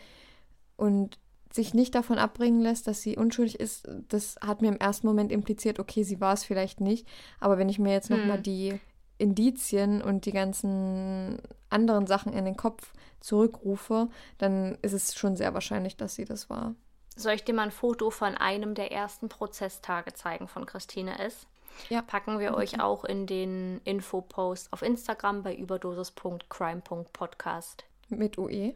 und 0.77 1.17
sich 1.51 1.73
nicht 1.73 1.95
davon 1.95 2.19
abbringen 2.19 2.61
lässt, 2.61 2.85
dass 2.85 3.01
sie 3.01 3.17
unschuldig 3.17 3.59
ist, 3.59 3.87
das 4.07 4.35
hat 4.39 4.61
mir 4.61 4.67
im 4.67 4.77
ersten 4.77 5.07
Moment 5.07 5.31
impliziert, 5.31 5.79
okay, 5.79 6.03
sie 6.03 6.21
war 6.21 6.33
es 6.33 6.43
vielleicht 6.43 6.79
nicht. 6.79 7.07
Aber 7.39 7.57
wenn 7.57 7.69
ich 7.69 7.79
mir 7.79 7.91
jetzt 7.91 8.11
hm. 8.11 8.19
nochmal 8.19 8.39
die 8.39 8.79
Indizien 9.17 10.03
und 10.03 10.25
die 10.25 10.31
ganzen 10.31 11.41
anderen 11.71 12.05
Sachen 12.05 12.33
in 12.33 12.45
den 12.45 12.55
Kopf 12.55 12.93
zurückrufe, 13.19 14.09
dann 14.37 14.77
ist 14.83 14.93
es 14.93 15.15
schon 15.15 15.35
sehr 15.35 15.55
wahrscheinlich, 15.55 15.97
dass 15.97 16.13
sie 16.13 16.25
das 16.25 16.51
war. 16.51 16.75
Soll 17.19 17.33
ich 17.33 17.43
dir 17.43 17.53
mal 17.53 17.63
ein 17.63 17.71
Foto 17.71 18.11
von 18.11 18.35
einem 18.35 18.75
der 18.75 18.93
ersten 18.93 19.27
Prozesstage 19.27 20.13
zeigen 20.13 20.47
von 20.47 20.65
Christine 20.65 21.19
S? 21.19 21.47
Ja. 21.89 22.01
Packen 22.01 22.39
wir 22.39 22.53
euch 22.53 22.79
auch 22.79 23.03
in 23.03 23.27
den 23.27 23.81
Infopost 23.83 24.71
auf 24.71 24.81
Instagram 24.81 25.43
bei 25.43 25.53
überdosis.crime.podcast. 25.53 27.83
Mit 28.07 28.37
UE. 28.37 28.75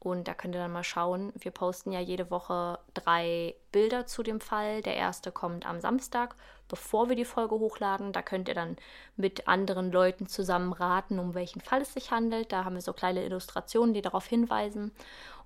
Und 0.00 0.26
da 0.26 0.34
könnt 0.34 0.56
ihr 0.56 0.60
dann 0.60 0.72
mal 0.72 0.82
schauen. 0.82 1.32
Wir 1.38 1.52
posten 1.52 1.92
ja 1.92 2.00
jede 2.00 2.32
Woche 2.32 2.80
drei 2.94 3.54
Bilder 3.70 4.06
zu 4.06 4.24
dem 4.24 4.40
Fall. 4.40 4.82
Der 4.82 4.96
erste 4.96 5.30
kommt 5.30 5.64
am 5.64 5.80
Samstag, 5.80 6.34
bevor 6.68 7.08
wir 7.08 7.16
die 7.16 7.24
Folge 7.24 7.54
hochladen. 7.54 8.12
Da 8.12 8.22
könnt 8.22 8.48
ihr 8.48 8.54
dann 8.54 8.76
mit 9.16 9.46
anderen 9.46 9.92
Leuten 9.92 10.26
zusammen 10.26 10.72
raten, 10.72 11.20
um 11.20 11.34
welchen 11.34 11.60
Fall 11.60 11.82
es 11.82 11.94
sich 11.94 12.10
handelt. 12.10 12.50
Da 12.50 12.64
haben 12.64 12.74
wir 12.74 12.82
so 12.82 12.92
kleine 12.92 13.24
Illustrationen, 13.24 13.94
die 13.94 14.02
darauf 14.02 14.26
hinweisen. 14.26 14.90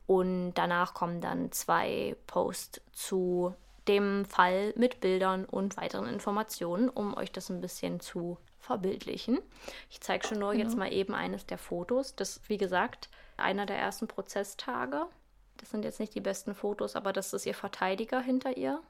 Und 0.09 0.54
danach 0.54 0.94
kommen 0.94 1.20
dann 1.20 1.52
zwei 1.52 2.16
Posts 2.26 2.80
zu 2.92 3.54
dem 3.88 4.24
Fall 4.24 4.72
mit 4.74 5.00
Bildern 5.00 5.44
und 5.44 5.76
weiteren 5.76 6.09
Informationen, 6.09 6.88
um 6.88 7.14
euch 7.14 7.30
das 7.30 7.50
ein 7.50 7.61
bisschen 7.61 8.00
zu 8.00 8.38
verbildlichen. 8.59 9.38
Ich 9.90 10.00
zeige 10.00 10.26
schon 10.26 10.38
nur 10.38 10.52
genau. 10.52 10.64
jetzt 10.64 10.78
mal 10.78 10.90
eben 10.90 11.12
eines 11.12 11.44
der 11.44 11.59
Fotos. 11.59 12.16
Das, 12.16 12.40
wie 12.48 12.56
gesagt, 12.56 13.11
einer 13.36 13.66
der 13.66 13.76
ersten 13.76 14.09
Prozesstage. 14.09 15.04
Das 15.59 15.70
sind 15.70 15.84
jetzt 15.84 16.00
nicht 16.00 16.14
die 16.14 16.22
besten 16.22 16.54
Fotos, 16.54 16.96
aber 16.96 17.12
das 17.12 17.34
ist 17.34 17.44
ihr 17.44 17.54
Verteidiger 17.54 18.22
hinter 18.22 18.56
ihr. 18.56 18.80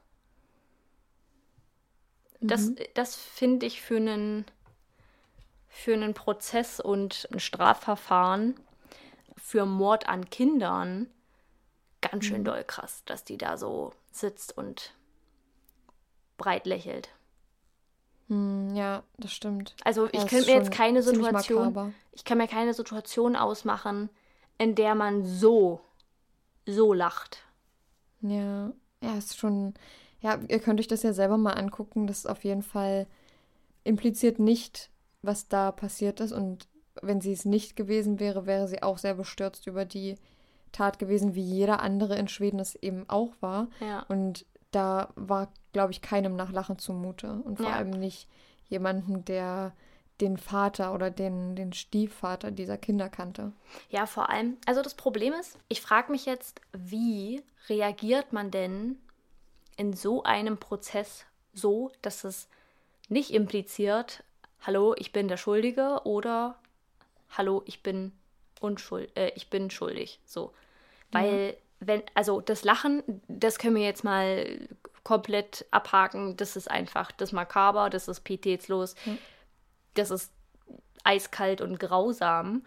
Das, 2.39 2.67
mhm. 2.67 2.77
das 2.93 3.17
finde 3.17 3.65
ich 3.65 3.81
für 3.81 3.97
einen, 3.97 4.45
für 5.67 5.95
einen 5.95 6.13
Prozess 6.13 6.79
und 6.79 7.27
ein 7.33 7.41
Strafverfahren 7.41 8.55
für 9.41 9.65
Mord 9.65 10.07
an 10.07 10.29
Kindern 10.29 11.07
ganz 12.01 12.25
schön 12.25 12.41
mhm. 12.41 12.45
doll 12.45 12.63
krass, 12.63 13.03
dass 13.05 13.23
die 13.23 13.37
da 13.37 13.57
so 13.57 13.91
sitzt 14.11 14.57
und 14.57 14.93
breit 16.37 16.65
lächelt. 16.65 17.09
ja, 18.29 19.03
das 19.17 19.33
stimmt. 19.33 19.75
Also 19.83 20.07
ich 20.11 20.25
könnte 20.27 20.51
mir 20.51 20.57
jetzt 20.57 20.71
keine 20.71 21.03
Situation, 21.03 21.93
ich 22.11 22.23
kann 22.23 22.37
mir 22.37 22.47
keine 22.47 22.73
Situation 22.73 23.35
ausmachen, 23.35 24.09
in 24.57 24.75
der 24.75 24.95
man 24.95 25.25
so, 25.25 25.81
so 26.65 26.93
lacht. 26.93 27.43
Ja, 28.21 28.71
ja, 29.01 29.17
ist 29.17 29.37
schon, 29.37 29.73
ja, 30.21 30.39
ihr 30.47 30.59
könnt 30.59 30.79
euch 30.79 30.87
das 30.87 31.03
ja 31.03 31.13
selber 31.13 31.37
mal 31.37 31.53
angucken. 31.53 32.07
Das 32.07 32.19
ist 32.19 32.25
auf 32.25 32.43
jeden 32.43 32.63
Fall 32.63 33.07
impliziert 33.83 34.39
nicht, 34.39 34.89
was 35.21 35.47
da 35.47 35.71
passiert 35.71 36.19
ist 36.19 36.31
und 36.31 36.67
wenn 37.01 37.21
sie 37.21 37.33
es 37.33 37.45
nicht 37.45 37.75
gewesen 37.75 38.19
wäre, 38.19 38.45
wäre 38.45 38.67
sie 38.67 38.83
auch 38.83 38.97
sehr 38.97 39.15
bestürzt 39.15 39.67
über 39.67 39.85
die 39.85 40.15
Tat 40.71 40.99
gewesen, 40.99 41.35
wie 41.35 41.41
jeder 41.41 41.81
andere 41.81 42.15
in 42.17 42.27
Schweden 42.27 42.59
es 42.59 42.75
eben 42.75 43.05
auch 43.09 43.33
war. 43.39 43.67
Ja. 43.79 44.05
Und 44.07 44.45
da 44.71 45.09
war, 45.15 45.51
glaube 45.73 45.91
ich, 45.91 46.01
keinem 46.01 46.35
nach 46.35 46.51
Lachen 46.51 46.77
zumute. 46.77 47.41
Und 47.43 47.57
vor 47.57 47.69
ja. 47.69 47.75
allem 47.75 47.89
nicht 47.89 48.27
jemanden, 48.67 49.25
der 49.25 49.73
den 50.21 50.37
Vater 50.37 50.93
oder 50.93 51.09
den, 51.09 51.55
den 51.55 51.73
Stiefvater 51.73 52.51
dieser 52.51 52.77
Kinder 52.77 53.09
kannte. 53.09 53.53
Ja, 53.89 54.05
vor 54.05 54.29
allem, 54.29 54.57
also 54.65 54.81
das 54.81 54.93
Problem 54.93 55.33
ist, 55.33 55.57
ich 55.69 55.81
frage 55.81 56.11
mich 56.11 56.25
jetzt, 56.25 56.61
wie 56.73 57.41
reagiert 57.69 58.33
man 58.33 58.51
denn 58.51 58.97
in 59.77 59.93
so 59.93 60.23
einem 60.23 60.57
Prozess 60.57 61.25
so, 61.53 61.91
dass 62.01 62.25
es 62.25 62.49
nicht 63.07 63.31
impliziert, 63.31 64.23
hallo, 64.61 64.93
ich 64.97 65.11
bin 65.11 65.27
der 65.29 65.37
Schuldige 65.37 66.01
oder 66.03 66.58
hallo, 67.29 67.63
ich 67.65 67.83
bin 67.83 68.11
unschuld, 68.59 69.15
äh, 69.17 69.31
ich 69.35 69.49
bin 69.49 69.69
schuldig. 69.69 70.19
So. 70.25 70.53
Weil, 71.11 71.51
mhm. 71.51 71.53
wenn, 71.79 72.03
also 72.13 72.41
das 72.41 72.63
Lachen, 72.63 73.03
das 73.27 73.57
können 73.57 73.75
wir 73.75 73.83
jetzt 73.83 74.03
mal 74.03 74.67
komplett 75.03 75.65
abhaken. 75.71 76.37
Das 76.37 76.55
ist 76.55 76.69
einfach 76.69 77.11
das 77.11 77.31
Makaber, 77.31 77.89
das 77.89 78.07
ist 78.07 78.21
pietätslos, 78.21 78.95
mhm. 79.05 79.17
das 79.93 80.11
ist 80.11 80.31
eiskalt 81.03 81.61
und 81.61 81.79
grausam. 81.79 82.65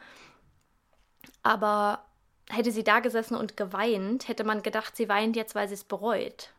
Aber 1.43 2.05
hätte 2.49 2.73
sie 2.73 2.85
da 2.85 3.01
gesessen 3.01 3.37
und 3.37 3.57
geweint, 3.57 4.29
hätte 4.29 4.45
man 4.45 4.63
gedacht, 4.63 4.97
sie 4.97 5.09
weint 5.09 5.37
jetzt, 5.37 5.55
weil 5.55 5.69
sie 5.69 5.75
es 5.75 5.85
bereut. 5.85 6.51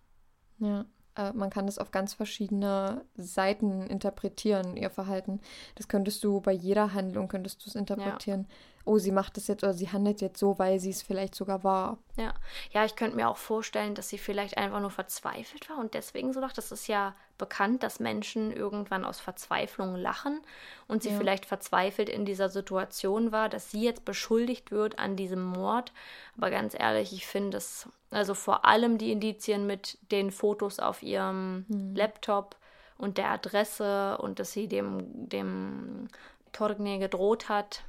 Ja. 0.59 0.85
Äh, 1.15 1.33
man 1.33 1.49
kann 1.49 1.65
das 1.65 1.77
auf 1.77 1.91
ganz 1.91 2.13
verschiedene 2.13 3.03
Seiten 3.15 3.87
interpretieren, 3.87 4.75
ihr 4.77 4.89
Verhalten. 4.89 5.39
Das 5.75 5.87
könntest 5.87 6.23
du 6.23 6.41
bei 6.41 6.51
jeder 6.51 6.93
Handlung, 6.93 7.27
könntest 7.27 7.65
du 7.65 7.69
es 7.69 7.75
interpretieren. 7.75 8.47
Ja. 8.49 8.55
oh, 8.85 8.97
sie 8.97 9.11
macht 9.11 9.37
das 9.37 9.47
jetzt 9.47 9.63
oder 9.63 9.73
sie 9.73 9.91
handelt 9.91 10.21
jetzt 10.21 10.39
so, 10.39 10.57
weil 10.59 10.79
sie 10.79 10.89
es 10.89 11.01
vielleicht 11.01 11.35
sogar 11.35 11.63
war. 11.63 11.97
Ja. 12.17 12.33
ja, 12.71 12.85
ich 12.85 12.95
könnte 12.95 13.15
mir 13.15 13.29
auch 13.29 13.37
vorstellen, 13.37 13.95
dass 13.95 14.09
sie 14.09 14.17
vielleicht 14.17 14.57
einfach 14.57 14.79
nur 14.79 14.91
verzweifelt 14.91 15.69
war 15.69 15.77
und 15.77 15.93
deswegen 15.93 16.33
so 16.33 16.41
dachte, 16.41 16.55
das 16.55 16.71
ist 16.71 16.87
ja 16.87 17.15
bekannt, 17.37 17.83
dass 17.83 17.99
Menschen 17.99 18.51
irgendwann 18.51 19.05
aus 19.05 19.19
Verzweiflung 19.19 19.95
lachen 19.95 20.41
und 20.87 21.03
sie 21.03 21.09
Ja. 21.09 21.17
vielleicht 21.17 21.45
verzweifelt 21.45 22.09
in 22.09 22.25
dieser 22.25 22.49
Situation 22.49 23.31
war, 23.31 23.49
dass 23.49 23.71
sie 23.71 23.83
jetzt 23.83 24.05
beschuldigt 24.05 24.71
wird 24.71 24.99
an 24.99 25.15
diesem 25.15 25.43
Mord. 25.43 25.91
Aber 26.37 26.51
ganz 26.51 26.73
ehrlich, 26.77 27.11
ich 27.13 27.25
finde 27.25 27.57
es, 27.57 27.89
also 28.11 28.33
vor 28.33 28.65
allem 28.65 28.97
die 28.97 29.11
Indizien 29.11 29.65
mit 29.65 29.97
den 30.11 30.31
Fotos 30.31 30.79
auf 30.79 31.01
ihrem 31.03 31.65
Laptop 31.95 32.55
und 32.97 33.17
der 33.17 33.31
Adresse 33.31 34.17
und 34.19 34.39
dass 34.39 34.51
sie 34.51 34.67
dem, 34.67 35.27
dem 35.29 36.07
Torgne 36.51 36.99
gedroht 36.99 37.49
hat, 37.49 37.83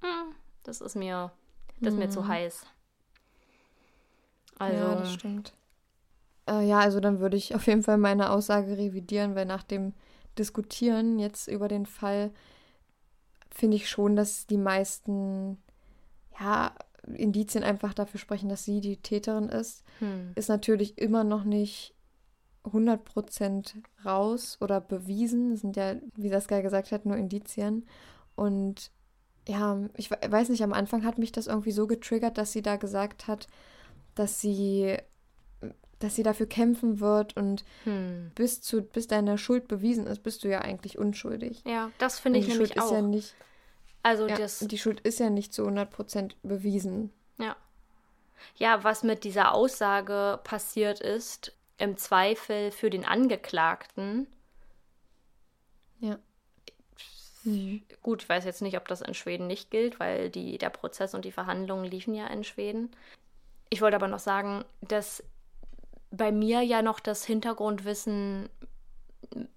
hm, 0.00 0.34
das 0.64 0.80
ist 0.80 0.96
mir, 0.96 1.30
das 1.80 1.94
ist 1.94 1.98
mir 1.98 2.10
zu 2.10 2.26
heiß. 2.26 2.66
Also, 4.58 4.78
ja, 4.78 4.94
das 4.96 5.12
stimmt. 5.12 5.52
Äh, 6.48 6.66
ja, 6.66 6.80
also 6.80 7.00
dann 7.00 7.20
würde 7.20 7.36
ich 7.36 7.54
auf 7.54 7.66
jeden 7.66 7.82
Fall 7.82 7.98
meine 7.98 8.30
Aussage 8.30 8.76
revidieren, 8.76 9.34
weil 9.34 9.46
nach 9.46 9.62
dem 9.62 9.94
Diskutieren 10.38 11.18
jetzt 11.18 11.46
über 11.48 11.68
den 11.68 11.86
Fall 11.86 12.32
finde 13.50 13.76
ich 13.76 13.88
schon, 13.88 14.16
dass 14.16 14.46
die 14.46 14.56
meisten 14.56 15.58
ja, 16.40 16.72
Indizien 17.14 17.64
einfach 17.64 17.94
dafür 17.94 18.20
sprechen, 18.20 18.48
dass 18.48 18.64
sie 18.64 18.80
die 18.80 18.98
Täterin 18.98 19.48
ist. 19.48 19.84
hm, 20.00 20.32
Ist 20.34 20.48
natürlich 20.48 20.98
immer 20.98 21.24
noch 21.24 21.44
nicht 21.44 21.94
100% 22.72 23.76
raus 24.04 24.58
oder 24.60 24.80
bewiesen. 24.80 25.50
Das 25.52 25.60
sind 25.62 25.76
ja, 25.76 25.96
wie 26.16 26.28
Saskia 26.30 26.60
gesagt 26.62 26.92
hat, 26.92 27.06
nur 27.06 27.16
Indizien. 27.16 27.86
Und 28.36 28.90
ja, 29.48 29.78
ich 29.96 30.10
we- 30.10 30.18
weiß 30.28 30.50
nicht, 30.50 30.62
am 30.64 30.72
Anfang 30.74 31.04
hat 31.04 31.18
mich 31.18 31.32
das 31.32 31.48
irgendwie 31.48 31.72
so 31.72 31.86
getriggert, 31.86 32.38
dass 32.38 32.52
sie 32.52 32.62
da 32.62 32.76
gesagt 32.76 33.28
hat, 33.28 33.48
dass 34.14 34.40
sie, 34.40 34.96
dass 36.02 36.16
sie 36.16 36.22
dafür 36.22 36.46
kämpfen 36.46 37.00
wird 37.00 37.36
und 37.36 37.64
hm. 37.84 38.30
bis, 38.34 38.60
zu, 38.60 38.82
bis 38.82 39.06
deine 39.06 39.38
Schuld 39.38 39.68
bewiesen 39.68 40.06
ist, 40.06 40.22
bist 40.22 40.44
du 40.44 40.48
ja 40.48 40.60
eigentlich 40.60 40.98
unschuldig. 40.98 41.62
Ja, 41.66 41.90
das 41.98 42.18
finde 42.18 42.38
ich 42.38 42.48
nämlich 42.48 42.68
Schuld 42.68 42.80
auch. 42.80 42.86
ist 42.86 42.92
ja 42.92 43.02
nicht, 43.02 43.34
also 44.02 44.26
ja, 44.26 44.36
das, 44.36 44.60
die 44.60 44.78
Schuld 44.78 45.00
ist 45.00 45.20
ja 45.20 45.30
nicht 45.30 45.52
zu 45.52 45.62
100% 45.66 46.32
bewiesen. 46.42 47.12
ja. 47.38 47.56
Ja, 48.56 48.82
was 48.82 49.04
mit 49.04 49.22
dieser 49.22 49.54
Aussage 49.54 50.40
passiert 50.42 51.00
ist, 51.00 51.52
im 51.78 51.96
Zweifel 51.96 52.72
für 52.72 52.90
den 52.90 53.04
Angeklagten. 53.04 54.26
Ja. 56.00 56.18
Gut, 58.02 58.22
ich 58.22 58.28
weiß 58.28 58.44
jetzt 58.44 58.62
nicht, 58.62 58.76
ob 58.76 58.86
das 58.86 59.00
in 59.00 59.14
Schweden 59.14 59.46
nicht 59.46 59.70
gilt, 59.70 59.98
weil 59.98 60.30
die, 60.30 60.58
der 60.58 60.70
Prozess 60.70 61.14
und 61.14 61.24
die 61.24 61.32
Verhandlungen 61.32 61.84
liefen 61.84 62.14
ja 62.14 62.26
in 62.28 62.44
Schweden. 62.44 62.90
Ich 63.68 63.80
wollte 63.80 63.96
aber 63.96 64.08
noch 64.08 64.20
sagen, 64.20 64.64
dass 64.80 65.24
bei 66.12 66.30
mir 66.30 66.60
ja 66.60 66.82
noch 66.82 67.00
das 67.00 67.24
Hintergrundwissen 67.24 68.48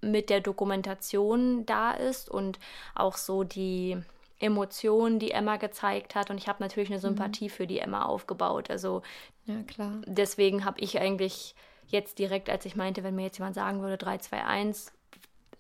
mit 0.02 0.30
der 0.30 0.40
Dokumentation 0.42 1.66
da 1.66 1.92
ist 1.92 2.30
und 2.30 2.60
auch 2.96 3.18
so 3.18 3.44
die 3.44 3.98
Emotionen, 4.40 5.20
die 5.20 5.32
Emma 5.32 5.58
gezeigt 5.58 6.16
hat. 6.16 6.30
Und 6.30 6.38
ich 6.38 6.48
habe 6.48 6.64
natürlich 6.64 6.90
eine 6.90 7.00
Sympathie 7.00 7.50
für 7.50 7.68
die 7.68 7.80
Emma 7.80 8.06
aufgebaut. 8.06 8.70
Also 8.70 9.02
Ja, 9.46 9.62
klar. 9.64 10.02
deswegen 10.06 10.66
habe 10.66 10.80
ich 10.80 11.00
eigentlich 11.00 11.56
jetzt 11.88 12.20
direkt, 12.20 12.50
als 12.50 12.66
ich 12.66 12.76
meinte, 12.76 13.04
wenn 13.04 13.16
mir 13.16 13.24
jetzt 13.24 13.38
jemand 13.38 13.56
sagen 13.56 13.82
würde, 13.82 13.98
3, 13.98 14.18
2, 14.18 14.46
1, 14.46 14.94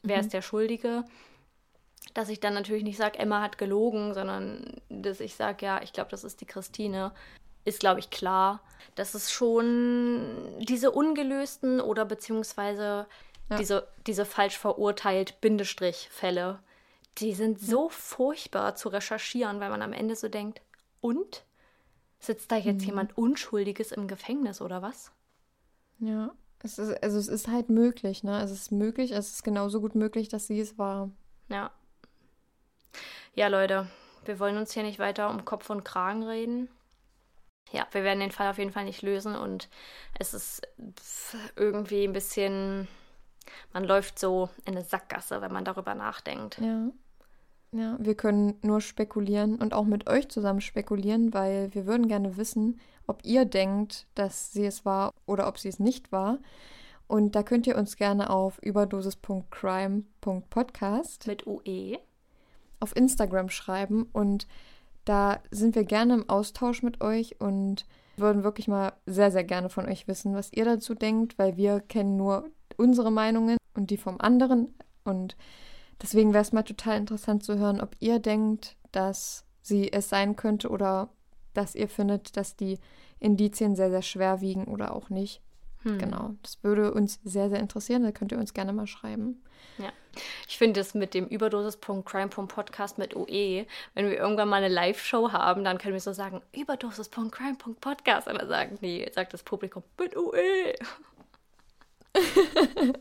wer 0.03 0.19
ist 0.19 0.33
der 0.33 0.41
Schuldige, 0.41 1.03
dass 2.13 2.29
ich 2.29 2.39
dann 2.39 2.53
natürlich 2.53 2.83
nicht 2.83 2.97
sage, 2.97 3.19
Emma 3.19 3.41
hat 3.41 3.57
gelogen, 3.57 4.13
sondern 4.13 4.81
dass 4.89 5.19
ich 5.19 5.35
sage, 5.35 5.65
ja, 5.65 5.81
ich 5.81 5.93
glaube, 5.93 6.11
das 6.11 6.23
ist 6.23 6.41
die 6.41 6.45
Christine. 6.45 7.11
Ist, 7.65 7.79
glaube 7.79 7.99
ich, 7.99 8.09
klar. 8.09 8.61
Das 8.95 9.15
ist 9.15 9.31
schon 9.31 10.55
diese 10.59 10.91
ungelösten 10.91 11.81
oder 11.81 12.05
beziehungsweise 12.05 13.07
Ja. 13.49 13.57
diese, 13.57 13.87
diese 14.07 14.25
falsch 14.25 14.57
verurteilt 14.57 15.41
Bindestrich-Fälle, 15.41 16.59
die 17.17 17.33
sind 17.33 17.59
so 17.59 17.89
furchtbar 17.89 18.75
zu 18.75 18.89
recherchieren, 18.89 19.59
weil 19.59 19.69
man 19.69 19.81
am 19.81 19.93
Ende 19.93 20.15
so 20.15 20.29
denkt, 20.29 20.61
und? 21.01 21.43
Sitzt 22.19 22.51
da 22.51 22.55
jetzt 22.55 22.83
jemand 22.85 23.17
Unschuldiges 23.17 23.91
im 23.91 24.07
Gefängnis 24.07 24.61
oder 24.61 24.81
was? 24.81 25.11
Ja, 25.99 26.33
es 26.63 26.79
ist, 26.79 27.03
also 27.03 27.17
es 27.19 27.27
ist 27.27 27.47
halt 27.47 27.69
möglich, 27.69 28.23
ne? 28.23 28.41
Es 28.41 28.49
ist 28.51 28.71
möglich, 28.71 29.11
es 29.11 29.29
ist 29.31 29.43
genauso 29.43 29.79
gut 29.81 29.93
möglich, 29.95 30.29
dass 30.29 30.47
sie 30.47 30.59
es 30.59 30.77
war. 30.77 31.11
Ja. 31.49 31.71
Ja, 33.35 33.47
Leute, 33.49 33.87
wir 34.25 34.39
wollen 34.39 34.57
uns 34.57 34.73
hier 34.73 34.83
nicht 34.83 34.97
weiter 34.97 35.29
um 35.29 35.45
Kopf 35.45 35.69
und 35.69 35.83
Kragen 35.83 36.23
reden. 36.23 36.69
Ja, 37.71 37.87
wir 37.91 38.03
werden 38.03 38.19
den 38.19 38.31
Fall 38.31 38.49
auf 38.49 38.57
jeden 38.57 38.71
Fall 38.71 38.85
nicht 38.85 39.01
lösen 39.01 39.35
und 39.35 39.69
es 40.19 40.33
ist 40.33 40.61
irgendwie 41.55 42.03
ein 42.03 42.13
bisschen, 42.13 42.87
man 43.73 43.83
läuft 43.83 44.19
so 44.19 44.49
in 44.65 44.75
eine 44.75 44.85
Sackgasse, 44.85 45.41
wenn 45.41 45.51
man 45.51 45.65
darüber 45.65 45.95
nachdenkt. 45.95 46.59
Ja. 46.59 46.89
Ja, 47.71 47.97
wir 47.99 48.15
können 48.15 48.57
nur 48.61 48.79
spekulieren 48.79 49.57
und 49.57 49.73
auch 49.73 49.83
mit 49.83 50.07
euch 50.07 50.29
zusammen 50.29 50.61
spekulieren, 50.61 51.33
weil 51.33 51.73
wir 51.73 51.85
würden 51.85 52.07
gerne 52.07 52.37
wissen, 52.37 52.79
ob 53.05 53.25
ihr 53.25 53.43
denkt, 53.43 54.07
dass 54.15 54.53
sie 54.53 54.65
es 54.65 54.85
war 54.85 55.11
oder 55.25 55.49
ob 55.49 55.59
sie 55.59 55.67
es 55.67 55.79
nicht 55.79 56.13
war. 56.13 56.39
Und 57.07 57.35
da 57.35 57.43
könnt 57.43 57.67
ihr 57.67 57.75
uns 57.75 57.97
gerne 57.97 58.29
auf 58.29 58.59
überdosis.crime.podcast 58.59 61.27
Mit. 61.27 61.45
UE. 61.45 61.99
auf 62.79 62.95
Instagram 62.95 63.49
schreiben 63.49 64.07
und 64.13 64.47
da 65.05 65.39
sind 65.51 65.75
wir 65.75 65.83
gerne 65.83 66.15
im 66.15 66.29
Austausch 66.29 66.83
mit 66.83 67.01
euch 67.01 67.39
und 67.39 67.85
würden 68.17 68.43
wirklich 68.43 68.67
mal 68.67 68.93
sehr, 69.05 69.31
sehr 69.31 69.43
gerne 69.43 69.69
von 69.69 69.87
euch 69.87 70.07
wissen, 70.07 70.35
was 70.35 70.51
ihr 70.53 70.65
dazu 70.65 70.95
denkt, 70.95 71.37
weil 71.37 71.57
wir 71.57 71.79
kennen 71.79 72.17
nur 72.17 72.49
unsere 72.77 73.11
Meinungen 73.11 73.57
und 73.73 73.91
die 73.91 73.97
vom 73.97 74.19
anderen 74.19 74.73
und 75.03 75.35
deswegen 76.01 76.33
wäre 76.33 76.41
es 76.41 76.51
mal 76.51 76.63
total 76.63 76.97
interessant 76.97 77.43
zu 77.43 77.57
hören, 77.57 77.81
ob 77.81 77.95
ihr 77.99 78.19
denkt, 78.19 78.75
dass 78.91 79.45
sie 79.61 79.91
es 79.91 80.09
sein 80.09 80.35
könnte 80.35 80.69
oder 80.69 81.09
dass 81.53 81.75
ihr 81.75 81.87
findet, 81.87 82.37
dass 82.37 82.55
die 82.55 82.79
Indizien 83.19 83.75
sehr, 83.75 83.89
sehr 83.89 84.01
schwer 84.01 84.41
wiegen 84.41 84.65
oder 84.65 84.93
auch 84.93 85.09
nicht. 85.09 85.41
Hm. 85.85 85.99
Genau, 85.99 86.31
das 86.41 86.63
würde 86.63 86.91
uns 86.91 87.19
sehr, 87.23 87.49
sehr 87.49 87.59
interessieren. 87.59 88.03
Da 88.03 88.11
könnt 88.11 88.31
ihr 88.31 88.39
uns 88.39 88.53
gerne 88.53 88.73
mal 88.73 88.87
schreiben. 88.87 89.41
Ja. 89.77 89.91
Ich 90.47 90.57
finde 90.57 90.79
es 90.79 90.95
mit 90.95 91.13
dem 91.13 91.27
Überdosis.crime.podcast 91.27 92.97
mit 92.97 93.15
OE, 93.15 93.65
wenn 93.93 94.09
wir 94.09 94.17
irgendwann 94.17 94.49
mal 94.49 94.63
eine 94.63 94.73
Live-Show 94.73 95.31
haben, 95.31 95.63
dann 95.63 95.77
können 95.77 95.93
wir 95.93 96.01
so 96.01 96.13
sagen, 96.13 96.41
Überdosis.crime.podcast. 96.53 98.27
Und 98.27 98.39
dann 98.39 98.47
sagen 98.47 98.79
die, 98.81 99.07
sagt 99.13 99.33
das 99.33 99.43
Publikum, 99.43 99.83
mit 99.99 100.17
OE. 100.17 100.73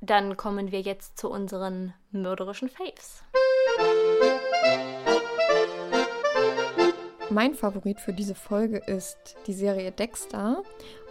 dann 0.00 0.36
kommen 0.36 0.72
wir 0.72 0.80
jetzt 0.80 1.16
zu 1.16 1.30
unseren 1.30 1.94
mörderischen 2.10 2.68
Faves. 2.68 3.22
Mein 7.30 7.54
Favorit 7.54 8.00
für 8.00 8.12
diese 8.12 8.34
Folge 8.34 8.78
ist 8.78 9.36
die 9.46 9.52
Serie 9.52 9.92
Dexter. 9.92 10.62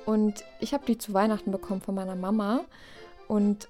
Und 0.05 0.43
ich 0.59 0.73
habe 0.73 0.85
die 0.85 0.97
zu 0.97 1.13
Weihnachten 1.13 1.51
bekommen 1.51 1.81
von 1.81 1.95
meiner 1.95 2.15
Mama. 2.15 2.61
Und 3.27 3.67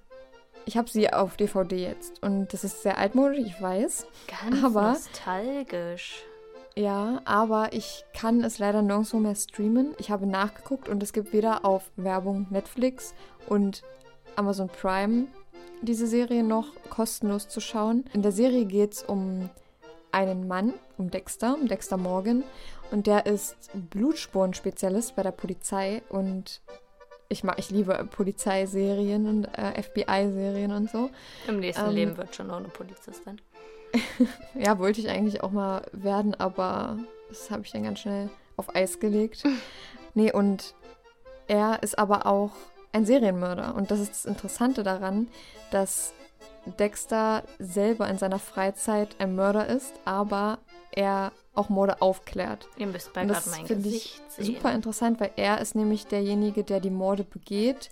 ich 0.65 0.77
habe 0.77 0.89
sie 0.89 1.11
auf 1.13 1.37
DVD 1.37 1.75
jetzt. 1.77 2.21
Und 2.23 2.51
das 2.53 2.63
ist 2.63 2.81
sehr 2.83 2.97
altmodisch, 2.97 3.39
ich 3.45 3.61
weiß. 3.61 4.07
Ganz 4.27 4.63
Aber- 4.63 4.89
nostalgisch. 4.89 6.23
Ja, 6.77 7.21
aber 7.23 7.71
ich 7.71 8.03
kann 8.13 8.43
es 8.43 8.59
leider 8.59 8.81
nirgendwo 8.81 9.15
mehr 9.17 9.35
streamen. 9.35 9.95
Ich 9.97 10.11
habe 10.11 10.27
nachgeguckt 10.27 10.89
und 10.89 11.01
es 11.01 11.13
gibt 11.13 11.31
weder 11.31 11.63
auf 11.63 11.89
Werbung 11.95 12.47
Netflix 12.49 13.13
und 13.47 13.81
Amazon 14.35 14.67
Prime 14.67 15.27
diese 15.81 16.05
Serie 16.05 16.43
noch 16.43 16.67
kostenlos 16.89 17.47
zu 17.47 17.61
schauen. 17.61 18.03
In 18.13 18.23
der 18.23 18.33
Serie 18.33 18.65
geht 18.65 18.91
es 18.93 19.03
um 19.03 19.49
einen 20.11 20.49
Mann, 20.49 20.73
um 20.97 21.09
Dexter, 21.11 21.53
um 21.55 21.67
Dexter 21.69 21.95
Morgan. 21.95 22.43
Und 22.91 23.07
der 23.07 23.25
ist 23.25 23.55
Blutspurenspezialist 23.73 25.15
bei 25.15 25.23
der 25.23 25.31
Polizei 25.31 26.01
und 26.09 26.61
ich 27.27 27.43
mag, 27.43 27.57
ich 27.57 27.71
liebe 27.71 28.07
Polizeiserien 28.11 29.27
und 29.27 29.45
äh, 29.57 29.81
FBI-Serien 29.81 30.71
und 30.71 30.89
so. 30.91 31.09
Im 31.47 31.59
nächsten 31.59 31.85
Ähm, 31.87 31.91
Leben 31.95 32.17
wird 32.17 32.35
schon 32.35 32.47
noch 32.47 32.57
eine 32.57 32.67
Polizistin. 32.69 33.41
Ja, 34.55 34.77
wollte 34.79 34.99
ich 34.99 35.09
eigentlich 35.09 35.41
auch 35.41 35.51
mal 35.51 35.81
werden, 35.93 36.35
aber 36.35 36.97
das 37.29 37.49
habe 37.49 37.63
ich 37.63 37.71
dann 37.71 37.83
ganz 37.83 37.99
schnell 37.99 38.29
auf 38.57 38.75
Eis 38.75 38.99
gelegt. 38.99 39.43
Nee, 40.17 40.31
und 40.31 40.75
er 41.47 41.83
ist 41.83 41.99
aber 41.99 42.25
auch 42.25 42.51
ein 42.93 43.05
Serienmörder. 43.05 43.75
Und 43.75 43.91
das 43.91 43.99
ist 43.99 44.11
das 44.11 44.23
Interessante 44.25 44.81
daran, 44.81 45.27
dass 45.71 46.13
Dexter 46.65 47.43
selber 47.59 48.09
in 48.09 48.17
seiner 48.17 48.39
Freizeit 48.39 49.15
ein 49.19 49.35
Mörder 49.35 49.67
ist, 49.67 49.93
aber 50.05 50.59
er 50.91 51.31
auch 51.53 51.69
Morde 51.69 52.01
aufklärt. 52.01 52.67
Ihr 52.77 52.87
müsst 52.87 53.13
bei 53.13 53.25
das 53.25 53.45
mein 53.47 53.65
finde 53.65 53.87
ich 53.87 53.93
Gesicht 53.93 54.31
sehen. 54.31 54.45
super 54.45 54.73
interessant, 54.73 55.19
weil 55.19 55.31
er 55.35 55.61
ist 55.61 55.75
nämlich 55.75 56.07
derjenige, 56.07 56.63
der 56.63 56.79
die 56.79 56.89
Morde 56.89 57.23
begeht, 57.23 57.89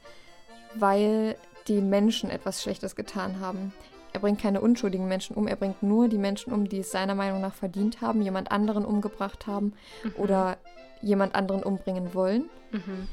weil 0.76 1.36
die 1.68 1.82
Menschen 1.82 2.30
etwas 2.30 2.62
Schlechtes 2.62 2.96
getan 2.96 3.40
haben. 3.40 3.74
er 4.12 4.20
bringt 4.20 4.40
keine 4.42 4.62
unschuldigen 4.62 5.08
Menschen 5.08 5.36
um, 5.36 5.48
er 5.48 5.56
bringt 5.56 5.82
nur 5.82 6.08
die 6.08 6.18
Menschen 6.18 6.54
um, 6.54 6.70
die 6.70 6.80
es 6.80 6.92
seiner 6.92 7.16
Meinung 7.16 7.42
nach 7.42 7.54
verdient 7.54 8.02
haben, 8.02 8.22
jemand 8.22 8.52
anderen 8.52 8.86
umgebracht 8.86 9.48
haben 9.48 9.74
oder 10.18 10.58
jemand 11.02 11.36
anderen 11.36 11.64
umbringen 11.64 12.14
wollen. 12.14 12.50
Mhm. 12.72 13.08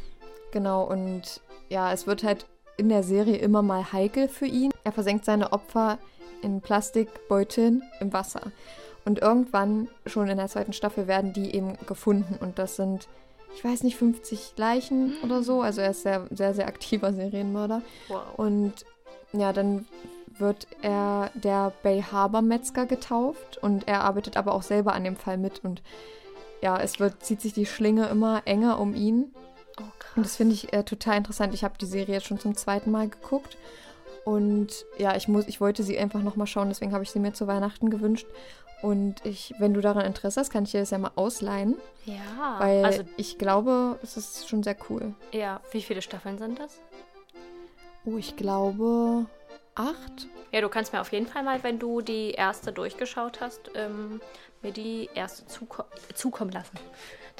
Genau, 0.53 0.85
und 0.85 1.41
ja, 1.69 1.93
es 1.93 2.07
wird 2.07 2.23
halt 2.23 2.47
in 2.81 2.89
der 2.89 3.03
Serie 3.03 3.37
immer 3.37 3.63
mal 3.63 3.93
heikel 3.93 4.29
für 4.29 4.47
ihn. 4.47 4.73
Er 4.83 4.93
versenkt 4.93 5.25
seine 5.25 5.53
Opfer 5.53 5.99
in 6.43 6.61
Plastikbeuteln 6.61 7.83
im 8.01 8.13
Wasser. 8.13 8.41
Und 9.05 9.21
irgendwann, 9.21 9.89
schon 10.07 10.29
in 10.29 10.39
der 10.39 10.49
zweiten 10.49 10.73
Staffel, 10.73 11.07
werden 11.07 11.33
die 11.33 11.55
eben 11.55 11.79
gefunden. 11.87 12.37
Und 12.41 12.59
das 12.59 12.77
sind, 12.77 13.09
ich 13.55 13.65
weiß 13.65 13.83
nicht, 13.83 13.97
50 13.97 14.55
Leichen 14.57 15.15
oder 15.23 15.43
so. 15.43 15.63
Also 15.63 15.81
er 15.81 15.91
ist 15.91 16.03
sehr, 16.03 16.27
sehr, 16.31 16.55
sehr 16.55 16.67
aktiver 16.67 17.13
Serienmörder. 17.13 17.83
Wow. 18.09 18.23
Und 18.37 18.73
ja, 19.33 19.53
dann 19.53 19.87
wird 20.39 20.67
er 20.83 21.31
der 21.35 21.73
Bay 21.83 22.03
Harbor 22.03 22.43
Metzger 22.43 22.87
getauft 22.87 23.59
und 23.59 23.87
er 23.87 24.03
arbeitet 24.03 24.37
aber 24.37 24.55
auch 24.55 24.63
selber 24.63 24.95
an 24.95 25.05
dem 25.05 25.17
Fall 25.17 25.37
mit 25.37 25.63
und 25.63 25.83
ja, 26.63 26.79
es 26.79 27.01
wird, 27.01 27.23
zieht 27.23 27.41
sich 27.41 27.53
die 27.53 27.67
Schlinge 27.67 28.07
immer 28.09 28.43
enger 28.45 28.79
um 28.79 28.95
ihn. 28.95 29.35
Und 30.17 30.25
das 30.27 30.37
finde 30.37 30.55
ich 30.55 30.73
äh, 30.73 30.83
total 30.85 31.17
interessant. 31.19 31.55
Ich 31.55 31.65
habe 31.65 31.75
die 31.81 31.87
Serie 31.87 32.15
jetzt 32.15 32.27
schon 32.27 32.39
zum 32.41 32.57
zweiten 32.57 32.91
Mal 32.91 33.09
geguckt 33.09 33.57
und 34.25 34.85
ja, 34.99 35.17
ich 35.17 35.29
muss, 35.29 35.47
ich 35.49 35.61
wollte 35.61 35.83
sie 35.83 35.99
einfach 35.99 36.23
noch 36.23 36.37
mal 36.37 36.47
schauen, 36.47 36.69
deswegen 36.69 36.93
habe 36.93 37.05
ich 37.05 37.11
sie 37.11 37.19
mir 37.21 37.33
zu 37.33 37.47
Weihnachten 37.47 37.91
gewünscht 37.91 38.27
und 38.83 39.25
ich, 39.25 39.55
wenn 39.59 39.75
du 39.75 39.81
daran 39.81 40.05
Interesse 40.07 40.41
hast, 40.41 40.51
kann 40.51 40.65
ich 40.65 40.71
dir 40.73 40.81
das 40.81 40.91
ja 40.91 40.99
mal 40.99 41.11
ausleihen, 41.17 41.77
Ja, 42.07 42.57
weil 42.59 42.85
also 42.85 43.03
ich 43.17 43.39
glaube, 43.39 43.99
es 44.03 44.17
ist 44.17 44.49
schon 44.49 44.63
sehr 44.63 44.77
cool. 44.89 45.15
ja, 45.33 45.61
wie 45.73 45.83
viele 45.83 46.03
Staffeln 46.03 46.39
sind 46.39 46.59
das? 46.59 46.81
Oh, 48.05 48.17
ich 48.17 48.37
glaube 48.37 49.27
acht. 49.75 50.29
Ja, 50.53 50.61
du 50.61 50.69
kannst 50.69 50.93
mir 50.93 51.01
auf 51.01 51.13
jeden 51.13 51.27
Fall 51.27 51.43
mal, 51.43 51.63
wenn 51.63 51.79
du 51.79 52.01
die 52.01 52.33
erste 52.33 52.73
durchgeschaut 52.73 53.41
hast, 53.41 53.71
ähm, 53.75 54.21
mir 54.63 54.73
die 54.73 55.09
erste 55.15 55.47
zuko 55.47 55.85
zukommen 56.15 56.51
lassen. 56.51 56.77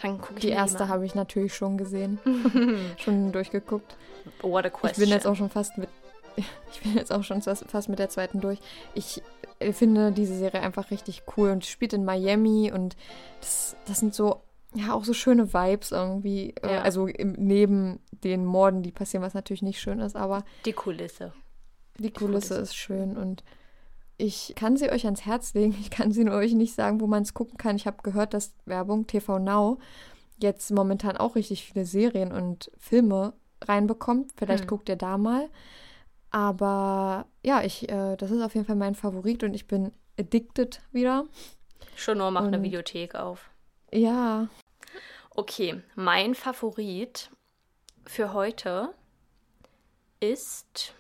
Dann 0.01 0.19
gucke 0.21 0.35
ich 0.35 0.41
Die 0.41 0.49
erste 0.49 0.89
habe 0.89 1.05
ich 1.05 1.15
natürlich 1.15 1.55
schon 1.55 1.77
gesehen, 1.77 2.19
schon 2.99 3.33
durchgeguckt. 3.33 3.97
What 4.43 4.65
a 4.65 4.69
Ich 4.69 4.73
question. 4.75 5.05
bin 5.05 5.13
jetzt 5.15 5.27
auch 5.27 5.37
schon 5.37 5.51
fast 5.51 5.77
mit. 5.79 5.89
Ich 6.73 6.81
bin 6.83 6.95
jetzt 6.95 7.13
auch 7.13 7.25
schon 7.25 7.43
fast 7.43 7.69
fast 7.69 7.89
mit 7.89 7.99
der 7.99 8.09
zweiten 8.09 8.41
durch. 8.41 8.61
Ich 8.95 9.21
äh, 9.59 9.73
finde 9.73 10.13
diese 10.13 10.37
Serie 10.39 10.63
einfach 10.63 10.91
richtig 10.93 11.25
cool 11.37 11.51
und 11.51 11.67
spielt 11.67 11.93
in 11.93 12.05
Miami 12.05 12.71
und 12.73 12.97
das, 13.41 13.77
das 13.87 13.99
sind 13.99 14.15
so, 14.15 14.41
ja, 14.75 14.95
auch 14.95 15.05
so 15.05 15.13
schöne 15.13 15.53
Vibes 15.53 15.91
irgendwie. 15.91 16.55
Äh, 16.63 16.75
Ja. 16.75 16.83
Also 16.83 17.09
im, 17.09 17.33
neben 17.33 17.99
den 18.13 18.45
Morden, 18.47 18.83
die 18.83 18.93
passieren, 18.93 19.25
was 19.25 19.35
natürlich 19.35 19.63
nicht 19.63 19.81
schön 19.81 19.99
ist, 19.99 20.15
aber 20.17 20.45
die 20.65 20.73
Kulisse. 20.73 21.33
Die 22.01 22.13
Kulisse 22.13 22.55
ist 22.57 22.75
schön 22.75 23.17
und 23.17 23.43
ich 24.17 24.53
kann 24.57 24.77
sie 24.77 24.91
euch 24.91 25.05
ans 25.07 25.25
Herz 25.25 25.55
legen. 25.55 25.75
Ich 25.81 25.91
kann 25.91 26.13
sie 26.13 26.25
nur 26.25 26.35
euch 26.35 26.53
nicht 26.53 26.75
sagen, 26.75 27.01
wo 27.01 27.07
man 27.07 27.23
es 27.23 27.33
gucken 27.35 27.57
kann. 27.57 27.77
Ich 27.77 27.87
habe 27.87 28.03
gehört, 28.03 28.35
dass 28.35 28.53
Werbung 28.67 29.07
TV 29.07 29.39
Now 29.39 29.79
jetzt 30.39 30.71
momentan 30.73 31.17
auch 31.17 31.37
richtig 31.37 31.65
viele 31.65 31.85
Serien 31.87 32.33
und 32.33 32.71
Filme 32.79 33.33
reinbekommt. 33.63 34.33
Vielleicht 34.37 34.63
Hm. 34.63 34.69
guckt 34.69 34.89
ihr 34.89 34.97
da 34.97 35.17
mal. 35.19 35.49
Aber 36.31 37.27
ja, 37.43 37.63
ich, 37.63 37.89
äh, 37.89 38.17
das 38.17 38.31
ist 38.31 38.43
auf 38.43 38.55
jeden 38.55 38.67
Fall 38.67 38.77
mein 38.77 38.95
Favorit 38.95 39.43
und 39.43 39.55
ich 39.55 39.67
bin 39.67 39.93
addicted 40.19 40.81
wieder. 40.93 41.25
Schon 41.97 42.19
nur 42.19 42.31
mach 42.31 42.45
eine 42.45 42.59
Und- 42.59 42.63
Videothek 42.65 43.15
auf. 43.15 43.51
Ja, 43.93 44.49
Okay, 45.33 45.81
mein 45.95 46.35
Favorit 46.35 47.31
für 48.05 48.33
heute 48.35 48.93
ist 50.19 50.93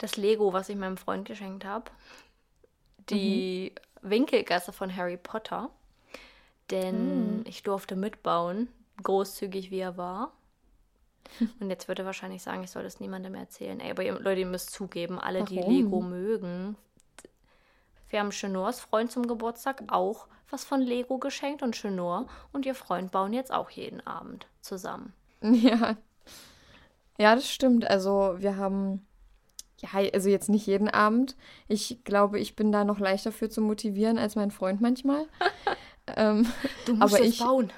das 0.00 0.16
Lego, 0.16 0.52
was 0.52 0.68
ich 0.68 0.76
meinem 0.76 0.96
Freund 0.96 1.26
geschenkt 1.26 1.64
habe. 1.64 1.90
Die 3.10 3.74
Winkelgasse 4.02 4.72
von 4.72 4.94
Harry 4.94 5.16
Potter. 5.16 5.70
Denn 6.70 7.44
ich 7.46 7.62
durfte 7.62 7.96
mitbauen, 7.96 8.68
großzügig 9.02 9.70
wie 9.70 9.80
er 9.80 9.96
war. 9.96 10.32
Und 11.60 11.70
jetzt 11.70 11.88
würde 11.88 12.02
er 12.02 12.06
wahrscheinlich 12.06 12.42
sagen, 12.42 12.62
ich 12.62 12.70
soll 12.70 12.82
das 12.82 13.00
niemandem 13.00 13.34
erzählen. 13.34 13.80
Ey, 13.80 13.90
aber 13.90 14.04
ihr, 14.04 14.18
Leute, 14.18 14.40
ihr 14.40 14.46
müsst 14.46 14.70
zugeben, 14.70 15.18
alle, 15.18 15.44
die 15.44 15.56
Warum? 15.56 15.72
Lego 15.72 16.00
mögen, 16.00 16.76
wir 18.10 18.18
haben 18.18 18.30
Chenors 18.30 18.80
Freund 18.80 19.10
zum 19.10 19.26
Geburtstag 19.26 19.84
auch 19.88 20.26
was 20.50 20.64
von 20.64 20.80
Lego 20.80 21.18
geschenkt 21.18 21.62
und 21.62 21.76
Chenor 21.76 22.26
und 22.52 22.66
ihr 22.66 22.74
Freund 22.74 23.12
bauen 23.12 23.32
jetzt 23.32 23.52
auch 23.52 23.70
jeden 23.70 24.04
Abend 24.04 24.48
zusammen. 24.60 25.12
ja. 25.42 25.96
Ja, 27.18 27.34
das 27.36 27.48
stimmt. 27.48 27.88
Also 27.88 28.34
wir 28.38 28.56
haben, 28.56 29.06
ja, 29.80 29.88
also 30.12 30.28
jetzt 30.28 30.48
nicht 30.48 30.66
jeden 30.66 30.88
Abend. 30.88 31.36
Ich 31.68 32.00
glaube, 32.04 32.38
ich 32.38 32.54
bin 32.56 32.70
da 32.72 32.84
noch 32.84 32.98
leichter 32.98 33.32
für 33.32 33.48
zu 33.48 33.60
motivieren 33.60 34.18
als 34.18 34.36
mein 34.36 34.50
Freund 34.50 34.80
manchmal. 34.80 35.26
ähm, 36.16 36.46
Du 36.86 36.94
musst 36.94 37.14
Aber 37.14 37.24
ich- 37.24 37.38
bauen. 37.38 37.72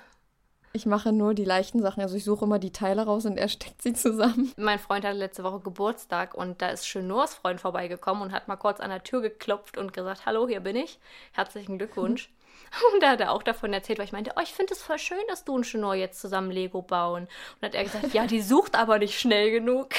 Ich 0.74 0.86
mache 0.86 1.12
nur 1.12 1.34
die 1.34 1.44
leichten 1.44 1.82
Sachen. 1.82 2.00
Also 2.00 2.16
ich 2.16 2.24
suche 2.24 2.46
immer 2.46 2.58
die 2.58 2.72
Teile 2.72 3.02
raus 3.04 3.26
und 3.26 3.36
er 3.36 3.48
steckt 3.50 3.82
sie 3.82 3.92
zusammen. 3.92 4.52
Mein 4.56 4.78
Freund 4.78 5.04
hatte 5.04 5.18
letzte 5.18 5.44
Woche 5.44 5.60
Geburtstag 5.60 6.32
und 6.34 6.62
da 6.62 6.70
ist 6.70 6.86
Chenors 6.86 7.34
Freund 7.34 7.60
vorbeigekommen 7.60 8.22
und 8.22 8.32
hat 8.32 8.48
mal 8.48 8.56
kurz 8.56 8.80
an 8.80 8.88
der 8.88 9.02
Tür 9.04 9.20
geklopft 9.20 9.76
und 9.76 9.92
gesagt, 9.92 10.24
hallo, 10.24 10.48
hier 10.48 10.60
bin 10.60 10.76
ich. 10.76 10.98
Herzlichen 11.32 11.76
Glückwunsch. 11.78 12.30
Und 12.94 13.02
da 13.02 13.10
hat 13.10 13.20
er 13.20 13.32
auch 13.32 13.42
davon 13.42 13.70
erzählt, 13.74 13.98
weil 13.98 14.06
ich 14.06 14.12
meinte, 14.12 14.32
oh, 14.36 14.40
ich 14.42 14.54
finde 14.54 14.72
es 14.72 14.80
voll 14.80 14.98
schön, 14.98 15.18
dass 15.28 15.44
du 15.44 15.54
und 15.54 15.64
Chenor 15.66 15.94
jetzt 15.94 16.18
zusammen 16.20 16.50
Lego 16.50 16.80
bauen. 16.80 17.24
Und 17.60 17.66
hat 17.66 17.74
er 17.74 17.84
gesagt, 17.84 18.14
ja, 18.14 18.26
die 18.26 18.40
sucht 18.40 18.76
aber 18.76 18.98
nicht 18.98 19.18
schnell 19.20 19.50
genug. 19.50 19.90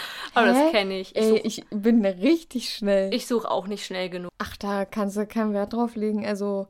aber 0.34 0.52
Hä? 0.52 0.62
das 0.64 0.70
kenne 0.72 1.00
ich. 1.00 1.14
Ich 1.16 1.22
Ey, 1.22 1.28
suche 1.30 1.40
ich 1.44 1.64
bin 1.70 2.04
richtig 2.04 2.70
schnell. 2.70 3.12
ich 3.14 3.26
such 3.26 3.44
auch 3.44 3.66
nicht 3.66 3.84
schnell 3.84 4.08
genug. 4.08 4.30
Ach, 4.38 4.56
da 4.56 4.84
kannst 4.84 5.16
du 5.16 5.26
keinen 5.26 5.52
Wert 5.54 5.72
drauf 5.72 5.96
legen. 5.96 6.24
Also, 6.26 6.66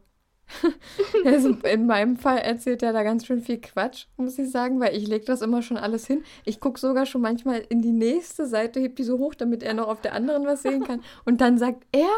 also 1.25 1.51
in 1.51 1.87
meinem 1.87 2.17
Fall 2.17 2.39
erzählt 2.39 2.83
er 2.83 2.93
da 2.93 3.03
ganz 3.03 3.27
schön 3.27 3.43
viel 3.43 3.61
Quatsch, 3.61 4.07
muss 4.17 4.39
ich 4.39 4.51
sagen, 4.51 4.81
weil 4.81 4.97
ich 4.97 5.07
lege 5.07 5.25
das 5.25 5.43
immer 5.43 5.63
schon 5.63 5.77
alles 5.77 6.07
hin. 6.07 6.25
Ich 6.45 6.61
gucke 6.61 6.81
sogar 6.81 7.05
schon 7.07 7.21
manchmal 7.21 7.63
in 7.69 7.83
die 7.83 7.93
nächste 7.93 8.47
Seite, 8.47 8.81
heb 8.81 8.97
die 8.97 9.05
so 9.05 9.19
hoch, 9.19 9.35
damit 9.35 9.63
er 9.63 9.75
noch 9.75 9.89
auf 9.89 10.01
der 10.01 10.15
anderen 10.15 10.47
was 10.47 10.63
sehen 10.63 10.85
kann. 10.85 11.03
Und 11.25 11.41
dann 11.41 11.59
sagt 11.59 11.85
er, 11.93 12.09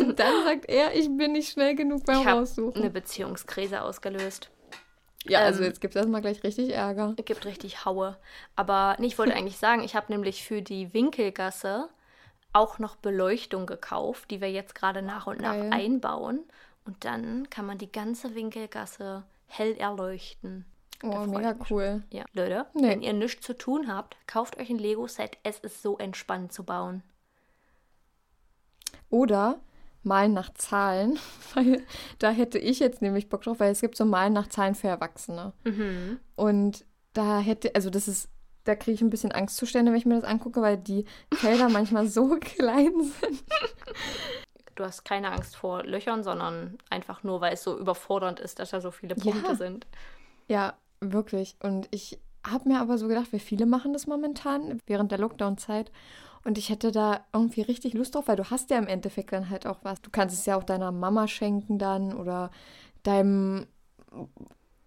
und 0.00 0.18
dann 0.18 0.44
sagt 0.44 0.68
er, 0.68 0.94
ich 0.96 1.08
bin 1.16 1.32
nicht 1.32 1.52
schnell 1.52 1.74
genug 1.76 2.04
beim 2.04 2.20
Ich 2.20 2.26
Raussuchen. 2.26 2.82
eine 2.82 2.90
Beziehungskrise 2.90 3.82
ausgelöst. 3.82 4.50
Ja, 5.26 5.40
also 5.40 5.60
ähm, 5.60 5.66
jetzt 5.66 5.80
gibt 5.80 5.94
es 5.94 6.00
erstmal 6.00 6.20
gleich 6.20 6.42
richtig 6.42 6.70
Ärger. 6.72 7.14
Es 7.16 7.24
gibt 7.24 7.44
richtig 7.46 7.84
Haue. 7.84 8.16
Aber 8.56 8.96
nee, 8.98 9.06
ich 9.06 9.18
wollte 9.18 9.34
eigentlich 9.36 9.58
sagen, 9.58 9.82
ich 9.82 9.94
habe 9.94 10.12
nämlich 10.12 10.44
für 10.44 10.62
die 10.62 10.92
Winkelgasse 10.94 11.88
auch 12.52 12.78
noch 12.78 12.96
Beleuchtung 12.96 13.66
gekauft, 13.66 14.30
die 14.30 14.40
wir 14.40 14.50
jetzt 14.50 14.74
gerade 14.74 15.00
nach 15.02 15.26
und 15.26 15.38
Geil. 15.38 15.68
nach 15.68 15.76
einbauen. 15.76 16.40
Und 16.84 17.04
dann 17.04 17.48
kann 17.48 17.64
man 17.66 17.78
die 17.78 17.90
ganze 17.90 18.34
Winkelgasse 18.34 19.22
hell 19.46 19.76
erleuchten. 19.76 20.66
Oh, 21.04 21.24
mega 21.26 21.54
cool. 21.70 22.02
Ja, 22.10 22.24
Leute, 22.32 22.66
Nee. 22.74 22.88
wenn 22.88 23.02
ihr 23.02 23.12
nichts 23.12 23.44
zu 23.44 23.56
tun 23.56 23.92
habt, 23.92 24.16
kauft 24.26 24.56
euch 24.58 24.70
ein 24.70 24.78
Lego-Set. 24.78 25.38
Es 25.42 25.58
ist 25.60 25.82
so 25.82 25.98
entspannt 25.98 26.52
zu 26.52 26.64
bauen. 26.64 27.02
Oder 29.10 29.58
Malen 30.02 30.32
nach 30.32 30.52
Zahlen, 30.54 31.18
weil 31.54 31.82
da 32.18 32.30
hätte 32.30 32.58
ich 32.58 32.78
jetzt 32.80 33.02
nämlich 33.02 33.28
Bock 33.28 33.42
drauf, 33.42 33.60
weil 33.60 33.70
es 33.72 33.80
gibt 33.80 33.96
so 33.96 34.04
Malen 34.04 34.32
nach 34.32 34.48
Zahlen 34.48 34.74
für 34.74 34.88
Erwachsene. 34.88 35.52
Mhm. 35.64 36.18
Und 36.36 36.84
da 37.12 37.38
hätte, 37.40 37.74
also 37.74 37.90
das 37.90 38.08
ist, 38.08 38.28
da 38.64 38.74
kriege 38.74 38.94
ich 38.94 39.02
ein 39.02 39.10
bisschen 39.10 39.32
Angstzustände, 39.32 39.90
wenn 39.92 39.98
ich 39.98 40.06
mir 40.06 40.14
das 40.14 40.24
angucke, 40.24 40.62
weil 40.62 40.76
die 40.78 41.04
Felder 41.34 41.68
manchmal 41.70 42.06
so 42.08 42.36
klein 42.40 42.92
sind. 43.02 43.44
Du 44.74 44.84
hast 44.84 45.04
keine 45.04 45.30
Angst 45.32 45.56
vor 45.56 45.82
Löchern, 45.84 46.24
sondern 46.24 46.78
einfach 46.88 47.22
nur, 47.22 47.40
weil 47.40 47.52
es 47.54 47.62
so 47.62 47.78
überfordernd 47.78 48.40
ist, 48.40 48.58
dass 48.58 48.70
da 48.70 48.80
so 48.80 48.90
viele 48.90 49.14
Punkte 49.14 49.50
Ja. 49.50 49.54
sind. 49.54 49.86
Ja, 50.48 50.74
wirklich. 51.00 51.56
Und 51.62 51.88
ich 51.90 52.18
habe 52.44 52.68
mir 52.68 52.80
aber 52.80 52.96
so 52.98 53.06
gedacht, 53.06 53.32
wie 53.32 53.38
viele 53.38 53.66
machen 53.66 53.92
das 53.92 54.06
momentan 54.06 54.80
während 54.86 55.12
der 55.12 55.18
Lockdown-Zeit. 55.18 55.92
Und 56.44 56.58
ich 56.58 56.70
hätte 56.70 56.90
da 56.92 57.20
irgendwie 57.32 57.62
richtig 57.62 57.94
Lust 57.94 58.14
drauf, 58.14 58.26
weil 58.28 58.36
du 58.36 58.50
hast 58.50 58.70
ja 58.70 58.78
im 58.78 58.88
Endeffekt 58.88 59.32
dann 59.32 59.48
halt 59.50 59.66
auch 59.66 59.78
was. 59.82 60.00
Du 60.02 60.10
kannst 60.10 60.36
es 60.38 60.46
ja 60.46 60.56
auch 60.56 60.64
deiner 60.64 60.90
Mama 60.92 61.28
schenken 61.28 61.78
dann 61.78 62.12
oder 62.14 62.50
deinem 63.04 63.66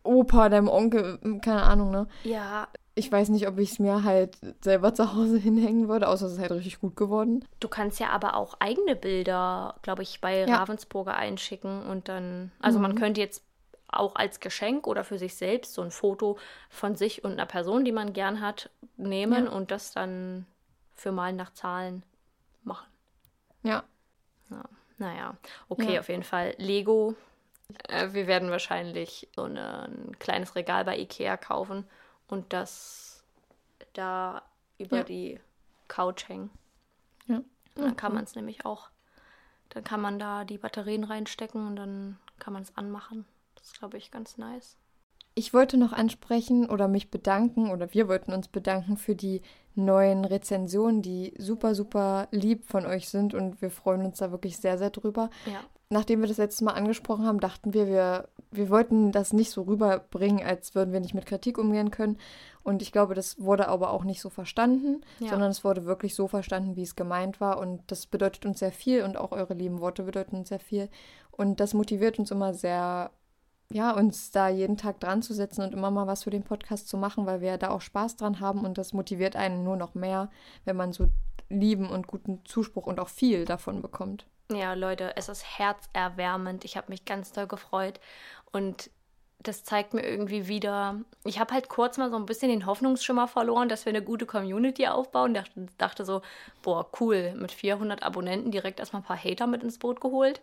Opa, 0.03 0.49
deinem 0.49 0.67
Onkel, 0.67 1.17
keine 1.41 1.63
Ahnung, 1.63 1.89
ne? 1.91 2.07
Ja, 2.23 2.67
Ich 2.93 3.11
weiß 3.11 3.29
nicht, 3.29 3.47
ob 3.47 3.57
ich 3.57 3.71
es 3.71 3.79
mir 3.79 4.03
halt 4.03 4.37
selber 4.61 4.93
zu 4.93 5.13
Hause 5.15 5.37
hinhängen 5.39 5.87
würde, 5.89 6.07
außer 6.07 6.27
es 6.27 6.33
ist 6.33 6.39
halt 6.39 6.51
richtig 6.51 6.79
gut 6.79 6.95
geworden. 6.95 7.43
Du 7.59 7.67
kannst 7.67 7.99
ja 7.99 8.09
aber 8.09 8.35
auch 8.35 8.55
eigene 8.59 8.95
Bilder, 8.95 9.75
glaube 9.81 10.03
ich, 10.03 10.21
bei 10.21 10.45
Ja. 10.45 10.57
Ravensburger 10.57 11.15
einschicken 11.15 11.83
und 11.87 12.07
dann, 12.07 12.51
also 12.61 12.79
man 12.79 12.91
Mhm. 12.91 12.99
könnte 12.99 13.21
jetzt 13.21 13.43
auch 13.87 14.15
als 14.15 14.39
Geschenk 14.39 14.87
oder 14.87 15.03
für 15.03 15.17
sich 15.17 15.35
selbst 15.35 15.73
so 15.73 15.81
ein 15.81 15.91
Foto 15.91 16.37
von 16.69 16.95
sich 16.95 17.23
und 17.23 17.31
einer 17.33 17.45
Person, 17.45 17.83
die 17.85 17.91
man 17.93 18.13
gern 18.13 18.41
hat, 18.41 18.69
nehmen 18.97 19.45
Ja. 19.45 19.51
und 19.51 19.71
das 19.71 19.91
dann 19.91 20.45
für 20.95 21.11
Malen 21.11 21.35
nach 21.35 21.53
Zahlen 21.53 22.03
machen. 22.63 22.87
Ja. 23.63 23.83
Naja, 24.97 25.35
okay, 25.69 25.95
Ja. 25.95 25.99
auf 25.99 26.07
jeden 26.09 26.23
Fall. 26.23 26.55
Lego. 26.57 27.15
Äh, 27.89 28.13
wir 28.13 28.27
werden 28.27 28.49
wahrscheinlich 28.51 29.27
so 29.35 29.43
eine, 29.43 29.83
ein 29.87 30.17
kleines 30.19 30.55
Regal 30.55 30.85
bei 30.85 30.97
Ikea 30.97 31.35
kaufen 31.35 31.85
und 32.27 32.53
das 32.53 33.23
da 33.93 34.41
über 34.77 34.97
Ja. 34.97 35.03
die 35.03 35.39
Couch 35.87 36.29
hängen. 36.29 36.49
Ja. 37.27 37.41
Dann 37.75 37.97
kann 37.97 38.13
man 38.13 38.23
es 38.23 38.35
nämlich 38.35 38.65
auch, 38.65 38.89
dann 39.69 39.83
kann 39.83 39.99
man 39.99 40.17
da 40.19 40.45
die 40.45 40.57
Batterien 40.57 41.03
reinstecken 41.03 41.67
und 41.67 41.75
dann 41.75 42.17
kann 42.39 42.53
man 42.53 42.61
es 42.63 42.75
anmachen. 42.77 43.25
Das 43.55 43.65
ist, 43.65 43.79
glaube 43.79 43.97
ich, 43.97 44.11
ganz 44.11 44.37
nice. 44.37 44.77
Ich 45.37 45.53
wollte 45.53 45.77
noch 45.77 45.91
ansprechen 45.91 46.69
oder 46.69 46.87
mich 46.87 47.11
bedanken 47.11 47.69
oder 47.69 47.93
wir 47.93 48.07
wollten 48.07 48.31
uns 48.33 48.47
bedanken 48.47 48.95
für 48.95 49.15
die 49.15 49.41
neuen 49.75 50.23
Rezensionen, 50.23 51.01
die 51.01 51.33
super, 51.37 51.75
super 51.75 52.29
lieb 52.31 52.63
von 52.65 52.85
euch 52.85 53.09
sind 53.09 53.33
und 53.33 53.61
wir 53.61 53.69
freuen 53.69 54.05
uns 54.05 54.19
da 54.19 54.31
wirklich 54.31 54.57
sehr, 54.57 54.77
sehr 54.77 54.91
drüber. 54.91 55.29
Ja. 55.45 55.59
Nachdem 55.89 56.21
wir 56.21 56.27
das 56.27 56.37
letzte 56.37 56.63
Mal 56.63 56.71
angesprochen 56.71 57.25
haben, 57.25 57.39
dachten 57.41 57.73
wir, 57.73 57.85
wir, 57.87 58.29
wir 58.51 58.69
wollten 58.69 59.11
das 59.11 59.33
nicht 59.33 59.51
so 59.51 59.63
rüberbringen, 59.63 60.43
als 60.43 60.73
würden 60.73 60.93
wir 60.93 60.99
nicht 61.01 61.13
mit 61.13 61.25
Kritik 61.25 61.57
umgehen 61.57 61.91
können. 61.91 62.17
Und 62.63 62.81
ich 62.81 62.91
glaube, 62.91 63.13
das 63.13 63.39
wurde 63.39 63.67
aber 63.67 63.91
auch 63.91 64.03
nicht 64.03 64.21
so 64.21 64.29
verstanden, 64.29 65.01
Ja. 65.19 65.29
sondern 65.29 65.51
es 65.51 65.63
wurde 65.63 65.85
wirklich 65.85 66.15
so 66.15 66.27
verstanden, 66.27 66.75
wie 66.75 66.81
es 66.83 66.95
gemeint 66.95 67.39
war. 67.39 67.59
Und 67.59 67.81
das 67.87 68.07
bedeutet 68.07 68.45
uns 68.45 68.59
sehr 68.59 68.71
viel 68.71 69.03
und 69.03 69.17
auch 69.17 69.31
eure 69.31 69.53
lieben 69.53 69.79
Worte 69.79 70.03
bedeuten 70.03 70.37
uns 70.37 70.49
sehr 70.49 70.59
viel. 70.59 70.89
Und 71.29 71.59
das 71.59 71.73
motiviert 71.75 72.17
uns 72.17 72.31
immer 72.31 72.53
sehr, 72.55 73.11
ja, 73.71 73.91
uns 73.91 74.31
da 74.31 74.47
jeden 74.47 74.77
Tag 74.77 74.99
dran 74.99 75.21
zu 75.21 75.33
setzen 75.33 75.61
und 75.61 75.73
immer 75.73 75.91
mal 75.91 76.07
was 76.07 76.23
für 76.23 76.29
den 76.29 76.43
Podcast 76.43 76.87
zu 76.87 76.97
machen, 76.97 77.25
weil 77.25 77.41
wir 77.41 77.57
da 77.57 77.69
auch 77.69 77.81
Spaß 77.81 78.15
dran 78.15 78.39
haben 78.39 78.63
und 78.63 78.77
das 78.77 78.93
motiviert 78.93 79.35
einen 79.35 79.63
nur 79.63 79.75
noch 79.75 79.95
mehr, 79.95 80.29
wenn 80.65 80.75
man 80.75 80.93
so 80.93 81.07
lieben 81.49 81.89
und 81.89 82.07
guten 82.07 82.43
Zuspruch 82.45 82.87
und 82.87 82.99
auch 82.99 83.09
viel 83.09 83.45
davon 83.45 83.81
bekommt. 83.81 84.25
Ja, 84.51 84.73
Leute, 84.73 85.15
es 85.17 85.27
ist 85.27 85.57
herzerwärmend. 85.57 86.65
Ich 86.65 86.77
habe 86.77 86.89
mich 86.89 87.05
ganz 87.05 87.31
doll 87.31 87.47
gefreut 87.47 87.99
und 88.51 88.91
das 89.47 89.63
zeigt 89.63 89.93
mir 89.93 90.01
irgendwie 90.05 90.47
wieder. 90.47 90.95
Ich 91.23 91.39
habe 91.39 91.53
halt 91.53 91.69
kurz 91.69 91.97
mal 91.97 92.09
so 92.09 92.15
ein 92.15 92.25
bisschen 92.25 92.49
den 92.49 92.65
Hoffnungsschimmer 92.65 93.27
verloren, 93.27 93.69
dass 93.69 93.85
wir 93.85 93.91
eine 93.91 94.01
gute 94.01 94.25
Community 94.25 94.87
aufbauen. 94.87 95.33
Dachte, 95.33 95.67
dachte 95.77 96.05
so, 96.05 96.21
boah, 96.61 96.87
cool, 96.99 97.33
mit 97.35 97.51
400 97.51 98.03
Abonnenten 98.03 98.51
direkt 98.51 98.79
erstmal 98.79 99.01
ein 99.01 99.05
paar 99.05 99.23
Hater 99.23 99.47
mit 99.47 99.63
ins 99.63 99.79
Boot 99.79 100.01
geholt. 100.01 100.41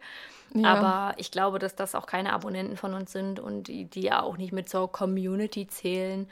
Ja. 0.54 0.74
Aber 0.74 1.18
ich 1.18 1.30
glaube, 1.30 1.58
dass 1.58 1.76
das 1.76 1.94
auch 1.94 2.06
keine 2.06 2.32
Abonnenten 2.32 2.76
von 2.76 2.94
uns 2.94 3.12
sind 3.12 3.40
und 3.40 3.64
die, 3.64 3.84
die 3.86 4.02
ja 4.02 4.22
auch 4.22 4.36
nicht 4.36 4.52
mit 4.52 4.68
zur 4.68 4.90
Community 4.90 5.66
zählen. 5.66 6.28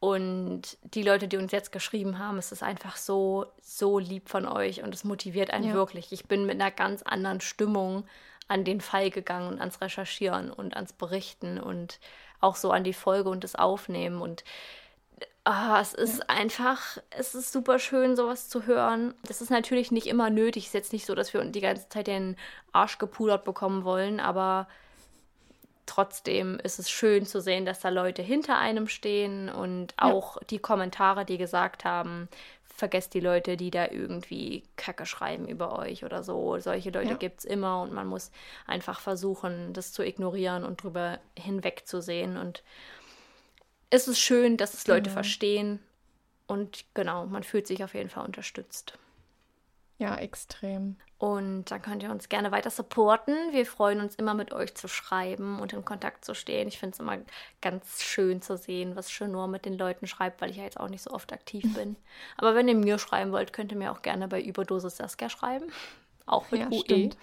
Und 0.00 0.78
die 0.82 1.02
Leute, 1.02 1.26
die 1.26 1.38
uns 1.38 1.50
jetzt 1.50 1.72
geschrieben 1.72 2.18
haben, 2.20 2.38
es 2.38 2.52
ist 2.52 2.62
einfach 2.62 2.96
so, 2.96 3.46
so 3.60 3.98
lieb 3.98 4.28
von 4.28 4.46
euch 4.46 4.82
und 4.82 4.94
es 4.94 5.02
motiviert 5.02 5.50
einen 5.50 5.68
Ja. 5.68 5.74
wirklich. 5.74 6.12
Ich 6.12 6.26
bin 6.26 6.46
mit 6.46 6.60
einer 6.60 6.70
ganz 6.70 7.02
anderen 7.02 7.40
Stimmung 7.40 8.04
an 8.48 8.64
den 8.64 8.80
Fall 8.80 9.10
gegangen 9.10 9.48
und 9.48 9.60
ans 9.60 9.80
Recherchieren 9.80 10.50
und 10.50 10.74
ans 10.74 10.92
Berichten 10.92 11.60
und 11.60 12.00
auch 12.40 12.56
so 12.56 12.70
an 12.70 12.84
die 12.84 12.94
Folge 12.94 13.28
und 13.28 13.44
das 13.44 13.54
Aufnehmen. 13.54 14.20
Und 14.20 14.44
ah, 15.44 15.80
es 15.80 15.94
ist 15.94 16.28
einfach, 16.28 16.98
es 17.10 17.34
ist 17.34 17.52
super 17.52 17.78
schön, 17.78 18.16
sowas 18.16 18.48
zu 18.48 18.66
hören. 18.66 19.14
Das 19.26 19.40
ist 19.40 19.50
natürlich 19.50 19.90
nicht 19.90 20.06
immer 20.06 20.30
nötig. 20.30 20.64
Es 20.64 20.68
ist 20.68 20.74
jetzt 20.74 20.92
nicht 20.92 21.06
so, 21.06 21.14
dass 21.14 21.32
wir 21.32 21.44
die 21.44 21.60
ganze 21.60 21.88
Zeit 21.88 22.06
den 22.06 22.36
Arsch 22.72 22.98
gepudert 22.98 23.44
bekommen 23.44 23.84
wollen, 23.84 24.20
aber 24.20 24.68
trotzdem 25.86 26.60
ist 26.62 26.78
es 26.78 26.90
schön 26.90 27.24
zu 27.26 27.40
sehen, 27.40 27.64
dass 27.64 27.80
da 27.80 27.88
Leute 27.88 28.22
hinter 28.22 28.58
einem 28.58 28.88
stehen 28.88 29.48
und 29.48 29.94
auch 29.96 30.36
die 30.50 30.58
Kommentare, 30.58 31.24
die 31.24 31.38
gesagt 31.38 31.84
haben, 31.84 32.28
vergesst 32.78 33.12
die 33.12 33.20
Leute, 33.20 33.56
die 33.56 33.70
da 33.70 33.88
irgendwie 33.90 34.62
Kacke 34.76 35.04
schreiben 35.04 35.48
über 35.48 35.78
euch 35.78 36.04
oder 36.04 36.22
so. 36.22 36.58
Solche 36.60 36.90
Leute 36.90 37.10
Ja. 37.10 37.16
gibt 37.16 37.40
es 37.40 37.44
immer 37.44 37.82
und 37.82 37.92
man 37.92 38.06
muss 38.06 38.30
einfach 38.66 39.00
versuchen, 39.00 39.72
das 39.72 39.92
zu 39.92 40.04
ignorieren 40.04 40.64
und 40.64 40.82
drüber 40.82 41.18
hinwegzusehen. 41.36 42.36
Und 42.36 42.62
es 43.90 44.06
ist 44.06 44.20
schön, 44.20 44.56
dass 44.56 44.74
es 44.74 44.86
Leute 44.86 45.10
verstehen 45.10 45.80
und 46.46 46.84
genau, 46.94 47.26
man 47.26 47.42
fühlt 47.42 47.66
sich 47.66 47.82
auf 47.82 47.94
jeden 47.94 48.10
Fall 48.10 48.24
unterstützt. 48.24 48.96
Ja, 49.98 50.14
extrem. 50.16 50.96
Und 51.18 51.64
dann 51.72 51.82
könnt 51.82 52.04
ihr 52.04 52.10
uns 52.10 52.28
gerne 52.28 52.52
weiter 52.52 52.70
supporten. 52.70 53.34
Wir 53.50 53.66
freuen 53.66 54.00
uns 54.00 54.14
immer 54.14 54.32
mit 54.34 54.52
euch 54.52 54.76
zu 54.76 54.86
schreiben 54.86 55.58
und 55.58 55.72
in 55.72 55.84
Kontakt 55.84 56.24
zu 56.24 56.34
stehen. 56.34 56.68
Ich 56.68 56.78
finde 56.78 56.94
es 56.94 57.00
immer 57.00 57.18
ganz 57.60 58.00
schön 58.04 58.40
zu 58.40 58.56
sehen, 58.56 58.94
was 58.94 59.08
Chenor 59.10 59.48
mit 59.48 59.64
den 59.64 59.76
Leuten 59.76 60.06
schreibt, 60.06 60.40
weil 60.40 60.50
ich 60.50 60.56
ja 60.58 60.62
jetzt 60.62 60.78
auch 60.78 60.88
nicht 60.88 61.02
so 61.02 61.10
oft 61.10 61.32
aktiv 61.32 61.64
bin. 61.74 61.96
Aber 62.36 62.54
wenn 62.54 62.68
ihr 62.68 62.76
mir 62.76 63.00
schreiben 63.00 63.32
wollt, 63.32 63.52
könnt 63.52 63.72
ihr 63.72 63.78
mir 63.78 63.90
auch 63.90 64.02
gerne 64.02 64.28
bei 64.28 64.40
Überdosis 64.40 64.96
Saskia 64.98 65.28
schreiben. 65.28 65.66
Auch 66.26 66.50
mit 66.50 66.60
Ja, 66.60 66.68
UE. 66.70 66.80
stimmt. 66.80 67.16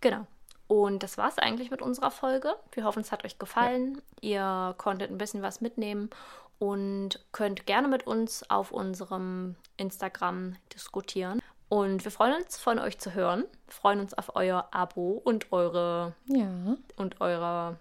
Genau. 0.00 0.26
Und 0.66 1.04
das 1.04 1.16
war 1.18 1.28
es 1.28 1.38
eigentlich 1.38 1.70
mit 1.70 1.80
unserer 1.80 2.10
Folge. 2.10 2.56
Wir 2.72 2.82
hoffen, 2.82 3.02
es 3.02 3.12
hat 3.12 3.24
euch 3.24 3.38
gefallen. 3.38 4.02
Ihr 4.20 4.74
konntet 4.76 5.12
ein 5.12 5.18
bisschen 5.18 5.40
was 5.40 5.60
mitnehmen 5.60 6.10
und 6.58 7.24
könnt 7.30 7.64
gerne 7.66 7.86
mit 7.86 8.08
uns 8.08 8.48
auf 8.50 8.72
unserem 8.72 9.54
Instagram 9.76 10.56
diskutieren. 10.74 11.40
Und 11.74 12.04
wir 12.04 12.12
freuen 12.12 12.36
uns, 12.40 12.56
von 12.56 12.78
euch 12.78 13.00
zu 13.00 13.14
hören. 13.14 13.46
Wir 13.66 13.74
freuen 13.74 13.98
uns 13.98 14.14
auf 14.14 14.36
euer 14.36 14.68
Abo 14.70 15.20
und 15.24 15.50
eure 15.50 16.14
Ja. 16.26 16.76
und 16.94 17.20
euer 17.20 17.80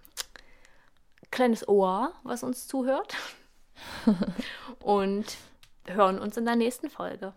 kleines 1.29 1.67
Ohr, 1.67 2.11
was 2.23 2.41
uns 2.41 2.67
zuhört. 2.67 3.13
und 4.79 5.37
hören 5.85 6.17
uns 6.17 6.37
in 6.37 6.45
der 6.45 6.55
nächsten 6.55 6.89
Folge. 6.89 7.33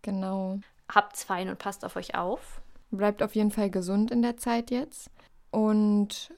Genau. 0.00 0.60
Habt's 0.90 1.24
fein 1.24 1.50
und 1.50 1.58
passt 1.58 1.84
auf 1.84 1.96
euch 1.96 2.14
auf. 2.14 2.62
Bleibt 2.90 3.22
auf 3.22 3.34
jeden 3.34 3.50
Fall 3.50 3.68
gesund 3.68 4.10
in 4.10 4.22
der 4.22 4.38
Zeit 4.38 4.70
jetzt. 4.70 5.10
Und 5.50 6.32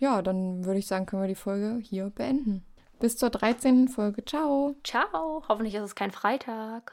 ja, 0.00 0.20
dann 0.20 0.64
würde 0.64 0.80
ich 0.80 0.88
sagen, 0.88 1.06
können 1.06 1.22
wir 1.22 1.28
die 1.28 1.36
Folge 1.36 1.78
hier 1.80 2.10
beenden. 2.10 2.66
Bis 2.98 3.16
zur 3.16 3.30
13. 3.30 3.86
Folge. 3.86 4.24
Ciao. 4.24 4.74
Ciao. 4.82 5.44
Hoffentlich 5.48 5.76
ist 5.76 5.82
es 5.84 5.94
kein 5.94 6.10
Freitag. 6.10 6.92